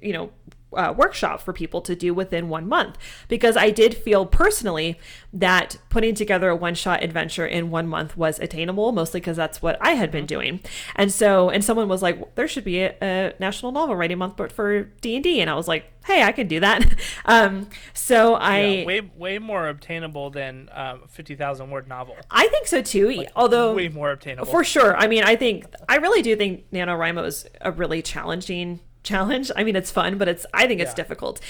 you 0.00 0.12
know 0.12 0.30
uh, 0.74 0.94
workshop 0.96 1.40
for 1.40 1.52
people 1.52 1.80
to 1.82 1.96
do 1.96 2.14
within 2.14 2.48
one 2.48 2.68
month 2.68 2.96
because 3.28 3.56
I 3.56 3.70
did 3.70 3.94
feel 3.96 4.26
personally 4.26 4.98
that 5.32 5.76
putting 5.88 6.14
together 6.14 6.50
a 6.50 6.56
one 6.56 6.74
shot 6.74 7.02
adventure 7.02 7.46
in 7.46 7.70
one 7.70 7.86
month 7.86 8.16
was 8.16 8.38
attainable, 8.38 8.92
mostly 8.92 9.20
because 9.20 9.36
that's 9.36 9.62
what 9.62 9.76
I 9.80 9.92
had 9.92 10.10
been 10.10 10.22
mm-hmm. 10.22 10.26
doing. 10.26 10.60
And 10.96 11.12
so, 11.12 11.50
and 11.50 11.64
someone 11.64 11.88
was 11.88 12.02
like, 12.02 12.34
there 12.34 12.48
should 12.48 12.64
be 12.64 12.80
a, 12.80 12.96
a 13.02 13.34
National 13.38 13.72
Novel 13.72 13.96
Writing 13.96 14.18
Month, 14.18 14.36
but 14.36 14.52
for 14.52 14.84
D 15.00 15.16
and 15.16 15.24
D, 15.24 15.40
and 15.40 15.50
I 15.50 15.54
was 15.54 15.68
like, 15.68 15.92
hey, 16.04 16.22
I 16.22 16.32
can 16.32 16.48
do 16.48 16.60
that. 16.60 16.84
um, 17.24 17.68
so 17.94 18.34
I 18.34 18.60
yeah, 18.60 18.86
way 18.86 19.00
way 19.00 19.38
more 19.38 19.68
obtainable 19.68 20.30
than 20.30 20.68
um, 20.72 21.02
fifty 21.08 21.34
thousand 21.34 21.70
word 21.70 21.88
novel. 21.88 22.16
I 22.30 22.48
think 22.48 22.66
so 22.66 22.82
too. 22.82 23.10
Like, 23.10 23.32
although 23.36 23.74
way 23.74 23.88
more 23.88 24.10
obtainable 24.10 24.50
for 24.50 24.64
sure. 24.64 24.96
I 24.96 25.06
mean, 25.06 25.24
I 25.24 25.36
think 25.36 25.66
I 25.88 25.96
really 25.96 26.22
do 26.22 26.36
think 26.36 26.70
NaNoWriMo 26.70 27.26
is 27.26 27.46
a 27.60 27.72
really 27.72 28.02
challenging 28.02 28.80
challenge. 29.02 29.50
I 29.56 29.64
mean, 29.64 29.76
it's 29.76 29.90
fun, 29.90 30.18
but 30.18 30.28
it's 30.28 30.46
I 30.52 30.66
think 30.66 30.80
it's 30.80 30.92
yeah. 30.92 30.96
difficult. 30.96 31.40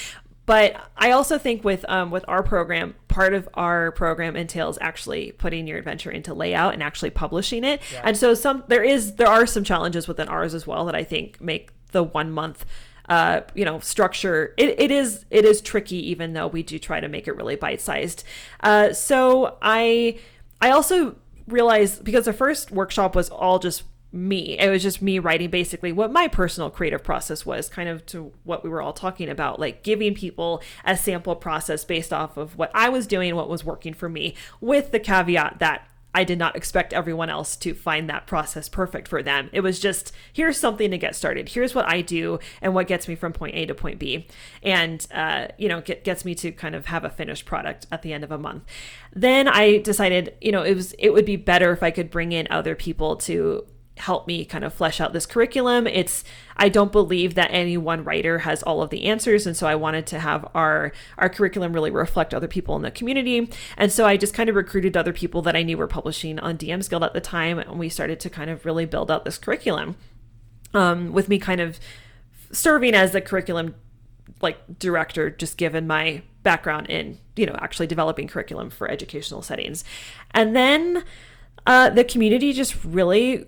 But 0.47 0.81
I 0.97 1.13
also 1.13 1.39
think 1.39 1.63
with 1.63 1.85
um, 1.89 2.11
with 2.11 2.25
our 2.27 2.43
program, 2.43 2.95
part 3.09 3.35
of 3.35 3.49
our 3.55 3.93
program 3.93 4.35
entails 4.37 4.79
actually 4.81 5.33
putting 5.33 5.67
your 5.67 5.79
adventure 5.79 6.11
into 6.11 6.35
layout 6.35 6.75
and 6.75 6.83
actually 6.83 7.11
publishing 7.11 7.63
it. 7.63 7.81
Yeah. 7.93 8.03
And 8.05 8.17
so 8.17 8.35
some 8.35 8.65
there 8.67 8.83
is 8.83 9.15
there 9.15 9.29
are 9.29 9.47
some 9.47 9.65
challenges 9.65 10.09
within 10.09 10.29
ours 10.29 10.55
as 10.55 10.67
well 10.67 10.85
that 10.87 10.95
I 10.95 11.05
think 11.05 11.41
make 11.41 11.71
the 11.93 12.03
one 12.03 12.31
month 12.31 12.65
uh, 13.11 13.43
you 13.55 13.65
know 13.65 13.81
structure 13.81 14.55
it, 14.57 14.81
it 14.81 14.91
is 14.91 15.25
it 15.31 15.45
is 15.45 15.61
tricky 15.61 16.11
even 16.11 16.33
though 16.33 16.47
we 16.47 16.63
do 16.63 16.79
try 16.79 17.01
to 17.01 17.09
make 17.09 17.27
it 17.27 17.37
really 17.37 17.57
bite 17.57 17.81
sized 17.81 18.23
uh, 18.61 18.93
so 18.93 19.59
i 19.61 20.17
i 20.61 20.71
also 20.71 21.17
realized 21.49 22.05
because 22.05 22.27
the 22.27 22.33
first 22.33 22.71
workshop 22.71 23.17
was 23.17 23.29
all 23.29 23.59
just 23.59 23.83
me. 24.13 24.59
It 24.59 24.69
was 24.69 24.83
just 24.83 25.01
me 25.01 25.19
writing 25.19 25.51
basically 25.51 25.93
what 25.93 26.13
my 26.13 26.29
personal 26.29 26.71
creative 26.71 27.05
process 27.05 27.47
was, 27.47 27.69
kind 27.69 27.89
of 27.89 28.05
to 28.07 28.33
what 28.45 28.65
we 28.65 28.71
were 28.71 28.83
all 28.83 28.93
talking 28.93 29.29
about, 29.29 29.61
like 29.61 29.83
giving 29.83 30.15
people 30.15 30.63
a 30.85 30.97
sample 30.97 31.37
process 31.37 31.85
based 31.85 32.13
off 32.13 32.37
of 32.37 32.57
what 32.57 32.71
I 32.75 32.89
was 32.89 33.07
doing, 33.07 33.37
what 33.37 33.49
was 33.49 33.65
working 33.65 33.95
for 33.95 34.09
me, 34.09 34.35
with 34.61 34.91
the 34.91 35.01
caveat 35.01 35.59
that 35.61 35.87
I 36.13 36.25
did 36.25 36.39
not 36.39 36.57
expect 36.57 36.93
everyone 36.93 37.31
else 37.31 37.55
to 37.59 37.73
find 37.73 38.11
that 38.11 38.27
process 38.27 38.69
perfect 38.69 39.07
for 39.07 39.23
them. 39.23 39.49
It 39.53 39.61
was 39.61 39.79
just 39.79 40.13
here's 40.33 40.59
something 40.59 40.91
to 40.91 40.99
get 40.99 41.15
started. 41.15 41.51
Here's 41.51 41.75
what 41.75 41.87
I 41.89 42.01
do 42.01 42.41
and 42.61 42.75
what 42.75 42.89
gets 42.89 43.07
me 43.07 43.15
from 43.15 43.33
point 43.33 43.55
A 43.55 43.67
to 43.67 43.75
point 43.75 43.99
B, 43.99 44.27
and 44.63 45.07
uh, 45.15 45.49
you 45.57 45.69
know 45.69 45.81
get, 45.81 46.03
gets 46.03 46.25
me 46.25 46.35
to 46.37 46.51
kind 46.51 46.75
of 46.75 46.87
have 46.87 47.05
a 47.05 47.11
finished 47.11 47.47
product 47.47 47.87
at 47.93 48.03
the 48.03 48.13
end 48.13 48.25
of 48.25 48.33
a 48.33 48.39
month. 48.39 48.65
Then 49.15 49.47
I 49.47 49.79
decided, 49.79 50.35
you 50.41 50.51
know, 50.51 50.63
it 50.63 50.75
was 50.75 50.95
it 50.99 51.11
would 51.11 51.27
be 51.27 51.37
better 51.37 51.73
if 51.73 51.83
I 51.83 51.93
could 51.93 52.11
bring 52.11 52.33
in 52.33 52.49
other 52.51 52.75
people 52.75 53.15
to 53.17 53.65
help 54.01 54.27
me 54.27 54.45
kind 54.45 54.65
of 54.65 54.75
flesh 54.75 55.01
out 55.01 55.13
this 55.13 55.27
curriculum. 55.27 55.87
It's 55.87 56.25
I 56.57 56.69
don't 56.69 56.93
believe 56.93 57.35
that 57.35 57.51
any 57.51 57.77
one 57.77 58.05
writer 58.05 58.41
has 58.41 58.63
all 58.63 58.83
of 58.83 58.91
the 58.91 59.05
answers, 59.05 59.47
and 59.47 59.57
so 59.57 59.67
I 59.67 59.75
wanted 59.75 60.07
to 60.09 60.19
have 60.19 60.49
our 60.55 60.93
our 61.19 61.29
curriculum 61.29 61.73
really 61.73 61.91
reflect 61.91 62.35
other 62.35 62.49
people 62.49 62.77
in 62.77 62.83
the 62.83 62.91
community. 62.91 63.51
And 63.77 63.93
so 63.93 64.07
I 64.07 64.17
just 64.17 64.35
kind 64.35 64.49
of 64.49 64.57
recruited 64.57 64.97
other 64.97 65.13
people 65.13 65.43
that 65.43 65.57
I 65.57 65.63
knew 65.63 65.79
were 65.79 65.87
publishing 65.87 66.39
on 66.39 66.59
DM's 66.59 66.89
Guild 66.89 67.05
at 67.05 67.15
the 67.15 67.21
time, 67.21 67.59
and 67.59 67.79
we 67.79 67.89
started 67.89 68.21
to 68.21 68.31
kind 68.31 68.51
of 68.51 68.65
really 68.65 68.87
build 68.87 69.11
out 69.11 69.25
this 69.25 69.39
curriculum. 69.39 69.97
Um, 70.73 71.13
with 71.13 71.29
me 71.29 71.41
kind 71.41 71.61
of 71.61 71.81
serving 72.53 72.95
as 72.95 73.11
the 73.11 73.21
curriculum 73.21 73.75
like 74.41 74.79
director 74.79 75.31
just 75.31 75.57
given 75.57 75.87
my 75.87 76.23
background 76.43 76.89
in 76.89 77.19
you 77.37 77.47
know 77.47 77.57
actually 77.61 77.87
developing 77.87 78.27
curriculum 78.29 78.71
for 78.71 78.89
educational 78.89 79.43
settings 79.43 79.85
and 80.33 80.55
then 80.55 81.05
uh, 81.67 81.91
the 81.91 82.05
community 82.05 82.53
just 82.53 82.83
really 82.85 83.47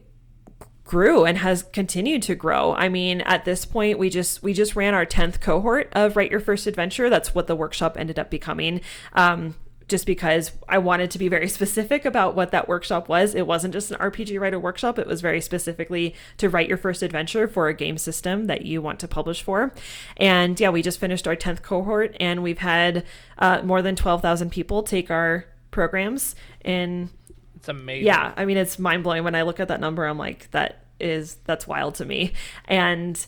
grew 0.93 1.25
and 1.25 1.39
has 1.39 1.63
continued 1.63 2.21
to 2.21 2.35
grow. 2.35 2.75
I 2.75 2.91
mean, 2.91 3.23
at 3.23 3.47
this 3.47 3.65
point, 3.65 3.99
we 3.99 4.11
just 4.11 4.43
we 4.43 4.53
just 4.53 4.77
ran 4.77 4.93
our 4.93 5.07
tenth 5.07 5.41
cohort 5.41 5.89
of 5.93 6.17
Write 6.17 6.31
Your 6.31 6.39
First 6.39 6.67
Adventure. 6.67 7.09
That's 7.09 7.35
what 7.35 7.47
the 7.47 7.57
workshop 7.57 7.97
ended 7.99 8.19
up 8.19 8.29
becoming. 8.29 8.83
Um, 9.15 9.55
just 9.89 10.05
because 10.05 10.53
I 10.69 10.77
wanted 10.77 11.11
to 11.13 11.19
be 11.19 11.29
very 11.29 11.49
specific 11.59 12.05
about 12.05 12.35
what 12.35 12.51
that 12.51 12.69
workshop 12.69 13.09
was. 13.09 13.35
It 13.35 13.47
wasn't 13.47 13.73
just 13.73 13.91
an 13.91 13.97
RPG 13.97 14.39
writer 14.39 14.61
workshop, 14.61 14.99
it 14.99 15.07
was 15.07 15.23
very 15.23 15.41
specifically 15.41 16.15
to 16.37 16.51
write 16.51 16.69
your 16.69 16.77
first 16.77 17.03
adventure 17.03 17.49
for 17.49 17.69
a 17.69 17.75
game 17.75 17.97
system 17.97 18.45
that 18.49 18.67
you 18.67 18.83
want 18.83 19.01
to 19.01 19.09
publish 19.09 19.41
for. 19.41 19.73
And 20.19 20.61
yeah, 20.61 20.69
we 20.69 20.83
just 20.83 21.01
finished 21.01 21.27
our 21.27 21.37
10th 21.37 21.63
cohort 21.63 22.15
and 22.21 22.43
we've 22.43 22.59
had 22.59 23.05
uh, 23.39 23.63
more 23.63 23.81
than 23.81 23.97
12,000 23.97 24.51
people 24.51 24.83
take 24.83 25.11
our 25.11 25.47
programs. 25.71 26.35
And 26.61 27.09
It's 27.57 27.69
amazing. 27.71 28.07
yeah, 28.09 28.35
I 28.37 28.45
mean, 28.45 28.59
it's 28.59 28.79
mind 28.79 29.05
blowing 29.05 29.25
when 29.25 29.35
I 29.35 29.41
look 29.41 29.59
at 29.59 29.69
that 29.69 29.81
number. 29.81 30.05
I'm 30.05 30.19
like, 30.19 30.51
that 30.51 30.82
is, 31.03 31.37
that's 31.45 31.67
wild 31.67 31.95
to 31.97 32.05
me. 32.05 32.33
And 32.67 33.25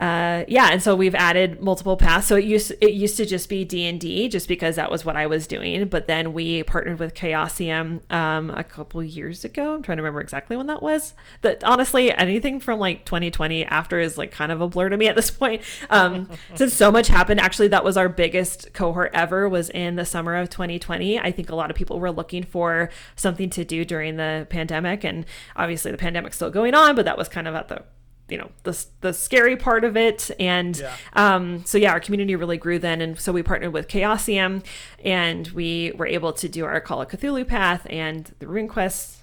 uh, 0.00 0.44
yeah, 0.48 0.70
and 0.72 0.82
so 0.82 0.96
we've 0.96 1.14
added 1.14 1.60
multiple 1.60 1.94
paths. 1.94 2.26
So 2.26 2.36
it 2.36 2.44
used 2.44 2.72
it 2.80 2.94
used 2.94 3.18
to 3.18 3.26
just 3.26 3.50
be 3.50 3.66
D 3.66 3.86
and 3.86 4.00
D, 4.00 4.28
just 4.30 4.48
because 4.48 4.76
that 4.76 4.90
was 4.90 5.04
what 5.04 5.14
I 5.14 5.26
was 5.26 5.46
doing. 5.46 5.88
But 5.88 6.06
then 6.06 6.32
we 6.32 6.62
partnered 6.62 6.98
with 6.98 7.12
Chaosium 7.12 8.10
um, 8.10 8.48
a 8.50 8.64
couple 8.64 9.02
years 9.02 9.44
ago. 9.44 9.74
I'm 9.74 9.82
trying 9.82 9.98
to 9.98 10.02
remember 10.02 10.22
exactly 10.22 10.56
when 10.56 10.68
that 10.68 10.82
was. 10.82 11.12
That 11.42 11.62
honestly, 11.64 12.10
anything 12.12 12.60
from 12.60 12.80
like 12.80 13.04
2020 13.04 13.66
after 13.66 14.00
is 14.00 14.16
like 14.16 14.30
kind 14.30 14.50
of 14.50 14.62
a 14.62 14.68
blur 14.68 14.88
to 14.88 14.96
me 14.96 15.06
at 15.06 15.16
this 15.16 15.30
point. 15.30 15.60
Um, 15.90 16.30
since 16.54 16.72
so 16.72 16.90
much 16.90 17.08
happened, 17.08 17.40
actually, 17.40 17.68
that 17.68 17.84
was 17.84 17.98
our 17.98 18.08
biggest 18.08 18.72
cohort 18.72 19.10
ever. 19.12 19.50
Was 19.50 19.68
in 19.68 19.96
the 19.96 20.06
summer 20.06 20.34
of 20.36 20.48
2020. 20.48 21.18
I 21.18 21.30
think 21.30 21.50
a 21.50 21.54
lot 21.54 21.70
of 21.70 21.76
people 21.76 22.00
were 22.00 22.10
looking 22.10 22.42
for 22.42 22.88
something 23.16 23.50
to 23.50 23.66
do 23.66 23.84
during 23.84 24.16
the 24.16 24.46
pandemic, 24.48 25.04
and 25.04 25.26
obviously 25.56 25.90
the 25.90 25.98
pandemic's 25.98 26.36
still 26.36 26.50
going 26.50 26.72
on, 26.72 26.96
but 26.96 27.04
that 27.04 27.18
was 27.18 27.28
kind 27.28 27.46
of 27.46 27.54
at 27.54 27.68
the 27.68 27.84
you 28.30 28.38
know 28.38 28.50
the 28.62 28.86
the 29.00 29.12
scary 29.12 29.56
part 29.56 29.84
of 29.84 29.96
it. 29.96 30.30
And 30.38 30.76
Yeah. 30.76 30.94
um 31.14 31.64
so 31.64 31.78
yeah 31.78 31.92
our 31.92 32.00
community 32.00 32.36
really 32.36 32.58
grew 32.58 32.78
then. 32.78 33.00
And 33.00 33.18
so 33.18 33.32
we 33.32 33.42
partnered 33.42 33.72
with 33.72 33.88
chaosium 33.88 34.64
and 35.04 35.48
we 35.48 35.92
were 35.96 36.06
able 36.06 36.32
to 36.34 36.48
do 36.48 36.64
our 36.64 36.80
call 36.80 37.02
of 37.02 37.08
cthulhu 37.08 37.46
path 37.46 37.86
and 37.90 38.32
the 38.38 38.46
runequest 38.46 39.16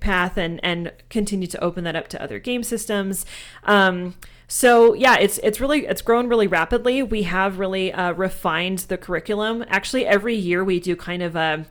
path 0.00 0.36
and 0.36 0.58
and 0.64 0.92
continue 1.10 1.46
to 1.46 1.62
open 1.62 1.84
that 1.84 1.94
up 1.94 2.08
to 2.08 2.22
other 2.22 2.38
game 2.38 2.62
systems. 2.62 3.24
Um 3.64 4.14
so 4.48 4.94
yeah 4.94 5.16
it's 5.18 5.38
it's 5.38 5.60
really 5.60 5.86
it's 5.86 6.02
grown 6.02 6.28
really 6.28 6.46
rapidly. 6.46 7.02
We 7.02 7.24
have 7.24 7.58
really 7.58 7.92
uh, 7.92 8.12
refined 8.12 8.80
the 8.80 8.96
curriculum. 8.96 9.64
Actually 9.68 10.06
every 10.06 10.34
year 10.36 10.64
we 10.64 10.80
do 10.80 10.96
kind 10.96 11.22
of 11.22 11.36
a 11.36 11.66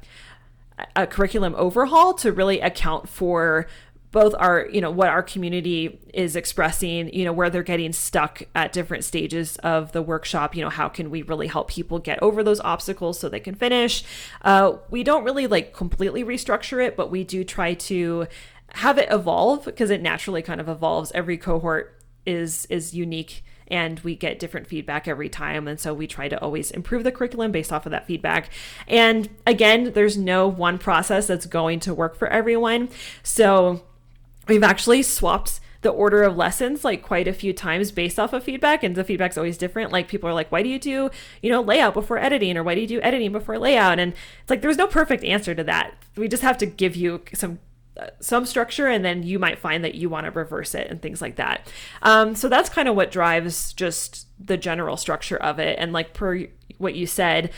a 0.96 1.08
curriculum 1.08 1.56
overhaul 1.58 2.14
to 2.16 2.34
really 2.34 2.60
account 2.60 3.08
for 3.08 3.66
both 4.16 4.34
our 4.40 4.70
you 4.72 4.80
know 4.80 4.90
what 4.90 5.10
our 5.10 5.22
community 5.22 6.00
is 6.14 6.38
expressing 6.38 7.14
you 7.14 7.26
know 7.26 7.34
where 7.34 7.50
they're 7.50 7.62
getting 7.62 7.92
stuck 7.92 8.44
at 8.56 8.72
different 8.72 9.04
stages 9.04 9.58
of 9.58 9.92
the 9.92 10.02
workshop 10.02 10.56
you 10.56 10.64
know 10.64 10.70
how 10.70 10.88
can 10.88 11.10
we 11.10 11.22
really 11.24 11.48
help 11.48 11.68
people 11.70 12.00
get 12.00 12.18
over 12.24 12.42
those 12.42 12.62
obstacles 12.62 13.20
so 13.20 13.28
they 13.28 13.42
can 13.42 13.56
finish? 13.56 14.06
Uh, 14.42 14.78
we 14.90 15.04
don't 15.04 15.26
really 15.26 15.48
like 15.48 15.74
completely 15.74 16.24
restructure 16.24 16.82
it 16.82 16.96
but 16.96 17.12
we 17.12 17.26
do 17.26 17.44
try 17.44 17.74
to 17.74 18.26
have 18.70 18.98
it 18.98 19.10
evolve 19.12 19.66
because 19.66 19.90
it 19.90 20.02
naturally 20.02 20.42
kind 20.42 20.62
of 20.62 20.70
evolves. 20.70 21.12
Every 21.14 21.38
cohort 21.38 22.02
is 22.26 22.66
is 22.70 22.94
unique 22.94 23.44
and 23.68 24.00
we 24.00 24.16
get 24.16 24.40
different 24.40 24.68
feedback 24.68 25.10
every 25.10 25.28
time. 25.28 25.68
And 25.68 25.78
so 25.78 25.94
we 25.94 26.08
try 26.08 26.30
to 26.30 26.40
always 26.42 26.72
improve 26.72 27.04
the 27.04 27.12
curriculum 27.12 27.52
based 27.52 27.74
off 27.74 27.86
of 27.86 27.92
that 27.92 28.08
feedback. 28.08 28.50
And 28.88 29.30
again 29.46 29.92
there's 29.92 30.18
no 30.18 30.48
one 30.48 30.78
process 30.78 31.28
that's 31.28 31.48
going 31.48 31.82
to 31.82 31.94
work 31.94 32.16
for 32.16 32.30
everyone. 32.30 32.88
So 33.22 33.84
we've 34.48 34.64
actually 34.64 35.04
swapped 35.04 35.60
the 35.86 35.92
order 35.92 36.24
of 36.24 36.36
lessons 36.36 36.84
like 36.84 37.04
quite 37.04 37.28
a 37.28 37.34
few 37.34 37.54
times 37.54 37.92
based 37.92 38.18
off 38.18 38.34
of 38.34 38.44
feedback 38.44 38.84
and 38.84 38.96
the 38.96 39.04
feedback's 39.04 39.38
always 39.38 39.56
different. 39.56 39.92
Like 39.92 40.08
people 40.08 40.28
are 40.28 40.34
like 40.34 40.52
why 40.52 40.64
do 40.64 40.70
you 40.70 40.80
do 40.80 41.12
you 41.44 41.52
know 41.52 41.62
layout 41.62 41.94
before 41.94 42.18
editing? 42.18 42.58
Or 42.58 42.64
why 42.64 42.74
do 42.74 42.82
you 42.82 42.88
do 42.88 43.02
editing 43.02 43.32
before 43.32 43.60
layout? 43.60 44.00
And 44.00 44.14
it's 44.42 44.50
like 44.50 44.62
there's 44.62 44.78
no 44.78 44.88
perfect 44.88 45.24
answer 45.24 45.54
to 45.54 45.64
that. 45.66 45.94
We 46.18 46.28
just 46.28 46.42
have 46.42 46.58
to 46.58 46.66
give 46.66 46.96
you 46.96 47.22
some 47.36 47.60
uh, 47.98 48.08
some 48.20 48.48
structure 48.48 48.88
and 48.88 49.06
then 49.06 49.22
you 49.22 49.38
might 49.38 49.60
find 49.60 49.84
that 49.84 49.94
you 49.94 50.10
want 50.10 50.26
to 50.26 50.32
reverse 50.32 50.74
it 50.74 50.90
and 50.90 51.02
things 51.02 51.22
like 51.22 51.36
that. 51.36 51.72
Um, 52.02 52.34
so 52.34 52.50
that's 52.50 52.68
kind 52.68 52.90
of 52.90 52.96
what 52.96 53.12
drives 53.12 53.72
just 53.72 54.28
the 54.44 54.58
general 54.58 54.98
structure 54.98 55.38
of 55.38 55.60
it. 55.60 55.78
And 55.80 55.94
like 55.94 56.16
per 56.16 56.48
what 56.80 56.96
you 56.96 57.06
said 57.06 57.52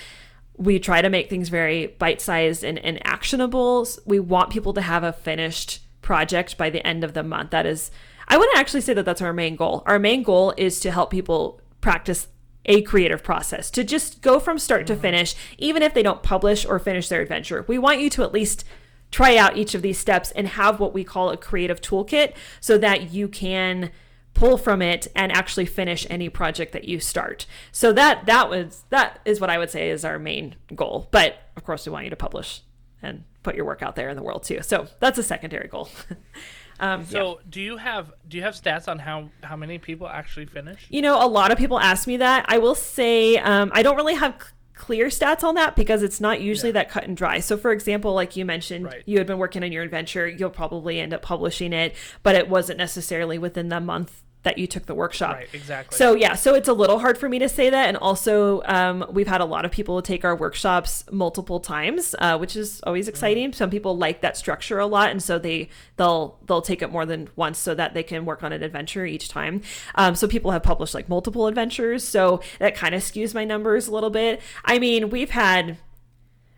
we 0.58 0.80
try 0.80 1.02
to 1.02 1.10
make 1.10 1.30
things 1.30 1.50
very 1.50 1.88
bite-sized 1.88 2.64
and, 2.64 2.80
and 2.80 3.00
actionable. 3.06 3.88
We 4.06 4.20
want 4.20 4.50
people 4.50 4.74
to 4.74 4.82
have 4.82 5.04
a 5.04 5.14
finished 5.14 5.87
project 6.08 6.58
by 6.58 6.70
the 6.70 6.88
end 6.88 7.04
of 7.04 7.12
the 7.12 7.22
month 7.22 7.52
that 7.52 7.66
is 7.66 7.92
i 8.30 8.38
wouldn't 8.38 8.58
actually 8.58 8.80
say 8.80 8.94
that 8.94 9.04
that's 9.04 9.22
our 9.22 9.34
main 9.34 9.58
goal 9.58 9.84
our 9.86 10.00
main 10.00 10.24
goal 10.24 10.54
is 10.56 10.80
to 10.80 10.90
help 10.90 11.12
people 11.12 11.60
practice 11.82 12.30
a 12.64 12.82
creative 12.84 13.22
process 13.22 13.70
to 13.70 13.84
just 13.84 14.22
go 14.22 14.40
from 14.40 14.58
start 14.58 14.88
to 14.88 14.94
mm-hmm. 14.94 15.02
finish 15.02 15.36
even 15.58 15.84
if 15.84 15.94
they 15.94 16.02
don't 16.02 16.24
publish 16.24 16.66
or 16.66 16.80
finish 16.80 17.10
their 17.10 17.20
adventure 17.20 17.66
we 17.68 17.78
want 17.78 18.00
you 18.00 18.10
to 18.10 18.24
at 18.24 18.32
least 18.32 18.64
try 19.12 19.36
out 19.36 19.58
each 19.58 19.76
of 19.76 19.82
these 19.82 19.98
steps 19.98 20.32
and 20.32 20.48
have 20.48 20.80
what 20.80 20.94
we 20.94 21.04
call 21.04 21.30
a 21.30 21.36
creative 21.36 21.82
toolkit 21.82 22.34
so 22.62 22.78
that 22.78 23.12
you 23.12 23.28
can 23.28 23.92
pull 24.34 24.58
from 24.58 24.82
it 24.82 25.08
and 25.14 25.30
actually 25.34 25.66
finish 25.66 26.08
any 26.10 26.30
project 26.30 26.72
that 26.72 26.86
you 26.86 27.00
start. 27.00 27.46
So 27.72 27.92
that 27.94 28.26
that 28.28 28.50
was 28.50 28.84
that 28.92 29.20
is 29.26 29.42
what 29.42 29.50
I 29.50 29.58
would 29.58 29.70
say 29.70 29.90
is 29.90 30.06
our 30.06 30.20
main 30.20 30.56
goal. 30.74 31.08
But 31.12 31.38
of 31.58 31.66
course 31.66 31.86
we 31.86 31.92
want 31.92 32.06
you 32.06 32.12
to 32.12 32.16
publish 32.16 32.62
and 33.02 33.24
put 33.44 33.56
your 33.56 33.66
work 33.66 33.82
out 33.82 33.96
there 33.96 34.10
in 34.10 34.16
the 34.16 34.24
world 34.24 34.44
too. 34.44 34.62
So 34.62 34.88
that's 35.00 35.18
a 35.18 35.24
secondary 35.24 35.68
goal. 35.68 35.90
um, 36.80 37.02
yeah. 37.02 37.06
So, 37.08 37.40
do 37.50 37.62
you 37.62 37.78
have 37.78 38.12
do 38.28 38.38
you 38.38 38.44
have 38.44 38.54
stats 38.56 38.88
on 38.88 39.00
how 39.00 39.30
how 39.42 39.56
many 39.56 39.78
people 39.78 40.08
actually 40.08 40.46
finish? 40.46 40.86
You 40.90 41.02
know, 41.02 41.24
a 41.24 41.28
lot 41.28 41.52
of 41.52 41.58
people 41.58 41.80
ask 41.80 42.08
me 42.08 42.18
that. 42.18 42.46
I 42.48 42.58
will 42.58 42.76
say 42.76 43.38
um, 43.38 43.72
I 43.74 43.84
don't 43.84 43.96
really 43.96 44.16
have 44.16 44.36
c- 44.42 44.50
clear 44.76 45.08
stats 45.08 45.44
on 45.44 45.56
that 45.56 45.76
because 45.76 46.04
it's 46.04 46.22
not 46.22 46.40
usually 46.42 46.72
that 46.74 46.90
cut 46.90 47.04
and 47.06 47.18
dry. 47.18 47.40
So, 47.40 47.58
for 47.58 47.72
example, 47.72 48.14
like 48.14 48.36
you 48.36 48.46
mentioned, 48.46 48.86
Right. 48.86 49.04
you 49.06 49.18
had 49.18 49.26
been 49.28 49.40
working 49.40 49.64
on 49.64 49.72
your 49.72 49.84
adventure, 49.84 50.28
you'll 50.28 50.50
probably 50.52 51.00
end 51.00 51.14
up 51.14 51.22
publishing 51.24 51.74
it, 51.74 51.96
but 52.22 52.36
it 52.36 52.48
wasn't 52.48 52.78
necessarily 52.78 53.38
within 53.40 53.70
the 53.70 53.80
month 53.80 54.22
that 54.44 54.58
you 54.58 54.68
took 54.68 54.86
the 54.86 54.96
workshop. 54.96 55.36
Right, 55.36 55.50
exactly. 55.52 55.98
So 55.98 56.16
yeah, 56.16 56.36
so 56.36 56.56
it's 56.56 56.70
a 56.70 56.74
little 56.74 57.00
hard 57.00 57.18
for 57.18 57.28
me 57.28 57.40
to 57.40 57.50
say 57.50 57.70
that, 57.70 57.88
and 57.88 57.98
also 57.98 58.62
um, 58.64 59.06
we've 59.12 59.28
had 59.28 59.42
a 59.42 59.46
lot 59.46 59.66
of 59.66 59.72
people 59.72 60.02
take 60.02 60.24
our 60.24 60.36
workshops 60.36 61.04
multiple 61.12 61.60
times, 61.60 62.16
uh, 62.20 62.38
which 62.38 62.56
is 62.56 62.80
always 62.84 63.08
exciting. 63.08 63.52
Some 63.52 63.70
people 63.70 63.98
like 63.98 64.22
that 64.22 64.38
structure 64.38 64.80
a 64.80 64.86
lot, 64.86 65.10
and 65.12 65.22
so 65.22 65.38
they 65.38 65.70
they'll 65.98 66.40
they'll 66.46 66.62
take 66.62 66.82
it 66.82 66.92
more 66.92 67.06
than 67.06 67.30
once 67.36 67.58
so 67.58 67.76
that 67.76 67.94
they 67.94 68.04
can 68.04 68.26
work 68.26 68.44
on 68.44 68.54
an 68.54 68.64
adventure 68.64 69.06
each 69.06 69.28
time. 69.28 69.62
Um, 69.96 70.16
so 70.16 70.28
people 70.28 70.52
have 70.52 70.64
published 70.64 70.94
like 70.94 71.10
multiple 71.10 71.48
adventures, 71.48 72.04
so 72.04 72.42
that 72.60 72.76
kind 72.76 72.96
of 72.96 73.02
skews 73.02 73.34
my 73.34 73.44
numbers 73.44 73.88
a 73.88 73.92
little 73.92 74.10
bit. 74.12 74.42
I 74.64 74.80
mean, 74.80 75.10
we've 75.10 75.32
had 75.32 75.78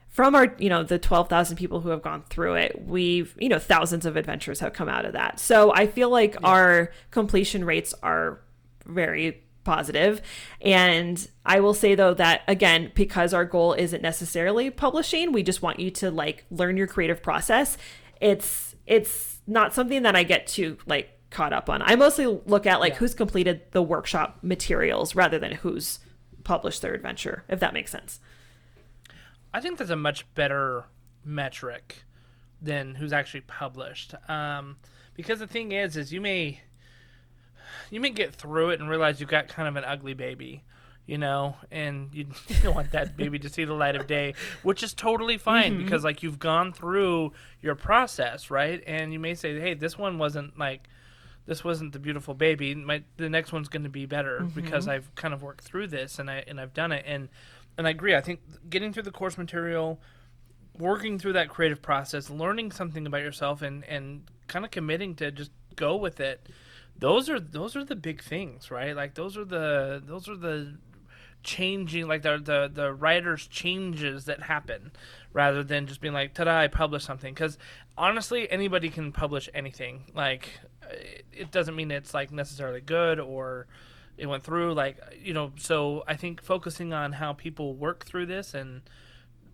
from 0.10 0.36
our 0.36 0.54
you 0.58 0.70
know 0.70 0.84
the 0.84 1.00
12,000 1.00 1.56
people 1.56 1.82
who 1.82 1.90
have 1.90 2.02
gone 2.02 2.24
through 2.30 2.56
it 2.56 2.86
we've 2.86 3.36
you 3.40 3.48
know 3.48 3.60
thousands 3.60 4.06
of 4.06 4.18
adventures 4.18 4.60
have 4.60 4.74
come 4.74 4.90
out 4.90 5.06
of 5.06 5.14
that. 5.14 5.40
So 5.40 5.74
i 5.74 5.88
feel 5.88 6.10
like 6.10 6.36
our 6.44 6.92
completion 7.12 7.64
rates 7.64 7.94
are 8.04 8.42
very 8.86 9.32
positive. 9.32 9.46
positive 9.64 10.22
and 10.62 11.30
i 11.46 11.60
will 11.60 11.76
say 11.76 11.94
though 11.94 12.14
that 12.14 12.42
again 12.48 12.92
because 12.96 13.34
our 13.34 13.46
goal 13.46 13.74
isn't 13.74 14.02
necessarily 14.02 14.72
publishing 14.72 15.32
we 15.32 15.44
just 15.44 15.62
want 15.62 15.80
you 15.80 15.92
to 15.92 16.10
like 16.10 16.46
learn 16.50 16.76
your 16.76 16.88
creative 16.88 17.22
process. 17.22 17.78
It's 18.20 18.76
it's 18.88 19.42
not 19.46 19.74
something 19.74 20.02
that 20.04 20.16
i 20.16 20.24
get 20.24 20.48
too 20.48 20.78
like 20.88 21.10
caught 21.30 21.54
up 21.54 21.70
on. 21.70 21.84
I 21.84 21.96
mostly 21.96 22.26
look 22.26 22.66
at 22.66 22.80
like 22.80 22.96
who's 22.96 23.14
completed 23.14 23.62
the 23.72 23.84
workshop 23.84 24.40
materials 24.42 25.14
rather 25.14 25.38
than 25.38 25.52
who's 25.52 26.00
published 26.44 26.82
their 26.82 26.96
adventure 26.96 27.44
if 27.48 27.60
that 27.60 27.74
makes 27.74 27.92
sense 27.92 28.20
I 29.54 29.62
think 29.62 29.78
that's 29.78 29.90
a 29.90 29.96
much 29.96 30.32
better 30.36 30.86
metric 31.24 32.04
than 32.62 32.96
who's 32.96 33.14
actually 33.14 33.42
published. 33.42 34.14
Um, 34.30 34.78
because 35.16 35.40
the 35.40 35.48
thing 35.48 35.72
is, 35.72 35.98
is 35.98 36.14
you 36.14 36.22
may 36.22 36.62
you 37.92 38.00
may 38.00 38.10
get 38.10 38.34
through 38.34 38.70
it 38.70 38.80
and 38.80 38.90
realize 38.90 39.20
you've 39.20 39.30
got 39.30 39.48
kind 39.48 39.68
of 39.68 39.76
an 39.76 39.84
ugly 39.84 40.14
baby. 40.14 40.64
you 41.06 41.18
know, 41.18 41.56
and 41.72 42.10
you, 42.14 42.28
you 42.48 42.56
don't 42.62 42.76
want 42.76 42.92
that 42.92 43.18
baby 43.18 43.40
to 43.40 43.50
see 43.50 43.66
the 43.66 43.74
light 43.74 43.96
of 43.96 44.06
day, 44.06 44.34
which 44.62 44.84
is 44.84 44.94
totally 44.94 45.38
fine 45.40 45.74
Mm-hmm. 45.74 45.84
because 45.84 46.04
like 46.04 46.22
you've 46.22 46.38
gone 46.40 46.72
through 46.72 47.32
your 47.62 47.74
process, 47.76 48.52
right? 48.52 48.84
And 48.86 49.12
you 49.12 49.20
may 49.20 49.34
say, 49.34 49.60
hey, 49.60 49.74
this 49.74 49.98
one 49.98 50.18
wasn't 50.20 50.58
like 50.60 50.88
this 51.48 51.64
wasn't 51.64 51.94
the 51.94 52.00
beautiful 52.00 52.36
baby. 52.36 52.76
My 52.76 53.02
the 53.18 53.28
next 53.30 53.52
one's 53.52 53.70
going 53.70 53.84
to 53.84 53.90
be 53.90 54.06
better 54.06 54.48
because 54.54 54.88
I've 54.88 55.14
kind 55.16 55.34
of 55.34 55.42
worked 55.42 55.64
through 55.64 55.88
this 55.88 56.20
and 56.20 56.30
I 56.30 56.44
and 56.48 56.60
I've 56.62 56.76
done 56.76 56.92
it 56.92 57.04
and 57.08 57.30
and 57.80 57.88
I 57.88 57.92
agree. 57.92 58.14
I 58.14 58.20
think 58.20 58.42
getting 58.70 58.92
through 58.92 59.04
the 59.04 59.12
course 59.12 59.38
material, 59.38 60.02
working 60.78 61.18
through 61.18 61.34
that 61.34 61.48
creative 61.48 61.82
process, 61.82 62.30
learning 62.30 62.72
something 62.74 63.08
about 63.08 63.22
yourself 63.22 63.62
and 63.62 63.86
and 63.86 64.30
kind 64.48 64.66
of 64.66 64.72
committing 64.72 65.16
to 65.16 65.32
just 65.32 65.52
go 65.78 65.96
with 65.96 66.20
it. 66.20 66.50
Those 66.98 67.30
are 67.30 67.40
those 67.40 67.78
are 67.78 67.86
the 67.86 67.96
big 67.96 68.22
things, 68.22 68.70
right? 68.70 68.94
Like 68.94 69.16
those 69.16 69.38
are 69.38 69.46
the 69.46 70.04
those 70.06 70.28
are 70.28 70.36
the 70.36 70.78
changing 71.42 72.06
like 72.06 72.22
the 72.22 72.38
the 72.38 72.70
the 72.72 72.94
writer's 72.94 73.48
changes 73.48 74.26
that 74.26 74.44
happen 74.44 74.92
rather 75.32 75.64
than 75.64 75.88
just 75.88 76.02
being 76.02 76.14
like 76.14 76.34
ta-da 76.34 76.60
I 76.60 76.68
published 76.68 77.06
something 77.06 77.34
cuz 77.34 77.58
honestly 77.98 78.52
anybody 78.52 78.90
can 78.90 79.14
publish 79.14 79.48
anything 79.54 80.04
like 80.14 80.60
it, 80.92 81.26
it 81.32 81.50
doesn't 81.50 81.78
mean 81.78 81.92
it's 81.92 82.14
like 82.14 82.30
necessarily 82.30 82.82
good 82.82 83.22
or 83.22 83.68
it 84.20 84.28
went 84.28 84.44
through 84.44 84.74
like 84.74 84.98
you 85.24 85.34
know 85.34 85.52
so 85.58 86.04
I 86.08 86.16
think 86.16 86.42
focusing 86.44 86.94
on 86.94 87.14
how 87.14 87.34
people 87.34 87.74
work 87.76 88.06
through 88.06 88.26
this 88.28 88.54
and 88.54 88.82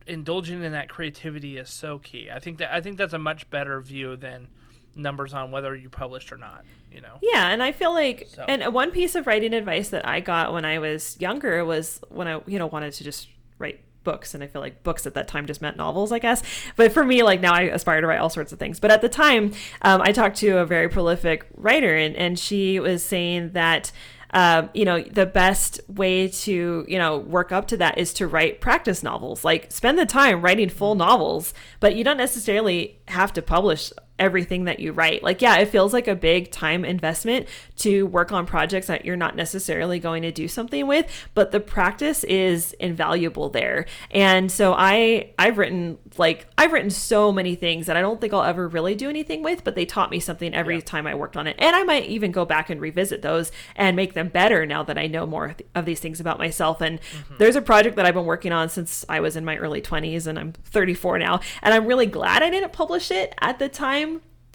indulging 0.07 0.63
in 0.63 0.71
that 0.73 0.89
creativity 0.89 1.57
is 1.57 1.69
so 1.69 1.99
key. 1.99 2.29
I 2.31 2.39
think 2.39 2.57
that 2.59 2.73
I 2.73 2.81
think 2.81 2.97
that's 2.97 3.13
a 3.13 3.19
much 3.19 3.49
better 3.49 3.79
view 3.81 4.15
than 4.15 4.47
numbers 4.95 5.33
on 5.33 5.51
whether 5.51 5.75
you 5.75 5.89
published 5.89 6.31
or 6.31 6.37
not, 6.37 6.63
you 6.91 7.01
know. 7.01 7.17
Yeah, 7.21 7.49
and 7.49 7.61
I 7.61 7.71
feel 7.73 7.93
like, 7.93 8.27
So- 8.29 8.45
and 8.47 8.73
one 8.73 8.91
piece 8.91 9.13
of 9.15 9.27
writing 9.27 9.53
advice 9.53 9.89
that 9.89 10.07
I 10.07 10.21
got 10.21 10.53
when 10.53 10.63
I 10.63 10.79
was 10.79 11.17
younger 11.19 11.65
was 11.65 11.99
when 12.09 12.27
I, 12.29 12.39
you 12.47 12.57
know, 12.59 12.67
wanted 12.67 12.93
to 12.93 13.03
just 13.03 13.27
write 13.59 13.81
books, 14.05 14.33
and 14.33 14.41
I 14.43 14.47
feel 14.47 14.61
like 14.61 14.83
books 14.83 15.05
at 15.05 15.13
that 15.15 15.27
time 15.27 15.47
just 15.47 15.61
meant 15.61 15.75
novels, 15.75 16.11
I 16.13 16.19
guess. 16.19 16.43
But 16.77 16.93
for 16.93 17.03
me, 17.03 17.23
like 17.23 17.41
now, 17.41 17.53
I 17.53 17.63
aspire 17.63 17.99
to 17.99 18.07
write 18.07 18.19
all 18.19 18.29
sorts 18.29 18.53
of 18.53 18.59
things. 18.59 18.79
But 18.79 18.91
at 18.91 19.01
the 19.01 19.09
time, 19.09 19.51
um, 19.81 20.01
I 20.01 20.11
talked 20.13 20.37
to 20.37 20.59
a 20.59 20.65
very 20.65 20.87
prolific 20.87 21.45
writer, 21.55 21.93
and 21.95 22.15
and 22.15 22.37
she 22.39 22.79
was 22.79 23.03
saying 23.03 23.51
that. 23.53 23.91
Um, 24.35 24.69
you 24.73 24.83
know, 24.83 24.99
the 25.01 25.25
best 25.25 25.79
way 25.87 26.27
to, 26.27 26.85
you 26.89 26.97
know, 26.99 27.17
work 27.17 27.53
up 27.53 27.69
to 27.69 27.77
that 27.77 27.97
is 27.97 28.13
to 28.15 28.27
write 28.27 28.59
practice 28.59 29.01
novels. 29.01 29.45
Like, 29.45 29.71
spend 29.71 29.97
the 29.97 30.05
time 30.05 30.41
writing 30.41 30.67
full 30.67 30.93
novels, 30.93 31.53
but 31.79 31.95
you 31.95 32.03
don't 32.03 32.17
necessarily 32.17 32.99
have 33.07 33.31
to 33.33 33.41
publish 33.41 33.93
everything 34.17 34.65
that 34.65 34.79
you 34.79 34.91
write. 34.91 35.23
Like, 35.23 35.41
yeah, 35.41 35.57
it 35.57 35.67
feels 35.67 35.93
like 35.93 36.07
a 36.07 36.15
big 36.15 36.51
time 36.51 36.85
investment 36.85 37.47
to 37.77 38.05
work 38.07 38.31
on 38.31 38.45
projects 38.45 38.87
that 38.87 39.05
you're 39.05 39.17
not 39.17 39.35
necessarily 39.35 39.99
going 39.99 40.23
to 40.23 40.31
do 40.31 40.47
something 40.47 40.87
with, 40.87 41.05
but 41.33 41.51
the 41.51 41.59
practice 41.59 42.23
is 42.23 42.73
invaluable 42.73 43.49
there. 43.49 43.85
And 44.11 44.51
so 44.51 44.73
I 44.73 45.33
I've 45.37 45.57
written 45.57 45.97
like 46.17 46.47
I've 46.57 46.71
written 46.71 46.89
so 46.89 47.31
many 47.31 47.55
things 47.55 47.87
that 47.87 47.97
I 47.97 48.01
don't 48.01 48.21
think 48.21 48.33
I'll 48.33 48.43
ever 48.43 48.67
really 48.67 48.95
do 48.95 49.09
anything 49.09 49.43
with, 49.43 49.63
but 49.63 49.75
they 49.75 49.85
taught 49.85 50.11
me 50.11 50.19
something 50.19 50.53
every 50.53 50.81
time 50.81 51.07
I 51.07 51.15
worked 51.15 51.35
on 51.35 51.47
it. 51.47 51.55
And 51.59 51.75
I 51.75 51.83
might 51.83 52.05
even 52.05 52.31
go 52.31 52.45
back 52.45 52.69
and 52.69 52.79
revisit 52.79 53.21
those 53.21 53.51
and 53.75 53.95
make 53.95 54.13
them 54.13 54.29
better 54.29 54.65
now 54.65 54.83
that 54.83 54.97
I 54.97 55.07
know 55.07 55.25
more 55.25 55.55
of 55.73 55.85
these 55.85 55.99
things 55.99 56.19
about 56.19 56.39
myself. 56.39 56.79
And 56.79 57.01
mm-hmm. 57.01 57.35
there's 57.37 57.55
a 57.57 57.61
project 57.61 57.97
that 57.97 58.05
I've 58.05 58.13
been 58.13 58.25
working 58.25 58.53
on 58.53 58.69
since 58.69 59.03
I 59.09 59.19
was 59.19 59.35
in 59.35 59.43
my 59.43 59.57
early 59.57 59.81
20s 59.81 60.27
and 60.27 60.39
I'm 60.39 60.53
34 60.53 61.19
now, 61.19 61.41
and 61.61 61.73
I'm 61.73 61.85
really 61.85 62.05
glad 62.05 62.43
I 62.43 62.49
didn't 62.49 62.71
publish 62.71 63.11
it 63.11 63.35
at 63.41 63.59
the 63.59 63.67
time 63.67 64.04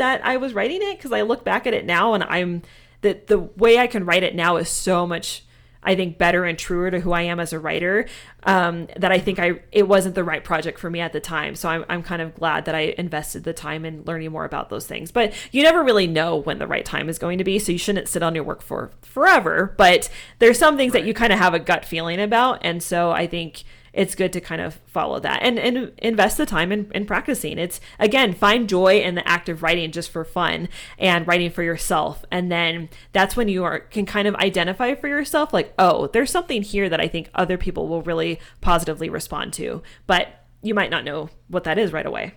that 0.01 0.24
I 0.24 0.36
was 0.36 0.55
writing 0.55 0.80
it 0.82 0.96
because 0.96 1.12
I 1.12 1.22
look 1.22 1.44
back 1.44 1.66
at 1.66 1.74
it 1.74 1.84
now 1.86 2.14
and 2.14 2.24
I'm 2.24 2.62
that 3.03 3.28
the 3.28 3.38
way 3.38 3.78
I 3.78 3.86
can 3.86 4.05
write 4.05 4.22
it 4.22 4.34
now 4.34 4.57
is 4.57 4.68
so 4.68 5.07
much 5.07 5.44
I 5.82 5.94
think 5.94 6.18
better 6.18 6.44
and 6.44 6.59
truer 6.59 6.90
to 6.90 7.01
who 7.01 7.12
I 7.12 7.22
am 7.22 7.40
as 7.40 7.55
a 7.55 7.59
writer 7.59 8.07
um, 8.42 8.86
that 8.96 9.11
I 9.12 9.18
think 9.18 9.38
I 9.38 9.61
it 9.72 9.88
wasn't 9.88 10.14
the 10.14 10.24
right 10.24 10.44
project 10.44 10.78
for 10.78 10.90
me 10.90 11.01
at 11.01 11.12
the 11.12 11.20
time. 11.20 11.55
So 11.55 11.68
I'm 11.68 11.84
I'm 11.88 12.03
kind 12.03 12.20
of 12.20 12.34
glad 12.34 12.66
that 12.66 12.74
I 12.74 12.94
invested 12.98 13.44
the 13.44 13.55
time 13.55 13.84
in 13.84 14.05
learning 14.05 14.30
more 14.30 14.44
about 14.44 14.68
those 14.68 14.86
things. 14.86 15.11
But 15.11 15.32
you 15.53 15.62
never 15.62 15.82
really 15.82 16.07
know 16.07 16.36
when 16.36 16.59
the 16.59 16.66
right 16.66 16.84
time 16.84 17.09
is 17.09 17.18
going 17.18 17.38
to 17.38 17.44
be, 17.44 17.59
so 17.59 17.72
you 17.72 17.78
shouldn't 17.78 18.09
sit 18.09 18.22
on 18.22 18.34
your 18.34 18.44
work 18.44 18.62
for 18.62 18.90
forever. 19.03 19.74
But 19.78 20.11
there's 20.38 20.59
some 20.59 20.76
things 20.76 20.92
that 20.92 21.05
you 21.05 21.14
kind 21.14 21.32
of 21.32 21.38
have 21.38 21.55
a 21.55 21.59
gut 21.59 21.84
feeling 21.84 22.20
about, 22.20 22.59
and 22.62 22.82
so 22.82 23.11
I 23.11 23.26
think 23.26 23.64
it's 23.93 24.14
good 24.14 24.32
to 24.32 24.41
kind 24.41 24.61
of 24.61 24.74
follow 24.86 25.18
that 25.20 25.43
and, 25.43 25.59
and 25.59 25.93
invest 25.99 26.36
the 26.36 26.47
time 26.47 26.72
in, 26.72 26.91
in 26.95 27.07
practicing. 27.07 27.59
It's 27.59 27.80
again, 27.99 28.32
find 28.34 28.68
joy 28.68 29.01
in 29.01 29.14
the 29.14 29.26
act 29.26 29.49
of 29.49 29.62
writing 29.62 29.91
just 29.91 30.11
for 30.11 30.24
fun 30.24 30.68
and 30.99 31.26
writing 31.26 31.51
for 31.51 31.62
yourself. 31.62 32.24
And 32.30 32.51
then 32.51 32.88
that's 33.12 33.36
when 33.36 33.49
you 33.49 33.64
are 33.64 33.80
can 33.80 34.07
kind 34.07 34.28
of 34.28 34.34
identify 34.36 34.95
for 34.95 35.09
yourself 35.09 35.53
like, 35.53 35.74
oh, 35.78 36.09
there's 36.09 36.30
something 36.30 36.62
here 36.62 36.88
that 36.88 37.01
I 37.01 37.09
think 37.09 37.30
other 37.34 37.57
people 37.57 37.88
will 37.88 38.03
really 38.03 38.41
positively 38.61 39.11
respond 39.11 39.53
to. 39.55 39.82
But 40.07 40.28
you 40.62 40.74
might 40.74 40.91
not 40.91 41.05
know 41.05 41.30
what 41.49 41.64
that 41.64 41.78
is 41.78 41.93
right 41.93 42.07
away. 42.07 42.34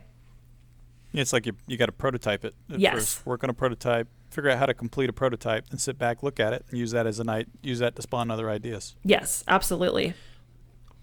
It's 1.14 1.32
like 1.32 1.46
you 1.46 1.54
you 1.68 1.78
got 1.78 1.86
to 1.86 1.92
prototype 1.92 2.44
it. 2.44 2.56
Yes. 2.68 2.94
First. 2.94 3.26
Work 3.26 3.44
on 3.44 3.50
a 3.50 3.54
prototype, 3.54 4.08
figure 4.32 4.50
out 4.50 4.58
how 4.58 4.66
to 4.66 4.74
complete 4.74 5.10
a 5.10 5.14
prototype, 5.14 5.66
and 5.70 5.80
sit 5.80 6.00
back, 6.00 6.24
look 6.24 6.40
at 6.40 6.54
it, 6.54 6.66
and 6.70 6.80
use 6.80 6.92
that 6.92 7.06
as 7.06 7.20
a 7.20 7.24
night. 7.24 7.48
Use 7.62 7.80
that 7.80 7.96
to 7.98 8.02
spawn 8.02 8.32
other 8.32 8.50
ideas. 8.50 8.96
Yes, 9.04 9.44
absolutely. 9.48 10.16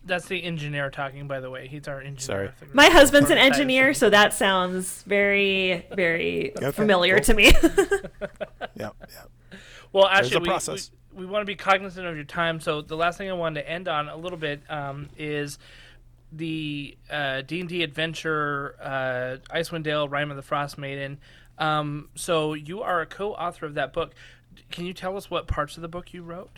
That's 0.04 0.26
the 0.26 0.42
engineer 0.42 0.90
talking, 0.90 1.28
by 1.28 1.40
the 1.40 1.50
way. 1.50 1.68
He's 1.68 1.86
our 1.86 2.00
engineer. 2.00 2.20
Sorry. 2.20 2.46
of 2.48 2.58
the 2.58 2.64
group. 2.66 2.74
My 2.74 2.86
husband's 2.88 3.30
an 3.30 3.38
engineer, 3.38 3.92
so 3.94 4.08
that 4.10 4.32
sounds 4.32 5.02
very, 5.02 5.86
very 5.94 6.52
Okay, 6.56 6.70
familiar 6.72 7.16
cool. 7.16 7.24
to 7.24 7.34
me. 7.34 7.52
Yeah, 8.74 8.90
yeah. 9.10 9.58
Well, 9.92 10.06
actually, 10.06 10.48
we, 10.48 10.56
we, 10.72 10.80
we 11.24 11.26
want 11.26 11.42
to 11.42 11.46
be 11.46 11.56
cognizant 11.56 12.06
of 12.06 12.14
your 12.14 12.24
time. 12.24 12.60
So 12.60 12.80
the 12.80 12.96
last 12.96 13.18
thing 13.18 13.28
I 13.28 13.32
wanted 13.34 13.62
to 13.62 13.68
end 13.68 13.88
on 13.88 14.08
a 14.08 14.16
little 14.16 14.38
bit 14.38 14.62
um, 14.70 15.08
is 15.18 15.58
the 16.32 16.96
uh, 17.10 17.42
D&D 17.42 17.82
adventure 17.82 18.76
uh, 18.80 19.36
Icewind 19.54 19.82
Dale, 19.82 20.08
Rime 20.08 20.30
of 20.30 20.36
the 20.36 20.42
Frostmaiden. 20.42 21.18
Um, 21.58 22.08
so 22.14 22.54
you 22.54 22.82
are 22.82 23.00
a 23.02 23.06
co-author 23.06 23.66
of 23.66 23.74
that 23.74 23.92
book. 23.92 24.14
Can 24.70 24.86
you 24.86 24.94
tell 24.94 25.16
us 25.16 25.30
what 25.30 25.46
parts 25.46 25.76
of 25.76 25.82
the 25.82 25.88
book 25.88 26.14
you 26.14 26.22
wrote? 26.22 26.50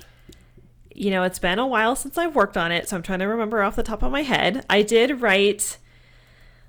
You 0.95 1.11
know, 1.11 1.23
it's 1.23 1.39
been 1.39 1.59
a 1.59 1.67
while 1.67 1.97
since 1.97 2.19
I've 2.19 2.35
worked 2.35 2.57
on 2.57 2.73
it, 2.73 2.89
so 2.89 2.97
I'm 2.97 3.03
trying 3.03 3.21
to 3.21 3.27
remember 3.27 3.63
off 3.63 3.77
the 3.77 3.83
top 3.83 4.03
of 4.03 4.13
my 4.13 4.23
head. 4.23 4.65
I 4.69 4.83
did 4.83 5.21
write, 5.21 5.79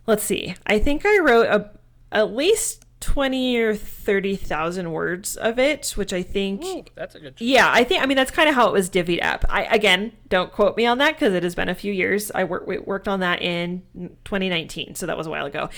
let's 0.07 0.23
see, 0.23 0.55
I 0.65 0.79
think 0.79 1.05
I 1.05 1.19
wrote 1.19 1.47
a, 1.47 1.71
at 2.11 2.33
least 2.33 2.83
20 3.03 3.57
or 3.57 3.75
30,000 3.75 4.89
words 4.89 5.35
of 5.35 5.59
it, 5.59 5.89
which 5.97 6.13
I 6.13 6.23
think. 6.23 6.63
Ooh, 6.63 6.85
that's 6.95 7.15
a 7.15 7.19
good. 7.19 7.35
Yeah, 7.37 7.69
I 7.69 7.83
think 7.83 8.01
I 8.01 8.05
mean 8.05 8.15
that's 8.15 8.31
kind 8.31 8.47
of 8.47 8.55
how 8.55 8.67
it 8.67 8.71
was 8.71 8.89
divvied 8.89 9.21
up. 9.21 9.43
I 9.49 9.63
again 9.65 10.13
don't 10.29 10.53
quote 10.53 10.77
me 10.77 10.85
on 10.85 10.99
that 10.99 11.15
because 11.15 11.33
it 11.33 11.43
has 11.43 11.53
been 11.53 11.67
a 11.67 11.75
few 11.75 11.91
years. 11.91 12.31
I 12.33 12.45
worked 12.45 12.87
worked 12.87 13.09
on 13.09 13.19
that 13.19 13.41
in 13.41 13.83
2019, 14.23 14.95
so 14.95 15.05
that 15.05 15.17
was 15.17 15.27
a 15.27 15.29
while 15.29 15.45
ago, 15.45 15.69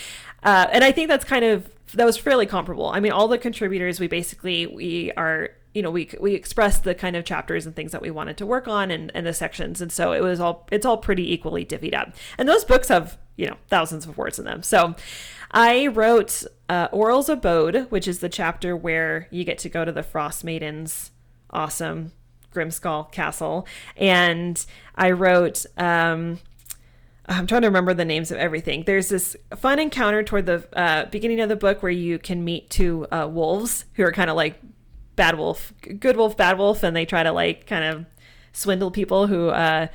uh, 0.43 0.67
and 0.71 0.83
I 0.83 0.91
think 0.91 1.07
that's 1.07 1.25
kind 1.25 1.43
of 1.43 1.67
that 1.95 2.05
was 2.05 2.15
fairly 2.15 2.45
comparable. 2.45 2.89
I 2.89 2.99
mean, 2.99 3.11
all 3.11 3.27
the 3.27 3.39
contributors 3.39 3.99
we 3.99 4.07
basically 4.07 4.67
we 4.67 5.11
are 5.13 5.49
you 5.75 5.81
know 5.81 5.91
we 5.91 6.09
we 6.19 6.33
expressed 6.33 6.83
the 6.83 6.95
kind 6.95 7.15
of 7.15 7.25
chapters 7.25 7.65
and 7.65 7.75
things 7.75 7.91
that 7.91 8.01
we 8.01 8.09
wanted 8.09 8.37
to 8.37 8.45
work 8.45 8.67
on 8.67 8.89
and 8.89 9.11
and 9.13 9.27
the 9.27 9.33
sections, 9.33 9.81
and 9.81 9.91
so 9.91 10.13
it 10.13 10.21
was 10.21 10.39
all 10.39 10.67
it's 10.71 10.85
all 10.85 10.97
pretty 10.97 11.31
equally 11.31 11.65
divvied 11.65 11.93
up. 11.93 12.15
And 12.37 12.47
those 12.49 12.63
books 12.63 12.87
have 12.87 13.17
you 13.35 13.45
know 13.45 13.57
thousands 13.67 14.07
of 14.07 14.17
words 14.17 14.39
in 14.39 14.45
them, 14.45 14.63
so. 14.63 14.95
I 15.51 15.87
wrote 15.87 16.43
uh, 16.67 16.89
Auril's 16.91 17.29
Abode, 17.29 17.89
which 17.89 18.09
is 18.09 18.19
the 18.19 18.27
chapter 18.27 18.75
where 18.75 19.29
you 19.31 19.45
get 19.45 19.57
to 19.59 19.69
go 19.69 19.85
to 19.85 19.91
the 19.91 20.01
Frostmaiden's 20.01 21.11
awesome 21.49 22.11
Grimskalle 22.53 23.09
Castle. 23.11 23.65
And 23.95 24.65
I 24.95 25.11
wrote, 25.11 25.65
um, 25.77 26.39
I'm 27.27 27.47
trying 27.47 27.61
to 27.61 27.67
remember 27.67 27.93
the 27.93 28.03
names 28.03 28.31
of 28.31 28.37
everything. 28.37 28.83
There's 28.85 29.09
this 29.09 29.37
fun 29.55 29.79
encounter 29.79 30.23
toward 30.23 30.45
the 30.45 30.67
uh, 30.77 31.05
beginning 31.05 31.39
of 31.39 31.47
the 31.47 31.55
book 31.55 31.81
where 31.81 31.91
you 31.91 32.19
can 32.19 32.43
meet 32.43 32.69
two 32.69 33.07
uh, 33.11 33.27
wolves 33.31 33.85
who 33.93 34.03
are 34.03 34.11
kind 34.11 34.29
of 34.29 34.35
like 34.35 34.59
bad 35.15 35.37
wolf, 35.37 35.73
good 35.99 36.17
wolf, 36.17 36.35
bad 36.37 36.57
wolf, 36.57 36.83
and 36.83 36.95
they 36.95 37.05
try 37.05 37.23
to 37.23 37.31
like 37.31 37.67
kind 37.67 37.83
of 37.83 38.05
swindle 38.53 38.91
people 38.91 39.27
who, 39.27 39.49
uh, 39.49 39.87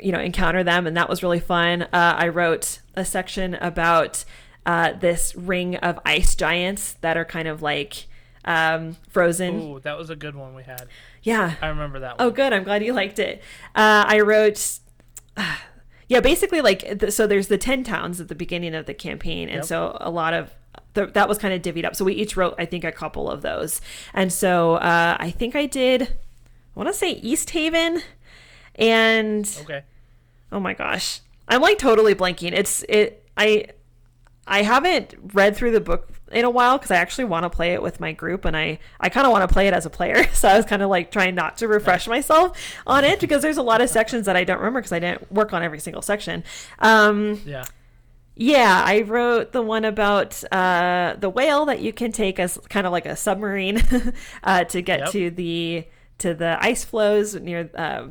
you 0.00 0.12
know, 0.12 0.20
encounter 0.20 0.64
them. 0.64 0.86
And 0.86 0.96
that 0.96 1.08
was 1.08 1.22
really 1.22 1.40
fun. 1.40 1.82
Uh, 1.82 1.88
I 1.92 2.28
wrote 2.28 2.80
a 2.94 3.04
section 3.04 3.54
about 3.54 4.24
uh, 4.66 4.92
this 4.92 5.34
ring 5.36 5.76
of 5.76 5.98
ice 6.04 6.34
giants 6.34 6.94
that 7.02 7.16
are 7.16 7.24
kind 7.24 7.48
of 7.48 7.62
like 7.62 8.06
um, 8.44 8.96
frozen. 9.08 9.60
Ooh, 9.60 9.80
that 9.80 9.96
was 9.98 10.10
a 10.10 10.16
good 10.16 10.34
one 10.34 10.54
we 10.54 10.62
had. 10.64 10.88
Yeah. 11.22 11.54
I 11.62 11.68
remember 11.68 12.00
that 12.00 12.18
one. 12.18 12.26
Oh, 12.26 12.30
good. 12.30 12.52
I'm 12.52 12.64
glad 12.64 12.84
you 12.84 12.92
liked 12.92 13.18
it. 13.18 13.42
Uh, 13.74 14.04
I 14.06 14.20
wrote, 14.20 14.78
yeah, 16.08 16.20
basically 16.20 16.60
like 16.60 16.98
the, 16.98 17.10
so. 17.10 17.26
There's 17.26 17.48
the 17.48 17.58
ten 17.58 17.84
towns 17.84 18.20
at 18.20 18.28
the 18.28 18.34
beginning 18.34 18.74
of 18.74 18.86
the 18.86 18.94
campaign, 18.94 19.48
and 19.48 19.56
Yep. 19.58 19.64
so 19.64 19.96
a 20.00 20.10
lot 20.10 20.34
of 20.34 20.54
the, 20.94 21.06
that 21.06 21.28
was 21.28 21.38
kind 21.38 21.52
of 21.54 21.60
divvied 21.62 21.84
up. 21.84 21.94
So 21.96 22.04
we 22.04 22.14
each 22.14 22.36
wrote, 22.36 22.54
I 22.58 22.64
think, 22.64 22.84
a 22.84 22.92
couple 22.92 23.30
of 23.30 23.42
those, 23.42 23.80
and 24.12 24.32
so 24.32 24.74
uh, 24.76 25.16
I 25.20 25.30
think 25.30 25.54
I 25.54 25.66
did. 25.66 26.02
I 26.02 26.08
want 26.74 26.88
to 26.88 26.94
say 26.94 27.20
Easthaven, 27.20 28.02
and 28.76 29.58
Okay. 29.62 29.82
oh 30.52 30.60
my 30.60 30.74
gosh, 30.74 31.20
I'm 31.48 31.60
like 31.60 31.78
totally 31.78 32.14
blanking. 32.14 32.52
It's 32.52 32.84
it. 32.88 33.28
I 33.36 33.66
I 34.46 34.62
haven't 34.62 35.14
read 35.32 35.56
through 35.56 35.70
the 35.72 35.80
book 35.80 36.08
in 36.30 36.44
a 36.44 36.50
while 36.50 36.76
because 36.76 36.90
I 36.90 36.96
actually 36.96 37.24
want 37.24 37.44
to 37.44 37.50
play 37.50 37.72
it 37.74 37.80
with 37.82 37.98
my 38.00 38.12
group 38.12 38.44
and 38.44 38.54
I, 38.56 38.78
I 39.00 39.08
kind 39.08 39.24
of 39.26 39.32
want 39.32 39.48
to 39.48 39.52
play 39.52 39.68
it 39.68 39.72
as 39.74 39.86
a 39.86 39.90
player. 39.90 40.26
So 40.34 40.48
I 40.48 40.56
was 40.56 40.66
kind 40.66 40.82
of 40.82 40.90
like 40.90 41.10
trying 41.10 41.34
not 41.34 41.56
to 41.58 41.68
refresh 41.68 42.06
myself 42.08 42.58
on 42.86 43.04
it 43.04 43.20
because 43.20 43.40
there's 43.40 43.56
a 43.56 43.62
lot 43.62 43.80
of 43.80 43.88
sections 43.88 44.26
that 44.26 44.36
I 44.36 44.44
don't 44.44 44.58
remember 44.58 44.80
because 44.80 44.92
I 44.92 44.98
didn't 44.98 45.30
work 45.32 45.52
on 45.54 45.62
every 45.62 45.78
single 45.78 46.02
section. 46.02 46.44
Um, 46.80 47.40
Yeah. 47.46 47.64
Yeah, 48.36 48.82
I 48.84 49.02
wrote 49.02 49.52
the 49.52 49.62
one 49.62 49.84
about 49.84 50.42
uh, 50.52 51.14
the 51.18 51.30
whale 51.30 51.66
that 51.66 51.80
you 51.80 51.92
can 51.92 52.10
take 52.12 52.38
as 52.40 52.58
kind 52.68 52.86
of 52.86 52.92
like 52.92 53.06
a 53.06 53.14
submarine 53.16 53.80
uh, 54.42 54.64
to 54.64 54.82
get 54.82 55.00
Yep. 55.00 55.10
to 55.12 55.30
the 55.30 55.84
to 56.18 56.34
the 56.34 56.56
ice 56.60 56.84
floes 56.84 57.34
near 57.34 57.70
uh, 57.74 58.08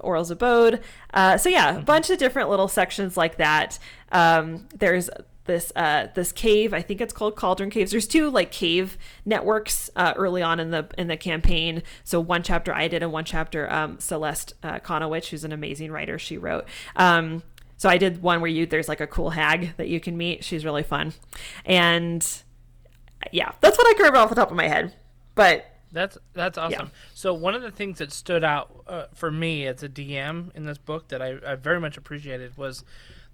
Auril's 0.00 0.30
abode. 0.30 0.80
Uh, 1.14 1.36
so 1.36 1.48
yeah, 1.48 1.76
a 1.78 1.82
bunch 1.82 2.10
of 2.10 2.18
different 2.18 2.48
little 2.50 2.68
sections 2.68 3.16
like 3.16 3.36
that. 3.36 3.78
Um, 4.12 4.66
there's 4.76 5.08
this 5.44 5.72
uh, 5.76 6.08
this 6.14 6.32
cave. 6.32 6.74
I 6.74 6.82
think 6.82 7.00
it's 7.00 7.12
called 7.12 7.36
Cauldron 7.36 7.70
Caves. 7.70 7.90
There's 7.92 8.06
two 8.08 8.28
like 8.30 8.50
cave 8.52 8.98
networks 9.24 9.88
uh, 9.96 10.14
early 10.16 10.42
on 10.42 10.58
in 10.60 10.70
the 10.70 10.88
in 10.98 11.06
the 11.08 11.16
campaign. 11.16 11.82
So 12.04 12.20
one 12.20 12.42
chapter 12.42 12.72
I 12.74 12.88
did 12.88 13.02
and 13.04 13.12
one 13.12 13.24
chapter 13.24 13.70
um, 13.72 13.98
Celeste 14.00 14.54
uh, 14.64 14.78
Conowitch, 14.80 15.28
who's 15.28 15.44
an 15.44 15.52
amazing 15.52 15.92
writer, 15.92 16.18
she 16.18 16.38
wrote. 16.38 16.66
Um, 16.96 17.42
so 17.80 17.88
I 17.88 17.96
did 17.96 18.20
one 18.20 18.42
where 18.42 18.50
you 18.50 18.66
there's 18.66 18.90
like 18.90 19.00
a 19.00 19.06
cool 19.06 19.30
hag 19.30 19.74
that 19.78 19.88
you 19.88 20.00
can 20.00 20.14
meet. 20.14 20.44
She's 20.44 20.66
really 20.66 20.82
fun, 20.82 21.14
and 21.64 22.26
yeah, 23.32 23.52
that's 23.62 23.78
what 23.78 23.86
I 23.86 23.94
can 23.94 24.00
remember 24.02 24.18
off 24.18 24.28
the 24.28 24.34
top 24.34 24.50
of 24.50 24.56
my 24.56 24.68
head. 24.68 24.94
But 25.34 25.64
That's 25.90 26.18
that's 26.34 26.58
awesome. 26.58 26.90
So 27.14 27.32
one 27.32 27.54
of 27.54 27.62
the 27.62 27.70
things 27.70 27.96
that 27.98 28.12
stood 28.12 28.44
out 28.44 28.84
uh, 28.86 29.04
for 29.14 29.30
me 29.30 29.66
as 29.66 29.82
a 29.82 29.88
DM 29.88 30.54
in 30.54 30.66
this 30.66 30.76
book 30.76 31.08
that 31.08 31.22
I, 31.22 31.38
I 31.46 31.54
very 31.54 31.80
much 31.80 31.96
appreciated 31.96 32.58
was 32.58 32.84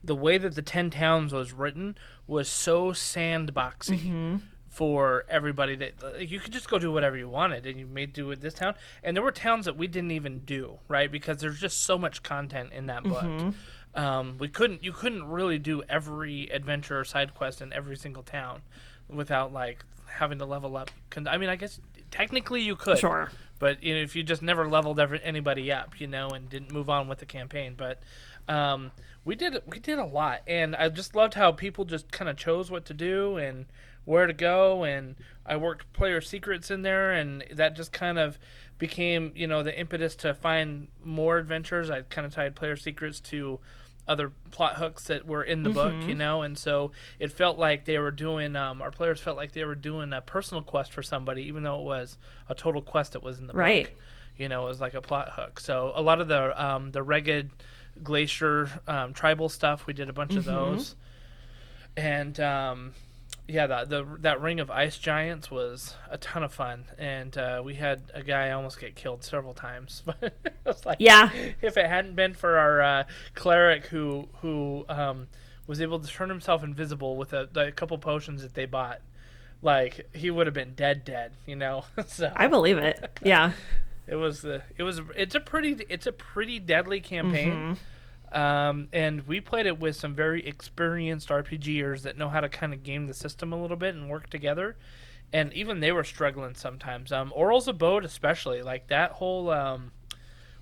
the 0.05 0.14
way 0.14 0.39
that 0.39 0.55
the 0.55 0.62
Ten 0.62 0.90
Towns 0.90 1.32
was 1.32 1.52
written 1.52 1.98
was 2.28 2.48
so 2.48 2.93
sandboxy 2.93 4.40
for 4.68 5.24
everybody 5.28 5.74
that 5.74 5.94
like, 6.02 6.31
you 6.31 6.39
could 6.39 6.52
just 6.52 6.68
go 6.70 6.78
do 6.78 6.93
whatever 6.93 7.16
you 7.16 7.28
wanted 7.28 7.66
and 7.66 7.81
you 7.81 7.86
may 7.86 8.06
do 8.06 8.31
it 8.31 8.40
this 8.43 8.55
town. 8.55 8.74
And 9.02 9.16
there 9.16 9.24
were 9.24 9.32
towns 9.32 9.64
that 9.64 9.77
we 9.77 9.86
didn't 9.89 10.10
even 10.12 10.40
do 10.40 10.78
right 10.86 11.10
because 11.10 11.39
there's 11.40 11.59
just 11.59 11.82
so 11.82 11.98
much 11.98 12.23
content 12.23 12.73
in 12.73 12.86
that 12.86 13.02
book. 13.02 13.55
Um, 13.97 14.36
we 14.39 14.48
couldn't 14.48 14.85
you 14.85 14.93
couldn't 14.93 15.24
really 15.27 15.59
do 15.59 15.82
every 15.89 16.48
adventure 16.51 17.01
or 17.01 17.05
side 17.05 17.35
quest 17.35 17.62
in 17.62 17.73
every 17.73 17.97
single 17.97 18.23
town 18.23 18.60
without 19.09 19.52
like 19.52 19.85
having 20.06 20.39
to 20.39 20.44
level 20.44 20.77
up. 20.77 20.90
I 21.27 21.39
mean, 21.39 21.48
I 21.48 21.56
guess 21.56 21.81
technically 22.10 22.60
you 22.62 22.77
could, 22.77 22.98
Sure. 22.98 23.31
but 23.59 23.82
you 23.82 23.94
know, 23.94 24.01
if 24.01 24.14
you 24.14 24.23
just 24.23 24.43
never 24.43 24.68
leveled 24.68 25.01
ever, 25.01 25.16
anybody 25.16 25.73
up, 25.73 25.98
you 26.01 26.06
know, 26.06 26.28
and 26.28 26.48
didn't 26.48 26.73
move 26.73 26.90
on 26.90 27.09
with 27.09 27.18
the 27.18 27.27
campaign, 27.27 27.74
but 27.77 28.01
um, 28.48 28.93
we 29.24 29.35
did 29.35 29.60
we 29.66 29.78
did 29.78 29.98
a 29.98 30.05
lot, 30.05 30.43
and 30.47 30.77
I 30.77 30.89
just 30.90 31.14
loved 31.14 31.35
how 31.35 31.52
people 31.52 31.85
just 31.85 32.12
kind 32.12 32.28
of 32.28 32.36
chose 32.36 32.70
what 32.70 32.85
to 32.86 32.94
do 32.94 33.36
and 33.39 33.66
where 34.05 34.27
to 34.27 34.32
go, 34.32 34.85
and 34.85 35.16
I 35.44 35.56
worked 35.56 35.93
player 35.93 36.20
secrets 36.20 36.70
in 36.70 36.82
there, 36.82 37.12
and 37.12 37.44
that 37.52 37.74
just 37.74 37.93
kind 37.93 38.18
of 38.18 38.39
became 38.78 39.32
you 39.35 39.47
know 39.47 39.62
the 39.62 39.77
impetus 39.78 40.14
to 40.16 40.35
find 40.35 40.89
more 41.02 41.39
adventures. 41.39 41.90
I 41.90 42.02
kind 42.02 42.27
of 42.27 42.35
tied 42.35 42.55
player 42.55 42.77
secrets 42.77 43.20
to 43.20 43.59
other 44.08 44.32
plot 44.50 44.76
hooks 44.76 45.04
that 45.04 45.26
were 45.26 45.42
in 45.42 45.62
the 45.62 45.70
book, 45.70 45.94
you 46.06 46.14
know, 46.14 46.42
and 46.42 46.56
so 46.56 46.92
it 47.18 47.32
felt 47.32 47.58
like 47.58 47.84
they 47.84 47.98
were 47.98 48.10
doing. 48.10 48.54
Um, 48.56 48.80
our 48.80 48.90
players 48.90 49.20
felt 49.20 49.36
like 49.36 49.52
they 49.52 49.64
were 49.64 49.74
doing 49.74 50.12
a 50.12 50.20
personal 50.20 50.62
quest 50.62 50.92
for 50.92 51.02
somebody, 51.02 51.42
even 51.42 51.62
though 51.64 51.80
it 51.80 51.84
was 51.84 52.16
a 52.48 52.54
total 52.54 52.82
quest 52.82 53.12
that 53.12 53.22
was 53.22 53.38
in 53.38 53.46
the 53.46 53.52
Right. 53.52 53.84
book. 53.86 53.94
You 54.36 54.48
know, 54.48 54.66
it 54.66 54.68
was 54.68 54.80
like 54.80 54.94
a 54.94 55.00
plot 55.00 55.30
hook. 55.32 55.58
So 55.60 55.92
a 55.94 56.02
lot 56.02 56.20
of 56.20 56.28
the 56.28 56.62
um, 56.62 56.90
the 56.92 57.02
Reghed 57.02 57.50
Glacier 58.02 58.68
um, 58.86 59.12
tribal 59.14 59.48
stuff, 59.48 59.86
we 59.86 59.92
did 59.94 60.08
a 60.08 60.12
bunch 60.12 60.36
of 60.36 60.44
those, 60.44 60.94
and 61.96 62.38
um, 62.40 62.92
yeah, 63.48 63.66
the, 63.66 63.85
the 63.85 64.06
that 64.20 64.40
ring 64.40 64.59
of 64.60 64.70
ice 64.70 64.98
giants 64.98 65.51
was 65.51 65.94
a 66.10 66.18
ton 66.18 66.43
of 66.43 66.52
fun, 66.52 66.85
and 66.98 67.36
uh, 67.39 67.62
we 67.64 67.74
had 67.74 68.02
a 68.14 68.23
guy 68.23 68.51
almost 68.51 68.81
get 68.81 68.94
killed 68.97 69.23
several 69.23 69.55
times. 69.55 70.02
But 70.20 70.35
it 70.64 70.86
like, 70.86 70.97
Yeah. 71.01 71.31
if 71.62 71.77
it 71.77 71.86
hadn't 71.86 72.16
been 72.16 72.35
for 72.35 72.59
our 72.59 72.82
uh, 72.82 73.05
cleric 73.35 73.86
who 73.86 74.28
who 74.43 74.85
um, 74.89 75.28
was 75.66 75.81
able 75.81 76.01
to 76.01 76.09
turn 76.09 76.28
himself 76.28 76.64
invisible 76.64 77.16
with 77.16 77.32
a, 77.32 77.48
the 77.52 77.70
couple 77.73 77.97
potions 77.98 78.43
that 78.43 78.55
they 78.55 78.66
bought, 78.66 79.01
like 79.62 80.09
he 80.14 80.31
would 80.31 80.47
have 80.47 80.55
been 80.55 80.74
dead, 80.74 81.05
dead. 81.05 81.32
You 81.47 81.56
know, 81.56 81.85
so 82.06 82.32
I 82.35 82.48
believe 82.48 82.78
it. 82.78 83.18
Yeah. 83.23 83.52
it 84.09 84.16
was 84.16 84.43
the 84.43 84.62
it 84.77 84.82
was 84.82 85.01
it's 85.16 85.35
a 85.35 85.40
pretty 85.40 85.85
it's 85.89 86.06
a 86.06 86.12
pretty 86.12 86.59
deadly 86.59 87.01
campaign. 87.01 87.77
Um, 88.36 88.88
and 88.92 89.26
we 89.26 89.40
played 89.40 89.64
it 89.64 89.80
with 89.80 89.96
some 89.96 90.14
very 90.14 90.46
experienced 90.46 91.30
RPGers 91.30 92.02
that 92.02 92.18
know 92.18 92.28
how 92.28 92.40
to 92.40 92.50
kind 92.50 92.74
of 92.74 92.82
game 92.82 93.06
the 93.06 93.14
system 93.14 93.50
a 93.52 93.60
little 93.60 93.78
bit 93.78 93.94
and 93.94 94.10
work 94.10 94.28
together. 94.28 94.76
And 95.32 95.52
even 95.54 95.80
they 95.80 95.90
were 95.90 96.04
struggling 96.04 96.54
sometimes. 96.54 97.10
Um, 97.12 97.32
Auril's 97.34 97.66
Abode, 97.66 98.04
especially 98.04 98.62
like 98.62 98.88
that 98.88 99.12
whole. 99.12 99.48
Um, 99.50 99.90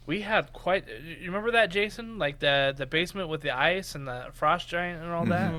we 0.07 0.21
had 0.21 0.53
quite. 0.53 0.85
You 0.89 1.27
remember 1.27 1.51
that, 1.51 1.71
Jason? 1.71 2.17
Like 2.19 2.39
the 2.39 2.73
the 2.77 2.87
basement 2.87 3.29
with 3.29 3.41
the 3.41 3.51
ice 3.51 3.95
and 3.95 4.07
the 4.07 4.27
frost 4.33 4.69
giant 4.69 5.03
and 5.03 5.13
all 5.13 5.27
that. 5.27 5.53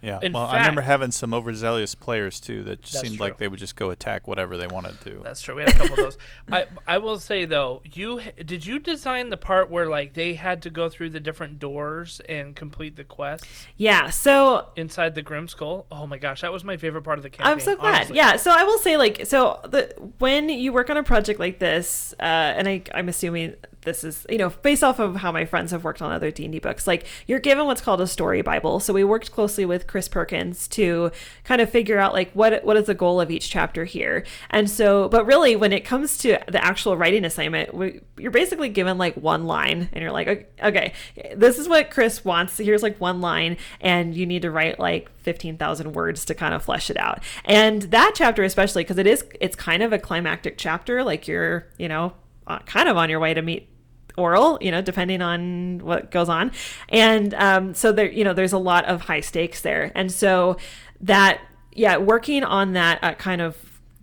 Yeah. 0.00 0.18
In 0.22 0.32
well, 0.32 0.44
I 0.44 0.58
remember 0.58 0.82
having 0.82 1.10
some 1.10 1.34
overzealous 1.34 1.94
players 1.94 2.40
too 2.40 2.62
that 2.64 2.86
seemed 2.86 3.16
true. 3.16 3.26
like 3.26 3.38
they 3.38 3.48
would 3.48 3.58
just 3.58 3.76
go 3.76 3.90
attack 3.90 4.28
whatever 4.28 4.56
they 4.56 4.66
wanted 4.66 5.00
to. 5.02 5.20
That's 5.24 5.40
true. 5.40 5.56
We 5.56 5.62
had 5.62 5.74
a 5.74 5.78
couple 5.78 5.92
of 5.94 5.96
those. 5.96 6.18
I 6.52 6.66
I 6.86 6.98
will 6.98 7.18
say 7.18 7.44
though, 7.44 7.82
you 7.84 8.20
did 8.44 8.64
you 8.64 8.78
design 8.78 9.30
the 9.30 9.36
part 9.36 9.70
where 9.70 9.86
like 9.86 10.14
they 10.14 10.34
had 10.34 10.62
to 10.62 10.70
go 10.70 10.88
through 10.88 11.10
the 11.10 11.20
different 11.20 11.58
doors 11.58 12.20
and 12.28 12.54
complete 12.54 12.96
the 12.96 13.04
quests 13.04 13.66
Yeah. 13.76 14.10
So 14.10 14.68
inside 14.76 15.14
the 15.14 15.22
Grimskalle? 15.22 15.86
Oh 15.90 16.06
my 16.06 16.18
gosh, 16.18 16.42
that 16.42 16.52
was 16.52 16.64
my 16.64 16.76
favorite 16.76 17.02
part 17.02 17.18
of 17.18 17.22
the 17.22 17.30
campaign. 17.30 17.52
I'm 17.52 17.60
so 17.60 17.76
glad. 17.76 17.94
honestly. 17.94 18.16
Yeah. 18.16 18.36
So 18.36 18.50
I 18.50 18.64
will 18.64 18.78
say, 18.78 18.96
like, 18.96 19.26
so 19.26 19.60
the 19.64 19.94
when 20.18 20.48
you 20.48 20.72
work 20.72 20.90
on 20.90 20.96
a 20.96 21.02
project 21.02 21.40
like 21.40 21.58
this, 21.58 22.14
uh, 22.20 22.22
and 22.22 22.68
I, 22.68 22.82
I'm 22.94 23.08
assuming 23.08 23.54
this 23.88 24.04
is, 24.04 24.26
you 24.28 24.38
know, 24.38 24.50
based 24.50 24.84
off 24.84 24.98
of 24.98 25.16
how 25.16 25.32
my 25.32 25.44
friends 25.44 25.70
have 25.72 25.82
worked 25.82 26.02
on 26.02 26.12
other 26.12 26.30
D 26.30 26.44
and 26.44 26.52
D 26.52 26.58
books, 26.58 26.86
like 26.86 27.06
you're 27.26 27.38
given 27.38 27.66
what's 27.66 27.80
called 27.80 28.00
a 28.00 28.06
story 28.06 28.42
bible. 28.42 28.80
So 28.80 28.92
we 28.92 29.02
worked 29.02 29.32
closely 29.32 29.64
with 29.64 29.86
Chris 29.86 30.08
Perkins 30.08 30.68
to 30.68 31.10
kind 31.44 31.60
of 31.60 31.70
figure 31.70 31.98
out 31.98 32.12
like 32.12 32.30
what 32.32 32.64
what 32.64 32.76
is 32.76 32.86
the 32.86 32.94
goal 32.94 33.20
of 33.20 33.30
each 33.30 33.50
chapter 33.50 33.84
here. 33.84 34.24
And 34.50 34.70
so, 34.70 35.08
but 35.08 35.24
really, 35.26 35.56
when 35.56 35.72
it 35.72 35.84
comes 35.84 36.18
to 36.18 36.38
the 36.48 36.62
actual 36.62 36.96
writing 36.96 37.24
assignment, 37.24 37.74
we, 37.74 38.00
you're 38.18 38.30
basically 38.30 38.68
given 38.68 38.98
like 38.98 39.14
one 39.16 39.44
line, 39.44 39.88
and 39.92 40.02
you're 40.02 40.12
like, 40.12 40.28
okay, 40.28 40.46
okay, 40.62 40.92
this 41.34 41.58
is 41.58 41.68
what 41.68 41.90
Chris 41.90 42.24
wants. 42.24 42.58
Here's 42.58 42.82
like 42.82 43.00
one 43.00 43.20
line, 43.20 43.56
and 43.80 44.14
you 44.14 44.26
need 44.26 44.42
to 44.42 44.50
write 44.50 44.78
like 44.78 45.10
15,000 45.20 45.92
words 45.92 46.24
to 46.26 46.34
kind 46.34 46.54
of 46.54 46.62
flesh 46.62 46.90
it 46.90 46.96
out. 46.98 47.22
And 47.44 47.82
that 47.82 48.12
chapter, 48.14 48.42
especially 48.44 48.84
because 48.84 48.98
it 48.98 49.06
is, 49.06 49.24
it's 49.40 49.56
kind 49.56 49.82
of 49.82 49.92
a 49.92 49.98
climactic 49.98 50.58
chapter. 50.58 51.02
Like 51.02 51.26
you're, 51.26 51.66
you 51.78 51.88
know, 51.88 52.12
uh, 52.46 52.58
kind 52.60 52.88
of 52.88 52.96
on 52.96 53.10
your 53.10 53.20
way 53.20 53.34
to 53.34 53.42
meet 53.42 53.68
Auril 54.18 54.60
you 54.60 54.70
know 54.70 54.82
depending 54.82 55.22
on 55.22 55.78
what 55.78 56.10
goes 56.10 56.28
on. 56.28 56.52
And 56.88 57.34
um, 57.34 57.74
so 57.74 57.92
there 57.92 58.10
you 58.10 58.24
know 58.24 58.34
there's 58.34 58.52
a 58.52 58.58
lot 58.58 58.84
of 58.86 59.02
high 59.02 59.20
stakes 59.20 59.60
there. 59.62 59.92
And 59.94 60.10
so 60.12 60.56
that 61.00 61.40
yeah 61.72 61.96
working 61.96 62.42
on 62.44 62.72
that 62.72 62.98
uh, 63.02 63.14
kind 63.14 63.40
of 63.40 63.56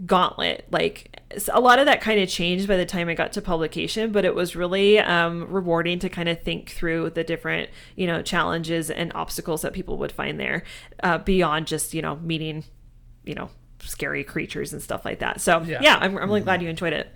gauntlet 0.05 0.65
like 0.71 1.21
a 1.53 1.59
lot 1.59 1.79
of 1.79 1.85
that 1.85 2.01
kind 2.01 2.19
of 2.19 2.27
changed 2.29 2.67
by 2.67 2.75
the 2.77 2.85
time 2.85 3.07
it 3.09 3.15
got 3.15 3.31
to 3.31 3.41
publication 3.41 4.11
but 4.11 4.25
it 4.25 4.35
was 4.35 4.55
really 4.55 4.99
um, 4.99 5.45
rewarding 5.49 5.99
to 5.99 6.09
kind 6.09 6.27
of 6.29 6.41
think 6.43 6.69
through 6.69 7.09
the 7.11 7.23
different 7.23 7.69
you 7.95 8.05
know 8.05 8.21
challenges 8.21 8.89
and 8.89 9.11
obstacles 9.15 9.61
that 9.61 9.73
people 9.73 9.97
would 9.97 10.11
find 10.11 10.39
there 10.39 10.63
uh, 11.03 11.17
beyond 11.17 11.65
just 11.65 11.93
you 11.93 12.01
know 12.01 12.17
meeting 12.17 12.63
you 13.23 13.33
know 13.35 13.49
scary 13.79 14.23
creatures 14.23 14.73
and 14.73 14.81
stuff 14.81 15.05
like 15.05 15.19
that. 15.19 15.39
So 15.41 15.61
Yeah. 15.61 15.79
yeah, 15.81 15.95
I'm, 15.97 16.17
I'm 16.17 16.29
really 16.29 16.41
glad 16.41 16.61
you 16.61 16.69
enjoyed 16.69 16.93
it 16.93 17.07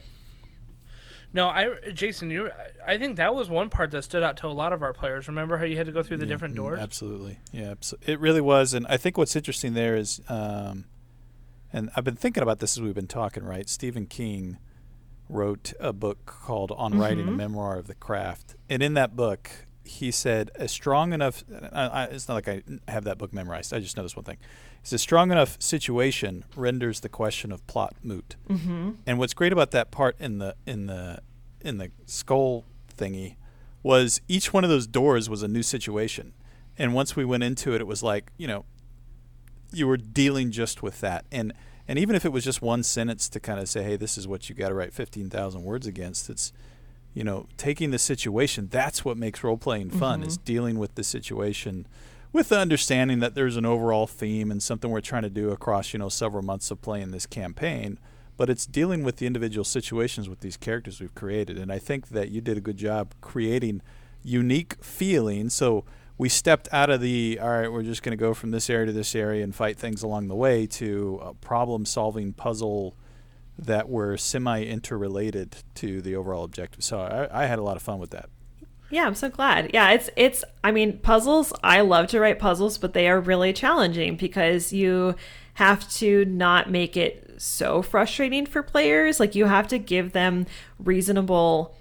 No, 1.31 1.47
I 1.47 1.76
Jason, 1.93 2.31
you 2.31 2.49
I 2.85 2.97
think 2.97 3.18
that 3.18 3.35
was 3.35 3.49
one 3.49 3.69
part 3.69 3.91
that 3.91 4.03
stood 4.03 4.23
out 4.23 4.38
to 4.38 4.47
a 4.47 4.49
lot 4.49 4.73
of 4.73 4.81
our 4.81 4.93
players. 4.93 5.27
Remember 5.27 5.57
how 5.57 5.65
you 5.65 5.77
had 5.77 5.85
to 5.85 5.91
go 5.91 6.01
through 6.01 6.18
the 6.18 6.26
different 6.26 6.56
Mm, 6.56 6.57
doors? 6.57 6.80
Absolutely. 6.80 7.38
Yeah, 7.51 7.76
it 8.06 8.19
really 8.19 8.41
was. 8.41 8.73
And 8.73 8.88
I 8.88 8.97
think 8.97 9.18
what's 9.18 9.35
interesting 9.35 9.73
there 9.76 9.95
is, 9.95 10.22
um, 10.27 10.85
and 11.72 11.91
I've 11.95 12.03
been 12.03 12.15
thinking 12.15 12.41
about 12.41 12.60
this 12.60 12.77
as 12.77 12.81
we've 12.81 12.95
been 12.95 13.06
talking, 13.07 13.43
right? 13.43 13.69
Stephen 13.69 14.07
King 14.07 14.57
wrote 15.30 15.73
a 15.80 15.93
book 15.93 16.26
called 16.26 16.72
On 16.72 16.97
Writing, 16.97 17.27
a 17.27 17.31
Memoir 17.31 17.77
of 17.77 17.85
the 17.85 17.93
Craft. 17.93 18.56
And 18.68 18.81
in 18.81 18.95
that 18.95 19.15
book, 19.15 19.51
he 19.90 20.11
said, 20.11 20.52
a 20.56 20.68
strong 20.68 21.14
enough, 21.14 21.44
I, 21.72 21.88
I, 21.88 22.03
it's 22.06 22.28
not 22.28 22.36
like 22.36 22.48
I 22.48 22.61
have 22.88 23.03
that 23.06 23.18
book 23.18 23.34
memorized, 23.34 23.74
I 23.74 23.80
just 23.80 23.98
know 23.98 24.03
this 24.03 24.16
one 24.16 24.26
thing. 24.26 24.38
He 24.82 24.88
says, 24.88 25.02
strong 25.02 25.32
enough 25.32 25.57
situation 25.60 26.45
renders 26.56 26.99
the 26.99 27.10
question 27.10 27.52
of 27.52 27.66
plot 27.68 27.95
moot. 28.03 28.36
Mm-hmm. 28.48 28.91
And 29.06 29.20
what's 29.20 29.34
great 29.34 29.52
about 29.52 29.72
that 29.72 29.91
part 29.91 30.16
in 30.20 30.38
the, 30.38 30.56
in 30.66 30.86
the, 30.86 31.20
in 31.61 31.80
the 31.80 31.91
skull 32.06 32.66
thingy 32.95 33.36
was 33.82 34.22
each 34.28 34.53
one 34.53 34.64
of 34.64 34.70
those 34.70 34.88
doors 34.88 35.30
was 35.30 35.44
a 35.44 35.48
new 35.48 35.64
situation. 35.64 36.34
And 36.78 36.94
once 36.94 37.16
we 37.16 37.26
went 37.26 37.44
into 37.44 37.74
it, 37.74 37.82
it 37.82 37.88
was 37.88 38.03
like, 38.03 38.32
you 38.38 38.48
know, 38.48 38.66
you 39.72 39.88
were 39.88 39.98
dealing 39.98 40.52
just 40.52 40.82
with 40.82 41.02
that. 41.02 41.26
And 41.32 41.53
and 41.88 41.98
even 41.98 42.16
if 42.16 42.24
it 42.24 42.32
was 42.32 42.44
just 42.44 42.61
one 42.61 42.84
sentence 42.84 43.28
to 43.30 43.40
kind 43.40 43.60
of 43.60 43.68
say, 43.68 43.82
hey, 43.82 43.95
this 43.95 44.16
is 44.16 44.28
what 44.28 44.48
you 44.48 44.53
got 44.53 44.70
to 44.70 44.76
write 44.76 44.94
15,000 44.94 45.64
words 45.64 45.88
against, 45.88 46.30
it's, 46.30 46.53
you 47.14 47.23
know, 47.23 47.48
taking 47.57 47.91
the 47.91 47.99
situation, 47.99 48.68
that's 48.69 49.03
what 49.03 49.18
makes 49.18 49.44
role 49.44 49.57
playing 49.57 49.90
fun, 49.90 50.23
is 50.23 50.38
mm-hmm. 50.38 50.45
dealing 50.45 50.80
with 50.80 50.95
the 50.95 51.03
situation 51.03 51.88
with 52.31 52.49
the 52.49 52.60
understanding 52.60 53.19
that 53.22 53.34
there's 53.34 53.57
an 53.57 53.65
overall 53.65 54.06
theme 54.06 54.52
and 54.52 54.61
something 54.61 54.91
we're 54.91 55.02
trying 55.02 55.23
to 55.23 55.31
do 55.31 55.49
across 55.49 55.94
you 55.94 55.99
know 55.99 56.10
several 56.10 56.44
months 56.44 56.69
of 56.69 56.80
playing 56.80 57.10
this 57.10 57.26
campaign 57.26 57.98
but 58.38 58.52
it's 58.52 58.68
dealing 58.68 59.03
with 59.03 59.15
the 59.15 59.26
individual 59.26 59.65
situations 59.65 60.30
with 60.30 60.41
these 60.41 60.56
characters 60.56 61.02
we've 61.02 61.15
created 61.15 61.57
and 61.57 61.72
i 61.72 61.80
think 61.80 62.10
that 62.10 62.30
you 62.30 62.40
did 62.40 62.56
a 62.56 62.61
good 62.61 62.77
job 62.77 63.15
creating 63.19 63.81
unique 64.23 64.84
feelings. 64.84 65.53
So 65.53 65.86
we 66.18 66.30
stepped 66.30 66.68
out 66.72 66.90
of 66.90 67.02
the 67.02 67.40
all 67.41 67.49
right 67.49 67.72
we're 67.72 67.84
just 67.84 68.03
going 68.03 68.11
to 68.11 68.22
go 68.22 68.34
from 68.34 68.52
this 68.52 68.69
area 68.69 68.88
to 68.88 68.91
this 68.91 69.15
area 69.15 69.44
and 69.44 69.56
fight 69.56 69.77
things 69.77 70.03
along 70.03 70.27
the 70.27 70.36
way 70.36 70.68
to 70.68 71.19
uh, 71.22 71.30
a 71.30 71.34
problem 71.36 71.86
solving 71.86 72.34
puzzle 72.34 72.95
that 73.65 73.90
were 73.90 74.18
semi 74.18 74.64
interrelated 74.64 75.57
to 75.76 76.02
the 76.02 76.15
overall 76.15 76.44
objective 76.44 76.84
so 76.84 76.99
I, 76.99 77.44
I 77.44 77.45
had 77.45 77.60
a 77.60 77.64
lot 77.64 77.76
of 77.76 77.84
fun 77.84 77.99
with 77.99 78.11
that 78.11 78.30
Yeah, 78.91 79.06
I'm 79.06 79.14
so 79.14 79.30
glad. 79.30 79.69
Yeah, 79.72 79.91
it's 79.91 80.10
it's 80.15 80.44
I 80.64 80.72
mean, 80.72 80.98
puzzles, 80.98 81.53
I 81.64 81.81
love 81.81 82.07
to 82.07 82.19
write 82.19 82.40
puzzles, 82.40 82.80
but 82.80 82.94
they 82.94 83.07
are 83.07 83.19
really 83.19 83.53
challenging 83.53 84.15
because 84.15 84.73
you 84.73 85.15
have 85.56 85.88
to 85.91 86.26
not 86.26 86.72
make 86.72 86.98
it 86.98 87.36
so 87.38 87.81
frustrating 87.81 88.45
for 88.45 88.64
players. 88.64 89.19
Like 89.19 89.36
you 89.36 89.45
have 89.45 89.68
to 89.68 89.77
give 89.77 90.14
them 90.14 90.48
reasonable 90.80 91.76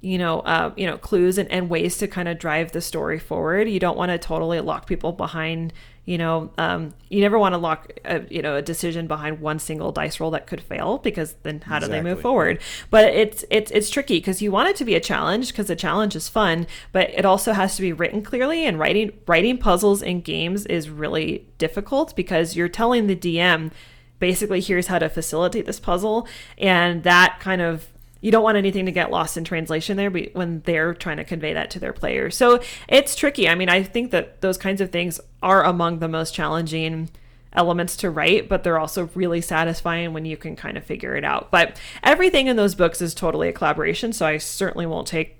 you 0.00 0.16
know, 0.16 0.40
uh, 0.40 0.72
you 0.76 0.86
know, 0.86 0.96
clues 0.96 1.38
and, 1.38 1.50
and 1.50 1.68
ways 1.68 1.98
to 1.98 2.06
kind 2.06 2.28
of 2.28 2.38
drive 2.38 2.72
the 2.72 2.80
story 2.80 3.18
forward. 3.18 3.68
You 3.68 3.80
don't 3.80 3.96
want 3.96 4.10
to 4.10 4.18
totally 4.18 4.60
lock 4.60 4.86
people 4.86 5.12
behind, 5.12 5.72
you 6.08 6.16
know, 6.16 6.50
um, 6.56 6.94
you 7.10 7.20
never 7.20 7.38
want 7.38 7.52
to 7.52 7.58
lock, 7.58 7.92
a, 8.06 8.22
you 8.30 8.40
know, 8.40 8.56
a 8.56 8.62
decision 8.62 9.06
behind 9.06 9.42
one 9.42 9.58
single 9.58 9.92
dice 9.92 10.18
roll 10.18 10.30
that 10.30 10.46
could 10.46 10.62
fail 10.62 10.96
because 10.96 11.34
then 11.42 11.60
how 11.60 11.78
do 11.78 11.86
they 11.86 12.00
move 12.00 12.22
forward? 12.22 12.62
But 12.88 13.12
it's 13.12 13.44
it's 13.50 13.70
it's 13.72 13.90
tricky 13.90 14.16
because 14.16 14.40
you 14.40 14.50
want 14.50 14.70
it 14.70 14.76
to 14.76 14.86
be 14.86 14.94
a 14.94 15.00
challenge 15.00 15.48
because 15.48 15.66
the 15.66 15.76
challenge 15.76 16.16
is 16.16 16.26
fun, 16.26 16.66
but 16.92 17.10
it 17.10 17.26
also 17.26 17.52
has 17.52 17.76
to 17.76 17.82
be 17.82 17.92
written 17.92 18.22
clearly. 18.22 18.64
And 18.64 18.78
writing 18.78 19.12
writing 19.26 19.58
puzzles 19.58 20.00
in 20.00 20.22
games 20.22 20.64
is 20.64 20.88
really 20.88 21.46
difficult 21.58 22.16
because 22.16 22.56
you're 22.56 22.70
telling 22.70 23.06
the 23.06 23.14
DM 23.14 23.70
basically 24.18 24.62
here's 24.62 24.86
how 24.86 24.98
to 24.98 25.10
facilitate 25.10 25.66
this 25.66 25.78
puzzle, 25.78 26.26
and 26.56 27.02
that 27.02 27.36
kind 27.38 27.60
of 27.60 27.86
you 28.20 28.30
don't 28.30 28.42
want 28.42 28.56
anything 28.56 28.86
to 28.86 28.92
get 28.92 29.10
lost 29.10 29.36
in 29.36 29.44
translation 29.44 29.96
there 29.96 30.10
when 30.10 30.62
they're 30.62 30.94
trying 30.94 31.18
to 31.18 31.24
convey 31.24 31.52
that 31.52 31.70
to 31.70 31.78
their 31.78 31.92
players. 31.92 32.36
So 32.36 32.60
it's 32.88 33.14
tricky. 33.14 33.48
I 33.48 33.54
mean, 33.54 33.68
I 33.68 33.82
think 33.82 34.10
that 34.10 34.40
those 34.40 34.58
kinds 34.58 34.80
of 34.80 34.90
things 34.90 35.20
are 35.42 35.62
among 35.64 36.00
the 36.00 36.08
most 36.08 36.34
challenging 36.34 37.10
elements 37.52 37.96
to 37.96 38.10
write, 38.10 38.48
but 38.48 38.62
they're 38.62 38.78
also 38.78 39.08
really 39.14 39.40
satisfying 39.40 40.12
when 40.12 40.24
you 40.24 40.36
can 40.36 40.56
kind 40.56 40.76
of 40.76 40.84
figure 40.84 41.16
it 41.16 41.24
out. 41.24 41.50
But 41.50 41.80
everything 42.02 42.46
in 42.46 42.56
those 42.56 42.74
books 42.74 43.00
is 43.00 43.14
totally 43.14 43.48
a 43.48 43.52
collaboration, 43.52 44.12
so 44.12 44.26
I 44.26 44.38
certainly 44.38 44.86
won't 44.86 45.06
take 45.06 45.36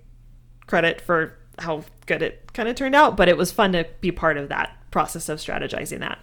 credit 0.66 1.00
for 1.00 1.36
how 1.58 1.84
good 2.06 2.22
it 2.22 2.52
kind 2.52 2.68
of 2.68 2.76
turned 2.76 2.94
out, 2.94 3.16
but 3.16 3.28
it 3.28 3.36
was 3.36 3.50
fun 3.50 3.72
to 3.72 3.86
be 4.00 4.12
part 4.12 4.36
of 4.36 4.48
that 4.48 4.76
process 4.90 5.28
of 5.28 5.38
strategizing 5.38 5.98
that. 6.00 6.18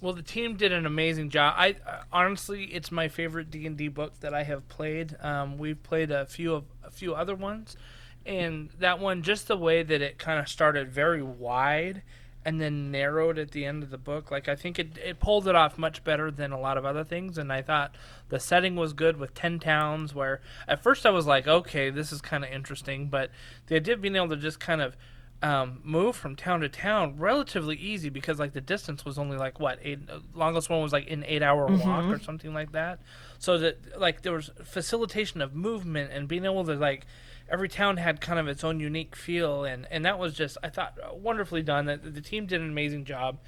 Well, 0.00 0.14
the 0.14 0.22
team 0.22 0.56
did 0.56 0.72
an 0.72 0.86
amazing 0.86 1.28
job. 1.28 1.54
I 1.56 1.76
uh, 1.86 2.02
honestly, 2.12 2.64
it's 2.64 2.90
my 2.90 3.08
favorite 3.08 3.50
D 3.50 3.66
and 3.66 3.76
D 3.76 3.88
book 3.88 4.20
that 4.20 4.32
I 4.32 4.44
have 4.44 4.68
played. 4.68 5.16
Um, 5.20 5.58
we've 5.58 5.82
played 5.82 6.10
a 6.10 6.24
few 6.24 6.54
of 6.54 6.64
a 6.82 6.90
few 6.90 7.14
other 7.14 7.34
ones, 7.34 7.76
and 8.24 8.70
that 8.78 8.98
one, 8.98 9.22
just 9.22 9.46
the 9.46 9.56
way 9.56 9.82
that 9.82 10.00
it 10.00 10.18
kind 10.18 10.40
of 10.40 10.48
started 10.48 10.90
very 10.90 11.22
wide 11.22 12.02
and 12.42 12.58
then 12.58 12.90
narrowed 12.90 13.38
at 13.38 13.50
the 13.50 13.66
end 13.66 13.82
of 13.82 13.90
the 13.90 13.98
book. 13.98 14.30
Like 14.30 14.48
I 14.48 14.56
think 14.56 14.78
it 14.78 14.96
it 15.04 15.20
pulled 15.20 15.46
it 15.46 15.54
off 15.54 15.76
much 15.76 16.02
better 16.02 16.30
than 16.30 16.52
a 16.52 16.60
lot 16.60 16.78
of 16.78 16.86
other 16.86 17.04
things. 17.04 17.36
And 17.36 17.52
I 17.52 17.60
thought 17.60 17.94
the 18.30 18.40
setting 18.40 18.76
was 18.76 18.94
good 18.94 19.18
with 19.18 19.34
ten 19.34 19.58
towns. 19.58 20.14
Where 20.14 20.40
at 20.66 20.82
first 20.82 21.04
I 21.04 21.10
was 21.10 21.26
like, 21.26 21.46
okay, 21.46 21.90
this 21.90 22.10
is 22.12 22.22
kind 22.22 22.44
of 22.44 22.50
interesting, 22.50 23.08
but 23.08 23.30
the 23.66 23.76
idea 23.76 23.94
of 23.94 24.00
being 24.00 24.16
able 24.16 24.30
to 24.30 24.36
just 24.36 24.60
kind 24.60 24.80
of 24.80 24.96
um, 25.42 25.80
move 25.82 26.16
from 26.16 26.36
town 26.36 26.60
to 26.60 26.68
town 26.68 27.16
relatively 27.18 27.76
easy 27.76 28.10
because 28.10 28.38
like 28.38 28.52
the 28.52 28.60
distance 28.60 29.04
was 29.04 29.18
only 29.18 29.38
like 29.38 29.58
what 29.58 29.78
eight 29.82 30.00
uh, 30.10 30.18
longest 30.34 30.68
one 30.68 30.82
was 30.82 30.92
like 30.92 31.10
an 31.10 31.24
eight 31.26 31.42
hour 31.42 31.66
walk 31.66 32.04
or 32.04 32.18
something 32.18 32.52
like 32.52 32.72
that. 32.72 33.00
So 33.38 33.56
that 33.58 33.98
like 33.98 34.22
there 34.22 34.32
was 34.32 34.50
facilitation 34.64 35.40
of 35.40 35.54
movement 35.54 36.12
and 36.12 36.28
being 36.28 36.44
able 36.44 36.64
to 36.64 36.74
like 36.74 37.06
every 37.48 37.68
town 37.68 37.96
had 37.96 38.20
kind 38.20 38.38
of 38.38 38.48
its 38.48 38.62
own 38.64 38.80
unique 38.80 39.16
feel. 39.16 39.64
And 39.64 39.86
and 39.90 40.04
that 40.04 40.18
was 40.18 40.34
just 40.34 40.58
i 40.62 40.68
thought 40.68 40.98
uh, 41.02 41.14
wonderfully 41.14 41.62
done. 41.62 41.86
That 41.86 42.14
the 42.14 42.20
team 42.20 42.46
did 42.46 42.60
an 42.60 42.68
amazing 42.68 43.04
job. 43.04 43.38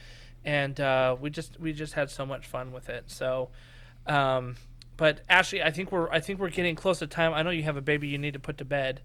And 0.44 0.80
uh, 0.80 1.16
we 1.20 1.30
just 1.30 1.60
we 1.60 1.72
just 1.72 1.92
had 1.92 2.10
so 2.10 2.24
much 2.24 2.46
fun 2.46 2.72
with 2.72 2.88
it. 2.88 3.04
So 3.08 3.50
um, 4.06 4.56
but 4.96 5.20
Ashley, 5.28 5.62
I 5.62 5.70
think 5.70 5.92
we're 5.92 6.10
I 6.10 6.20
think 6.20 6.38
we're 6.38 6.50
getting 6.50 6.74
close 6.74 6.98
to 7.00 7.06
time. 7.06 7.32
I 7.34 7.42
know 7.42 7.50
you 7.50 7.62
have 7.64 7.76
a 7.76 7.82
baby 7.82 8.08
you 8.08 8.18
need 8.18 8.34
to 8.34 8.40
put 8.40 8.58
to 8.58 8.64
bed, 8.64 9.00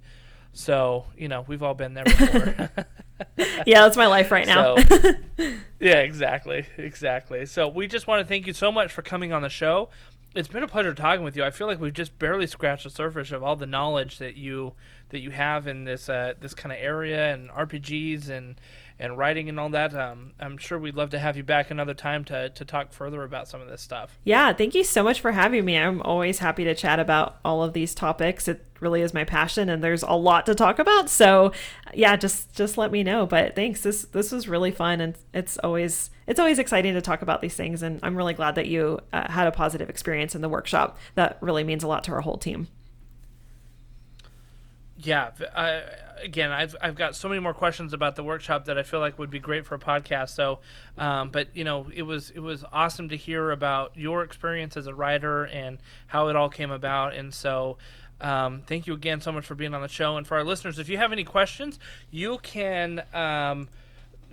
so 0.53 1.05
you 1.17 1.27
know 1.27 1.45
we've 1.47 1.63
all 1.63 1.73
been 1.73 1.93
there 1.93 2.05
before. 2.05 2.69
Yeah, 3.65 3.81
that's 3.81 3.97
my 3.97 4.07
life 4.07 4.31
right 4.31 4.45
now. 4.45 4.77
So, 4.77 5.13
yeah, 5.79 5.99
exactly, 5.99 6.65
exactly. 6.77 7.45
So 7.45 7.67
we 7.67 7.87
just 7.87 8.07
want 8.07 8.21
to 8.21 8.27
thank 8.27 8.47
you 8.47 8.53
so 8.53 8.71
much 8.71 8.91
for 8.91 9.01
coming 9.01 9.33
on 9.33 9.41
the 9.41 9.49
show. 9.49 9.89
It's 10.35 10.47
been 10.47 10.63
a 10.63 10.67
pleasure 10.67 10.93
talking 10.93 11.23
with 11.23 11.35
you. 11.35 11.43
I 11.43 11.49
feel 11.49 11.67
like 11.67 11.79
we've 11.79 11.93
just 11.93 12.17
barely 12.19 12.47
scratched 12.47 12.83
the 12.83 12.89
surface 12.89 13.31
of 13.31 13.43
all 13.43 13.55
the 13.55 13.65
knowledge 13.65 14.19
that 14.19 14.35
you 14.35 14.73
that 15.09 15.19
you 15.19 15.31
have 15.31 15.67
in 15.67 15.83
this 15.85 16.09
uh, 16.09 16.33
this 16.39 16.53
kind 16.53 16.71
of 16.71 16.77
area 16.79 17.33
and 17.33 17.49
RPGs 17.49 18.29
and 18.29 18.59
and 18.99 19.17
writing 19.17 19.47
and 19.49 19.59
all 19.59 19.69
that. 19.69 19.93
Um, 19.93 20.33
I'm 20.39 20.57
sure 20.57 20.79
we'd 20.79 20.95
love 20.95 21.11
to 21.11 21.19
have 21.19 21.37
you 21.37 21.43
back 21.43 21.69
another 21.69 21.93
time 21.93 22.23
to 22.25 22.49
to 22.49 22.65
talk 22.65 22.91
further 22.91 23.23
about 23.23 23.47
some 23.47 23.61
of 23.61 23.67
this 23.67 23.81
stuff. 23.81 24.17
Yeah, 24.23 24.53
thank 24.53 24.75
you 24.75 24.83
so 24.83 25.03
much 25.03 25.21
for 25.21 25.31
having 25.31 25.65
me. 25.65 25.77
I'm 25.77 26.01
always 26.01 26.39
happy 26.39 26.63
to 26.63 26.75
chat 26.75 26.99
about 26.99 27.37
all 27.45 27.63
of 27.63 27.73
these 27.73 27.93
topics. 27.93 28.47
It 28.47 28.63
really 28.79 29.01
is 29.01 29.13
my 29.13 29.23
passion 29.23 29.69
and 29.69 29.83
there's 29.83 30.03
a 30.03 30.13
lot 30.13 30.45
to 30.45 30.55
talk 30.55 30.79
about. 30.79 31.09
So, 31.09 31.51
yeah, 31.93 32.15
just 32.15 32.53
just 32.55 32.77
let 32.77 32.91
me 32.91 33.03
know. 33.03 33.25
But 33.25 33.55
thanks. 33.55 33.81
This 33.81 34.03
this 34.05 34.31
was 34.31 34.47
really 34.47 34.71
fun 34.71 35.01
and 35.01 35.15
it's 35.33 35.57
always 35.59 36.09
it's 36.25 36.39
always 36.39 36.59
exciting 36.59 36.93
to 36.93 37.01
talk 37.01 37.21
about 37.21 37.41
these 37.41 37.55
things 37.55 37.83
and 37.83 37.99
I'm 38.03 38.15
really 38.15 38.33
glad 38.33 38.55
that 38.55 38.67
you 38.67 38.99
uh, 39.13 39.31
had 39.31 39.47
a 39.47 39.51
positive 39.51 39.89
experience 39.89 40.35
in 40.35 40.41
the 40.41 40.49
workshop. 40.49 40.97
That 41.15 41.37
really 41.41 41.63
means 41.63 41.83
a 41.83 41.87
lot 41.87 42.03
to 42.05 42.11
our 42.11 42.21
whole 42.21 42.37
team. 42.37 42.67
Yeah, 44.99 45.29
I, 45.55 45.83
again, 46.21 46.51
I've 46.51 46.75
I've 46.81 46.95
got 46.95 47.15
so 47.15 47.27
many 47.27 47.39
more 47.39 47.53
questions 47.53 47.93
about 47.93 48.15
the 48.15 48.23
workshop 48.23 48.65
that 48.65 48.77
I 48.77 48.83
feel 48.83 48.99
like 48.99 49.17
would 49.19 49.29
be 49.29 49.39
great 49.39 49.65
for 49.65 49.75
a 49.75 49.79
podcast. 49.79 50.29
So, 50.29 50.59
um, 50.97 51.29
but 51.29 51.55
you 51.55 51.63
know, 51.63 51.87
it 51.93 52.03
was 52.03 52.29
it 52.31 52.39
was 52.39 52.63
awesome 52.71 53.09
to 53.09 53.17
hear 53.17 53.51
about 53.51 53.95
your 53.95 54.23
experience 54.23 54.77
as 54.77 54.87
a 54.87 54.93
writer 54.93 55.45
and 55.45 55.77
how 56.07 56.27
it 56.27 56.35
all 56.35 56.49
came 56.49 56.71
about. 56.71 57.13
And 57.13 57.33
so, 57.33 57.77
um, 58.21 58.63
thank 58.67 58.87
you 58.87 58.93
again 58.93 59.21
so 59.21 59.31
much 59.31 59.45
for 59.45 59.55
being 59.55 59.73
on 59.73 59.81
the 59.81 59.87
show. 59.87 60.17
And 60.17 60.25
for 60.27 60.37
our 60.37 60.43
listeners, 60.43 60.79
if 60.79 60.89
you 60.89 60.97
have 60.97 61.11
any 61.11 61.23
questions, 61.23 61.79
you 62.11 62.37
can. 62.39 63.03
Um, 63.13 63.69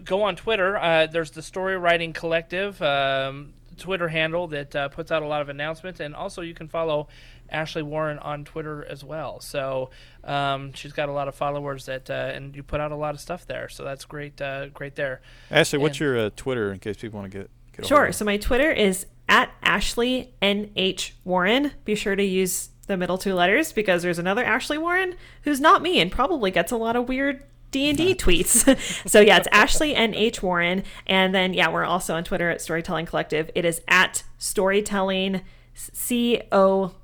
go 0.03 0.23
on 0.23 0.35
Twitter. 0.37 0.77
Uh, 0.77 1.07
there's 1.07 1.31
the 1.31 1.43
Story 1.43 1.77
Writing 1.77 2.13
Collective 2.13 2.81
um, 2.83 3.53
Twitter 3.77 4.09
handle 4.09 4.49
that 4.49 4.75
uh, 4.75 4.89
puts 4.89 5.13
out 5.13 5.23
a 5.23 5.27
lot 5.27 5.43
of 5.43 5.49
announcements, 5.49 6.01
and 6.01 6.15
also 6.15 6.43
you 6.43 6.55
can 6.55 6.69
follow 6.69 7.09
Ashley 7.51 7.83
Warren 7.83 8.19
on 8.19 8.45
Twitter 8.45 8.85
as 8.85 9.05
well. 9.05 9.41
So 9.41 9.91
um, 10.25 10.73
she's 10.73 10.93
got 10.93 11.09
a 11.09 11.13
lot 11.13 11.29
of 11.29 11.35
followers 11.35 11.87
that, 11.87 12.11
uh, 12.11 12.33
and 12.35 12.55
you 12.55 12.63
put 12.63 12.81
out 12.81 12.93
a 12.93 12.97
lot 12.97 13.15
of 13.15 13.21
stuff 13.21 13.47
there. 13.47 13.69
So 13.69 13.85
that's 13.85 14.05
great, 14.05 14.41
uh, 14.41 14.69
great 14.69 14.97
there. 14.97 15.21
Ashley, 15.51 15.79
what's 15.79 16.01
your 16.01 16.19
uh, 16.19 16.31
Twitter 16.37 16.73
in 16.73 16.79
case 16.79 16.97
people 16.97 17.21
want 17.21 17.33
to 17.33 17.39
get, 17.39 17.51
get 17.77 17.87
Sure. 17.87 18.13
So 18.13 18.25
my 18.25 18.37
Twitter 18.37 18.71
is 18.71 19.07
at 19.29 19.51
Ashley 19.63 20.35
NH 20.43 21.13
Warren. 21.25 21.73
Be 21.85 21.95
sure 21.95 22.17
to 22.17 22.25
use 22.25 22.71
the 22.87 22.97
middle 22.97 23.19
two 23.19 23.35
letters 23.35 23.73
because 23.73 24.03
there's 24.03 24.19
another 24.19 24.45
Ashley 24.45 24.79
Warren 24.79 25.15
who's 25.43 25.61
not 25.61 25.83
me 25.83 26.01
and 26.01 26.13
probably 26.13 26.51
gets 26.51 26.73
a 26.73 26.77
lot 26.77 26.97
of 26.97 27.09
weird 27.09 27.43
D&D 27.71 28.15
tweets. 28.15 28.79
so 29.09 29.21
yeah, 29.21 29.37
it's 29.39 29.49
Ashley 29.51 29.95
NH 29.95 30.43
Warren. 30.43 30.85
And 31.07 31.35
then 31.35 31.55
yeah, 31.55 31.71
we're 31.71 31.85
also 31.85 32.15
on 32.15 32.25
Twitter 32.25 32.51
at 32.51 32.61
Storytelling 32.61 33.07
Collective. 33.07 33.51
It 33.55 33.65
is 33.65 33.81
at 33.89 34.23
Storytelling 34.39 35.43
C 35.75 36.41
O 36.53 36.95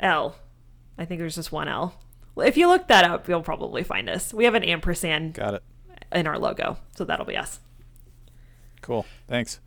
L. 0.00 0.36
I 0.98 1.04
think 1.04 1.20
there's 1.20 1.36
just 1.36 1.52
one 1.52 1.68
L. 1.68 1.94
If 2.36 2.56
you 2.56 2.68
look 2.68 2.88
that 2.88 3.04
up, 3.04 3.28
you'll 3.28 3.42
probably 3.42 3.82
find 3.82 4.08
us. 4.08 4.32
We 4.32 4.44
have 4.44 4.54
an 4.54 4.64
ampersand 4.64 5.34
Got 5.34 5.54
it. 5.54 5.62
in 6.12 6.26
our 6.26 6.38
logo, 6.38 6.78
so 6.96 7.04
that'll 7.04 7.26
be 7.26 7.36
us. 7.36 7.60
Cool. 8.80 9.04
Thanks. 9.28 9.60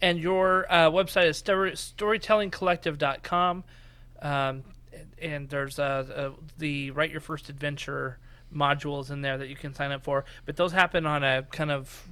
And 0.00 0.18
your 0.18 0.66
uh, 0.70 0.90
website 0.90 1.26
is 1.26 1.36
story, 1.36 1.72
storytellingcollective.com. 1.72 3.64
Um, 4.20 4.64
and 5.20 5.48
there's 5.48 5.78
uh, 5.78 6.04
uh, 6.14 6.30
the 6.58 6.90
Write 6.90 7.10
Your 7.10 7.20
First 7.20 7.48
Adventure 7.48 8.18
modules 8.54 9.10
in 9.10 9.22
there 9.22 9.38
that 9.38 9.48
you 9.48 9.56
can 9.56 9.74
sign 9.74 9.92
up 9.92 10.02
for. 10.02 10.24
But 10.44 10.56
those 10.56 10.72
happen 10.72 11.06
on 11.06 11.22
a 11.22 11.42
kind 11.44 11.70
of 11.70 12.08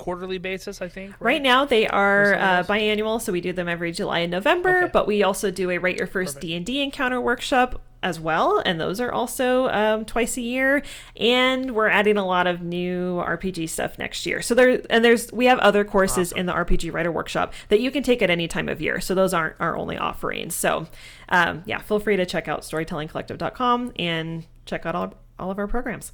quarterly 0.00 0.38
basis, 0.38 0.80
I 0.80 0.88
think. 0.88 1.14
Right 1.20 1.42
now 1.42 1.64
they 1.64 1.86
are 1.86 2.34
uh, 2.34 2.62
biannual, 2.64 3.20
so 3.20 3.32
we 3.32 3.40
do 3.40 3.52
them 3.52 3.68
every 3.68 3.92
July 3.92 4.20
and 4.20 4.30
November. 4.30 4.84
Okay. 4.84 4.90
But 4.92 5.06
we 5.06 5.22
also 5.22 5.50
do 5.50 5.70
a 5.70 5.78
Write 5.78 5.98
Your 5.98 6.06
First 6.06 6.40
D 6.40 6.54
and 6.54 6.64
D 6.64 6.82
Encounter 6.82 7.20
workshop 7.20 7.82
as 8.02 8.18
well, 8.18 8.62
and 8.64 8.80
those 8.80 9.00
are 9.00 9.12
also 9.12 9.68
um, 9.68 10.04
twice 10.04 10.36
a 10.36 10.40
year. 10.40 10.82
And 11.16 11.74
we're 11.74 11.88
adding 11.88 12.16
a 12.16 12.24
lot 12.24 12.46
of 12.46 12.62
new 12.62 13.16
RPG 13.16 13.68
stuff 13.68 13.98
next 13.98 14.24
year. 14.24 14.42
So 14.42 14.54
there 14.54 14.80
and 14.88 15.04
there's 15.04 15.30
we 15.32 15.46
have 15.46 15.58
other 15.58 15.84
courses 15.84 16.32
in 16.32 16.46
the 16.46 16.52
RPG 16.52 16.92
Writer 16.92 17.12
Workshop 17.12 17.52
that 17.68 17.80
you 17.80 17.90
can 17.90 18.02
take 18.02 18.22
at 18.22 18.30
any 18.30 18.48
time 18.48 18.68
of 18.68 18.80
year. 18.80 19.00
So 19.00 19.14
those 19.14 19.34
aren't 19.34 19.56
our 19.60 19.76
only 19.76 19.98
offerings. 19.98 20.54
So 20.54 20.86
um, 21.28 21.62
yeah, 21.66 21.78
feel 21.78 22.00
free 22.00 22.16
to 22.16 22.26
check 22.26 22.48
out 22.48 22.62
StorytellingCollective.com 22.62 23.92
and 23.96 24.46
check 24.64 24.86
out 24.86 24.94
all 24.94 25.14
all 25.38 25.50
of 25.50 25.58
our 25.58 25.66
programs. 25.66 26.12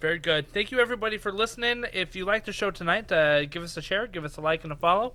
Very 0.00 0.18
good. 0.18 0.50
Thank 0.50 0.70
you, 0.70 0.80
everybody, 0.80 1.18
for 1.18 1.30
listening. 1.30 1.84
If 1.92 2.16
you 2.16 2.24
like 2.24 2.46
the 2.46 2.52
show 2.52 2.70
tonight, 2.70 3.12
uh, 3.12 3.44
give 3.44 3.62
us 3.62 3.76
a 3.76 3.82
share, 3.82 4.06
give 4.06 4.24
us 4.24 4.38
a 4.38 4.40
like 4.40 4.64
and 4.64 4.72
a 4.72 4.76
follow, 4.76 5.12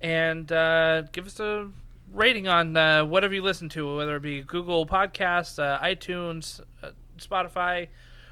and 0.00 0.50
uh, 0.50 1.02
give 1.12 1.26
us 1.26 1.38
a 1.38 1.68
rating 2.14 2.48
on 2.48 2.74
uh, 2.74 3.04
whatever 3.04 3.34
you 3.34 3.42
listen 3.42 3.68
to, 3.70 3.96
whether 3.96 4.16
it 4.16 4.22
be 4.22 4.40
Google 4.40 4.86
Podcasts, 4.86 5.58
uh, 5.58 5.78
iTunes, 5.80 6.60
uh, 6.82 6.90
Spotify, 7.18 7.88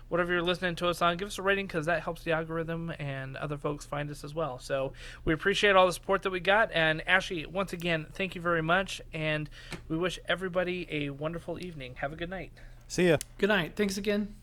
whatever 0.09 0.33
you're 0.33 0.43
listening 0.43 0.75
to 0.77 0.89
us 0.89 1.03
on. 1.03 1.19
Give 1.19 1.29
us 1.29 1.39
a 1.39 1.43
rating 1.43 1.67
because 1.67 1.85
that 1.85 2.03
helps 2.03 2.23
the 2.23 2.33
algorithm 2.33 2.93
and 2.99 3.37
other 3.37 3.59
folks 3.59 3.85
find 3.85 4.11
us 4.11 4.25
as 4.25 4.35
well. 4.35 4.59
So 4.59 4.95
we 5.27 5.35
appreciate 5.35 5.77
all 5.77 5.87
the 5.87 5.93
support 5.93 6.23
that 6.23 6.31
we 6.31 6.41
got. 6.41 6.71
And 6.73 7.07
Ashley, 7.07 7.45
once 7.45 7.75
again, 7.75 8.07
thank 8.15 8.35
you 8.35 8.41
very 8.41 8.63
much. 8.63 9.03
And 9.13 9.51
we 9.89 9.99
wish 9.99 10.19
everybody 10.27 10.87
a 10.91 11.11
wonderful 11.11 11.63
evening. 11.63 11.97
Have 11.97 12.13
a 12.15 12.17
good 12.17 12.31
night. 12.31 12.53
See 12.89 13.09
ya. 13.09 13.19
Good 13.37 13.51
night. 13.51 13.73
Thanks 13.77 13.99
again. 13.99 14.35